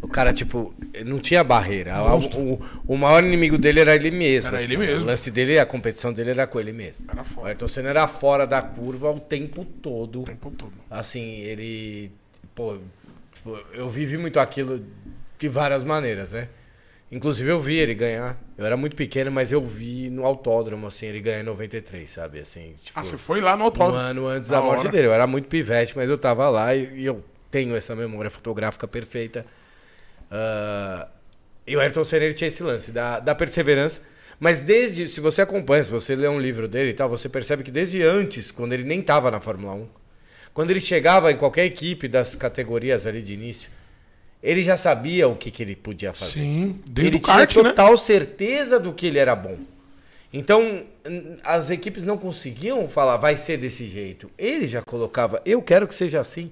[0.00, 0.74] O cara, tipo,
[1.04, 2.02] não tinha barreira.
[2.02, 4.48] O, o, o maior inimigo dele era ele mesmo.
[4.48, 4.66] Era assim.
[4.72, 5.02] ele mesmo.
[5.02, 7.04] O lance dele, a competição dele era com ele mesmo.
[7.06, 7.48] Era O foda.
[7.48, 10.22] Ayrton Senna era fora da curva o tempo todo.
[10.22, 10.72] O tempo todo.
[10.90, 12.10] Assim, ele.
[12.54, 12.78] Pô,
[13.34, 14.80] tipo, eu vivi muito aquilo
[15.40, 16.48] de várias maneiras, né?
[17.10, 18.38] Inclusive eu vi ele ganhar.
[18.56, 22.38] Eu era muito pequeno, mas eu vi no autódromo, assim, ele ganhar em 93, sabe?
[22.38, 23.98] Assim, tipo, Ah, você foi lá no um autódromo.
[23.98, 24.90] ano antes Da da morte hora.
[24.92, 25.08] dele.
[25.08, 28.86] Eu era muito pivete, mas eu tava lá e, e eu tenho essa memória fotográfica
[28.86, 29.44] perfeita.
[30.30, 31.08] Ah,
[31.66, 34.00] e o Ayrton Senna tinha esse lance da, da perseverança.
[34.38, 37.62] Mas desde, se você acompanha, se você lê um livro dele e tal, você percebe
[37.62, 39.88] que desde antes, quando ele nem tava na Fórmula 1,
[40.54, 43.68] quando ele chegava em qualquer equipe das categorias ali de início,
[44.42, 47.62] ele já sabia o que, que ele podia fazer Sim, desde ele o kart, tinha
[47.64, 47.70] né?
[47.70, 49.56] total certeza do que ele era bom.
[50.32, 50.84] Então,
[51.44, 54.30] as equipes não conseguiam falar, vai ser desse jeito.
[54.38, 56.50] Ele já colocava, eu quero que seja assim.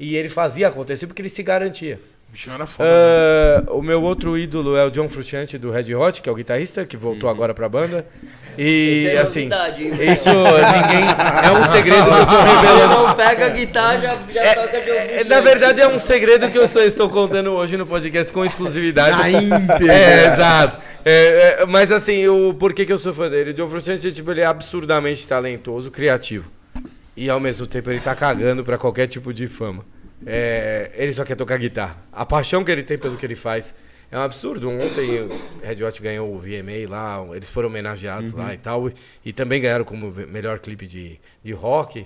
[0.00, 2.00] E ele fazia acontecer porque ele se garantia.
[2.28, 2.88] O bichinho era foda.
[2.88, 2.94] né?
[3.68, 6.34] Ah, o meu outro ídolo é o John Frusciante do Red Hot, que é o
[6.34, 8.06] guitarrista, que voltou agora pra banda.
[8.58, 11.06] E é assim, novidade, isso ninguém.
[11.44, 13.02] É um segredo que eu tô revelando.
[13.06, 16.58] Não pega a guitarra, já, já toca de É, na verdade, é um segredo que
[16.58, 19.16] eu só estou contando hoje no podcast com exclusividade.
[19.16, 19.92] Na íntegra.
[19.92, 20.78] É, exato.
[21.04, 23.50] É, é, mas assim, o porquê que eu sou fã dele?
[23.50, 26.50] O John Frusciante, tipo, ele é absurdamente talentoso, criativo.
[27.16, 29.84] e ao mesmo tempo ele tá cagando pra qualquer tipo de fama.
[30.26, 31.96] É, ele só quer tocar guitarra.
[32.12, 33.74] A paixão que ele tem pelo que ele faz
[34.10, 34.68] é um absurdo.
[34.70, 35.30] Ontem o
[35.62, 38.90] Red Hot ganhou o VMA lá, eles foram homenageados lá e tal.
[39.24, 42.00] E também ganharam como melhor clipe de, de rock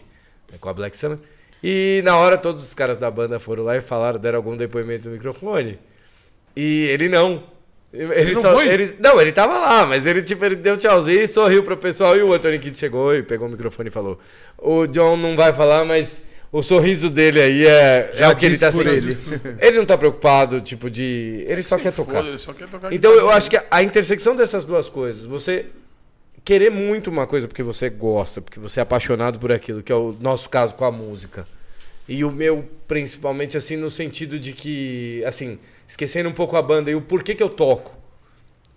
[0.51, 1.19] né, com a Black Summer.
[1.63, 5.09] E na hora todos os caras da banda foram lá e falaram, deram algum depoimento
[5.09, 5.79] no microfone.
[6.57, 7.45] E ele não.
[7.93, 8.69] Ele, não só, foi?
[8.69, 12.17] ele- não, ele tava lá, mas ele tipo, ele deu tchauzinho e sorriu pro pessoal.
[12.17, 14.19] E o Anthony Kidd chegou e pegou o microfone e falou:
[14.59, 16.23] O John não vai falar, mas
[16.53, 18.93] o sorriso dele aí é, é o que ele tá sentindo.
[18.93, 19.17] ele.
[19.59, 21.47] Ele não tá preocupado, tipo, de.
[21.49, 24.63] Ele só quer foda, ele só quer tocar Então eu acho que a intersecção dessas
[24.63, 25.67] duas coisas, você
[26.45, 29.95] querer muito uma coisa porque você gosta, porque você é apaixonado por aquilo, que é
[29.95, 31.47] o nosso caso com a música.
[32.07, 35.59] E o meu, principalmente, assim, no sentido de que, assim,
[35.89, 37.97] esquecendo um pouco a banda e o porquê que eu toco.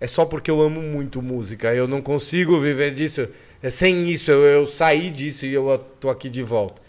[0.00, 1.74] É só porque eu amo muito música.
[1.74, 3.28] Eu não consigo viver disso.
[3.62, 4.30] É sem isso.
[4.30, 6.85] Eu, eu saí disso e eu tô aqui de volta.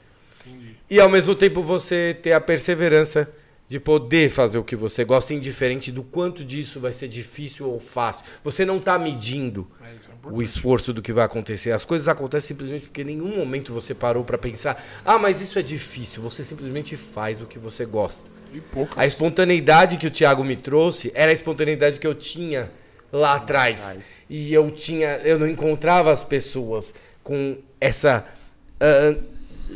[0.90, 3.30] E ao mesmo tempo você ter a perseverança
[3.68, 7.80] de poder fazer o que você gosta, indiferente do quanto disso vai ser difícil ou
[7.80, 8.24] fácil.
[8.44, 11.72] Você não tá medindo É, é o esforço do que vai acontecer.
[11.72, 15.60] As coisas acontecem simplesmente porque em nenhum momento você parou pra pensar: ah, mas isso
[15.60, 16.22] é difícil.
[16.22, 18.30] Você simplesmente faz o que você gosta.
[18.96, 22.72] A espontaneidade que o Thiago me trouxe era a espontaneidade que eu tinha
[23.12, 24.24] lá atrás.
[24.30, 28.26] E eu tinha, eu não encontrava as pessoas com essa
[28.80, 29.16] ah,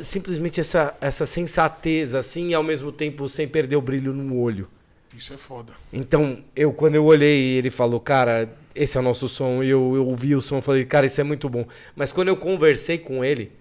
[0.01, 4.67] simplesmente essa essa sensatez assim e ao mesmo tempo sem perder o brilho no olho.
[5.15, 5.73] Isso é foda.
[5.91, 9.95] Então, eu quando eu olhei ele falou, cara, esse é o nosso som, e eu,
[9.95, 11.65] eu ouvi o som e falei, cara, isso é muito bom.
[11.95, 13.51] Mas quando eu conversei com ele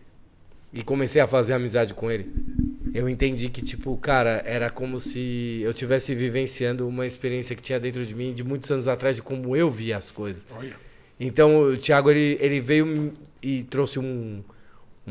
[0.72, 2.30] e comecei a fazer amizade com ele,
[2.94, 7.78] eu entendi que, tipo, cara, era como se eu tivesse vivenciando uma experiência que tinha
[7.78, 10.44] dentro de mim de muitos anos atrás, de como eu via as coisas.
[10.56, 10.76] Olha.
[11.18, 14.42] Então, o Thiago, ele, ele veio e trouxe um,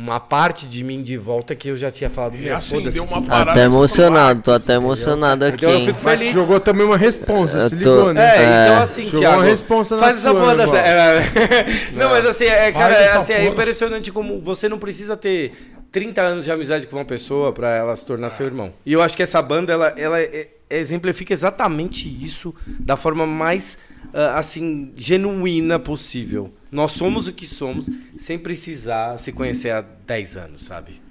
[0.02, 2.38] uma parte de mim de volta que eu já tinha falado.
[2.38, 3.52] "Meu, assim, deu uma parada.
[3.52, 6.34] até emocionado, tô até emocionado aqui, Então eu fico Mas feliz.
[6.34, 8.22] jogou também uma responsa, Eu se tô- ligou, né?
[8.22, 8.68] É, É.
[8.72, 9.38] então assim, Jogou Thiago.
[9.38, 10.64] uma responsa na faz essa sua, banda.
[10.64, 10.76] irmão.
[10.78, 11.26] é,
[11.94, 13.50] não, mas assim, é, cara, é, assim, é porra.
[13.50, 15.52] impressionante como você não precisa ter
[15.92, 18.72] 30 anos de amizade com uma pessoa pra ela se tornar seu irmão.
[18.86, 23.78] E eu acho que essa banda, ela, ela é- exemplifica exatamente isso da forma mais,
[24.14, 26.54] ah, assim, genuína possível.
[26.72, 31.02] Nós somos o que somos sem precisar se conhecer há 10 anos, sabe?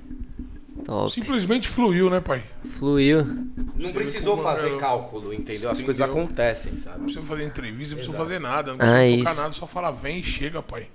[0.84, 1.12] Top.
[1.12, 2.44] Simplesmente fluiu, né, pai?
[2.78, 3.24] Fluiu.
[3.76, 5.70] Não precisou fazer cálculo, entendeu?
[5.70, 6.22] As coisas Entendeu?
[6.22, 6.98] acontecem, sabe?
[6.98, 8.72] Não precisa fazer entrevista, não precisa fazer nada.
[8.72, 9.40] Não Ah, precisa tocar isso.
[9.42, 10.86] nada, só fala, vem e chega, pai.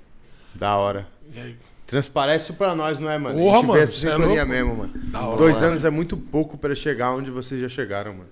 [0.56, 1.08] Da hora.
[1.36, 1.56] E aí?
[1.86, 3.38] Transparece isso pra nós, não é, mano?
[3.38, 4.50] Porra, a gente mano, vê essa cê é sintonia louco.
[4.50, 4.94] mesmo, mano.
[4.96, 5.38] Da hora.
[5.38, 8.30] Dois anos é muito pouco pra chegar onde vocês já chegaram, mano.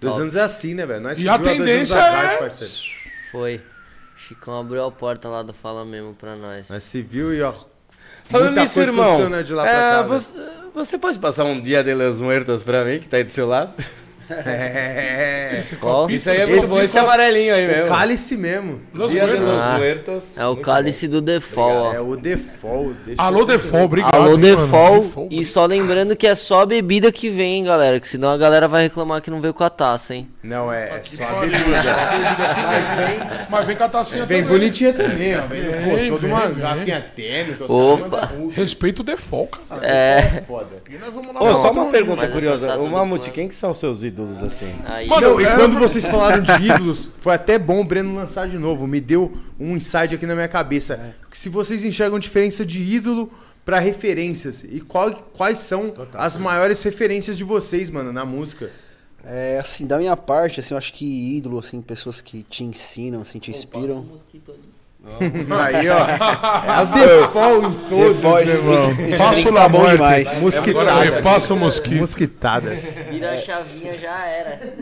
[0.00, 1.00] Dois anos é assim, né, velho?
[1.00, 2.72] Nós E a tendência atrás, é- parceiro.
[3.30, 3.60] Foi.
[4.32, 6.70] Chicão abriu a porta lá do Fala Mesmo pra nós.
[6.70, 7.52] Nós se viu e, ó.
[8.24, 10.02] Falando nisso, irmão, né, de lá pra é, cá.
[10.02, 10.08] velho.
[10.08, 10.32] você,
[10.74, 13.46] você pode passar um dia de los muertos pra mim, que tá aí do seu
[13.46, 13.74] lado?
[14.30, 15.58] É.
[15.60, 17.86] Esse copinho- Isso aí é muito bom, esse é amarelinho aí O mesmo.
[17.88, 18.80] cálice mesmo.
[18.94, 19.46] Los Dia de Muertos.
[19.48, 20.24] los Ah, muertos.
[20.36, 22.04] É o cálice do Default, É ó.
[22.04, 22.94] o default.
[23.06, 24.14] deixa Alô, Defol, obrigado.
[24.14, 24.36] Alô.
[24.36, 25.06] Default.
[25.08, 27.98] Default, E só lembrando que é só a bebida que vem, hein, galera.
[28.00, 30.28] Que senão a galera vai reclamar que não veio com a taça, hein.
[30.42, 31.50] Não, é, é só a pariu.
[31.52, 33.46] bebida.
[33.50, 34.58] Mas vem com a tacinha Vem também.
[34.58, 35.42] bonitinha também, ó.
[35.42, 36.58] Vem, Vem, pô, toda vem, uma vem.
[36.62, 37.64] garrafinha tênica.
[37.64, 38.30] os Opa.
[38.52, 39.86] Respeita o Default, cara.
[39.86, 40.42] É.
[40.46, 40.82] Foda.
[40.88, 42.66] E nós vamos lá Ô, só uma pergunta Mas curiosa.
[42.66, 44.11] tá O Mamute, quem que são seus ídolos
[44.46, 44.72] assim?
[44.84, 45.06] Aí.
[45.08, 48.48] Mano, Não, e é, quando vocês falaram de ídolos, foi até bom o Breno lançar
[48.48, 48.86] de novo.
[48.86, 51.14] Me deu um insight aqui na minha cabeça.
[51.30, 53.32] Que se vocês enxergam diferença de ídolo
[53.64, 54.64] pra referências.
[54.64, 58.70] E qual- quais são as maiores referências de vocês, mano, na música?
[59.24, 63.20] É, assim, da minha parte, assim, eu acho que ídolo, assim, pessoas que te ensinam,
[63.22, 64.04] assim, te inspiram.
[65.04, 65.98] Aí, ó.
[65.98, 68.90] É a default em todos, Depois, meu irmão.
[69.08, 70.40] esse Passa o tá demais.
[70.40, 71.22] Mosquitada.
[71.22, 71.96] Passa o mosquito.
[71.96, 72.70] Mosquitada.
[73.10, 74.74] Vira a chavinha, já era.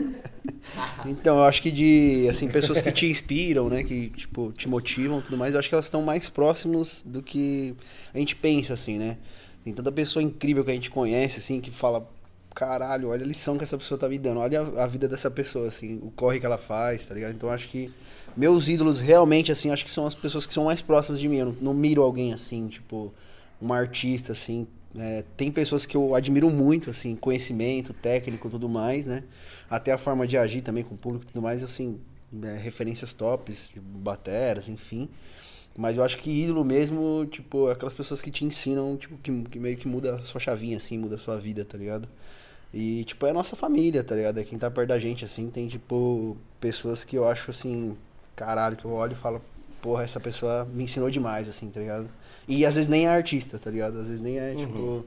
[1.05, 5.19] Então, eu acho que de, assim, pessoas que te inspiram, né, que, tipo, te motivam
[5.19, 7.75] e tudo mais, eu acho que elas estão mais próximos do que
[8.13, 9.17] a gente pensa, assim, né?
[9.63, 12.07] Tem tanta pessoa incrível que a gente conhece, assim, que fala,
[12.55, 15.29] caralho, olha a lição que essa pessoa tá me dando, olha a, a vida dessa
[15.29, 17.33] pessoa, assim, o corre que ela faz, tá ligado?
[17.33, 17.91] Então, eu acho que
[18.35, 21.37] meus ídolos realmente, assim, acho que são as pessoas que são mais próximas de mim,
[21.37, 23.13] eu não, não miro alguém assim, tipo,
[23.59, 29.07] uma artista, assim, é, tem pessoas que eu admiro muito, assim, conhecimento, técnico tudo mais,
[29.07, 29.23] né?
[29.69, 31.99] Até a forma de agir também com o público tudo mais, assim,
[32.43, 35.09] é, referências tops, de bateras, enfim.
[35.77, 39.43] Mas eu acho que ídolo mesmo, tipo, é aquelas pessoas que te ensinam, tipo, que,
[39.43, 42.09] que meio que muda a sua chavinha, assim, muda a sua vida, tá ligado?
[42.73, 44.39] E, tipo, é a nossa família, tá ligado?
[44.39, 47.97] É quem tá perto da gente, assim, tem, tipo, pessoas que eu acho, assim,
[48.41, 49.41] caralho, que eu olho e falo,
[49.81, 52.09] porra, essa pessoa me ensinou demais, assim, tá ligado?
[52.47, 53.97] E às vezes nem é artista, tá ligado?
[53.97, 55.05] Às vezes nem é, tipo.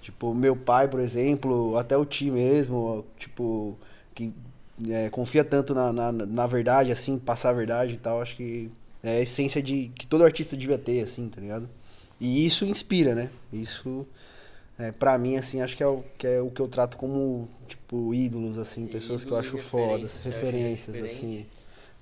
[0.00, 3.76] Tipo, meu pai, por exemplo, até o Ti mesmo, tipo,
[4.14, 4.32] que
[4.88, 8.70] é, confia tanto na, na, na verdade, assim, passar a verdade e tal, acho que
[9.02, 11.68] é a essência de que todo artista devia ter, assim, tá ligado?
[12.20, 13.30] E isso inspira, né?
[13.52, 14.06] Isso,
[14.78, 17.48] é, pra mim, assim, acho que é, o, que é o que eu trato como,
[17.66, 21.46] tipo, ídolos, assim, pessoas que eu acho fodas, referência, você acha referências, assim.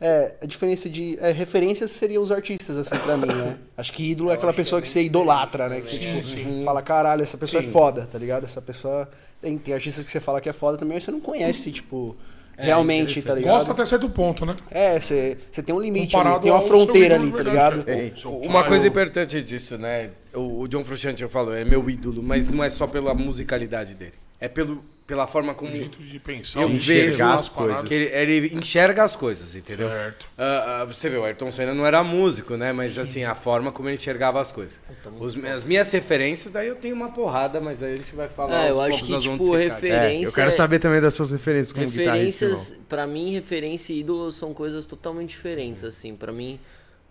[0.00, 1.16] É, a diferença de.
[1.20, 3.56] É, referências seriam os artistas, assim, pra mim, né?
[3.76, 5.80] Acho que ídolo é aquela pessoa que você idolatra, né?
[5.80, 6.62] Que você, Sim, tipo, sim.
[6.64, 8.44] fala, caralho, essa pessoa é foda, tá ligado?
[8.44, 9.08] Essa pessoa.
[9.40, 12.16] Tem, tem artistas que você fala que é foda também, mas você não conhece, tipo,
[12.56, 13.54] realmente, tá ligado?
[13.54, 14.56] Gosta até certo ponto, né?
[14.70, 17.84] É, você, você tem um limite ali, tem uma fronteira ali, tá ligado?
[17.86, 18.12] é
[18.46, 20.10] Uma coisa importante disso, né?
[20.32, 23.94] O, o John Frusciante, eu falo, é meu ídolo, mas não é só pela musicalidade
[23.94, 24.14] dele.
[24.40, 27.84] É pelo, pela forma como O jeito de pensar, eu vejo enxergar as coisas.
[27.84, 29.88] que ele, ele enxerga as coisas, entendeu?
[29.88, 30.26] Certo.
[30.38, 32.72] Ah, ah, você vê, o Ayrton Senna não era músico, né?
[32.72, 34.80] Mas assim, a forma como ele enxergava as coisas.
[35.20, 38.66] Os- as minhas referências, daí eu tenho uma porrada, mas aí a gente vai falar
[38.66, 40.24] É, eu acho que, tipo, referência.
[40.24, 41.84] É, eu quero saber também das suas referências como.
[41.86, 46.16] Referências, pra mim, referência e ídolo são coisas totalmente diferentes, assim.
[46.16, 46.58] Pra mim,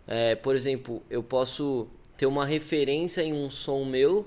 [0.07, 4.25] é, por exemplo, eu posso ter uma referência em um som meu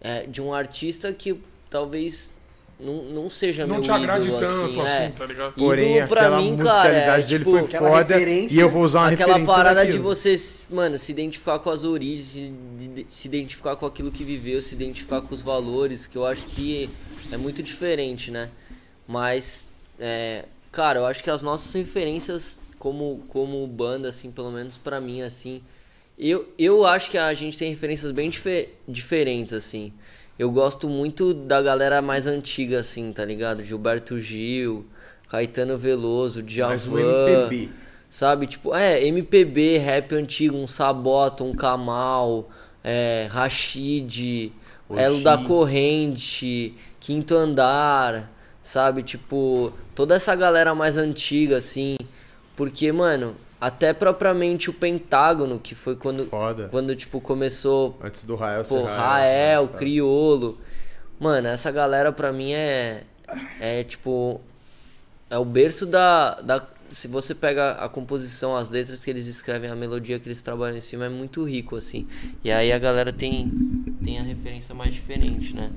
[0.00, 2.32] é, de um artista que talvez
[2.82, 5.08] não, não seja Não meu te agrade ídolo, tanto assim, é.
[5.10, 5.52] tá ligado?
[5.54, 8.82] Porém, Ídolo pra aquela mim, cara, musicalidade é, dele tipo, foi foda e eu vou
[8.82, 10.34] usar uma Aquela referência parada de você,
[10.70, 12.52] mano, se identificar com as origens, se,
[12.88, 16.44] de- se identificar com aquilo que viveu, se identificar com os valores, que eu acho
[16.46, 16.88] que
[17.30, 18.48] é muito diferente, né?
[19.06, 24.76] Mas, é, cara, eu acho que as nossas referências como, como banda, assim, pelo menos
[24.76, 25.60] pra mim, assim,
[26.18, 29.92] eu, eu acho que a gente tem referências bem dife- diferentes, assim.
[30.40, 33.62] Eu gosto muito da galera mais antiga, assim, tá ligado?
[33.62, 34.86] Gilberto Gil,
[35.28, 37.28] Caetano Veloso, Mas o Djavan.
[37.28, 37.68] MPB.
[38.08, 42.48] Sabe, tipo, é, MPB, rap antigo, um Sabota, um Kamal,
[42.82, 44.50] é, Rashid,
[44.88, 51.96] Elo da Corrente, Quinto Andar, sabe, tipo, toda essa galera mais antiga, assim,
[52.56, 56.68] porque, mano, até propriamente o Pentágono, que foi quando, Foda.
[56.70, 59.78] quando tipo, começou Antes do Rael Pô, ser Rael, tá?
[59.78, 60.58] Criolo.
[61.18, 63.04] Mano, essa galera pra mim é.
[63.60, 64.40] É tipo.
[65.28, 66.66] É o berço da, da.
[66.88, 70.76] Se você pega a composição, as letras que eles escrevem, a melodia que eles trabalham
[70.76, 72.08] em cima, é muito rico, assim.
[72.42, 73.48] E aí a galera tem,
[74.02, 75.70] tem a referência mais diferente, né?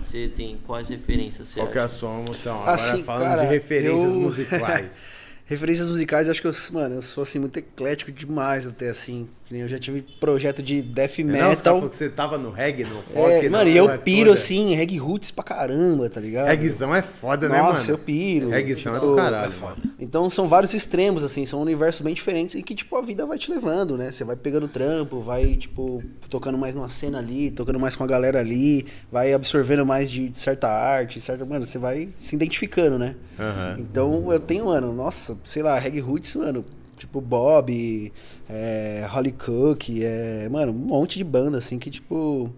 [0.00, 1.48] Você- tem quais referências?
[1.48, 1.94] Você Qual que é a acha?
[1.94, 2.56] sua, então?
[2.62, 5.04] Agora Assim, falando cara, de referências eu- musicais.
[5.48, 9.26] Referências musicais, acho que eu, mano, eu sou assim muito eclético demais até assim.
[9.50, 11.74] Eu já tive projeto de death Não, tá metal.
[11.76, 14.34] falando que você tava no reggae, no rock, É, mano, e eu piro toda.
[14.38, 16.48] assim, reggae roots pra caramba, tá ligado?
[16.48, 17.90] Reguezão é foda, né, Nossa, mano?
[17.90, 18.50] eu piro.
[18.50, 19.76] Reguezão é Tipo, do caralho, mano.
[19.98, 23.38] Então são vários extremos, assim, são universos bem diferentes e que, tipo, a vida vai
[23.38, 24.12] te levando, né?
[24.12, 28.06] Você vai pegando trampo, vai, tipo, tocando mais numa cena ali, tocando mais com a
[28.06, 31.46] galera ali, vai absorvendo mais de, de certa arte, certa.
[31.46, 33.14] Mano, você vai se identificando, né?
[33.38, 33.76] Aham.
[33.78, 36.64] Então eu tenho, mano, nossa, sei lá, reggae roots, mano,
[36.98, 38.12] tipo Bob,
[38.48, 42.50] é, Holly Cook, é, mano, um monte de banda, assim, que, tipo.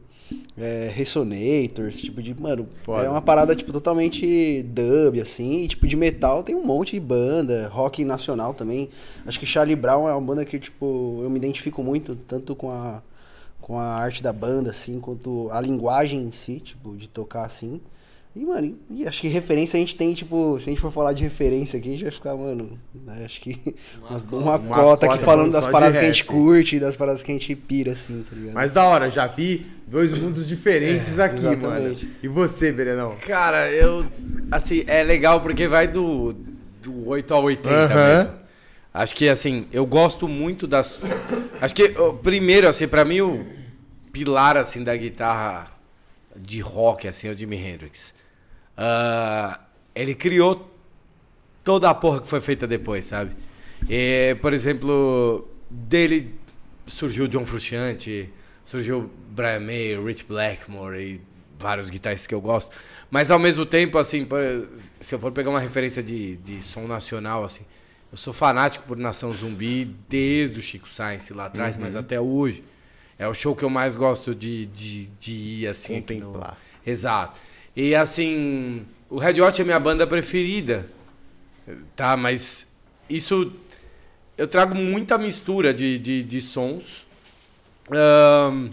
[0.57, 3.03] É, Resonators, tipo de, mano, Foda.
[3.03, 7.01] é uma parada, tipo, totalmente dub, assim, e, tipo, de metal tem um monte de
[7.01, 8.91] banda, rock nacional também,
[9.27, 12.71] acho que Charlie Brown é uma banda que, tipo, eu me identifico muito, tanto com
[12.71, 13.03] a,
[13.61, 17.81] com a arte da banda, assim, quanto a linguagem em si, tipo, de tocar, assim,
[18.35, 21.13] e, mano, e acho que referência a gente tem, tipo, se a gente for falar
[21.13, 23.59] de referência aqui, a gente vai ficar, mano, né, acho que
[24.09, 26.97] umas- uma, Uma cota aqui cota falando falando das paradas que a gente curte, das
[26.97, 28.55] paradas que a gente pira, assim, tá ligado?
[28.55, 31.67] Mas da hora, já vi dois mundos diferentes aqui, exatamente.
[32.07, 32.15] mano.
[32.23, 33.17] E você, Berenão?
[33.27, 34.07] Cara, eu.
[34.51, 36.33] Assim, é legal porque vai do,
[36.83, 38.15] do 8 ao 80 Aham.
[38.17, 38.41] mesmo.
[38.95, 41.03] Acho que, assim, eu gosto muito das.
[41.61, 41.93] Acho que,
[42.23, 43.45] primeiro, assim, pra mim, o
[44.13, 45.71] pilar, assim, da guitarra
[46.37, 48.13] de rock, assim, é o Jimi Hendrix.
[48.77, 49.61] Ah,
[49.95, 50.71] ele criou
[51.65, 53.33] toda a porra que foi feita depois, sabe?
[53.89, 56.35] E, por exemplo, dele
[56.87, 58.31] surgiu John Frusciante,
[58.65, 61.21] surgiu Brian May, Rich Blackmore e
[61.59, 62.75] vários guitarristas que eu gosto.
[63.11, 64.27] Mas ao mesmo tempo, assim,
[64.99, 67.65] se eu for pegar uma referência de, de som nacional, assim,
[68.11, 72.65] eu sou fanático por Nação Zumbi desde o Chico Science lá atrás, mas até hoje.
[73.19, 75.99] É o show que eu mais gosto de, de, de ir, assim.
[75.99, 76.57] aqui no- Contemplar.
[76.87, 77.39] Exato.
[77.77, 80.87] E assim, o Red Hot é minha banda preferida.
[81.95, 82.67] Tá, mas
[83.09, 83.53] isso
[84.37, 87.07] eu trago muita mistura de, de, de sons.
[87.91, 88.71] Ahn,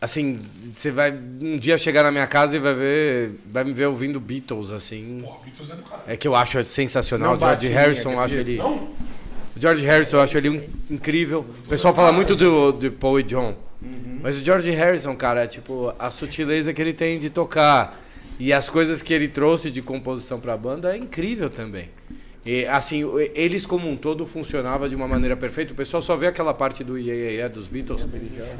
[0.00, 3.86] assim, você vai um dia chegar na minha casa e vai ver, vai me ver
[3.86, 5.22] ouvindo Beatles assim.
[5.24, 6.02] Pô, Beatles é do caralho.
[6.06, 7.32] É que eu acho sensacional.
[7.32, 8.74] Não George Harrison, eu acho ele Não?
[9.56, 11.40] O George Harrison, eu acho ele um- incrível.
[11.64, 13.56] O pessoal fala muito do, do Paul e John.
[14.22, 18.00] Mas o George Harrison, cara, é tipo, a sutileza que ele tem de tocar
[18.38, 21.90] e as coisas que ele trouxe de composição pra banda é incrível também.
[22.44, 23.02] E, assim,
[23.34, 25.72] eles como um todo funcionava de uma maneira perfeita.
[25.72, 28.06] O pessoal só vê aquela parte do Yeah, yeah, yeah dos Beatles.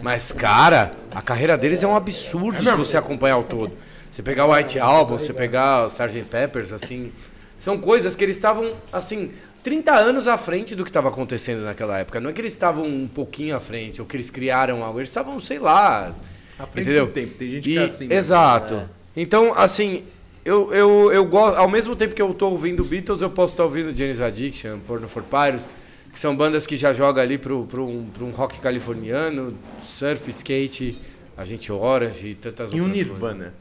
[0.03, 3.73] Mas, cara, a carreira deles é um absurdo se você acompanhar o todo.
[4.11, 6.23] Você pegar o White Album, você pegar o Sgt.
[6.23, 7.13] Peppers, assim,
[7.57, 9.31] são coisas que eles estavam, assim,
[9.67, 12.21] 30 anos à frente do que estava acontecendo naquela época.
[12.21, 15.01] Não é que eles estavam um pouquinho à frente, ou que eles criaram algo.
[15.01, 16.15] Eles estavam, sei lá,
[16.57, 17.07] À frente entendeu?
[17.07, 17.35] do tempo.
[17.35, 18.07] Tem gente que E- é assim.
[18.07, 18.15] né?
[18.15, 18.89] Exato.
[19.17, 20.05] Então, assim,
[20.45, 21.57] eu, eu, eu gosto.
[21.57, 25.09] Ao mesmo tempo que eu tô ouvindo Beatles, eu posso estar ouvindo Janis Addiction, Porno
[25.09, 25.67] for Pyros,
[26.13, 30.97] que são bandas que já jogam ali pro, um, um rock californiano, surf, skate,
[31.37, 33.13] Agente Orange e tantas E o outras coisas.
[33.13, 33.55] Nirvana?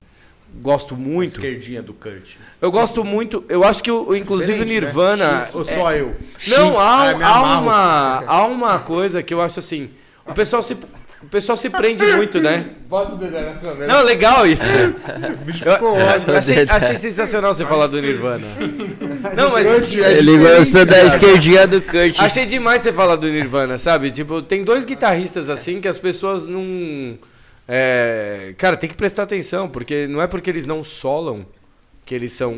[0.62, 1.36] Gosto muito.
[1.36, 2.36] Esquerdinha do Kurt.
[2.62, 3.44] Eu gosto muito.
[3.50, 4.66] Eu acho que, o, inclusive, o né?
[4.66, 5.50] Nirvana.
[5.54, 6.16] Ou só eu?
[6.48, 9.90] Não, há, Ah, há, uma, há uma coisa que eu acho assim.
[10.26, 12.66] O pessoal se, o pessoal se prende muito, né?
[12.88, 13.88] Bota o dedé na câmera.
[13.88, 14.64] Não, legal isso.
[15.46, 16.32] bicho ficou ótimo.
[16.32, 18.46] Eu, achei, achei sensacional você falar do Nirvana.
[19.36, 22.20] Não, mas Ele gostou da esquerdinha do Kurt.
[22.20, 24.12] achei demais você falar do Nirvana, sabe?
[24.12, 27.18] Tipo, tem dois guitarristas assim que as pessoas não.
[27.68, 31.46] É, cara, tem que prestar atenção, porque não é porque eles não solam
[32.06, 32.54] que eles são.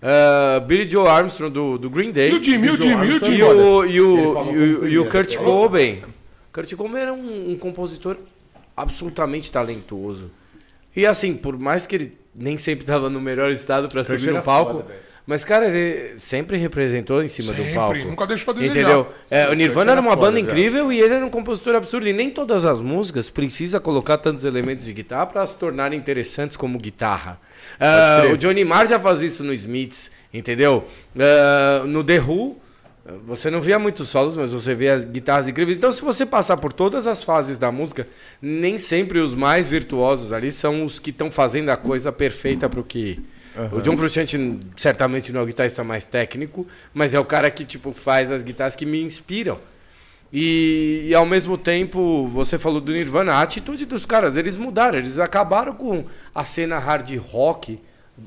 [0.00, 2.30] Uh, Billy Joe Armstrong do, do Green Day.
[2.30, 3.42] E o Jimmy, e o Jimmy, e o E Jimmy.
[3.42, 5.10] o, e o, e o, e o.
[5.10, 6.00] Kurt Cobain.
[6.52, 8.16] Kurt Cobain era um, um compositor
[8.76, 10.30] absolutamente talentoso.
[10.94, 14.42] E assim, por mais que ele nem sempre estava no melhor estado para subir no
[14.42, 15.07] palco, foda.
[15.28, 17.94] Mas cara, ele sempre representou em cima do palco.
[17.94, 18.80] Sempre, nunca deixou a desejar.
[18.80, 19.06] Entendeu?
[19.30, 22.08] É, o Nirvana era uma foda, banda incrível e ele era um compositor absurdo.
[22.08, 26.56] E nem todas as músicas precisa colocar tantos elementos de guitarra para se tornarem interessantes
[26.56, 27.38] como guitarra.
[27.78, 30.86] Ah, o Johnny Marr já faz isso no Smiths, entendeu?
[31.14, 32.56] Ah, no The Who,
[33.26, 35.76] você não via muitos solos, mas você vê as guitarras incríveis.
[35.76, 38.08] Então, se você passar por todas as fases da música,
[38.40, 42.80] nem sempre os mais virtuosos ali são os que estão fazendo a coisa perfeita para
[42.80, 43.22] o que.
[43.72, 47.64] O John Frusciante certamente não é o guitarrista mais técnico, mas é o cara que
[47.64, 49.58] tipo faz as guitarras que me inspiram.
[50.32, 54.98] E, e ao mesmo tempo, você falou do Nirvana, a atitude dos caras, eles mudaram,
[54.98, 56.04] eles acabaram com
[56.34, 57.78] a cena hard rock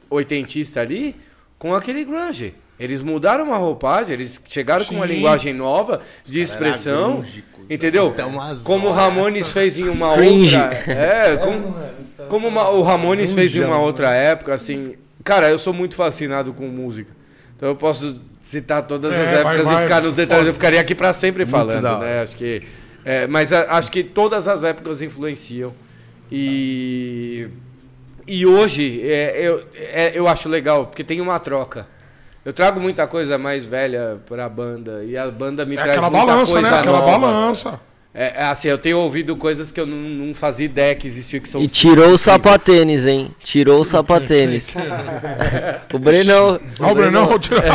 [0.09, 1.15] oitentista ali
[1.59, 2.55] com aquele grunge.
[2.79, 5.13] Eles mudaram a roupagem, eles chegaram com uma Sim.
[5.13, 7.65] linguagem nova de expressão, cuzão.
[7.69, 8.15] entendeu?
[8.27, 8.91] Umas Como o.
[8.91, 11.75] Ramones fez em uma outra, é, como,
[12.27, 16.53] como uma- o Ramones fez em uma outra época, assim, cara, eu sou muito fascinado
[16.53, 17.11] com música.
[17.55, 20.37] Então eu posso citar todas É, as vai, épocas vai, e ficar nos detalhes.
[20.39, 20.49] foda.
[20.49, 22.21] Eu ficaria aqui pra sempre falando, da né?
[22.21, 22.61] Acho que,
[23.05, 25.73] é, mas a- acho que todas as épocas influenciam
[26.31, 27.47] e
[28.27, 31.85] e hoje é, eu, é, eu acho legal porque tem uma troca.
[32.43, 36.09] Eu trago muita coisa mais velha pra banda e a banda me É traz aquela
[36.09, 36.79] muita balança, coisa né?
[36.79, 37.11] Aquela nova.
[37.19, 37.79] balança.
[38.13, 41.39] É, é assim, eu tenho ouvido coisas que eu não, não fazia ideia que existia
[41.39, 43.31] que são E tirou o sapatênis, hein?
[43.41, 44.73] Tirou o sapatênis.
[45.93, 46.59] o Brenão.
[46.79, 47.61] Ah, o Brenão tirou.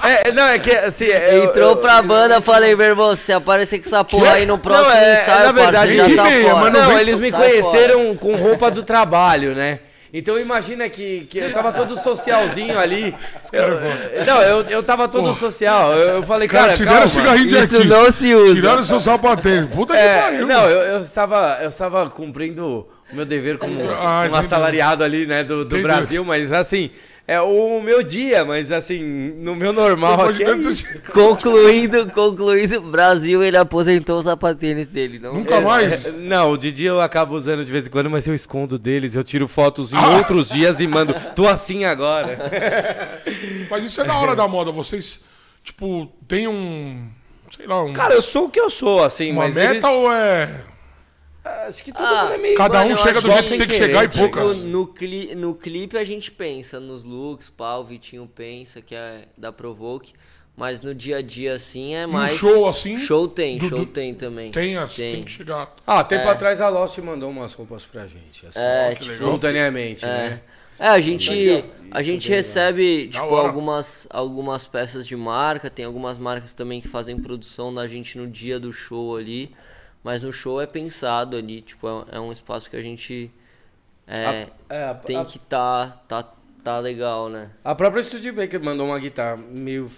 [0.00, 1.04] É, não, é que assim.
[1.04, 4.56] eu- Entrou eu- pra banda, falei, meu irmão, se aparecer com essa porra aí no
[4.56, 6.56] próximo Não, é- ensaio, na verdade, parceiro, já tá meia, fora.
[6.56, 9.80] mas não Não, eles me conheceram com roupa do trabalho, né?
[10.12, 13.14] Então imagina que, que eu tava todo socialzinho ali.
[13.52, 15.92] Eu, não, eu, eu tava todo social.
[15.94, 17.06] Eu, eu falei, Cara, cara, tiraram calma.
[17.06, 17.84] o cigarrinho de Isso artista.
[17.96, 18.54] não se usa.
[18.54, 19.68] Tiraram seu sapatênis.
[19.68, 20.46] Puta que É, pariu.
[20.46, 24.40] não, eu, eu, estava, eu estava cumprindo o meu dever como Ah, um entendi.
[24.40, 25.78] assalariado ali, né, do, do.
[25.82, 26.90] Brasil, mas assim,
[27.28, 29.04] é o meu dia, mas assim,
[29.36, 30.98] no meu normal aqui de é.
[31.12, 35.18] Concluindo, concluindo, Brasil, ele aposentou o sapatênis dele.
[35.18, 36.06] Não Nunca mais.
[36.06, 39.14] É, Não, o Didi eu acabo usando de vez em quando, mas eu escondo deles,
[39.14, 40.16] eu tiro fotos em Ah!
[40.16, 41.14] outros dias e mando.
[41.36, 43.20] Tô assim agora.
[43.70, 44.72] Mas isso é da hora da moda.
[44.72, 45.20] Vocês,
[45.62, 47.08] tipo, tem um.
[47.54, 49.84] Sei lá, um, Cara, eu sou o que eu sou, assim, uma mas meta eles...
[49.84, 50.48] ou é.
[51.68, 52.56] Acho que todo Ah, mundo é meio...
[52.56, 54.64] Cada um eu chega acho do jeito que sem tem que chegar e poucas.
[54.64, 59.52] No, cli no clipe a gente pensa nos looks, o Vitinho pensa que é da
[59.52, 60.12] Provoke,
[60.56, 62.36] mas no dia a dia assim é Um mais.
[62.36, 62.96] show assim.
[62.98, 64.50] Show tem, do- show do- tem também.
[64.50, 65.22] Tem, as, tem.
[65.24, 65.74] que chegar.
[65.86, 66.30] Ah, tempo É.
[66.32, 70.08] atrás a Lost mandou umas roupas pra gente, assim, É, que tipo, espontaneamente, é.
[70.08, 70.40] né?
[70.80, 76.52] É, a gente, a gente recebe, tipo, algumas, algumas peças de marca, tem algumas marcas
[76.52, 79.50] também que fazem produção da gente no dia do show ali,
[80.02, 83.30] mas no show é pensado ali, tipo, é, é um espaço que a gente
[84.06, 86.24] é, É, a- tem a- que tá, tá,
[86.64, 87.50] tá legal, né?
[87.64, 89.90] A própria Studio Baker mandou uma guitarra meio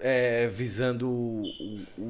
[0.00, 1.42] é, visando o,
[1.98, 2.02] o,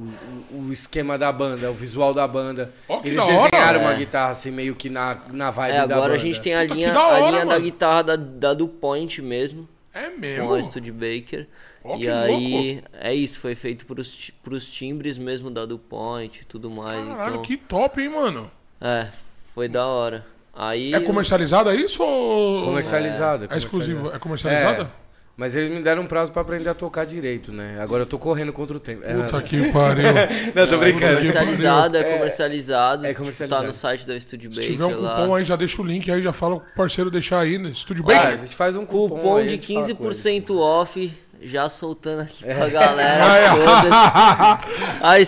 [0.52, 2.70] o- o esquema da banda, o visual da banda.
[3.02, 3.32] Que Eles hora.
[3.32, 3.96] desenharam uma É.
[3.96, 6.14] guitarra assim, meio que na, na vibe É, da agora banda.
[6.14, 8.68] a gente tem a Puta, linha, da a hora, linha da guitarra da, da do
[8.68, 9.66] Point mesmo.
[9.94, 10.54] É com mesmo?
[10.54, 11.46] a Studebaker.
[11.84, 16.70] Ó, e aí, é isso, foi feito pros, pros timbres mesmo da DuPont e tudo
[16.70, 17.06] mais.
[17.06, 18.50] Caralho, então, que top, hein, mano?
[18.80, 19.08] é,
[19.54, 20.24] foi da hora.
[20.54, 22.64] Aí É comercializada isso ou...
[22.64, 23.46] Comercializado.
[23.48, 24.90] É exclusivo, é comercializada?
[25.36, 27.78] Mas eles me deram um prazo pra aprender a tocar direito, né?
[27.80, 29.02] Agora eu tô correndo contra o tempo.
[29.04, 30.02] É, Puta que pariu.
[30.52, 31.18] Não, tô brincando.
[31.18, 33.06] comercializado, é, É, comercializado.
[33.06, 33.64] é Tá comercializado.
[33.68, 35.20] no site da Studebaker Se tiver um lá.
[35.20, 37.68] cupom aí, já deixa o link aí, já fala pro parceiro deixar aí, né?
[37.68, 38.38] Estúdio Ah, a Baker.
[38.38, 40.18] gente faz um cupom, Cupom aí, de gente fala com eles.
[40.24, 43.24] 15% off, já soltando aqui pra Aí, galera
[43.56, 44.60] toda.
[45.08, 45.20] A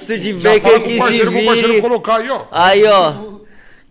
[0.61, 0.99] fala pro que
[1.57, 1.81] se vire.
[1.81, 2.45] colocar aí, ó.
[2.51, 3.41] Aí, ó.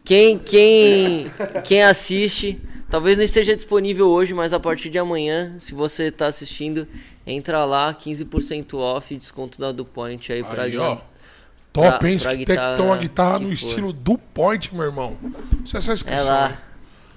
[0.03, 1.31] Quem, quem,
[1.65, 6.25] quem assiste, talvez não esteja disponível hoje, mas a partir de amanhã, se você tá
[6.27, 6.87] assistindo,
[7.27, 10.97] entra lá, 15% off, desconto da DuPont aí pra Aí, ó.
[11.71, 12.17] Top, pra- hein?
[12.17, 13.53] pra Tem que ter guitarra uma guitarra que no for.
[13.67, 15.15] estilo do Point, meu irmão.
[15.71, 16.47] Essa É inscrição lá.
[16.47, 16.68] aí.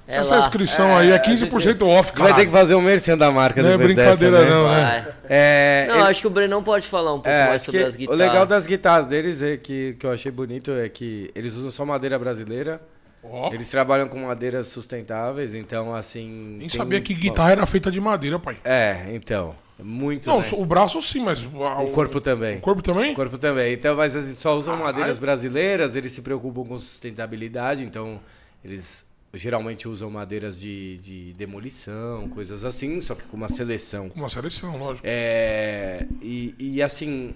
[0.07, 0.41] É essa lá.
[0.41, 2.35] inscrição aí é 15% off, Você vai cara.
[2.41, 4.51] ter que fazer o merchan da marca Não é brincadeira dessa, né?
[4.51, 5.01] não, né?
[5.07, 5.15] Vai.
[5.29, 7.95] É, Não, ele- acho que o Brenão pode falar um pouco é, mais sobre as
[7.95, 8.19] o guitarras.
[8.21, 11.85] legal das guitarras deles é que, que eu achei bonito é que eles usam só
[11.87, 12.81] madeira brasileira.
[13.25, 16.29] Ó, Eles trabalham com madeiras sustentáveis, então assim.
[16.59, 18.57] nem tem- sabia que guitarra era feita de madeira, pai.
[18.65, 19.55] É, então.
[19.79, 20.29] Muito.
[20.29, 20.45] Não, né?
[20.53, 21.43] o braço sim, mas...
[21.45, 22.59] O corpo também.
[22.59, 23.13] O corpo também?
[23.13, 23.73] O corpo também.
[23.73, 24.93] Então, mas eles só usam Caralho.
[24.95, 28.21] madeiras brasileiras, eles se preocupam com sustentabilidade, então
[28.65, 29.05] eles
[29.35, 34.11] geralmente usam madeiras de, de demolição, coisas assim, só que com uma seleção.
[34.15, 35.07] Uma seleção, lógico.
[35.09, 37.35] É, e, e assim,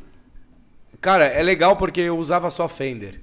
[1.00, 3.20] cara, é legal porque eu usava só Fender.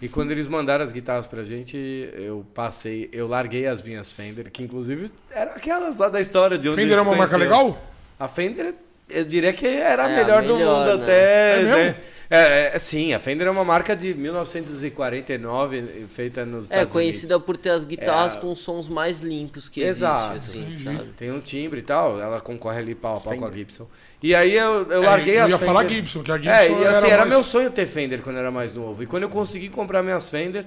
[0.00, 1.76] E quando eles mandaram as guitarras pra gente,
[2.14, 6.68] eu passei, eu larguei as minhas Fender, que inclusive eram aquelas lá da história de
[6.68, 7.82] onde Fender é uma marca legal?
[8.18, 8.74] A Fender,
[9.08, 11.04] eu diria que era a É, a melhor, do melhor, mundo né?
[11.04, 11.60] até.
[11.60, 11.96] É né?
[12.30, 12.44] Mesmo?
[12.44, 17.38] É, é, sim, a Fender é uma marca de 1949, feita nos É Estados conhecida
[17.40, 18.40] por ter as guitarras É.
[18.40, 20.36] com sons mais limpos que Exato.
[20.36, 20.76] existe, assim, Entendi.
[20.84, 20.96] sabe?
[20.96, 21.14] Unidos.
[21.16, 23.86] Tem um timbre e tal, ela concorre ali pau a pau com a Gibson.
[24.22, 25.74] E aí eu, eu É, larguei eu as ia Fender.
[25.74, 28.20] falar Gibson, que a Gibson É, e assim, era era, mais- meu sonho ter Fender
[28.22, 29.02] quando eu era mais novo.
[29.02, 30.66] E quando eu consegui comprar minhas Fender,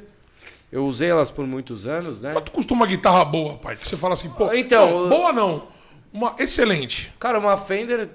[0.71, 2.33] eu usei elas por muitos anos, né?
[2.33, 3.75] Quanto custa uma guitarra boa, pai?
[3.75, 4.53] Que você fala assim, pô...
[4.53, 5.67] Então, eu- boa não.
[6.13, 7.13] Uma excelente.
[7.19, 8.09] Cara, uma Fender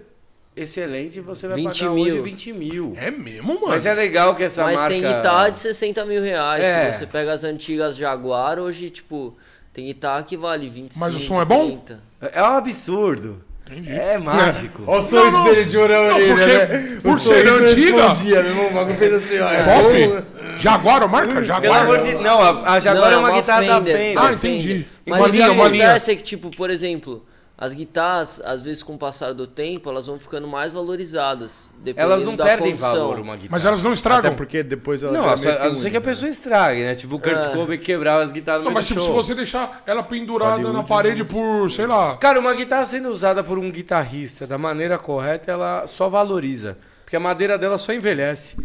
[0.57, 2.05] excelente você vai 20 pagar mil.
[2.15, 2.95] hoje 20 mil.
[2.97, 3.69] É mesmo, mano.
[3.69, 4.89] Mas é legal que essa Mas marca...
[4.95, 6.63] tem guitarra de 60 mil reais.
[6.65, 6.93] É.
[6.93, 9.37] Se você pega as antigas Jaguar, hoje, tipo,
[9.73, 11.79] tem guitarra que vale 25, Mas o som é bom?
[11.79, 12.01] 30.
[12.33, 13.43] É um absurdo.
[13.71, 13.91] Entendi.
[13.93, 14.83] É mágico.
[14.87, 16.35] Olha o sorriso dele de orelha,
[16.69, 16.99] né?
[17.03, 18.67] por O ser antiga- respondia, meu irmão.
[18.69, 19.49] O bagulho fez assim, ó.
[19.51, 20.17] é bom?
[20.17, 20.27] Top.
[20.59, 21.33] Jaguar, a marca?
[21.33, 21.83] Pelo Jaguar.
[21.83, 24.19] amor de Não, a, a Jaguar Não, é uma, guitarra da Fender.
[24.19, 24.87] Ah, entendi.
[25.07, 27.25] Mas Uma o que uma acontece é que, tipo, por exemplo,
[27.57, 31.71] as guitarras, às vezes com o passar do tempo, elas vão ficando mais valorizadas.
[31.95, 32.91] Elas não da perdem condição.
[32.93, 33.49] valor uma guitarra.
[33.53, 34.35] Mas elas não Até estragam?
[34.35, 36.95] porque depois ela Não, a, só- meio a não ser que a pessoa estrague, né?
[36.97, 37.49] Tipo o Kurt É.
[37.55, 39.15] Cobain quebrava as guitarras no Não, meio mas do tipo, se show.
[39.15, 42.17] você deixar ela pendurada Hollywood, na parede por, sei lá...
[42.17, 46.77] Cara, uma guitarra sendo usada por um guitarrista da maneira correta, ela só valoriza.
[47.05, 48.57] Porque a madeira dela só envelhece.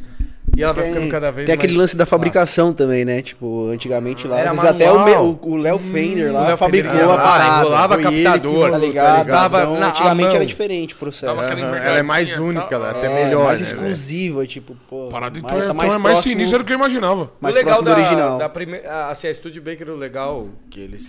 [0.57, 3.21] E ela vai Tem, ficando cada vez tem mais aquele lance da fabricação também, né?
[3.21, 5.39] Tipo, antigamente lá, Era às vezes até o, manual.
[5.43, 7.59] o Léo Fender lá Léo fabricou Fender a parada.
[7.59, 9.17] enrolava Foi ele que captador, tá ligado?
[9.19, 9.27] ligado?
[9.27, 11.31] Dava Então, na- antigamente era diferente o processo.
[11.39, 12.75] Aham, Ela é mais única, tá?
[12.75, 13.45] ela é até É, melhor.
[13.45, 13.77] mais né, velho?
[13.77, 15.09] exclusiva, tipo, pô.
[15.09, 17.31] Parada, então, mais- é, tá então é mais sinistra do que eu imaginava.
[17.39, 18.37] mais o legal da, original.
[18.39, 19.09] da primeira.
[19.09, 21.05] Assim, a Studebaker, o legal que eles.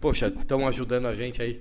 [0.00, 1.60] Poxa, estão ajudando a gente aí.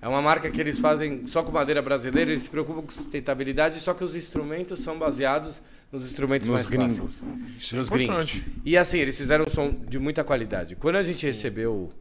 [0.00, 3.78] É uma marca que eles fazem só com madeira brasileira, eles se preocupam com sustentabilidade,
[3.78, 6.98] só que os instrumentos são baseados nos instrumentos Nos mais gringos.
[6.98, 7.72] clássicos.
[7.72, 8.40] É nos importante.
[8.40, 8.60] gringos.
[8.64, 10.76] E assim, eles fizeram um som de muita qualidade.
[10.76, 11.92] Quando a gente recebeu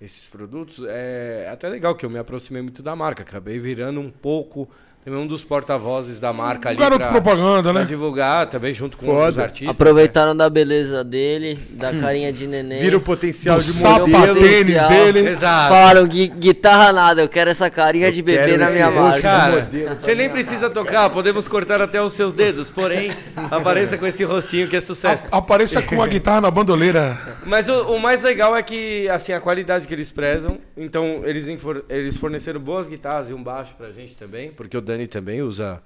[0.00, 3.22] esses produtos, é até legal que eu me aproximei muito da marca.
[3.22, 4.68] Acabei virando um pouco
[5.04, 6.76] também um dos porta-vozes da marca ali.
[6.76, 7.84] Um garoto pra- propaganda, pra né?
[7.86, 9.18] divulgar também junto com Foda.
[9.18, 9.74] outros artistas.
[9.74, 12.80] Aproveitaram da beleza dele, da carinha de neném.
[12.82, 14.40] Vira o potencial Do de modelo.
[14.40, 15.22] tênis dele.
[15.22, 15.30] né?
[15.30, 15.72] Exato.
[15.74, 19.22] Falaram, "Gui- guitarra nada, eu quero essa carinha de bebê na minha marca.
[19.22, 24.22] Cara, você nem precisa tocar, podemos cortar até os seus dedos, porém, apareça com esse
[24.24, 25.24] rostinho que é sucesso.
[25.32, 27.18] A- Apareça com a guitarra na bandoleira.
[27.46, 30.58] Mas o, o mais legal é que, assim, a qualidade que eles prezam.
[30.76, 31.46] Então, eles,
[31.88, 35.80] eles forneceram boas guitarras e um baixo pra gente também, porque o Dani também usa.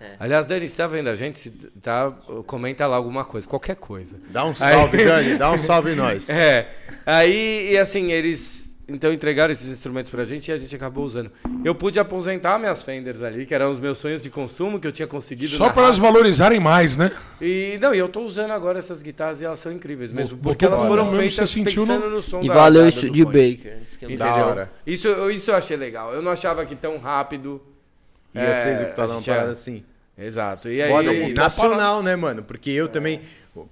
[0.00, 0.12] É.
[0.18, 1.50] Aliás, Dani, se tá vendo a gente, se
[1.82, 2.10] tá,
[2.46, 4.16] comenta lá alguma coisa, qualquer coisa.
[4.28, 5.36] Dá um salve, Dani.
[5.36, 6.28] Dá um salve em nós.
[6.28, 6.68] É.
[7.04, 11.30] Aí, e assim, eles então entregaram esses instrumentos pra gente e a gente acabou usando.
[11.64, 14.90] Eu pude aposentar minhas Fenders ali, que eram os meus sonhos de consumo que eu
[14.90, 17.12] tinha conseguido Só para elas valorizarem mais, né?
[17.40, 20.50] E não, e eu tô usando agora essas guitarras e elas são incríveis mesmo, Botou
[20.52, 23.06] porque elas foram feitas você sentiu pensando no- no, som E da- valeu da- isso
[23.06, 23.56] do de Point.
[23.58, 23.76] Baker.
[23.80, 24.26] antes que eu- Entendeu?
[24.34, 24.72] Da hora.
[24.84, 26.12] Isso, eu- isso eu achei legal.
[26.12, 27.62] Eu não achava que tão rápido.
[28.34, 29.84] Ia É, ser executado a uma gente parada é- assim.
[30.18, 30.68] Exato.
[30.68, 32.42] E aí, Foda, e- e nacional, né, mano?
[32.42, 33.20] Porque eu também.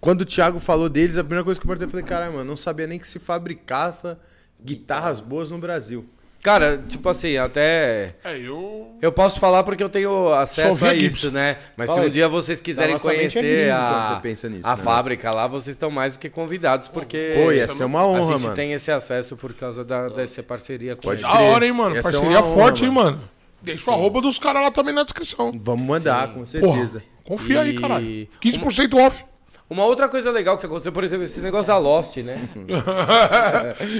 [0.00, 2.44] Quando o Thiago falou deles, a primeira coisa que eu perguntei, eu falei, caralho, mano,
[2.44, 4.18] não sabia nem que se fabricava
[4.62, 6.08] guitarras boas no Brasil.
[6.42, 8.14] Cara, tipo assim, até.
[8.24, 8.96] É, eu.
[9.02, 11.58] Eu posso falar porque eu tenho acesso a isso, né?
[11.76, 14.66] Mas Fala se um dia vocês quiserem é conhecer gringo a, quando você pensa nisso,
[14.66, 14.82] a né?
[14.82, 18.32] fábrica lá, vocês estão mais do que convidados, porque Pô, ia ser uma a honra,
[18.34, 18.54] gente mano.
[18.54, 21.32] tem esse acesso por causa da, dessa parceria com Pode eles.
[21.34, 21.96] Da hora, hein, mano?
[21.96, 23.20] Ia Parceria honra, forte, hein, mano.
[23.62, 25.52] Deixa o arroba dos caras lá também na descrição.
[25.62, 27.02] Vamos mandar, com Porra, certeza.
[27.24, 28.28] confia aí, E- caralho.
[28.40, 29.24] 15% off.
[29.70, 32.38] Uma outra coisa legal que aconteceu, por exemplo, esse negócio da Lost, né?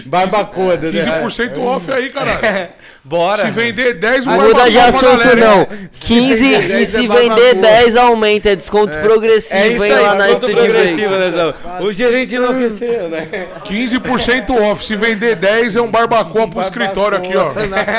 [0.06, 1.20] Barbacoda, né?
[1.22, 2.68] 15% off aí, caralho.
[3.04, 3.44] Bora!
[3.46, 5.60] Se vender 10, o muda de assunto, não.
[5.60, 5.88] hein?
[5.92, 7.60] 15 vender e 10 se é vender babacu.
[7.60, 11.18] 10 aumenta, é desconto progressivo, É isso hein, aí, lá na desconto progressivo, Break.
[11.18, 11.54] né, Zão?
[11.86, 13.48] O gerente enlouqueceu, né?
[13.64, 14.84] 15% off.
[14.84, 17.52] Se vender 10, é um barbacoa pro escritório aqui, ó.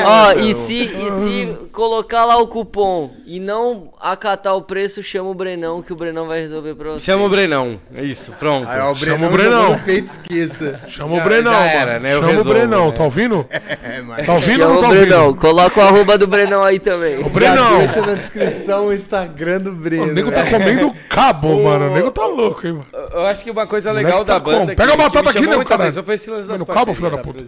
[0.06, 5.30] Ó, e se, e se colocar lá o cupom e não acatar o preço, chama
[5.30, 7.06] o Brenão, que o Brenão vai resolver pra você.
[7.06, 7.59] Chama o Brenão.
[7.96, 8.68] É isso, pronto.
[8.68, 9.32] Aí, ó, o Chama Brenão, o
[9.68, 9.80] Brenão.
[9.86, 10.80] peito, esqueça.
[10.88, 11.70] Chama o Brenão, já mano.
[11.72, 12.10] era, né?
[12.14, 12.92] Eu Chama o resolvo, Brenão, né?
[12.94, 13.46] tá ouvindo?
[13.82, 14.26] É, mas...
[14.26, 15.42] Tá ouvindo ou não tá o Brenão, ouvindo?
[15.42, 17.20] coloca o arroba do Brenão aí também.
[17.24, 17.72] O Brenão.
[17.72, 20.04] Já deixa na descrição o Instagram do Breno.
[20.04, 21.90] O nego tá comendo cabo, mano.
[21.90, 22.86] O nego tá louco, hein, mano.
[23.14, 24.58] Eu acho que uma coisa legal tá da banda.
[24.58, 24.70] como?
[24.70, 25.84] que- Pega a batata aqui, né, caralho?
[25.84, 27.44] atenção Foi esse lance das Mano, cabo, filho da puta.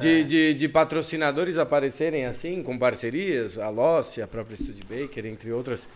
[0.00, 5.52] De, de, de patrocinadores aparecerem assim, com parcerias, a Lost, a própria Studio Baker, entre
[5.52, 5.86] outras.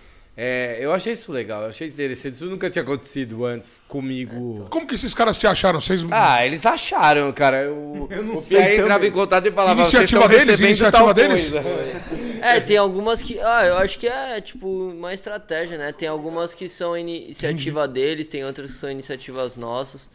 [0.40, 2.34] É, eu achei isso legal, eu achei interessante.
[2.34, 4.68] Isso nunca tinha acontecido antes comigo.
[4.70, 5.80] Como que esses caras te acharam?
[5.80, 6.06] Vocês...
[6.12, 7.62] Ah, eles acharam, cara.
[7.62, 10.60] Eu, Eu não o sei Pierre entrava em contato e falava, Iniciativa vocês deles?
[10.60, 11.50] Iniciativa deles?
[11.50, 11.64] coisa.
[12.40, 13.40] É, tem algumas que.
[13.40, 15.90] Ah, eu acho que é, tipo, uma estratégia, né?
[15.90, 20.08] Tem algumas que são iniciativa deles, tem outras que são iniciativas nossas.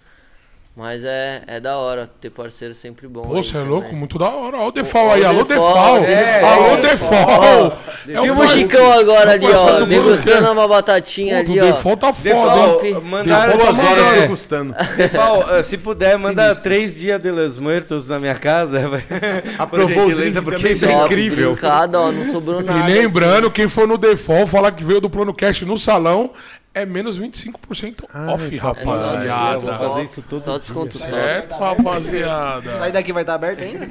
[0.76, 3.22] Mas é, é da hora ter parceiro sempre bom.
[3.22, 3.69] Pô, você é também.
[3.69, 3.95] louco?
[3.95, 4.58] Muito da hora.
[4.58, 5.24] Ó o Defal aí.
[5.24, 6.03] Alô, Defal, Defal.
[6.03, 7.80] é, Alô, é, Defal.
[8.10, 9.80] É Filma o Chicão agora ali, parceiro ó.
[9.82, 11.68] do Degustando uma batatinha ali, o ó.
[11.68, 13.02] Defal tá foda, hein?
[13.06, 14.76] mandaram Defal tá Duas horas degustando.
[14.98, 18.82] Defal, eh, se puder, manda três dias de los muertos na minha casa.
[19.60, 21.52] Aprovou gentileza, drink porque isso é incrível.
[21.52, 22.85] Brincada, ó, não sobrou E nada.
[22.92, 26.32] lembrando, quem for no Defal falar que veio do Plano Cash no salão,
[26.74, 29.77] é menos 25% off, É só- Eu vou rapaziada.
[29.77, 31.11] fazer isso todo Só desconto top.
[31.11, 32.72] Certo, rapaziada.
[32.72, 33.88] Isso aí daqui vai estar aberto ainda?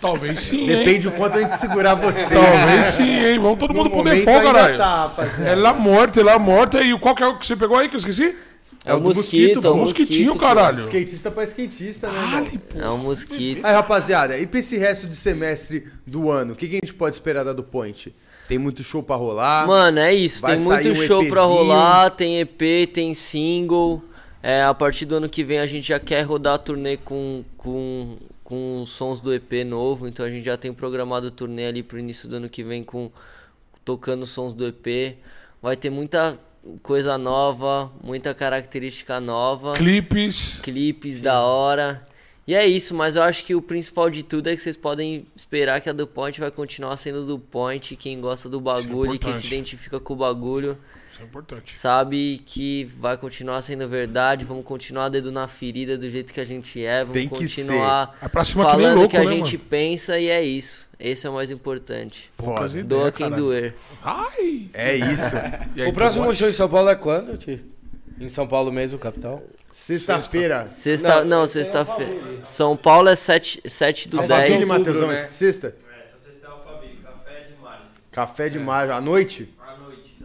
[0.00, 0.78] Talvez sim, hein?
[0.78, 2.26] Depende o quanto a gente segurar você.
[2.34, 3.38] Talvez sim, hein?
[3.38, 4.78] Vamos todo No mundo pro momento Defal, ainda caralho.
[4.78, 5.50] tá, rapaziada.
[5.50, 6.82] É lá morta, é lá morta.
[6.82, 8.36] E qual que é o que você pegou aí que eu esqueci?
[8.84, 10.44] É o do mosquito, é o Mosquitinho, mosquito.
[10.44, 10.80] caralho.
[10.80, 12.48] Skatista pra skatista, né, irmão?
[12.74, 13.64] É um mosquito.
[13.64, 16.92] Aí, rapaziada, e pra esse resto de semestre do ano, o que, que a gente
[16.94, 18.12] pode esperar da do Point?
[18.48, 19.66] Tem muito show pra rolar.
[19.66, 20.40] Mano, é isso.
[20.42, 21.46] Vai Tem muito um show pra EPzinho.
[21.46, 22.10] rolar.
[22.10, 24.02] Tem EP, tem single.
[24.42, 27.44] É, a partir do ano que vem a gente já quer rodar a turnê com,
[27.56, 30.08] com, com sons do EP novo.
[30.08, 32.82] Então a gente já tem programado a turnê ali pro início do ano que vem
[32.82, 33.10] com
[33.84, 35.16] tocando sons do EP.
[35.62, 36.36] Vai ter muita
[36.82, 39.74] coisa nova, muita característica nova.
[39.74, 40.60] Clipes.
[40.60, 42.04] clipes da hora.
[42.46, 45.24] E é isso, mas eu acho que o principal de tudo é que vocês podem
[45.36, 47.94] esperar que a Do Point vai continuar sendo Do Point.
[47.94, 50.76] Quem gosta do bagulho e quem se identifica com o bagulho
[51.08, 51.72] Isso é importante.
[51.72, 54.44] sabe que vai continuar sendo verdade.
[54.44, 57.00] Vamos continuar dedo na ferida do jeito que a gente é.
[57.04, 59.68] Vamos Tem que continuar É pra cima que falando louco, que a né, gente mano?
[59.70, 60.84] pensa e é isso.
[60.98, 62.28] Esse é o mais importante.
[62.36, 63.44] Poucas Doa quem caralho.
[63.44, 63.74] doer.
[64.02, 64.68] Ai!
[64.74, 65.36] É isso.
[65.76, 67.60] Aí, O próximo show em São Paulo é quando, Ti?
[68.20, 69.42] Em São Paulo mesmo, capital?
[69.72, 70.66] Sexta-feira.
[70.66, 72.38] Sexta, não, sexta-feira.
[72.42, 74.68] São Paulo é 7, 7 do Alphaville, 10.
[74.68, 75.24] Matheusão, né?
[75.24, 75.74] é sexta?
[76.04, 77.86] Essa sexta é Alphaville, café de margem.
[78.10, 79.54] Café de maio, à noite?
[79.60, 80.16] À noite,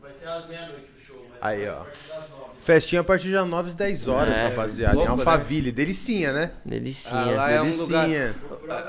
[0.00, 1.80] vai ser às meia-noite o show, mas Aí, vai ser ó.
[1.80, 2.48] a partir das nove.
[2.60, 4.48] Festinha a partir das 9 às 10 horas, É.
[4.48, 4.94] rapaziada.
[4.96, 5.20] Louco, em né?
[5.22, 5.72] Alphaville.
[5.72, 6.50] Delicinha, né?
[6.64, 7.18] Delicinha.
[7.20, 8.06] Ah, lá é um lugar.
[8.06, 8.36] Delicinha.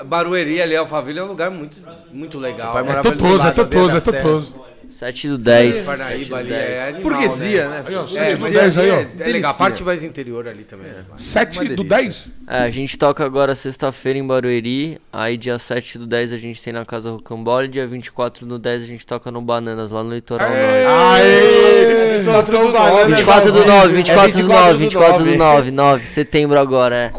[0.04, 1.78] Barueri ali, Alphaville é um lugar muito,
[2.12, 2.72] muito legal.
[2.72, 4.69] Vai É totoso, é totoso, é totoso.
[4.90, 5.82] 7 do 10.
[5.82, 6.70] Parnaíba ali 10.
[6.70, 7.76] é animal, Burguesia, né?
[7.78, 7.84] né?
[7.86, 8.94] Aí, ó, É, 7 do mas 10 aí, ó.
[8.94, 9.50] é, é legal.
[9.50, 10.86] A parte mais interior ali também.
[10.86, 11.16] é legal.
[11.16, 11.96] 7 Uma do delícia.
[11.96, 12.32] 10?
[12.46, 15.00] É, a gente toca agora sexta-feira em Barueri.
[15.12, 17.68] Aí dia 7 do 10 a gente tem na Casa Rocambole.
[17.68, 20.84] Dia 24 do 10 a gente toca no Bananas, lá no Litoral Aê!
[20.84, 21.22] Norte.
[21.22, 22.24] Aê!
[22.24, 23.16] Soltou o banana.
[23.16, 25.36] 24 do 9, 24 do 9, 24 do 9.
[25.36, 27.12] 9, 9, setembro agora, é.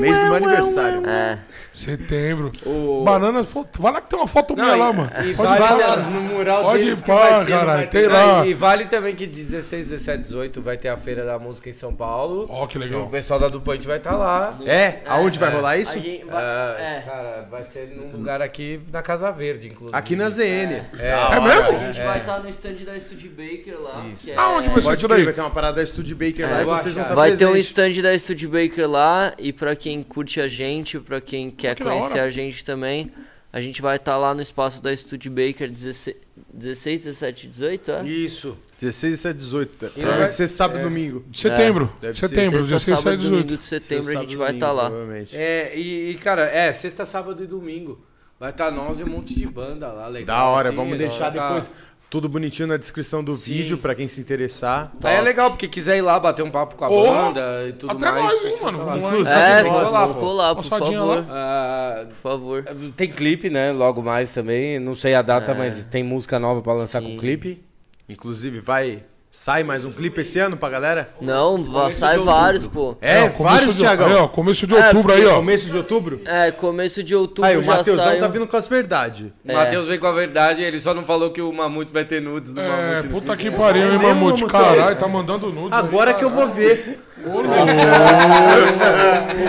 [0.00, 1.02] Mês do meu aniversário.
[1.08, 1.38] É.
[1.72, 2.52] Setembro.
[2.66, 3.46] O- Banana,
[3.78, 5.10] vai lá que tem uma foto minha Não, lá, e- mano.
[5.30, 5.94] e Pode vale- lá.
[5.94, 8.46] lá no mural Pode deles ir que vai pra, ter, não caralho, vai tem lá.
[8.46, 11.72] E, e vale também que 16, 17, 18 vai ter a Feira da Música em
[11.72, 12.46] São Paulo.
[12.50, 13.06] Ó, que E o legal.
[13.08, 14.58] pessoal da Dupoint vai estar lá.
[14.66, 15.00] É?
[15.06, 15.92] Aonde vai rolar isso?
[15.98, 17.00] gente vai- Ah, é.
[17.06, 19.96] Cara, vai ser num lugar aqui na Casa Verde, inclusive.
[19.96, 20.82] Aqui na ZN.
[20.98, 21.78] É, É mesmo?
[21.78, 24.04] A gente vai estar no stand da Studio Baker lá.
[24.18, 25.24] que é- Aonde vai ser isso daí?
[25.24, 27.46] vai ter uma parada da Studio Baker É, lá e vocês vão estar Vai ter
[27.46, 31.67] um stand da Studio Baker lá e pra quem curte a gente, pra quem quer
[31.74, 33.10] que da conhecer a gente também,
[33.50, 36.16] A gente vai estar lá no espaço da Studebaker 16,
[36.52, 38.06] 16 17, 18, é?
[38.06, 38.56] Isso.
[38.78, 39.86] 16 a 18.
[39.86, 41.24] E Provavelmente ser sábado e domingo.
[41.34, 41.90] Setembro.
[42.00, 42.28] deve ser.
[42.28, 43.30] Setembro, Sexta, 16 a sábado, 18.
[43.42, 44.90] domingo de setembro a Ser gente e vai estar domingo, lá.
[44.90, 45.34] provavelmente.
[45.36, 48.04] É, e, e, cara, é, sexta, sábado e domingo.
[48.38, 50.36] Vai estar nós e um monte de banda lá, legal.
[50.36, 51.70] Da hora, assim, vamos vai deixar tá- depois
[52.10, 53.52] tudo bonitinho na descrição do Sim.
[53.52, 54.92] vídeo pra quem se interessar.
[55.02, 57.92] Aí é legal, porque quiser ir lá bater um papo com a banda e tudo
[57.92, 58.24] até mais.
[58.24, 58.84] nós, a hein, gente mano, lá.
[58.94, 58.98] lá.
[58.98, 60.14] Inclusive, É, vamos lá, pô.
[60.14, 61.06] colar, por favor.
[61.06, 61.26] lá.
[61.30, 62.64] Ah, Por favor.
[62.96, 63.72] tem clipe, né?
[63.72, 64.78] Logo mais também.
[64.78, 67.12] Não sei a data, mas tem música nova pra lançar Sim.
[67.12, 67.62] com clipe.
[68.08, 69.02] Inclusive, vai.
[69.30, 71.10] Sai mais um clipe esse ano pra galera?
[71.20, 72.96] Não, va- sai vários, pô.
[73.00, 74.24] É, começo vários, de, aí, Thiagão.
[74.24, 75.34] ó, começo de É, outubro aí, ó.
[75.36, 76.20] Começo de outubro?
[76.24, 78.18] É, começo de outubro Aí, o Matheusão sai.
[78.18, 79.26] tá vindo com as verdades.
[79.44, 79.54] O É.
[79.54, 82.54] Matheus veio com a verdade, ele só não falou que o Mamute vai ter nudes
[82.54, 83.08] no É, Mamute.
[83.08, 84.46] puta que pariu, É hein, mesmo, Mamute?
[84.46, 85.72] Caralho, tá mandando nudes.
[85.78, 86.98] aí, Agora que eu vou ver.
[87.24, 87.50] Vou Tá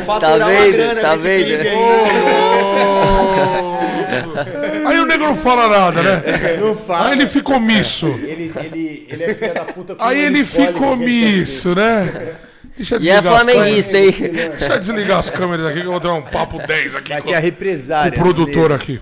[0.05, 0.71] faturar uma vendo?
[0.73, 1.45] grana Tá nesse vendo?
[1.45, 1.77] clipe aí.
[4.87, 6.23] Aí o nego não fala nada, né?
[6.59, 7.07] Não fala.
[7.07, 8.07] Aí ele ficou omisso.
[8.23, 10.83] Ele, ele, ele é filho da puta com Aí ele ficou ser.
[10.93, 12.33] omisso, né?
[12.75, 13.55] Deixa eu E é desligar as câmeras.
[13.55, 14.11] flamenguista, hein?
[14.57, 17.21] Deixa eu desligar as câmeras aqui que eu vou ter um papo 10 aqui Vai
[17.21, 18.11] com, ter a represária.
[18.11, 18.73] o produtor dele.
[18.73, 18.99] aqui.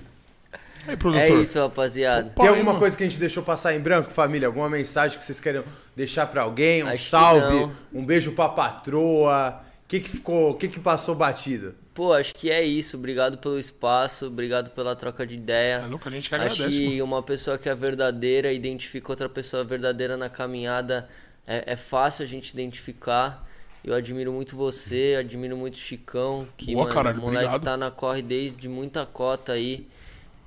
[0.87, 1.19] Aí.
[1.19, 2.31] É isso, rapaziada.
[2.35, 4.47] Tem alguma coisa que a gente deixou passar em branco, família?
[4.47, 5.63] Alguma mensagem que vocês querem
[5.95, 6.83] deixar pra alguém?
[6.83, 9.61] Um Acho que salve, um beijo pra patroa.
[9.83, 11.73] O que que ficou, o que que passou batido?
[11.93, 12.95] Pô, acho que é isso.
[12.97, 15.81] Obrigado pelo espaço, obrigado pela troca de ideia.
[15.83, 16.77] É louco, a gente que Acho agradece.
[16.77, 17.03] que mano.
[17.05, 21.09] uma pessoa que é verdadeira, identifica outra pessoa verdadeira na caminhada,
[21.47, 23.39] é, é fácil a gente identificar.
[23.83, 27.63] Eu admiro muito você, admiro muito o Chicão, que Boa, mano, caralho, moleque obrigado.
[27.63, 29.87] tá na corre desde muita cota aí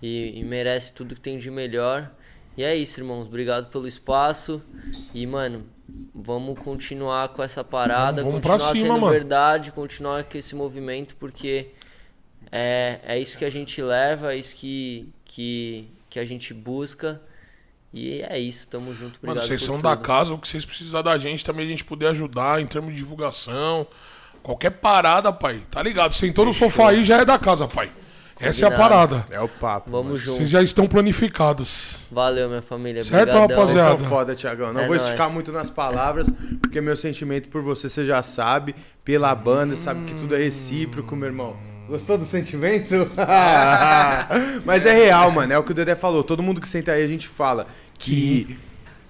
[0.03, 2.11] e, e merece tudo que tem de melhor.
[2.57, 3.27] E é isso, irmãos.
[3.27, 4.63] Obrigado pelo espaço.
[5.15, 5.65] E, mano,
[6.15, 9.09] vamos continuar com essa parada, Vamos- continuar cima, sendo mano.
[9.13, 11.69] verdade, continuar com esse movimento, porque
[12.51, 17.21] é, é isso que a gente leva, é isso que, que, que a gente busca.
[17.93, 19.17] E é isso, tamo junto.
[19.17, 20.07] Obrigado Mano, vocês por são da tudo.
[20.07, 22.97] casa, o que vocês precisar da gente também, a gente puder ajudar em termos de
[22.99, 23.85] divulgação.
[24.43, 25.63] Qualquer parada, pai.
[25.71, 26.15] Tá ligado?
[26.15, 27.91] Sentou no sofá aí, já é da casa, pai.
[28.41, 29.27] Essa é a parada.
[29.31, 29.91] É o papo.
[29.91, 30.19] Vamos mano.
[30.19, 30.37] junto.
[30.39, 31.97] Vocês já estão planificados.
[32.11, 33.05] Valeu, minha família.
[33.05, 33.67] Certo, Obrigadão.
[33.67, 33.99] Vocês rapaziada?
[33.99, 34.73] são foda, Tiagão.
[34.73, 35.03] Não É vou nóis.
[35.03, 36.29] esticar muito nas palavras,
[36.63, 38.75] porque meu sentimento por você você já sabe.
[39.05, 41.57] Pela banda, sabe que tudo é recíproco, meu irmão.
[41.89, 42.95] Gostou do sentimento?
[44.65, 45.53] Mas é real, mano.
[45.53, 46.23] É o que o Dedé falou.
[46.23, 47.67] Todo mundo que senta aí, a gente fala
[47.99, 48.57] que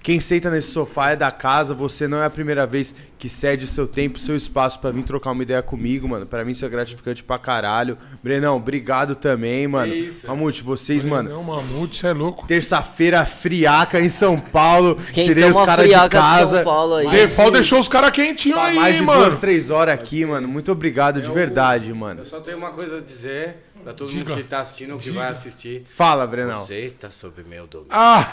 [0.02, 1.74] quem senta nesse sofá é da casa.
[1.74, 5.32] Você não é a primeira vez que cede seu tempo, seu espaço pra vir trocar
[5.32, 6.24] uma ideia comigo, mano.
[6.24, 7.98] Pra mim isso é gratificante pra caralho.
[8.22, 9.92] Brenão, obrigado também, mano.
[10.26, 11.28] Mamute, vocês, mano.
[11.28, 12.46] Não, mamute, você é louco.
[12.46, 14.96] Terça-feira friaca em São Paulo.
[14.98, 16.56] Esquentamos Tirei os caras de casa.
[16.56, 17.10] São Paulo aí.
[17.10, 19.24] Defal deixou os caras quentinhos Há aí, mais de mano.
[19.24, 20.48] duas, três horas aqui, mano.
[20.48, 22.20] Muito obrigado de verdade, mano.
[22.20, 24.30] Eu só tenho uma coisa a dizer pra todo Diga.
[24.30, 25.84] mundo que tá assistindo ou que vai assistir.
[25.88, 26.64] Fala, Brenão.
[26.64, 27.90] Você está sob meu domínio.
[27.92, 28.26] Ah,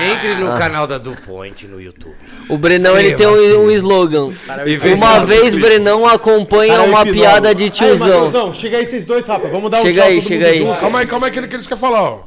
[0.02, 2.16] Entre no canal da DuPoint no YouTube.
[2.48, 4.32] O Brenão, ele tem um, um slogan.
[4.96, 8.08] Uma vez, Brenão acompanha uma piada de Aí, tiozão.
[8.08, 9.50] Matheusão, chega aí vocês dois, rapaz.
[9.52, 10.58] Vamos dar um Chega tchau aí, chega aí.
[10.58, 10.80] junto.
[10.80, 12.20] calma aí, calma aí, que ele- que eles querem falar, ó.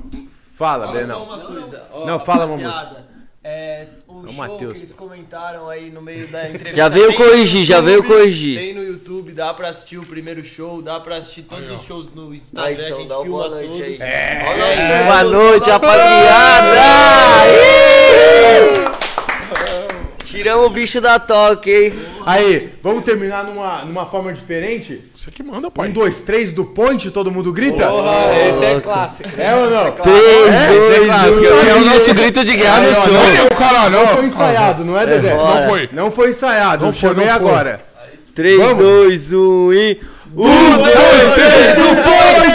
[0.56, 1.23] Fala, Brenão.
[1.23, 3.06] Uma coisa, ó, Não, fala, rapaziada,
[3.43, 3.88] É,
[4.27, 6.75] o o show Matheus, que eles comentaram aí no meio da entrevista.
[6.77, 8.59] Já veio corrigir, já veio corrigir.
[8.59, 12.09] Tem no YouTube, dá pra assistir o primeiro show, dá pra assistir todos os shows
[12.14, 13.82] no Aí, Instagram, a São, gente dá filma boa noite todos.
[13.82, 13.98] aí.
[14.01, 15.03] É.
[15.06, 16.82] Boa noite, rapaziada!
[20.32, 21.93] Tiramos o bicho da toque, hein?
[22.26, 25.01] Aí, vamos terminar numa, numa forma diferente?
[25.14, 25.90] Você que manda, pai.
[25.90, 27.92] Um, dois, três do ponte, todo mundo grita?
[28.50, 29.30] Esse é clássico.
[29.38, 29.92] É ou não?
[29.92, 31.40] 3, esse é 2, clássico.
[31.42, 31.69] 1.
[31.69, 33.14] É o nosso grito de guerra no show.
[33.14, 34.08] Olha o caralho, Não ó.
[34.16, 35.35] foi ensaiado, não é, Dedé?
[35.35, 35.60] bora.
[35.61, 35.90] Não foi.
[35.92, 37.48] Não foi ensaiado, eu foi, chamei não foi.
[37.50, 37.82] agora.
[38.34, 38.77] 3, Vamos.
[38.77, 40.01] 2, 1 e.
[40.34, 40.43] Um,
[40.77, 42.51] dois, três do ponte!